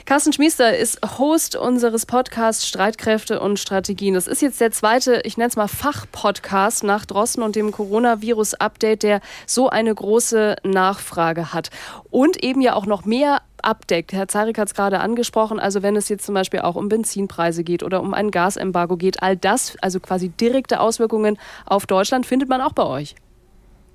Carsten 0.06 0.34
Schmiester 0.34 0.78
ist 0.78 1.00
Host 1.20 1.56
unseres 1.56 2.06
Podcasts 2.06 2.68
Streitkräfte 2.68 3.40
und 3.40 3.60
Strategien. 3.60 4.14
Das 4.14 4.28
ist 4.28 4.42
jetzt 4.42 4.60
der 4.60 4.72
zweite, 4.72 5.22
ich 5.24 5.38
nenne 5.38 5.48
es 5.48 5.56
mal 5.56 5.70
Fachpodcast 5.70 6.84
nach 6.84 7.06
Drossen 7.06 7.44
und 7.44 7.56
dem 7.56 7.72
Coronavirus-Update, 7.72 9.04
der 9.04 9.22
so 9.46 9.70
eine 9.70 9.96
große 9.96 10.58
Nachfrage 10.64 11.54
hat. 11.54 11.70
Und 12.10 12.44
eben 12.44 12.60
ja 12.60 12.74
auch 12.74 12.86
noch 12.86 13.06
mehr 13.06 13.42
abdeckt. 13.62 14.12
Herr 14.12 14.28
Zarik 14.28 14.58
hat 14.58 14.68
es 14.68 14.74
gerade 14.74 15.00
angesprochen, 15.00 15.60
also 15.60 15.82
wenn 15.82 15.96
es 15.96 16.10
jetzt 16.10 16.26
zum 16.26 16.36
Beispiel 16.36 16.60
auch 16.62 16.76
um 16.76 16.90
Benzinpreise 16.90 17.64
geht 17.64 17.84
oder 17.84 18.02
um 18.02 18.14
ein 18.14 18.32
Gasembargo 18.32 18.98
geht, 18.98 19.22
all 19.22 19.38
das, 19.38 19.78
also 19.82 20.00
quasi 20.00 20.30
direkte 20.30 20.80
Auswirkungen 20.80 21.38
auf 21.66 21.86
Deutschland, 21.86 22.26
findet 22.26 22.50
man 22.50 22.60
auch 22.60 22.74
bei 22.74 22.84
euch. 22.84 23.16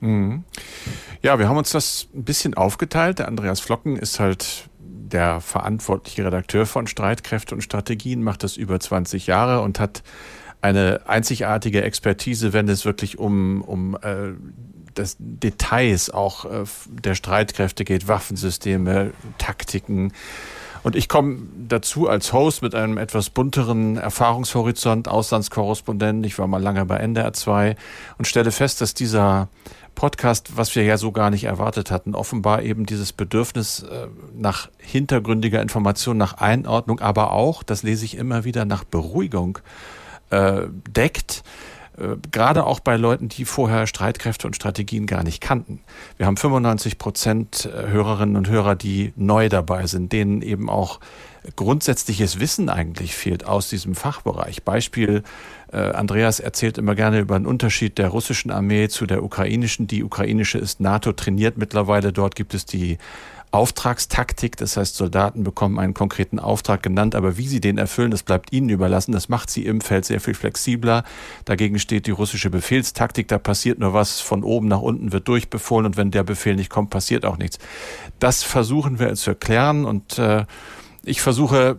Mhm. 0.01 0.45
Ja, 1.23 1.39
wir 1.39 1.49
haben 1.49 1.57
uns 1.57 1.73
das 1.73 2.09
ein 2.15 2.25
bisschen 2.25 2.55
aufgeteilt. 2.55 3.19
Der 3.19 3.29
Andreas 3.29 3.61
Flocken 3.61 3.97
ist 3.97 4.21
halt 4.21 4.69
der 5.09 5.41
verantwortliche 5.41 6.25
Redakteur 6.25 6.67
von 6.67 6.87
Streitkräfte 6.87 7.55
und 7.55 7.63
Strategien, 7.63 8.23
macht 8.23 8.43
das 8.43 8.57
über 8.57 8.79
20 8.81 9.27
Jahre 9.27 9.61
und 9.61 9.81
hat 9.81 10.03
eine 10.61 11.01
einzigartige 11.07 11.83
Expertise, 11.83 12.53
wenn 12.53 12.69
es 12.69 12.85
wirklich 12.85 13.19
um, 13.19 13.63
um 13.63 13.97
äh, 14.03 14.33
das 14.95 15.17
Details 15.19 16.11
auch 16.11 16.45
äh, 16.45 16.65
der 16.89 17.15
Streitkräfte 17.15 17.85
geht, 17.85 18.09
Waffensysteme, 18.09 19.13
Taktiken. 19.39 20.13
Und 20.83 20.97
ich 20.97 21.09
komme 21.09 21.39
dazu 21.69 22.09
als 22.09 22.33
Host 22.33 22.63
mit 22.63 22.75
einem 22.75 22.97
etwas 22.97 23.31
bunteren 23.31 23.97
Erfahrungshorizont, 23.97 25.09
Auslandskorrespondent. 25.09 26.25
Ich 26.25 26.39
war 26.39 26.47
mal 26.47 26.63
lange 26.63 26.85
bei 26.85 26.99
NDR 26.99 27.33
2 27.33 27.77
und 28.19 28.27
stelle 28.27 28.53
fest, 28.53 28.81
dass 28.81 28.95
dieser 28.95 29.49
Podcast, 29.97 30.57
was 30.57 30.77
wir 30.77 30.85
ja 30.85 30.97
so 30.97 31.11
gar 31.11 31.31
nicht 31.31 31.45
erwartet 31.45 31.91
hatten, 31.91 32.15
offenbar 32.15 32.63
eben 32.63 32.87
dieses 32.87 33.13
Bedürfnis 33.13 33.83
äh, 33.83 34.07
nach 34.37 34.69
hintergründiger 34.79 35.61
Information, 35.61 36.17
nach 36.17 36.35
Einordnung, 36.35 37.01
aber 37.01 37.33
auch, 37.33 37.65
das 37.65 37.83
lese 37.83 38.05
ich 38.05 38.17
immer 38.17 38.45
wieder, 38.45 38.65
nach 38.65 38.85
Beruhigung 38.85 39.59
äh, 40.31 40.63
deckt. 40.89 41.43
Äh, 41.99 42.17
gerade 42.31 42.65
auch 42.65 42.79
bei 42.79 42.97
Leuten, 42.97 43.29
die 43.29 43.45
vorher 43.45 43.87
Streitkräfte 43.87 44.47
und 44.47 44.55
Strategien 44.55 45.07
gar 45.07 45.25
nicht 45.25 45.41
kannten. 45.41 45.81
Wir 46.19 46.27
haben 46.27 46.37
95 46.37 46.99
Prozent 46.99 47.69
Hörerinnen 47.73 48.37
und 48.37 48.49
Hörer, 48.49 48.77
die 48.77 49.13
neu 49.17 49.49
dabei 49.49 49.87
sind, 49.87 50.13
denen 50.13 50.43
eben 50.43 50.69
auch 50.69 51.01
grundsätzliches 51.55 52.41
Wissen 52.41 52.69
eigentlich 52.69 53.15
fehlt 53.15 53.47
aus 53.47 53.69
diesem 53.69 53.95
Fachbereich. 53.95 54.63
Beispiel, 54.63 55.23
äh, 55.73 55.79
Andreas 55.79 56.41
erzählt 56.41 56.79
immer 56.79 56.95
gerne 56.95 57.21
über 57.21 57.39
den 57.39 57.47
Unterschied 57.47 57.99
der 57.99 58.09
russischen 58.09 58.51
Armee 58.51 58.89
zu 58.89 59.07
der 59.07 59.23
ukrainischen. 59.23 59.87
Die 59.87 60.03
ukrainische 60.03 60.59
ist 60.59 60.81
NATO 60.81 61.13
trainiert 61.13 61.57
mittlerweile. 61.57 62.13
Dort 62.13 62.35
gibt 62.35 62.55
es 62.55 62.65
die 62.65 62.99
Auftragstaktik, 63.53 64.57
das 64.57 64.77
heißt, 64.77 64.97
Soldaten 64.97 65.45
bekommen 65.45 65.79
einen 65.79 65.95
konkreten 65.95 66.39
Auftrag 66.39 66.83
genannt, 66.83 67.15
aber 67.15 67.39
wie 67.39 67.47
sie 67.47 67.61
den 67.61 67.79
erfüllen, 67.79 68.11
das 68.11 68.23
bleibt 68.23 68.53
ihnen 68.53 68.69
überlassen. 68.69 69.13
Das 69.13 69.29
macht 69.29 69.51
sie 69.51 69.65
im 69.65 69.81
Feld 69.81 70.05
sehr 70.05 70.21
viel 70.21 70.35
flexibler. 70.35 71.05
Dagegen 71.45 71.79
steht 71.79 72.07
die 72.07 72.11
russische 72.11 72.51
Befehlstaktik, 72.51 73.29
da 73.29 73.39
passiert 73.39 73.79
nur 73.79 73.95
was 73.95 74.21
von 74.21 74.43
oben 74.43 74.69
nach 74.69 74.83
unten, 74.83 75.13
wird 75.13 75.29
durchbefohlen 75.29 75.87
und 75.87 75.97
wenn 75.97 76.11
der 76.11 76.25
Befehl 76.25 76.57
nicht 76.57 76.71
kommt, 76.71 76.91
passiert 76.91 77.25
auch 77.25 77.39
nichts. 77.39 77.59
Das 78.19 78.43
versuchen 78.43 78.99
wir 78.99 79.15
zu 79.15 79.31
erklären 79.31 79.85
und 79.85 80.19
äh, 80.19 80.45
ich 81.07 81.21
versuche 81.21 81.79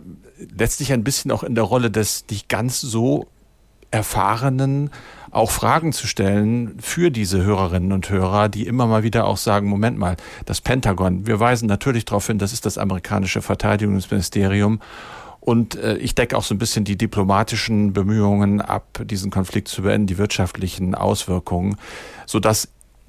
letztlich 0.56 0.92
ein 0.92 1.04
bisschen 1.04 1.30
auch 1.30 1.42
in 1.42 1.54
der 1.54 1.64
Rolle 1.64 1.90
des 1.90 2.24
nicht 2.30 2.48
ganz 2.48 2.80
so 2.80 3.28
erfahrenen 3.90 4.90
auch 5.30 5.50
Fragen 5.50 5.92
zu 5.92 6.06
stellen 6.06 6.76
für 6.80 7.10
diese 7.10 7.42
Hörerinnen 7.42 7.92
und 7.92 8.08
Hörer, 8.08 8.48
die 8.48 8.66
immer 8.66 8.86
mal 8.86 9.02
wieder 9.02 9.26
auch 9.26 9.36
sagen, 9.36 9.68
Moment 9.68 9.98
mal, 9.98 10.16
das 10.46 10.60
Pentagon, 10.60 11.26
wir 11.26 11.38
weisen 11.40 11.68
natürlich 11.68 12.06
darauf 12.06 12.26
hin, 12.26 12.38
das 12.38 12.52
ist 12.52 12.64
das 12.64 12.78
amerikanische 12.78 13.42
Verteidigungsministerium. 13.42 14.80
Und 15.40 15.76
äh, 15.76 15.96
ich 15.96 16.14
decke 16.14 16.36
auch 16.36 16.42
so 16.42 16.54
ein 16.54 16.58
bisschen 16.58 16.84
die 16.84 16.96
diplomatischen 16.96 17.92
Bemühungen 17.92 18.60
ab, 18.60 19.02
diesen 19.04 19.30
Konflikt 19.30 19.68
zu 19.68 19.82
beenden, 19.82 20.06
die 20.06 20.18
wirtschaftlichen 20.18 20.94
Auswirkungen, 20.94 21.76
sodass 22.26 22.68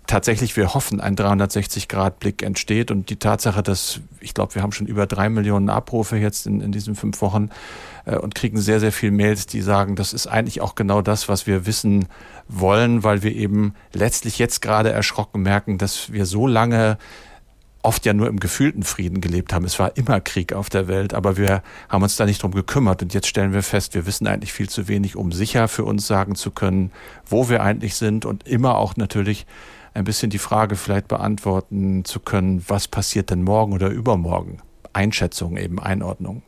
tatsächlich, 0.10 0.58
wir 0.58 0.74
hoffen, 0.74 1.00
ein 1.00 1.16
360-Grad-Blick 1.16 2.42
entsteht 2.42 2.90
und 2.90 3.10
die 3.10 3.18
Tatsache, 3.18 3.62
dass, 3.62 4.02
ich 4.20 4.34
glaube, 4.34 4.56
wir 4.56 4.64
haben 4.64 4.72
schon 4.72 4.88
über 4.88 5.06
drei 5.06 5.30
Millionen 5.30 5.70
Abrufe 5.70 6.18
jetzt 6.18 6.48
in, 6.48 6.62
in 6.62 6.72
diesen 6.72 6.96
fünf 6.96 7.22
Wochen 7.22 7.50
äh, 8.06 8.18
und 8.18 8.34
kriegen 8.34 8.60
sehr, 8.60 8.80
sehr 8.80 8.92
viel 8.92 9.12
Mails, 9.12 9.46
die 9.46 9.62
sagen, 9.62 9.96
das 9.96 10.14
ist 10.14 10.26
eigentlich 10.26 10.62
auch 10.62 10.74
genau 10.74 11.02
das, 11.04 11.30
was 11.30 11.46
wir 11.46 11.68
wissen 11.68 12.08
wollen, 12.48 13.04
weil 13.04 13.22
wir 13.22 13.36
eben 13.36 13.76
letztlich 13.94 14.40
jetzt 14.40 14.62
gerade 14.62 14.92
erschrocken 14.92 15.44
merken, 15.44 15.78
dass 15.78 16.12
wir 16.12 16.26
so 16.26 16.48
lange 16.48 16.98
oft 17.84 18.06
ja 18.06 18.14
nur 18.14 18.28
im 18.28 18.40
gefühlten 18.40 18.84
Frieden 18.84 19.22
gelebt 19.22 19.54
haben. 19.54 19.64
Es 19.64 19.78
war 19.78 19.96
immer 19.96 20.20
Krieg 20.20 20.54
auf 20.54 20.70
der 20.70 20.88
Welt, 20.88 21.14
aber 21.14 21.38
wir 21.38 21.62
haben 21.88 22.02
uns 22.02 22.16
da 22.18 22.26
nicht 22.26 22.42
drum 22.42 22.52
gekümmert. 22.52 23.04
Und 23.04 23.14
jetzt 23.14 23.28
stellen 23.28 23.54
wir 23.54 23.64
fest, 23.64 23.94
wir 23.94 24.06
wissen 24.06 24.28
eigentlich 24.28 24.52
viel 24.52 24.68
zu 24.68 24.88
wenig, 24.88 25.16
um 25.16 25.32
sicher 25.32 25.68
für 25.68 25.86
uns 25.86 26.08
sagen 26.08 26.36
zu 26.36 26.52
können, 26.52 26.92
wo 27.28 27.48
wir 27.48 27.62
eigentlich 27.62 27.96
sind 27.96 28.26
und 28.26 28.48
immer 28.48 28.76
auch 28.76 28.98
natürlich 28.98 29.46
ein 30.00 30.06
bisschen 30.06 30.30
die 30.30 30.40
Frage 30.40 30.76
vielleicht 30.76 31.10
beantworten 31.10 32.06
zu 32.06 32.22
können, 32.22 32.64
was 32.68 32.88
passiert 32.88 33.30
denn 33.30 33.44
morgen 33.44 33.74
oder 33.74 33.90
übermorgen? 33.90 34.62
Einschätzung, 34.94 35.58
eben 35.58 35.80
Einordnung. 35.80 36.42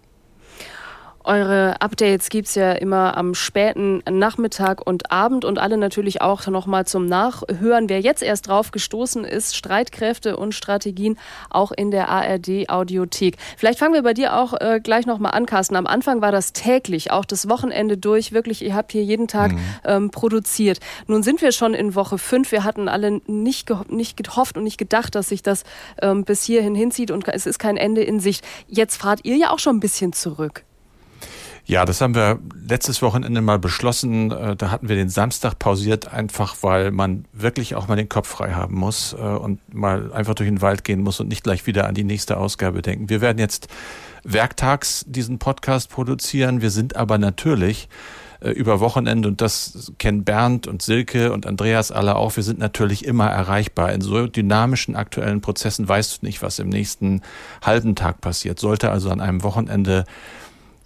Eure 1.24 1.82
Updates 1.82 2.30
gibt 2.30 2.48
es 2.48 2.56
ja 2.56 2.72
immer 2.72 3.16
am 3.16 3.36
späten 3.36 4.02
Nachmittag 4.10 4.86
und 4.86 5.12
Abend 5.12 5.46
und 5.46 5.60
alle 5.60 5.78
natürlich 5.78 6.22
auch 6.22 6.48
nochmal 6.48 6.88
zum 6.88 7.06
Nachhören. 7.06 7.90
Wer 7.90 8.02
jetzt 8.02 8.24
erst 8.24 8.48
drauf 8.48 8.72
gestoßen 8.72 9.24
ist, 9.24 9.56
Streitkräfte 9.56 10.36
und 10.36 10.56
Strategien 10.56 11.18
auch 11.50 11.72
in 11.72 11.92
der 11.92 12.10
ARD-Audiothek. 12.10 13.38
Vielleicht 13.56 13.78
fangen 13.78 13.94
wir 13.94 14.02
bei 14.02 14.14
dir 14.14 14.36
auch 14.36 14.54
äh, 14.60 14.80
gleich 14.82 15.06
nochmal 15.06 15.34
an, 15.34 15.46
Carsten. 15.46 15.76
Am 15.76 15.86
Anfang 15.86 16.22
war 16.22 16.32
das 16.32 16.54
täglich, 16.54 17.12
auch 17.12 17.26
das 17.26 17.48
Wochenende 17.48 17.98
durch. 17.98 18.32
Wirklich, 18.32 18.64
ihr 18.64 18.76
habt 18.76 18.92
hier 18.92 19.04
jeden 19.04 19.28
Tag 19.28 19.52
mhm. 19.52 19.60
ähm, 19.86 20.12
produziert. 20.12 20.80
Nun 21.06 21.22
sind 21.22 21.42
wir 21.42 21.52
schon 21.52 21.76
in 21.76 21.94
Woche 21.94 22.18
fünf. 22.18 22.52
Wir 22.52 22.64
hatten 22.64 22.88
alle 22.88 23.22
nicht, 23.28 23.68
ge 23.68 23.78
nicht 23.90 24.18
gehofft 24.18 24.58
und 24.58 24.64
nicht 24.64 24.78
gedacht, 24.78 25.14
dass 25.14 25.30
sich 25.30 25.44
das 25.44 25.66
ähm, 26.02 26.24
bis 26.24 26.44
hierhin 26.44 26.74
hinzieht 26.74 27.12
und 27.12 27.28
es 27.28 27.46
ist 27.46 27.60
kein 27.60 27.78
Ende 27.78 28.02
in 28.02 28.20
Sicht. 28.20 28.44
Jetzt 28.68 28.98
fahrt 28.98 29.20
ihr 29.24 29.36
ja 29.36 29.52
auch 29.52 29.60
schon 29.60 29.78
ein 29.78 29.82
bisschen 29.82 30.14
zurück. 30.14 30.64
Ja, 31.66 31.86
das 31.86 32.02
haben 32.02 32.16
wir 32.16 32.40
letztes 32.68 33.02
Wochenende 33.02 33.42
mal 33.42 33.60
beschlossen. 33.60 34.32
Äh, 34.32 34.56
da 34.56 34.72
hatten 34.72 34.90
wir 34.90 34.96
den 34.96 35.10
Samstag 35.10 35.60
pausiert, 35.60 36.12
einfach 36.12 36.58
weil 36.62 36.92
man 36.92 37.26
wirklich 37.34 37.76
auch 37.76 37.88
mal 37.88 37.96
den 37.96 38.10
Kopf 38.10 38.28
frei 38.28 38.52
haben 38.54 38.76
muss 38.76 39.14
äh, 39.14 39.18
und 39.18 39.74
mal 39.74 40.12
einfach 40.14 40.36
durch 40.36 40.50
den 40.50 40.62
Wald 40.62 40.84
gehen 40.84 41.02
muss 41.02 41.20
und 41.20 41.28
nicht 41.28 41.44
gleich 41.44 41.68
wieder 41.68 41.88
an 41.88 41.96
die 41.96 42.04
nächste 42.04 42.38
Ausgabe 42.38 42.82
denken. 42.82 43.10
Wir 43.10 43.22
werden 43.22 43.38
jetzt 43.38 43.68
werktags 44.24 45.06
diesen 45.08 45.40
Podcast 45.40 45.90
produzieren. 45.90 46.62
Wir 46.62 46.72
sind 46.72 46.96
aber 46.96 47.18
natürlich 47.18 47.90
äh, 48.42 48.50
über 48.50 48.80
Wochenende 48.80 49.30
und 49.30 49.40
das 49.40 49.94
kennen 50.00 50.24
Bernd 50.24 50.68
und 50.68 50.82
Silke 50.82 51.32
und 51.32 51.46
Andreas 51.46 51.92
alle 51.92 52.16
auch. 52.16 52.36
Wir 52.36 52.44
sind 52.44 52.60
natürlich 52.60 53.06
immer 53.06 53.28
erreichbar. 53.28 53.94
In 53.94 54.02
so 54.02 54.28
dynamischen 54.28 54.96
aktuellen 54.96 55.42
Prozessen 55.42 55.88
weißt 55.88 56.22
du 56.22 56.26
nicht, 56.26 56.42
was 56.42 56.60
im 56.60 56.70
nächsten 56.70 57.22
halben 57.64 57.96
Tag 57.96 58.20
passiert. 58.20 58.60
Sollte 58.60 58.92
also 58.92 59.10
an 59.10 59.22
einem 59.22 59.44
Wochenende 59.44 60.06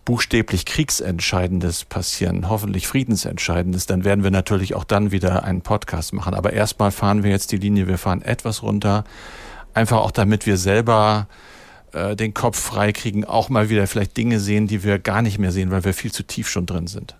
buchstäblich 0.05 0.65
Kriegsentscheidendes 0.65 1.85
passieren, 1.85 2.47
hoffentlich 2.47 2.87
Friedensentscheidendes, 2.87 3.87
dann 3.87 4.05
werden 4.05 4.23
wir 4.23 4.31
natürlich 4.31 4.75
auch 4.75 4.83
dann 4.83 5.11
wieder 5.11 5.43
einen 5.43 5.61
Podcast 5.61 6.13
machen. 6.13 6.35
Aber 6.35 6.53
erstmal 6.53 6.91
fahren 6.91 7.23
wir 7.23 7.31
jetzt 7.31 7.51
die 7.51 7.57
Linie, 7.57 7.87
wir 7.87 7.97
fahren 7.97 8.21
etwas 8.21 8.61
runter, 8.61 9.03
einfach 9.73 9.97
auch 9.97 10.11
damit 10.11 10.45
wir 10.45 10.57
selber 10.57 11.27
äh, 11.91 12.15
den 12.15 12.35
Kopf 12.35 12.59
frei 12.59 12.91
kriegen, 12.91 13.25
auch 13.25 13.49
mal 13.49 13.69
wieder 13.69 13.87
vielleicht 13.87 14.15
Dinge 14.15 14.39
sehen, 14.39 14.67
die 14.67 14.83
wir 14.83 14.99
gar 14.99 15.23
nicht 15.23 15.39
mehr 15.39 15.51
sehen, 15.51 15.71
weil 15.71 15.83
wir 15.83 15.93
viel 15.93 16.11
zu 16.11 16.23
tief 16.23 16.47
schon 16.47 16.67
drin 16.67 16.87
sind. 16.87 17.15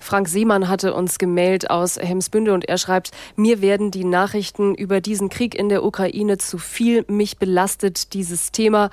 Frank 0.00 0.28
Seemann 0.28 0.68
hatte 0.68 0.92
uns 0.92 1.18
gemeldet 1.18 1.70
aus 1.70 1.96
Hemsbünde 1.96 2.52
und 2.52 2.68
er 2.68 2.76
schreibt, 2.76 3.12
mir 3.36 3.62
werden 3.62 3.90
die 3.90 4.04
Nachrichten 4.04 4.74
über 4.74 5.00
diesen 5.00 5.30
Krieg 5.30 5.54
in 5.54 5.70
der 5.70 5.82
Ukraine 5.82 6.36
zu 6.36 6.58
viel, 6.58 7.06
mich 7.08 7.38
belastet 7.38 8.12
dieses 8.12 8.52
Thema. 8.52 8.90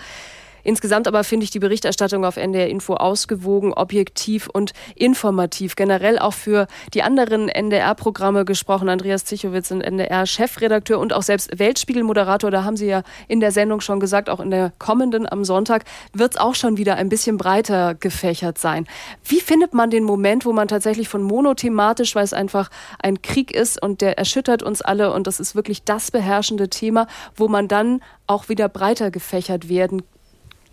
Insgesamt 0.64 1.08
aber 1.08 1.24
finde 1.24 1.44
ich 1.44 1.52
die 1.52 1.60
Berichterstattung 1.60 2.26
auf 2.26 2.38
NDR 2.38 2.68
Info 2.68 2.96
ausgewogen, 2.96 3.74
objektiv 3.74 4.48
und 4.48 4.74
informativ. 4.96 5.76
Generell 5.76 6.20
auch 6.20 6.34
für 6.34 6.68
die 6.94 7.04
anderen 7.04 7.50
NDR-Programme 7.50 8.46
gesprochen. 8.46 8.90
Andreas 8.90 9.26
Zichowitz, 9.26 9.72
NDR-Chefredakteur 9.72 11.00
und 11.00 11.14
auch 11.14 11.24
selbst 11.24 11.58
Weltspiegel-Moderator. 11.58 12.52
Da 12.52 12.64
haben 12.64 12.78
Sie 12.78 12.88
ja 12.88 13.04
in 13.28 13.40
der 13.40 13.52
Sendung 13.52 13.82
schon 13.82 14.00
gesagt, 14.00 14.30
auch 14.30 14.40
in 14.40 14.52
der 14.52 14.74
kommenden 14.80 15.32
am 15.32 15.46
Sonntag 15.46 15.86
wird 16.14 16.34
es 16.34 16.40
auch 16.40 16.56
schon 16.56 16.78
wieder 16.78 16.96
ein 16.96 17.10
bisschen 17.10 17.38
breiter 17.38 17.96
gefächert 17.96 18.58
sein. 18.58 18.88
Wie 19.24 19.40
findet 19.40 19.74
man 19.74 19.90
den 19.90 20.04
Moment, 20.04 20.46
wo 20.46 20.54
man 20.54 20.68
tatsächlich 20.68 21.10
von 21.10 21.24
monothematisch, 21.24 22.16
weil 22.16 22.24
es 22.24 22.34
einfach 22.34 22.70
ein 23.00 23.22
Krieg 23.22 23.52
ist 23.52 23.82
und 23.82 24.02
der 24.02 24.18
erschüttert 24.18 24.64
uns 24.64 24.82
alle 24.82 25.14
und 25.14 25.28
das 25.28 25.40
ist 25.40 25.56
wirklich 25.56 25.84
das 25.84 26.12
beherrschende 26.12 26.70
Thema, 26.70 27.08
wo 27.36 27.48
man 27.48 27.68
dann 27.68 28.02
auch 28.28 28.50
wieder 28.50 28.70
breiter 28.70 29.12
gefächert 29.12 29.70
werden 29.70 30.04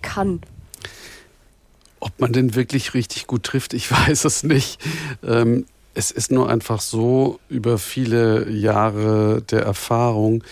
kann. 0.03 0.41
Ob 2.01 2.21
man 2.21 2.33
denn 2.33 2.55
wirklich 2.55 2.95
richtig 2.95 3.27
gut 3.27 3.43
trifft, 3.43 3.75
ich 3.75 3.91
weiß 4.09 4.25
es 4.25 4.43
nicht. 4.43 4.81
Ähm, 5.23 5.67
es 5.95 6.11
ist 6.11 6.31
nur 6.31 6.49
einfach 6.49 6.81
so, 6.81 7.41
über 7.49 7.79
viele 7.79 8.49
Jahre 8.51 9.43
der 9.43 9.63
Erfahrung 9.63 10.45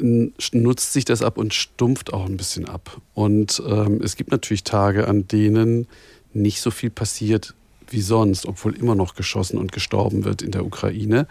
nutzt 0.00 0.92
sich 0.92 1.04
das 1.04 1.22
ab 1.22 1.38
und 1.38 1.54
stumpft 1.54 2.12
auch 2.12 2.26
ein 2.26 2.36
bisschen 2.36 2.68
ab. 2.68 3.00
Und 3.14 3.62
ähm, 3.66 4.00
es 4.02 4.16
gibt 4.16 4.30
natürlich 4.30 4.64
Tage, 4.64 5.08
an 5.08 5.26
denen 5.26 5.88
nicht 6.32 6.60
so 6.60 6.70
viel 6.70 6.90
passiert 6.90 7.54
wie 7.90 8.00
sonst, 8.00 8.46
obwohl 8.46 8.76
immer 8.76 8.94
noch 8.94 9.14
geschossen 9.14 9.58
und 9.58 9.72
gestorben 9.72 10.24
wird 10.24 10.42
in 10.42 10.50
der 10.50 10.64
Ukraine. 10.64 11.26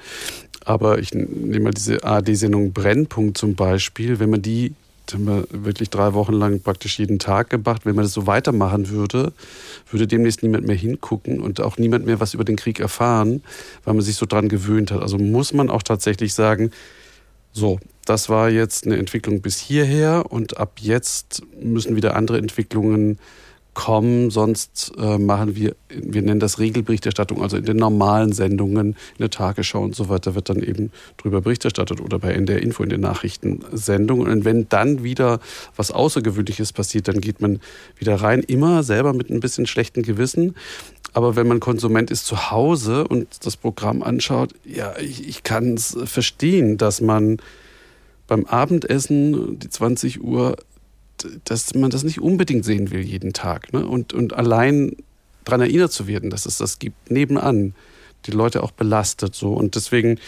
Aber 0.66 1.00
ich 1.00 1.14
nehme 1.14 1.60
mal 1.62 1.74
diese 1.74 2.04
ARD-Sendung 2.04 2.74
Brennpunkt 2.74 3.38
zum 3.38 3.56
Beispiel. 3.56 4.20
Wenn 4.20 4.32
man 4.32 4.42
die 4.42 4.74
haben 5.14 5.26
wir 5.26 5.48
wirklich 5.52 5.90
drei 5.90 6.14
Wochen 6.14 6.34
lang 6.34 6.62
praktisch 6.62 7.00
jeden 7.00 7.20
Tag 7.20 7.50
gemacht. 7.50 7.86
Wenn 7.86 7.96
man 7.96 8.04
das 8.04 8.14
so 8.14 8.28
weitermachen 8.28 8.90
würde, 8.90 9.34
würde 9.92 10.08
demnächst 10.08 10.44
niemand 10.44 10.66
mehr 10.66 10.76
hingucken 10.76 11.42
und 11.42 11.62
auch 11.62 11.78
niemand 11.78 12.06
mehr 12.06 12.20
was 12.20 12.34
über 12.34 12.44
den 12.44 12.56
Krieg 12.56 12.80
erfahren, 12.80 13.44
weil 13.84 13.94
man 13.94 14.04
sich 14.04 14.16
so 14.16 14.26
dran 14.26 14.50
gewöhnt 14.50 14.92
hat. 14.92 15.02
Also 15.02 15.18
muss 15.18 15.54
man 15.54 15.70
auch 15.70 15.84
tatsächlich 15.84 16.34
sagen, 16.34 16.72
so, 17.54 17.80
das 18.06 18.30
war 18.30 18.50
jetzt 18.50 18.86
eine 18.86 18.98
Entwicklung 18.98 19.42
bis 19.42 19.58
hierher 19.60 20.26
und 20.30 20.58
ab 20.58 20.74
jetzt 20.80 21.42
müssen 21.60 21.96
wieder 21.96 22.16
andere 22.16 22.38
Entwicklungen 22.38 23.18
kommen, 23.78 24.32
sonst 24.32 24.92
äh, 24.98 25.20
machen 25.20 25.56
wir, 25.56 25.76
wir 25.90 26.24
nennen 26.24 26.40
das 26.40 26.58
Regelberichterstattung, 26.58 27.44
also 27.44 27.58
in 27.58 27.64
den 27.64 27.78
normalen 27.78 28.34
Sendungen, 28.34 28.88
in 28.88 29.20
der 29.20 29.30
Tagesschau 29.30 29.84
und 29.84 29.96
so 29.96 30.10
weiter, 30.10 30.34
wird 30.34 30.50
dann 30.50 30.64
eben 30.64 30.92
drüber 31.18 31.42
berichterstattet 31.42 32.02
oder 32.02 32.18
bei 32.18 32.34
NDR 32.34 32.60
Info 32.60 32.82
in 32.82 32.90
den 32.90 33.02
Nachrichtensendungen. 33.02 34.32
Und 34.32 34.46
wenn 34.46 34.68
dann 34.68 35.04
wieder 35.04 35.40
was 35.76 35.92
Außergewöhnliches 35.92 36.74
passiert, 36.74 37.08
dann 37.08 37.22
geht 37.22 37.40
man 37.40 37.60
wieder 38.00 38.16
rein, 38.16 38.42
immer 38.42 38.82
selber 38.82 39.14
mit 39.14 39.30
ein 39.30 39.42
bisschen 39.42 39.68
schlechtem 39.68 40.02
Gewissen. 40.02 40.56
Aber 41.14 41.36
wenn 41.36 41.48
man 41.48 41.60
Konsument 41.60 42.10
ist 42.10 42.26
zu 42.26 42.50
Hause 42.50 43.08
und 43.08 43.46
das 43.46 43.58
Programm 43.58 44.02
anschaut, 44.02 44.56
ja, 44.66 44.98
ich, 44.98 45.28
ich 45.28 45.44
kann 45.44 45.76
es 45.76 45.96
verstehen, 46.06 46.80
dass 46.80 47.00
man 47.00 47.38
beim 48.26 48.46
Abendessen, 48.46 49.60
die 49.60 49.70
20 49.70 50.24
Uhr, 50.24 50.58
dass 51.46 51.74
man 51.74 51.90
das 51.90 52.04
nicht 52.04 52.20
unbedingt 52.22 52.66
sehen 52.66 52.92
will 52.92 53.02
jeden 53.02 53.34
Tag. 53.34 53.74
Ne? 53.74 53.86
Und, 53.86 54.14
und 54.14 54.34
allein 54.34 54.96
daran 55.44 55.62
erinnert 55.62 55.92
zu 55.92 56.08
werden, 56.08 56.30
dass 56.30 56.46
es 56.46 56.58
das 56.58 56.80
gibt, 56.80 57.10
nebenan, 57.10 57.74
die 58.26 58.32
Leute 58.32 58.64
auch 58.64 58.72
belastet. 58.72 59.36
So. 59.36 59.54
Und 59.54 59.76
deswegen 59.76 60.20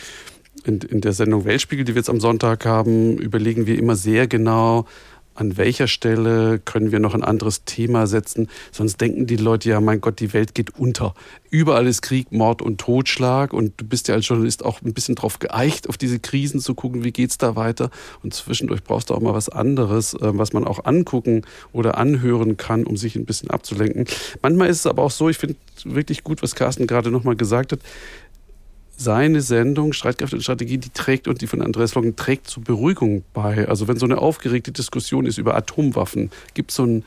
in, 0.64 0.80
in 0.80 1.02
der 1.02 1.14
Sendung 1.14 1.46
Weltspiegel, 1.46 1.86
die 1.86 1.94
wir 1.94 2.00
jetzt 2.00 2.10
am 2.10 2.20
Sonntag 2.20 2.66
haben, 2.66 3.18
überlegen 3.18 3.66
wir 3.66 3.78
immer 3.78 3.96
sehr 3.96 4.28
genau, 4.28 4.86
an 5.36 5.58
welcher 5.58 5.88
Stelle 5.88 6.60
können 6.60 6.92
wir 6.92 7.00
noch 7.00 7.14
ein 7.14 7.24
anderes 7.24 7.64
Thema 7.64 8.08
setzen. 8.08 8.50
Sonst 8.72 9.00
denken 9.00 9.26
die 9.26 9.38
Leute 9.38 9.70
ja, 9.70 9.80
mein 9.80 10.02
Gott, 10.02 10.20
die 10.20 10.34
Welt 10.34 10.54
geht 10.54 10.78
unter. 10.78 11.14
Überall 11.50 11.88
ist 11.88 12.02
Krieg, 12.02 12.32
Mord 12.32 12.62
und 12.62 12.80
Totschlag 12.80 13.54
und 13.54 13.74
du 13.78 13.86
bist 13.86 14.08
ja 14.08 14.16
als 14.16 14.28
Journalist 14.28 14.66
auch 14.66 14.82
ein 14.82 14.94
bisschen 14.94 15.16
drauf 15.16 15.40
geeicht, 15.40 15.88
auf 15.88 15.98
diese 15.98 16.20
Krisen 16.20 16.60
zu 16.60 16.76
gucken, 16.76 17.04
wie 17.04 17.12
geht's 17.12 17.38
da 17.38 17.56
weiter. 17.56 17.90
Und 18.22 18.34
zwischendurch 18.34 18.84
brauchst 18.84 19.10
du 19.10 19.14
auch 19.14 19.22
mal 19.22 19.34
was 19.34 19.50
anderes, 19.50 20.14
äh, 20.14 20.20
was 20.22 20.54
man 20.54 20.66
auch 20.66 20.86
angucken 20.86 21.44
oder 21.72 21.98
anhören 21.98 22.58
kann, 22.58 22.84
um 22.84 22.98
sich 22.98 23.16
ein 23.16 23.26
bisschen 23.26 23.50
abzulenken. 23.50 24.06
Manchmal 24.42 24.70
ist 24.70 24.80
es 24.80 24.88
aber 24.88 25.04
auch 25.04 25.12
so, 25.12 25.30
ich 25.30 25.38
finde 25.38 25.56
wirklich 25.86 26.24
gut, 26.24 26.44
was 26.44 26.56
Carsten 26.56 26.86
gerade 26.86 27.12
nochmal 27.12 27.36
gesagt 27.36 27.72
hat 27.72 27.80
seine 29.00 29.42
Sendung 29.42 29.94
Streitkräfte 29.94 30.36
und 30.36 30.42
Strategie, 30.42 30.78
die 30.78 30.90
trägt 30.90 31.30
und 31.30 31.40
die 31.40 31.48
von 31.48 31.62
Andreas 31.62 31.96
Locken 31.96 32.18
trägt 32.18 32.48
zur 32.48 32.64
Beruhigung 32.64 33.24
bei. 33.34 33.68
Also 33.70 33.88
wenn 33.88 33.98
so 33.98 34.06
eine 34.06 34.18
aufgeregte 34.18 34.74
Diskussion 34.74 35.26
ist 35.26 35.38
über 35.38 35.56
Atomwaffen, 35.56 36.32
gibt 36.54 36.72
so 36.72 36.84
ein, 36.84 37.06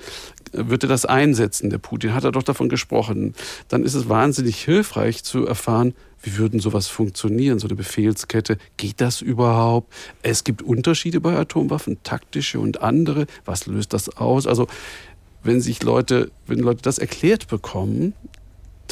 wird 0.53 0.85
er 0.85 0.89
das 0.89 1.05
einsetzen, 1.05 1.69
der 1.69 1.77
Putin, 1.77 2.15
hat 2.15 2.25
er 2.25 2.33
doch 2.33 2.43
davon 2.43 2.71
gesprochen, 2.71 3.35
dann 3.69 3.85
ist 3.85 3.93
es 3.93 4.09
wahnsinnig 4.09 4.57
hilfreich 4.65 5.23
zu 5.23 5.47
erfahren, 5.47 5.93
wie 6.23 6.39
würden 6.39 6.61
sowas 6.61 6.89
funktionieren, 6.89 7.59
so 7.59 7.67
eine 7.67 7.77
Befehlskette? 7.77 8.57
Geht 8.79 9.01
das 9.01 9.21
überhaupt? 9.21 9.93
Es 10.23 10.45
gibt 10.45 10.63
Unterschiede 10.63 11.21
bei 11.21 11.37
Atomwaffen, 11.37 12.03
taktische 12.05 12.59
und 12.59 12.81
andere. 12.81 13.27
Was 13.45 13.67
löst 13.67 13.93
das 13.93 14.09
aus? 14.17 14.47
Also, 14.47 14.67
wenn 15.43 15.61
sich 15.61 15.83
Leute, 15.83 16.31
wenn 16.47 16.61
Leute 16.61 16.81
das 16.83 16.99
erklärt 16.99 17.49
bekommen, 17.49 18.15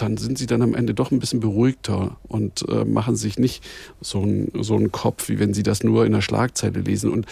dann 0.01 0.16
sind 0.16 0.39
sie 0.39 0.47
dann 0.47 0.62
am 0.62 0.74
Ende 0.74 0.94
doch 0.94 1.10
ein 1.10 1.18
bisschen 1.18 1.40
beruhigter 1.40 2.16
und 2.28 2.66
äh, 2.68 2.85
machen 2.85 3.16
sich 3.16 3.39
nicht 3.39 3.62
so, 4.01 4.22
ein, 4.22 4.51
so 4.60 4.77
einen 4.77 4.93
Kopf, 4.93 5.28
wie 5.28 5.39
wenn 5.39 5.55
sie 5.55 5.62
das 5.62 5.82
nur 5.82 6.06
in 6.06 6.12
der 6.12 6.22
Schlagzeile 6.22 6.81
lesen. 6.81 7.10
Und 7.10 7.27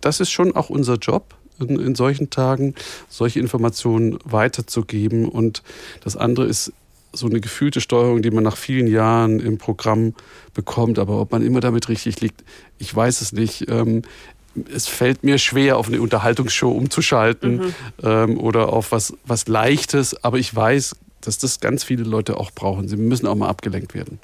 das 0.00 0.20
ist 0.20 0.30
schon 0.30 0.56
auch 0.56 0.70
unser 0.70 0.96
Job, 0.96 1.34
in, 1.60 1.78
in 1.78 1.94
solchen 1.94 2.30
Tagen 2.30 2.74
solche 3.08 3.40
Informationen 3.40 4.18
weiterzugeben. 4.24 5.28
Und 5.28 5.62
das 6.02 6.16
andere 6.16 6.46
ist 6.46 6.72
so 7.12 7.26
eine 7.26 7.40
gefühlte 7.40 7.80
Steuerung, 7.80 8.22
die 8.22 8.30
man 8.30 8.44
nach 8.44 8.56
vielen 8.56 8.86
Jahren 8.86 9.40
im 9.40 9.58
Programm 9.58 10.14
bekommt. 10.54 10.98
Aber 10.98 11.20
ob 11.20 11.32
man 11.32 11.42
immer 11.42 11.60
damit 11.60 11.88
richtig 11.88 12.20
liegt, 12.20 12.44
ich 12.78 12.94
weiß 12.94 13.20
es 13.20 13.32
nicht. 13.32 13.68
Ähm, 13.68 14.02
es 14.74 14.88
fällt 14.88 15.22
mir 15.22 15.38
schwer, 15.38 15.76
auf 15.76 15.88
eine 15.88 16.00
Unterhaltungsshow 16.00 16.70
umzuschalten 16.70 17.56
mhm. 17.56 17.74
ähm, 18.02 18.38
oder 18.38 18.72
auf 18.72 18.90
was, 18.90 19.14
was 19.24 19.46
Leichtes. 19.46 20.24
Aber 20.24 20.38
ich 20.38 20.54
weiß, 20.54 20.96
dass 21.20 21.38
das 21.38 21.60
ganz 21.60 21.84
viele 21.84 22.04
Leute 22.04 22.36
auch 22.36 22.50
brauchen. 22.50 22.88
Sie 22.88 22.96
müssen 22.96 23.26
auch 23.26 23.34
mal 23.34 23.48
abgelenkt 23.48 23.94
werden. 23.94 24.18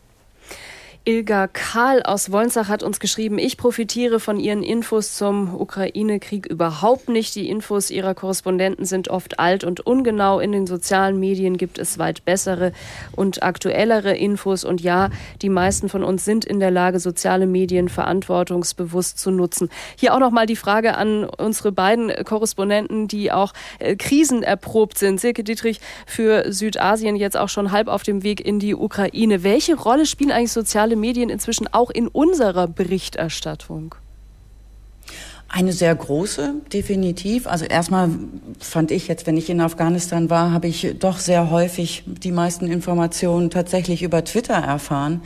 Ilga 1.08 1.46
Karl 1.46 2.02
aus 2.02 2.32
Wolnsach 2.32 2.66
hat 2.66 2.82
uns 2.82 2.98
geschrieben, 2.98 3.38
ich 3.38 3.56
profitiere 3.56 4.18
von 4.18 4.40
Ihren 4.40 4.64
Infos 4.64 5.14
zum 5.14 5.54
Ukraine-Krieg 5.54 6.46
überhaupt 6.46 7.08
nicht. 7.08 7.36
Die 7.36 7.48
Infos 7.48 7.92
Ihrer 7.92 8.12
Korrespondenten 8.12 8.84
sind 8.84 9.06
oft 9.06 9.38
alt 9.38 9.62
und 9.62 9.86
ungenau. 9.86 10.40
In 10.40 10.50
den 10.50 10.66
sozialen 10.66 11.20
Medien 11.20 11.58
gibt 11.58 11.78
es 11.78 12.00
weit 12.00 12.24
bessere 12.24 12.72
und 13.14 13.44
aktuellere 13.44 14.16
Infos. 14.16 14.64
Und 14.64 14.80
ja, 14.80 15.10
die 15.42 15.48
meisten 15.48 15.88
von 15.88 16.02
uns 16.02 16.24
sind 16.24 16.44
in 16.44 16.58
der 16.58 16.72
Lage, 16.72 16.98
soziale 16.98 17.46
Medien 17.46 17.88
verantwortungsbewusst 17.88 19.16
zu 19.16 19.30
nutzen. 19.30 19.68
Hier 19.94 20.12
auch 20.12 20.18
noch 20.18 20.32
mal 20.32 20.46
die 20.46 20.56
Frage 20.56 20.96
an 20.96 21.22
unsere 21.22 21.70
beiden 21.70 22.12
Korrespondenten, 22.24 23.06
die 23.06 23.30
auch 23.30 23.52
äh, 23.78 23.94
krisenerprobt 23.94 24.98
sind. 24.98 25.20
Silke 25.20 25.44
Dietrich 25.44 25.78
für 26.04 26.52
Südasien 26.52 27.14
jetzt 27.14 27.36
auch 27.36 27.48
schon 27.48 27.70
halb 27.70 27.86
auf 27.86 28.02
dem 28.02 28.24
Weg 28.24 28.44
in 28.44 28.58
die 28.58 28.74
Ukraine. 28.74 29.44
Welche 29.44 29.76
Rolle 29.76 30.04
spielen 30.04 30.32
eigentlich 30.32 30.50
soziale 30.50 30.95
Medien 30.96 31.30
inzwischen 31.30 31.68
auch 31.72 31.90
in 31.90 32.08
unserer 32.08 32.66
Berichterstattung? 32.66 33.94
Eine 35.48 35.72
sehr 35.72 35.94
große, 35.94 36.54
definitiv. 36.72 37.46
Also 37.46 37.66
erstmal 37.66 38.10
fand 38.58 38.90
ich 38.90 39.06
jetzt, 39.06 39.26
wenn 39.26 39.36
ich 39.36 39.48
in 39.48 39.60
Afghanistan 39.60 40.28
war, 40.28 40.50
habe 40.50 40.66
ich 40.66 40.96
doch 40.98 41.18
sehr 41.18 41.50
häufig 41.50 42.02
die 42.06 42.32
meisten 42.32 42.66
Informationen 42.66 43.50
tatsächlich 43.50 44.02
über 44.02 44.24
Twitter 44.24 44.54
erfahren 44.54 45.22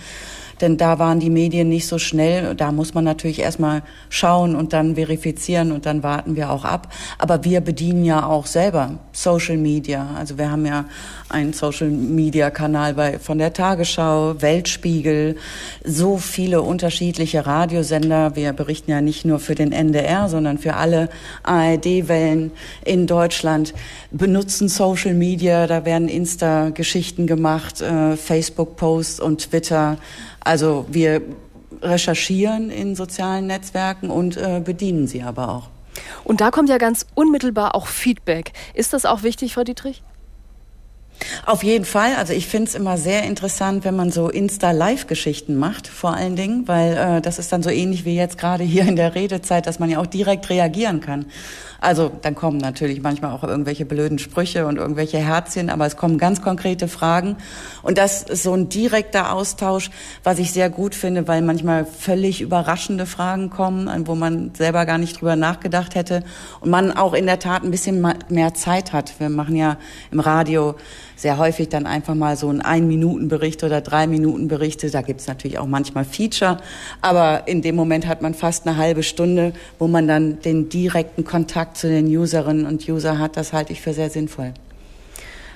denn 0.61 0.77
da 0.77 0.99
waren 0.99 1.21
die 1.21 1.31
Medien 1.31 1.69
nicht 1.69 1.87
so 1.87 1.99
schnell. 1.99 2.55
Da 2.55 2.73
muss 2.73 2.95
man 2.95 3.05
natürlich 3.05 3.41
erstmal 3.41 3.83
schauen 4.09 4.55
und 4.55 4.73
dann 4.73 4.95
verifizieren 4.95 5.73
und 5.73 5.87
dann 5.87 6.03
warten 6.03 6.37
wir 6.37 6.51
auch 6.51 6.65
ab. 6.65 6.93
Aber 7.19 7.45
wir 7.45 7.61
bedienen 7.61 8.05
ja 8.05 8.27
auch 8.27 8.47
selber 8.47 8.99
Social 9.13 9.57
Media. 9.57 10.11
Also 10.19 10.39
wir 10.39 10.51
haben 10.51 10.67
ja 10.67 10.85
einen 11.29 11.53
Social 11.53 11.89
Media 11.89 12.51
Kanal 12.51 12.95
bei, 12.95 13.19
von 13.19 13.39
der 13.39 13.53
Tagesschau, 13.53 14.43
Weltspiegel, 14.43 15.37
so 15.85 16.19
viele 16.19 16.63
unterschiedliche 16.63 17.47
Radiosender. 17.47 18.37
Wir 18.37 18.53
berichten 18.53 18.91
ja 18.91 19.01
nicht 19.01 19.25
nur 19.25 19.39
für 19.39 19.55
den 19.55 19.73
NDR, 19.73 20.29
sondern 20.29 20.59
für 20.59 20.75
alle 20.75 21.09
ARD-Wellen 21.45 22.51
in 22.85 23.07
Deutschland, 23.07 23.75
benutzen 24.11 24.69
Social 24.69 25.15
Media. 25.15 25.67
Da 25.67 25.85
werden 25.85 26.09
Insta-Geschichten 26.09 27.27
gemacht, 27.27 27.81
äh, 27.81 28.17
Facebook-Posts 28.17 29.21
und 29.21 29.51
Twitter. 29.51 29.99
Also 30.41 30.87
wir 30.89 31.23
recherchieren 31.83 32.71
in 32.71 32.95
sozialen 32.95 33.47
Netzwerken 33.47 34.11
und 34.11 34.37
äh, 34.37 34.61
bedienen 34.65 35.07
sie 35.07 35.23
aber 35.23 35.49
auch. 35.49 35.69
Und 36.25 36.41
da 36.41 36.51
kommt 36.51 36.69
ja 36.69 36.79
ganz 36.79 37.07
unmittelbar 37.15 37.75
auch 37.75 37.87
Feedback. 37.87 38.53
Ist 38.75 38.93
das 38.93 39.07
auch 39.07 39.23
wichtig, 39.23 39.55
Frau 39.55 39.65
Dietrich? 39.65 40.03
Auf 41.45 41.63
jeden 41.63 41.85
Fall. 41.85 42.15
Also 42.17 42.33
ich 42.33 42.47
finde 42.47 42.69
es 42.69 42.75
immer 42.75 42.97
sehr 42.97 43.25
interessant, 43.25 43.85
wenn 43.85 43.95
man 43.95 44.11
so 44.11 44.29
Insta-Live-Geschichten 44.31 45.57
macht, 45.57 45.87
vor 45.87 46.15
allen 46.15 46.37
Dingen, 46.37 46.67
weil 46.67 46.97
äh, 46.97 47.21
das 47.21 47.39
ist 47.39 47.53
dann 47.53 47.63
so 47.63 47.71
ähnlich 47.71 48.05
wie 48.05 48.17
jetzt 48.17 48.39
gerade 48.39 48.65
hier 48.65 48.85
in 48.85 48.97
der 48.97 49.15
Redezeit, 49.15 49.67
dass 49.67 49.79
man 49.79 49.91
ja 49.91 49.99
auch 49.99 50.07
direkt 50.07 50.49
reagieren 50.49 51.01
kann. 51.01 51.27
Also 51.81 52.11
dann 52.21 52.35
kommen 52.35 52.59
natürlich 52.59 53.01
manchmal 53.01 53.33
auch 53.33 53.43
irgendwelche 53.43 53.87
blöden 53.87 54.19
Sprüche 54.19 54.67
und 54.67 54.77
irgendwelche 54.77 55.19
Herzchen, 55.19 55.71
aber 55.71 55.87
es 55.87 55.97
kommen 55.97 56.19
ganz 56.19 56.43
konkrete 56.43 56.89
Fragen. 56.89 57.37
Und 57.83 57.97
das 57.97 58.23
ist 58.23 58.43
so 58.43 58.53
ein 58.53 58.69
direkter 58.69 59.33
Austausch, 59.33 59.91
was 60.23 60.39
ich 60.39 60.53
sehr 60.53 60.69
gut 60.69 60.95
finde, 60.95 61.27
weil 61.27 61.41
manchmal 61.41 61.87
völlig 61.87 62.43
überraschende 62.43 63.07
Fragen 63.07 63.49
kommen, 63.49 64.07
wo 64.07 64.15
man 64.15 64.55
selber 64.55 64.85
gar 64.85 64.99
nicht 64.99 65.21
drüber 65.21 65.37
nachgedacht 65.37 65.95
hätte. 65.95 66.23
Und 66.61 66.71
man 66.71 66.93
auch 66.93 67.15
in 67.15 67.25
der 67.27 67.39
Tat 67.39 67.63
ein 67.63 67.71
bisschen 67.71 68.07
mehr 68.29 68.53
Zeit 68.53 68.93
hat. 68.93 69.19
Wir 69.19 69.31
machen 69.31 69.57
ja 69.57 69.79
im 70.11 70.21
Radio 70.21 70.75
sehr 71.21 71.37
häufig 71.37 71.69
dann 71.69 71.87
einfach 71.87 72.15
mal 72.15 72.37
so 72.37 72.49
ein 72.49 72.63
Ein-Minuten-Bericht 72.63 73.63
oder 73.63 73.83
Drei-Minuten-Berichte. 73.83 74.91
Da 74.91 75.03
gibt's 75.03 75.27
natürlich 75.27 75.59
auch 75.59 75.67
manchmal 75.67 76.05
Feature, 76.05 76.57
aber 77.03 77.47
in 77.47 77.61
dem 77.61 77.77
Moment 77.77 78.07
hat 78.07 78.23
man 78.23 78.33
fast 78.33 78.67
eine 78.67 78.79
halbe 78.79 79.03
Stunde, 79.03 79.53
wo 79.79 79.87
man 79.87 80.09
dann 80.09 80.41
den 80.41 80.71
direkten 80.71 81.25
Kontakt 81.25 81.77
zu 81.77 81.89
den 81.89 82.07
Userinnen 82.07 82.65
und 82.65 82.89
User 82.89 83.19
hat. 83.19 83.37
Das 83.37 83.53
halte 83.53 83.73
ich 83.73 83.83
für 83.83 83.93
sehr 83.93 84.09
sinnvoll. 84.09 84.55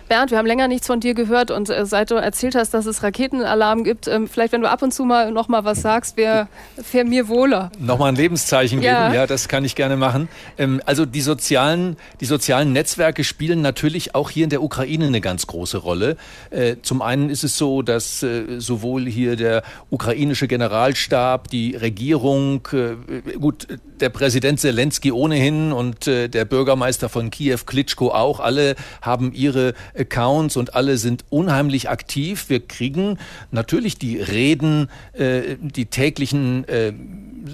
Bernd, 0.09 0.31
wir 0.31 0.39
haben 0.39 0.47
länger 0.47 0.69
nichts 0.69 0.87
von 0.87 1.01
dir 1.01 1.15
gehört 1.15 1.51
und 1.51 1.71
äh, 1.71 1.87
seit 1.87 2.11
du 2.11 2.17
erzählt 2.17 2.55
hast, 2.55 2.75
dass 2.75 2.87
es 2.87 3.03
Raketenalarm 3.03 3.85
gibt, 3.85 4.07
ähm, 4.07 4.29
vielleicht 4.29 4.53
wenn 4.53 4.61
du 4.61 4.71
ab 4.71 4.83
und 4.83 4.93
zu 4.93 5.05
mal 5.05 5.33
noch 5.33 5.49
mal 5.49 5.65
was 5.65 5.83
sagst, 5.83 6.17
wäre 6.17 6.49
wär 6.93 7.05
mir 7.05 7.29
wohler. 7.29 7.71
Nochmal 7.79 8.11
ein 8.11 8.17
Lebenszeichen 8.17 8.83
ja. 8.83 9.05
geben, 9.05 9.15
ja, 9.15 9.27
das 9.27 9.49
kann 9.49 9.65
ich 9.65 9.75
gerne 9.75 9.97
machen. 9.97 10.29
Ähm, 10.59 10.81
also 10.85 11.07
die 11.07 11.21
sozialen, 11.21 11.97
die 12.21 12.27
sozialen 12.27 12.73
Netzwerke 12.73 13.25
spielen 13.25 13.63
natürlich 13.63 14.15
auch 14.15 14.31
hier 14.31 14.45
in 14.45 14.51
der 14.51 14.63
Ukraine 14.63 15.07
eine 15.07 15.21
ganz 15.21 15.47
große 15.47 15.79
Rolle. 15.79 16.17
Äh, 16.51 16.77
zum 16.83 17.03
einen 17.03 17.31
ist 17.31 17.45
es 17.45 17.57
so, 17.57 17.83
dass 17.83 18.23
äh, 18.23 18.61
sowohl 18.61 19.07
hier 19.07 19.37
der 19.37 19.63
ukrainische 19.91 20.49
Generalstab, 20.49 21.49
die 21.49 21.77
Regierung, 21.77 22.67
äh, 22.73 23.37
gut, 23.39 23.67
der 24.01 24.11
Präsident 24.11 24.61
Zelensky 24.61 25.13
ohnehin 25.13 25.73
und 25.73 26.07
äh, 26.07 26.29
der 26.29 26.45
Bürgermeister 26.45 27.09
von 27.09 27.31
Kiew, 27.31 27.59
Klitschko 27.65 28.11
auch, 28.11 28.41
alle 28.41 28.75
haben 29.01 29.33
ihre 29.33 29.75
Accounts 29.97 30.57
und 30.57 30.75
alle 30.75 30.99
sind 30.99 31.25
unheimlich 31.31 31.89
aktiv. 31.89 32.47
Wir 32.49 32.61
kriegen 32.61 33.19
natürlich 33.51 33.99
die 33.99 34.21
Reden, 34.21 34.89
äh, 35.13 35.57
die 35.61 35.87
täglichen 35.87 36.67
äh, 36.69 36.93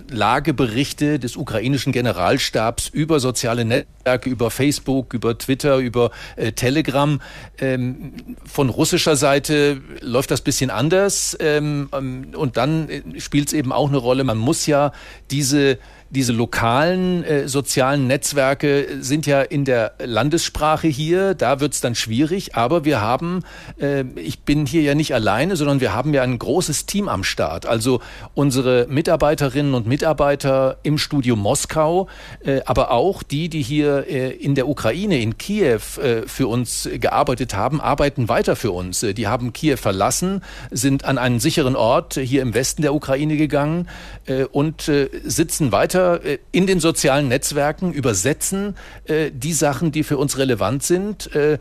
Lageberichte 0.09 1.19
des 1.19 1.37
ukrainischen 1.37 1.93
Generalstabs 1.93 2.89
über 2.89 3.19
soziale 3.19 3.65
Netzwerke, 3.65 4.31
über 4.31 4.51
Facebook, 4.51 5.15
über 5.15 5.37
Twitter, 5.37 5.79
über 5.79 6.11
äh, 6.37 6.53
Telegram. 6.53 7.21
Ähm, 7.59 8.13
von 8.45 8.69
russischer 8.69 9.17
Seite 9.17 9.81
läuft 10.01 10.31
das 10.31 10.43
bisschen 10.43 10.71
anders. 10.71 11.37
Ähm, 11.41 11.89
ähm 11.93 12.29
und 12.35 12.57
dann 12.57 12.89
äh, 12.89 13.21
spielt 13.21 13.49
es 13.49 13.53
eben 13.53 13.73
auch 13.73 13.89
eine 13.89 13.99
Rolle. 13.99 14.23
Man 14.25 14.39
muss 14.39 14.67
ja 14.67 14.93
diese 15.31 15.79
diese 16.11 16.33
lokalen 16.33 17.23
äh, 17.23 17.47
sozialen 17.47 18.09
Netzwerke 18.09 18.99
sind 19.01 19.27
ja 19.27 19.43
in 19.43 19.65
der 19.65 19.93
Landessprache 20.05 20.89
hier, 20.89 21.35
da 21.35 21.61
wird's 21.61 21.81
dann 21.81 21.95
schwierig, 21.95 22.57
aber 22.57 22.85
wir 22.85 23.01
haben, 23.01 23.45
äh, 23.81 24.03
ich 24.17 24.41
bin 24.41 24.67
hier 24.67 24.83
ja 24.83 24.97
nicht 24.97 25.15
alleine, 25.15 25.55
sondern 25.55 25.81
wir 25.81 25.95
haben 25.95 26.13
ja 26.13 26.23
ein 26.23 26.37
großes 26.37 26.87
Team 26.87 27.09
am 27.09 27.23
Start. 27.23 27.65
Also 27.65 28.01
unsere 28.35 28.87
Mitarbeiterinnen 28.89 29.73
und 29.73 29.87
Mitarbeiter 29.87 30.79
im 30.83 30.99
Studio 30.99 31.37
Moskau, 31.37 32.09
äh, 32.45 32.61
aber 32.67 32.91
auch 32.91 33.23
die, 33.23 33.49
die 33.49 33.63
hier 33.63 34.09
äh, 34.09 34.31
in 34.31 34.57
der 34.57 34.69
Ukraine, 34.69 35.21
in 35.21 35.39
Kiew 35.39 35.81
äh, 36.03 36.27
für 36.27 36.49
uns 36.49 36.89
gearbeitet 36.93 37.55
haben, 37.55 37.81
arbeiten 37.81 38.29
weiter 38.29 38.57
für 38.57 38.73
uns. 38.73 39.05
Äh, 39.05 39.15
die 39.15 39.29
haben 39.29 39.53
Kiew 39.53 39.77
verlassen, 39.77 40.43
sind 40.73 41.05
an 41.05 41.19
einen 41.19 41.39
sicheren 41.39 41.77
Ort 41.77 42.15
hier 42.15 42.43
im 42.43 42.53
Westen 42.53 42.83
der 42.83 42.95
Ukraine 42.95 43.37
gegangen 43.37 43.89
äh, 44.27 44.43
und 44.45 44.89
äh, 44.89 45.09
sitzen 45.23 45.71
weiter 45.71 46.00
weiter 46.01 46.25
äh, 46.25 46.39
in 46.53 46.67
den 46.67 46.81
sozialen 46.81 47.29
Netzwerken, 47.29 47.93
übersetzen 47.93 48.77
äh, 49.05 49.31
die 49.33 49.53
Sachen, 49.53 49.93
die 49.93 50.03
für 50.03 50.19
uns 50.19 50.39
relevant 50.39 50.83
sind, 50.83 51.35
äh, 51.35 51.59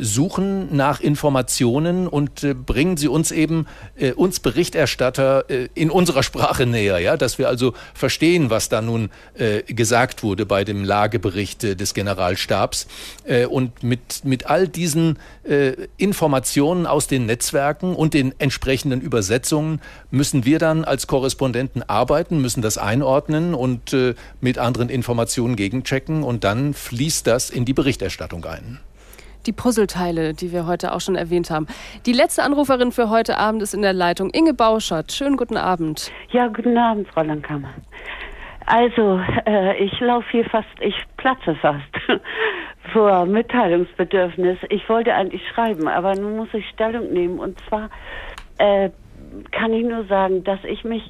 suchen 0.00 0.74
nach 0.76 1.00
Informationen 1.00 2.06
und 2.08 2.46
bringen 2.66 2.96
sie 2.96 3.08
uns 3.08 3.30
eben, 3.30 3.66
uns 4.16 4.40
Berichterstatter 4.40 5.44
in 5.74 5.90
unserer 5.90 6.22
Sprache 6.22 6.66
näher, 6.66 6.98
ja, 6.98 7.16
dass 7.16 7.38
wir 7.38 7.48
also 7.48 7.74
verstehen, 7.94 8.50
was 8.50 8.68
da 8.68 8.82
nun 8.82 9.10
gesagt 9.66 10.22
wurde 10.22 10.46
bei 10.46 10.64
dem 10.64 10.84
Lagebericht 10.84 11.62
des 11.62 11.94
Generalstabs. 11.94 12.86
Und 13.48 13.82
mit, 13.82 14.24
mit 14.24 14.46
all 14.46 14.68
diesen 14.68 15.18
Informationen 15.96 16.86
aus 16.86 17.06
den 17.06 17.26
Netzwerken 17.26 17.94
und 17.94 18.14
den 18.14 18.34
entsprechenden 18.38 19.00
Übersetzungen 19.00 19.80
müssen 20.10 20.44
wir 20.44 20.58
dann 20.58 20.84
als 20.84 21.06
Korrespondenten 21.06 21.82
arbeiten, 21.88 22.40
müssen 22.40 22.62
das 22.62 22.78
einordnen 22.78 23.54
und 23.54 23.75
und 23.76 23.92
äh, 23.92 24.14
mit 24.40 24.58
anderen 24.58 24.88
Informationen 24.88 25.56
gegenchecken 25.56 26.22
und 26.22 26.44
dann 26.44 26.72
fließt 26.74 27.26
das 27.26 27.50
in 27.50 27.64
die 27.64 27.74
Berichterstattung 27.74 28.44
ein 28.44 28.80
die 29.46 29.52
Puzzleteile, 29.52 30.34
die 30.34 30.50
wir 30.50 30.66
heute 30.66 30.92
auch 30.92 31.00
schon 31.00 31.14
erwähnt 31.14 31.50
haben. 31.50 31.68
Die 32.04 32.12
letzte 32.12 32.42
Anruferin 32.42 32.90
für 32.90 33.10
heute 33.10 33.38
Abend 33.38 33.62
ist 33.62 33.74
in 33.74 33.82
der 33.82 33.92
Leitung 33.92 34.30
Inge 34.30 34.54
Bauschert. 34.54 35.12
Schönen 35.12 35.36
guten 35.36 35.56
Abend. 35.56 36.10
Ja, 36.32 36.48
guten 36.48 36.76
Abend, 36.76 37.06
Frau 37.06 37.22
Langkammer. 37.22 37.72
Also, 38.66 39.20
äh, 39.46 39.76
ich 39.76 40.00
laufe 40.00 40.26
hier 40.32 40.46
fast, 40.46 40.66
ich 40.80 40.96
platze 41.16 41.54
fast, 41.62 41.84
vor 42.92 43.24
Mitteilungsbedürfnis. 43.24 44.58
Ich 44.68 44.88
wollte 44.88 45.14
eigentlich 45.14 45.42
schreiben, 45.54 45.86
aber 45.86 46.16
nun 46.16 46.38
muss 46.38 46.48
ich 46.52 46.68
Stellung 46.70 47.12
nehmen. 47.12 47.38
Und 47.38 47.56
zwar 47.68 47.88
äh, 48.58 48.90
kann 49.52 49.72
ich 49.72 49.84
nur 49.84 50.06
sagen, 50.06 50.42
dass 50.42 50.58
ich 50.64 50.82
mich 50.82 51.08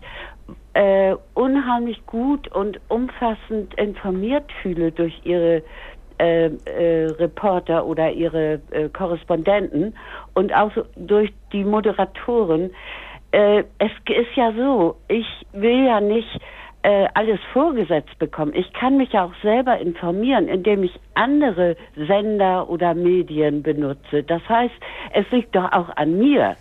äh, 0.76 1.16
unheimlich 1.32 2.04
gut 2.04 2.48
und 2.48 2.78
umfassend 2.88 3.72
informiert 3.74 4.44
fühle 4.60 4.92
durch 4.92 5.18
ihre 5.24 5.62
äh, 6.18 6.46
äh, 6.48 7.06
Reporter 7.18 7.86
oder 7.86 8.12
ihre 8.12 8.60
äh, 8.70 8.90
Korrespondenten 8.90 9.94
und 10.34 10.54
auch 10.54 10.70
so 10.74 10.84
durch 10.96 11.32
die 11.52 11.64
Moderatoren. 11.64 12.70
Äh, 13.32 13.64
es 13.78 13.90
ist 14.06 14.36
ja 14.36 14.52
so, 14.52 14.96
ich 15.08 15.26
will 15.52 15.86
ja 15.86 16.00
nicht 16.02 16.40
äh, 16.82 17.06
alles 17.14 17.40
vorgesetzt 17.54 18.18
bekommen. 18.18 18.52
Ich 18.54 18.70
kann 18.74 18.98
mich 18.98 19.14
auch 19.14 19.32
selber 19.42 19.78
informieren, 19.78 20.46
indem 20.46 20.82
ich 20.82 20.92
andere 21.14 21.76
Sender 21.96 22.68
oder 22.68 22.92
Medien 22.92 23.62
benutze. 23.62 24.22
Das 24.22 24.46
heißt, 24.46 24.74
es 25.14 25.30
liegt 25.30 25.56
doch 25.56 25.72
auch 25.72 25.96
an 25.96 26.18
mir 26.18 26.54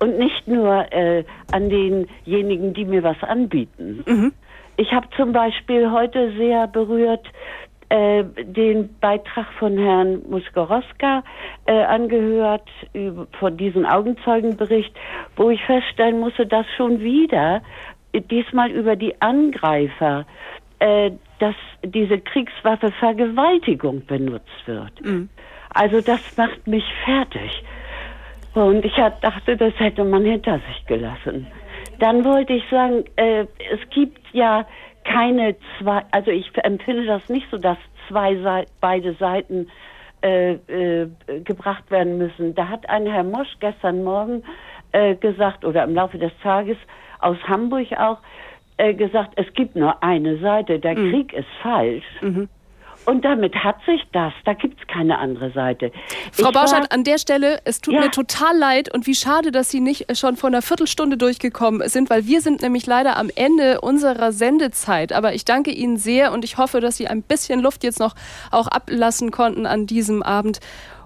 und 0.00 0.18
nicht 0.18 0.48
nur 0.48 0.92
äh, 0.92 1.24
an 1.52 1.70
denjenigen, 1.70 2.74
die 2.74 2.84
mir 2.84 3.02
was 3.02 3.22
anbieten. 3.22 4.02
Mhm. 4.06 4.32
Ich 4.76 4.92
habe 4.92 5.06
zum 5.16 5.32
Beispiel 5.32 5.90
heute 5.90 6.32
sehr 6.36 6.66
berührt 6.66 7.26
äh, 7.90 8.24
den 8.44 8.94
Beitrag 9.00 9.46
von 9.58 9.76
Herrn 9.76 10.22
Muskoroska 10.28 11.22
äh, 11.66 11.82
angehört 11.82 12.68
von 13.38 13.56
diesem 13.56 13.84
Augenzeugenbericht, 13.84 14.94
wo 15.36 15.50
ich 15.50 15.62
feststellen 15.64 16.20
musste, 16.20 16.46
dass 16.46 16.66
schon 16.76 17.00
wieder 17.00 17.62
diesmal 18.30 18.70
über 18.70 18.96
die 18.96 19.20
Angreifer 19.20 20.24
äh, 20.80 21.10
dass 21.40 21.54
diese 21.84 22.18
Kriegswaffe 22.18 22.90
Vergewaltigung 22.92 24.04
benutzt 24.06 24.66
wird. 24.66 25.04
Mhm. 25.04 25.28
Also 25.74 26.00
das 26.00 26.20
macht 26.36 26.66
mich 26.66 26.84
fertig. 27.04 27.62
Und 28.54 28.84
ich 28.84 28.94
dachte, 28.94 29.56
das 29.56 29.72
hätte 29.78 30.04
man 30.04 30.24
hinter 30.24 30.58
sich 30.58 30.86
gelassen. 30.86 31.46
Dann 31.98 32.24
wollte 32.24 32.54
ich 32.54 32.64
sagen, 32.68 33.04
äh, 33.16 33.46
es 33.72 33.90
gibt 33.90 34.20
ja 34.32 34.66
keine 35.04 35.56
zwei, 35.78 36.02
also 36.10 36.30
ich 36.30 36.50
empfinde 36.62 37.06
das 37.06 37.28
nicht 37.28 37.46
so, 37.50 37.58
dass 37.58 37.78
zwei 38.08 38.36
Seiten, 38.36 38.70
beide 38.80 39.14
Seiten 39.14 39.68
äh, 40.22 40.52
äh, 40.52 41.08
gebracht 41.44 41.90
werden 41.90 42.18
müssen. 42.18 42.54
Da 42.54 42.68
hat 42.68 42.88
ein 42.88 43.06
Herr 43.06 43.24
Mosch 43.24 43.48
gestern 43.60 44.04
Morgen 44.04 44.42
äh, 44.92 45.14
gesagt, 45.14 45.64
oder 45.64 45.84
im 45.84 45.94
Laufe 45.94 46.18
des 46.18 46.32
Tages 46.42 46.76
aus 47.20 47.38
Hamburg 47.44 47.86
auch, 47.92 48.18
äh, 48.76 48.94
gesagt, 48.94 49.32
es 49.36 49.52
gibt 49.54 49.76
nur 49.76 50.02
eine 50.02 50.38
Seite, 50.38 50.78
der 50.78 50.98
mhm. 50.98 51.10
Krieg 51.10 51.32
ist 51.32 51.48
falsch. 51.62 52.04
Mhm. 52.20 52.48
Und 53.06 53.24
damit 53.24 53.54
hat 53.54 53.76
sich 53.86 54.02
das. 54.12 54.32
Da 54.44 54.52
gibt 54.52 54.80
es 54.80 54.86
keine 54.86 55.18
andere 55.18 55.50
Seite. 55.52 55.90
Frau 56.32 56.52
Bauschert, 56.52 56.92
an 56.92 57.04
der 57.04 57.18
Stelle, 57.18 57.60
es 57.64 57.80
tut 57.80 57.94
ja. 57.94 58.00
mir 58.00 58.10
total 58.10 58.56
leid 58.56 58.92
und 58.92 59.06
wie 59.06 59.14
schade, 59.14 59.50
dass 59.50 59.70
Sie 59.70 59.80
nicht 59.80 60.16
schon 60.16 60.36
vor 60.36 60.48
einer 60.48 60.62
Viertelstunde 60.62 61.16
durchgekommen 61.16 61.88
sind, 61.88 62.10
weil 62.10 62.26
wir 62.26 62.40
sind 62.40 62.62
nämlich 62.62 62.86
leider 62.86 63.16
am 63.16 63.30
Ende 63.34 63.80
unserer 63.80 64.32
Sendezeit. 64.32 65.12
Aber 65.12 65.34
ich 65.34 65.44
danke 65.44 65.70
Ihnen 65.70 65.96
sehr 65.96 66.32
und 66.32 66.44
ich 66.44 66.58
hoffe, 66.58 66.80
dass 66.80 66.96
Sie 66.96 67.08
ein 67.08 67.22
bisschen 67.22 67.60
Luft 67.60 67.84
jetzt 67.84 68.00
noch 68.00 68.14
auch 68.50 68.66
ablassen 68.66 69.30
konnten 69.30 69.66
an 69.66 69.86
diesem 69.86 70.22
Abend. 70.22 70.60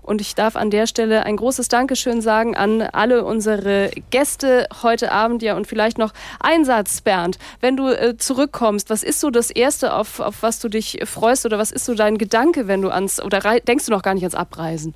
Und 0.04 0.20
ich 0.20 0.34
darf 0.34 0.54
an 0.54 0.70
der 0.70 0.86
Stelle 0.86 1.24
ein 1.24 1.36
großes 1.36 1.68
Dankeschön 1.68 2.20
sagen 2.20 2.54
an 2.54 2.82
alle 2.82 3.24
unsere 3.24 3.90
Gäste 4.10 4.68
heute 4.82 5.10
Abend. 5.10 5.42
Ja, 5.42 5.56
und 5.56 5.66
vielleicht 5.66 5.96
noch 5.96 6.12
ein 6.40 6.66
Satz, 6.66 7.00
Bernd. 7.00 7.38
Wenn 7.60 7.76
du 7.76 7.88
äh, 7.88 8.16
zurückkommst, 8.18 8.90
was 8.90 9.02
ist 9.02 9.20
so 9.20 9.30
das 9.30 9.50
Erste, 9.50 9.94
auf, 9.94 10.20
auf 10.20 10.42
was 10.42 10.60
du 10.60 10.68
dich 10.68 10.98
freust 11.04 11.46
oder 11.46 11.58
was 11.58 11.72
ist 11.72 11.86
so 11.86 11.94
dein 11.94 12.18
Gedanke, 12.18 12.68
wenn 12.68 12.82
du 12.82 12.90
ans, 12.90 13.20
oder 13.20 13.40
denkst 13.60 13.86
du 13.86 13.92
noch 13.92 14.02
gar 14.02 14.12
nicht 14.12 14.24
ans 14.24 14.34
Abreisen? 14.34 14.94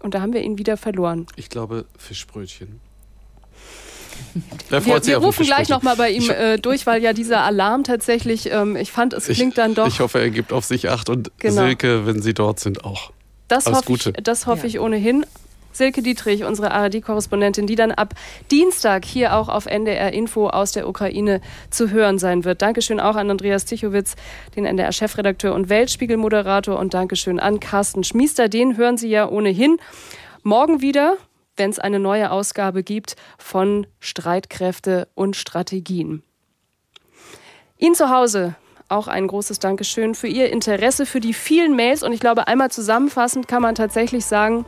Und 0.00 0.14
da 0.14 0.22
haben 0.22 0.32
wir 0.32 0.42
ihn 0.42 0.56
wieder 0.56 0.78
verloren. 0.78 1.26
Ich 1.36 1.50
glaube, 1.50 1.84
Fischbrötchen. 1.98 2.80
Wir, 4.68 5.06
wir 5.06 5.16
rufen 5.18 5.46
gleich 5.46 5.68
nochmal 5.68 5.96
bei 5.96 6.10
ihm 6.10 6.28
äh, 6.30 6.58
durch, 6.58 6.86
weil 6.86 7.02
ja 7.02 7.12
dieser 7.12 7.42
Alarm 7.42 7.84
tatsächlich, 7.84 8.50
ähm, 8.50 8.76
ich 8.76 8.92
fand, 8.92 9.12
es 9.12 9.26
klingt 9.26 9.52
ich, 9.52 9.54
dann 9.54 9.74
doch. 9.74 9.86
Ich 9.86 10.00
hoffe, 10.00 10.20
er 10.20 10.30
gibt 10.30 10.52
auf 10.52 10.64
sich 10.64 10.88
Acht 10.90 11.08
und 11.08 11.30
genau. 11.38 11.62
Silke, 11.62 12.06
wenn 12.06 12.22
Sie 12.22 12.34
dort 12.34 12.60
sind, 12.60 12.84
auch. 12.84 13.12
Das 13.48 13.66
Alles 13.66 13.78
hoffe 13.78 13.86
Gute. 13.86 14.12
ich, 14.16 14.22
das 14.22 14.46
hoffe 14.46 14.62
ja. 14.62 14.66
ich 14.68 14.80
ohnehin. 14.80 15.26
Silke 15.74 16.02
Dietrich, 16.02 16.44
unsere 16.44 16.70
ARD-Korrespondentin, 16.70 17.66
die 17.66 17.74
dann 17.74 17.90
ab 17.90 18.14
Dienstag 18.50 19.04
hier 19.04 19.34
auch 19.34 19.48
auf 19.48 19.66
NDR 19.66 20.12
Info 20.12 20.48
aus 20.48 20.70
der 20.70 20.88
Ukraine 20.88 21.40
zu 21.68 21.90
hören 21.90 22.20
sein 22.20 22.44
wird. 22.44 22.62
Dankeschön 22.62 23.00
auch 23.00 23.16
an 23.16 23.28
Andreas 23.28 23.64
Tichowitz, 23.64 24.14
den 24.54 24.66
NDR-Chefredakteur 24.66 25.52
und 25.52 25.68
Weltspiegel-Moderator 25.68 26.78
und 26.78 26.94
Dankeschön 26.94 27.40
an 27.40 27.58
Carsten 27.58 28.04
Schmiester. 28.04 28.48
Den 28.48 28.76
hören 28.76 28.96
Sie 28.96 29.08
ja 29.08 29.28
ohnehin 29.28 29.78
morgen 30.44 30.80
wieder 30.80 31.16
wenn 31.56 31.70
es 31.70 31.78
eine 31.78 31.98
neue 31.98 32.30
Ausgabe 32.30 32.82
gibt 32.82 33.16
von 33.38 33.86
Streitkräfte 34.00 35.08
und 35.14 35.36
Strategien. 35.36 36.22
Ihnen 37.78 37.94
zu 37.94 38.10
Hause 38.10 38.54
auch 38.88 39.08
ein 39.08 39.26
großes 39.26 39.58
Dankeschön 39.58 40.14
für 40.14 40.28
Ihr 40.28 40.50
Interesse, 40.50 41.06
für 41.06 41.20
die 41.20 41.34
vielen 41.34 41.74
Mails. 41.74 42.02
Und 42.02 42.12
ich 42.12 42.20
glaube, 42.20 42.48
einmal 42.48 42.70
zusammenfassend 42.70 43.48
kann 43.48 43.62
man 43.62 43.74
tatsächlich 43.74 44.24
sagen, 44.26 44.64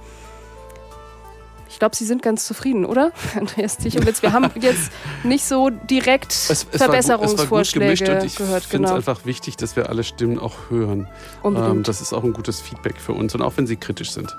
ich 1.68 1.78
glaube, 1.78 1.94
Sie 1.94 2.04
sind 2.04 2.22
ganz 2.22 2.46
zufrieden, 2.46 2.86
oder? 2.86 3.12
Andreas 3.36 3.76
Tichowitz, 3.76 4.22
wir 4.22 4.32
haben 4.32 4.50
jetzt 4.60 4.90
nicht 5.24 5.44
so 5.44 5.70
direkt 5.70 6.32
es, 6.32 6.50
es 6.50 6.64
Verbesserungsvorschläge 6.64 8.06
war, 8.06 8.24
es 8.24 8.38
war 8.38 8.46
gehört. 8.46 8.62
Ich 8.62 8.68
finde 8.68 8.86
es 8.86 8.90
genau. 8.90 8.94
einfach 8.94 9.26
wichtig, 9.26 9.56
dass 9.56 9.76
wir 9.76 9.88
alle 9.90 10.02
Stimmen 10.02 10.38
auch 10.38 10.70
hören. 10.70 11.08
Ähm, 11.44 11.82
das 11.82 12.00
ist 12.00 12.12
auch 12.12 12.24
ein 12.24 12.32
gutes 12.32 12.60
Feedback 12.60 12.98
für 12.98 13.12
uns 13.12 13.34
und 13.34 13.42
auch 13.42 13.52
wenn 13.56 13.66
sie 13.66 13.76
kritisch 13.76 14.12
sind. 14.12 14.34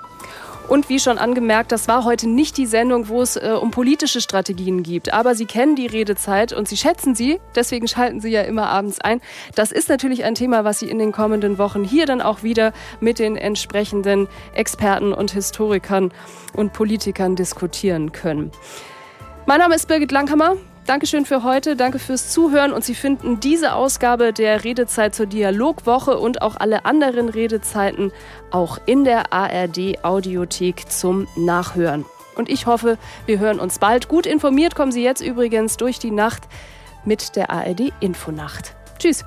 Und 0.68 0.90
wie 0.90 1.00
schon 1.00 1.16
angemerkt, 1.16 1.72
das 1.72 1.88
war 1.88 2.04
heute 2.04 2.28
nicht 2.28 2.58
die 2.58 2.66
Sendung, 2.66 3.08
wo 3.08 3.22
es 3.22 3.36
äh, 3.36 3.56
um 3.58 3.70
politische 3.70 4.20
Strategien 4.20 4.82
geht. 4.82 5.14
Aber 5.14 5.34
Sie 5.34 5.46
kennen 5.46 5.76
die 5.76 5.86
Redezeit 5.86 6.52
und 6.52 6.68
Sie 6.68 6.76
schätzen 6.76 7.14
sie. 7.14 7.40
Deswegen 7.54 7.88
schalten 7.88 8.20
Sie 8.20 8.28
ja 8.28 8.42
immer 8.42 8.68
abends 8.68 9.00
ein. 9.00 9.22
Das 9.54 9.72
ist 9.72 9.88
natürlich 9.88 10.24
ein 10.24 10.34
Thema, 10.34 10.64
was 10.64 10.80
Sie 10.80 10.90
in 10.90 10.98
den 10.98 11.10
kommenden 11.10 11.56
Wochen 11.56 11.84
hier 11.84 12.04
dann 12.04 12.20
auch 12.20 12.42
wieder 12.42 12.74
mit 13.00 13.18
den 13.18 13.36
entsprechenden 13.36 14.28
Experten 14.54 15.14
und 15.14 15.30
Historikern 15.30 16.12
und 16.52 16.74
Politikern 16.74 17.34
diskutieren 17.34 18.12
können. 18.12 18.52
Mein 19.46 19.60
Name 19.60 19.74
ist 19.74 19.88
Birgit 19.88 20.12
Langhammer. 20.12 20.56
Dankeschön 20.88 21.26
für 21.26 21.42
heute, 21.42 21.76
danke 21.76 21.98
fürs 21.98 22.30
Zuhören 22.30 22.72
und 22.72 22.82
Sie 22.82 22.94
finden 22.94 23.40
diese 23.40 23.74
Ausgabe 23.74 24.32
der 24.32 24.64
Redezeit 24.64 25.14
zur 25.14 25.26
Dialogwoche 25.26 26.18
und 26.18 26.40
auch 26.40 26.56
alle 26.56 26.86
anderen 26.86 27.28
Redezeiten 27.28 28.10
auch 28.50 28.78
in 28.86 29.04
der 29.04 29.30
ARD 29.30 30.02
Audiothek 30.02 30.90
zum 30.90 31.28
Nachhören. 31.36 32.06
Und 32.36 32.48
ich 32.48 32.64
hoffe, 32.64 32.96
wir 33.26 33.38
hören 33.38 33.60
uns 33.60 33.78
bald. 33.78 34.08
Gut 34.08 34.24
informiert 34.24 34.74
kommen 34.74 34.90
Sie 34.90 35.04
jetzt 35.04 35.20
übrigens 35.20 35.76
durch 35.76 35.98
die 35.98 36.10
Nacht 36.10 36.44
mit 37.04 37.36
der 37.36 37.50
ARD 37.50 37.92
Infonacht. 38.00 38.74
Tschüss. 38.98 39.26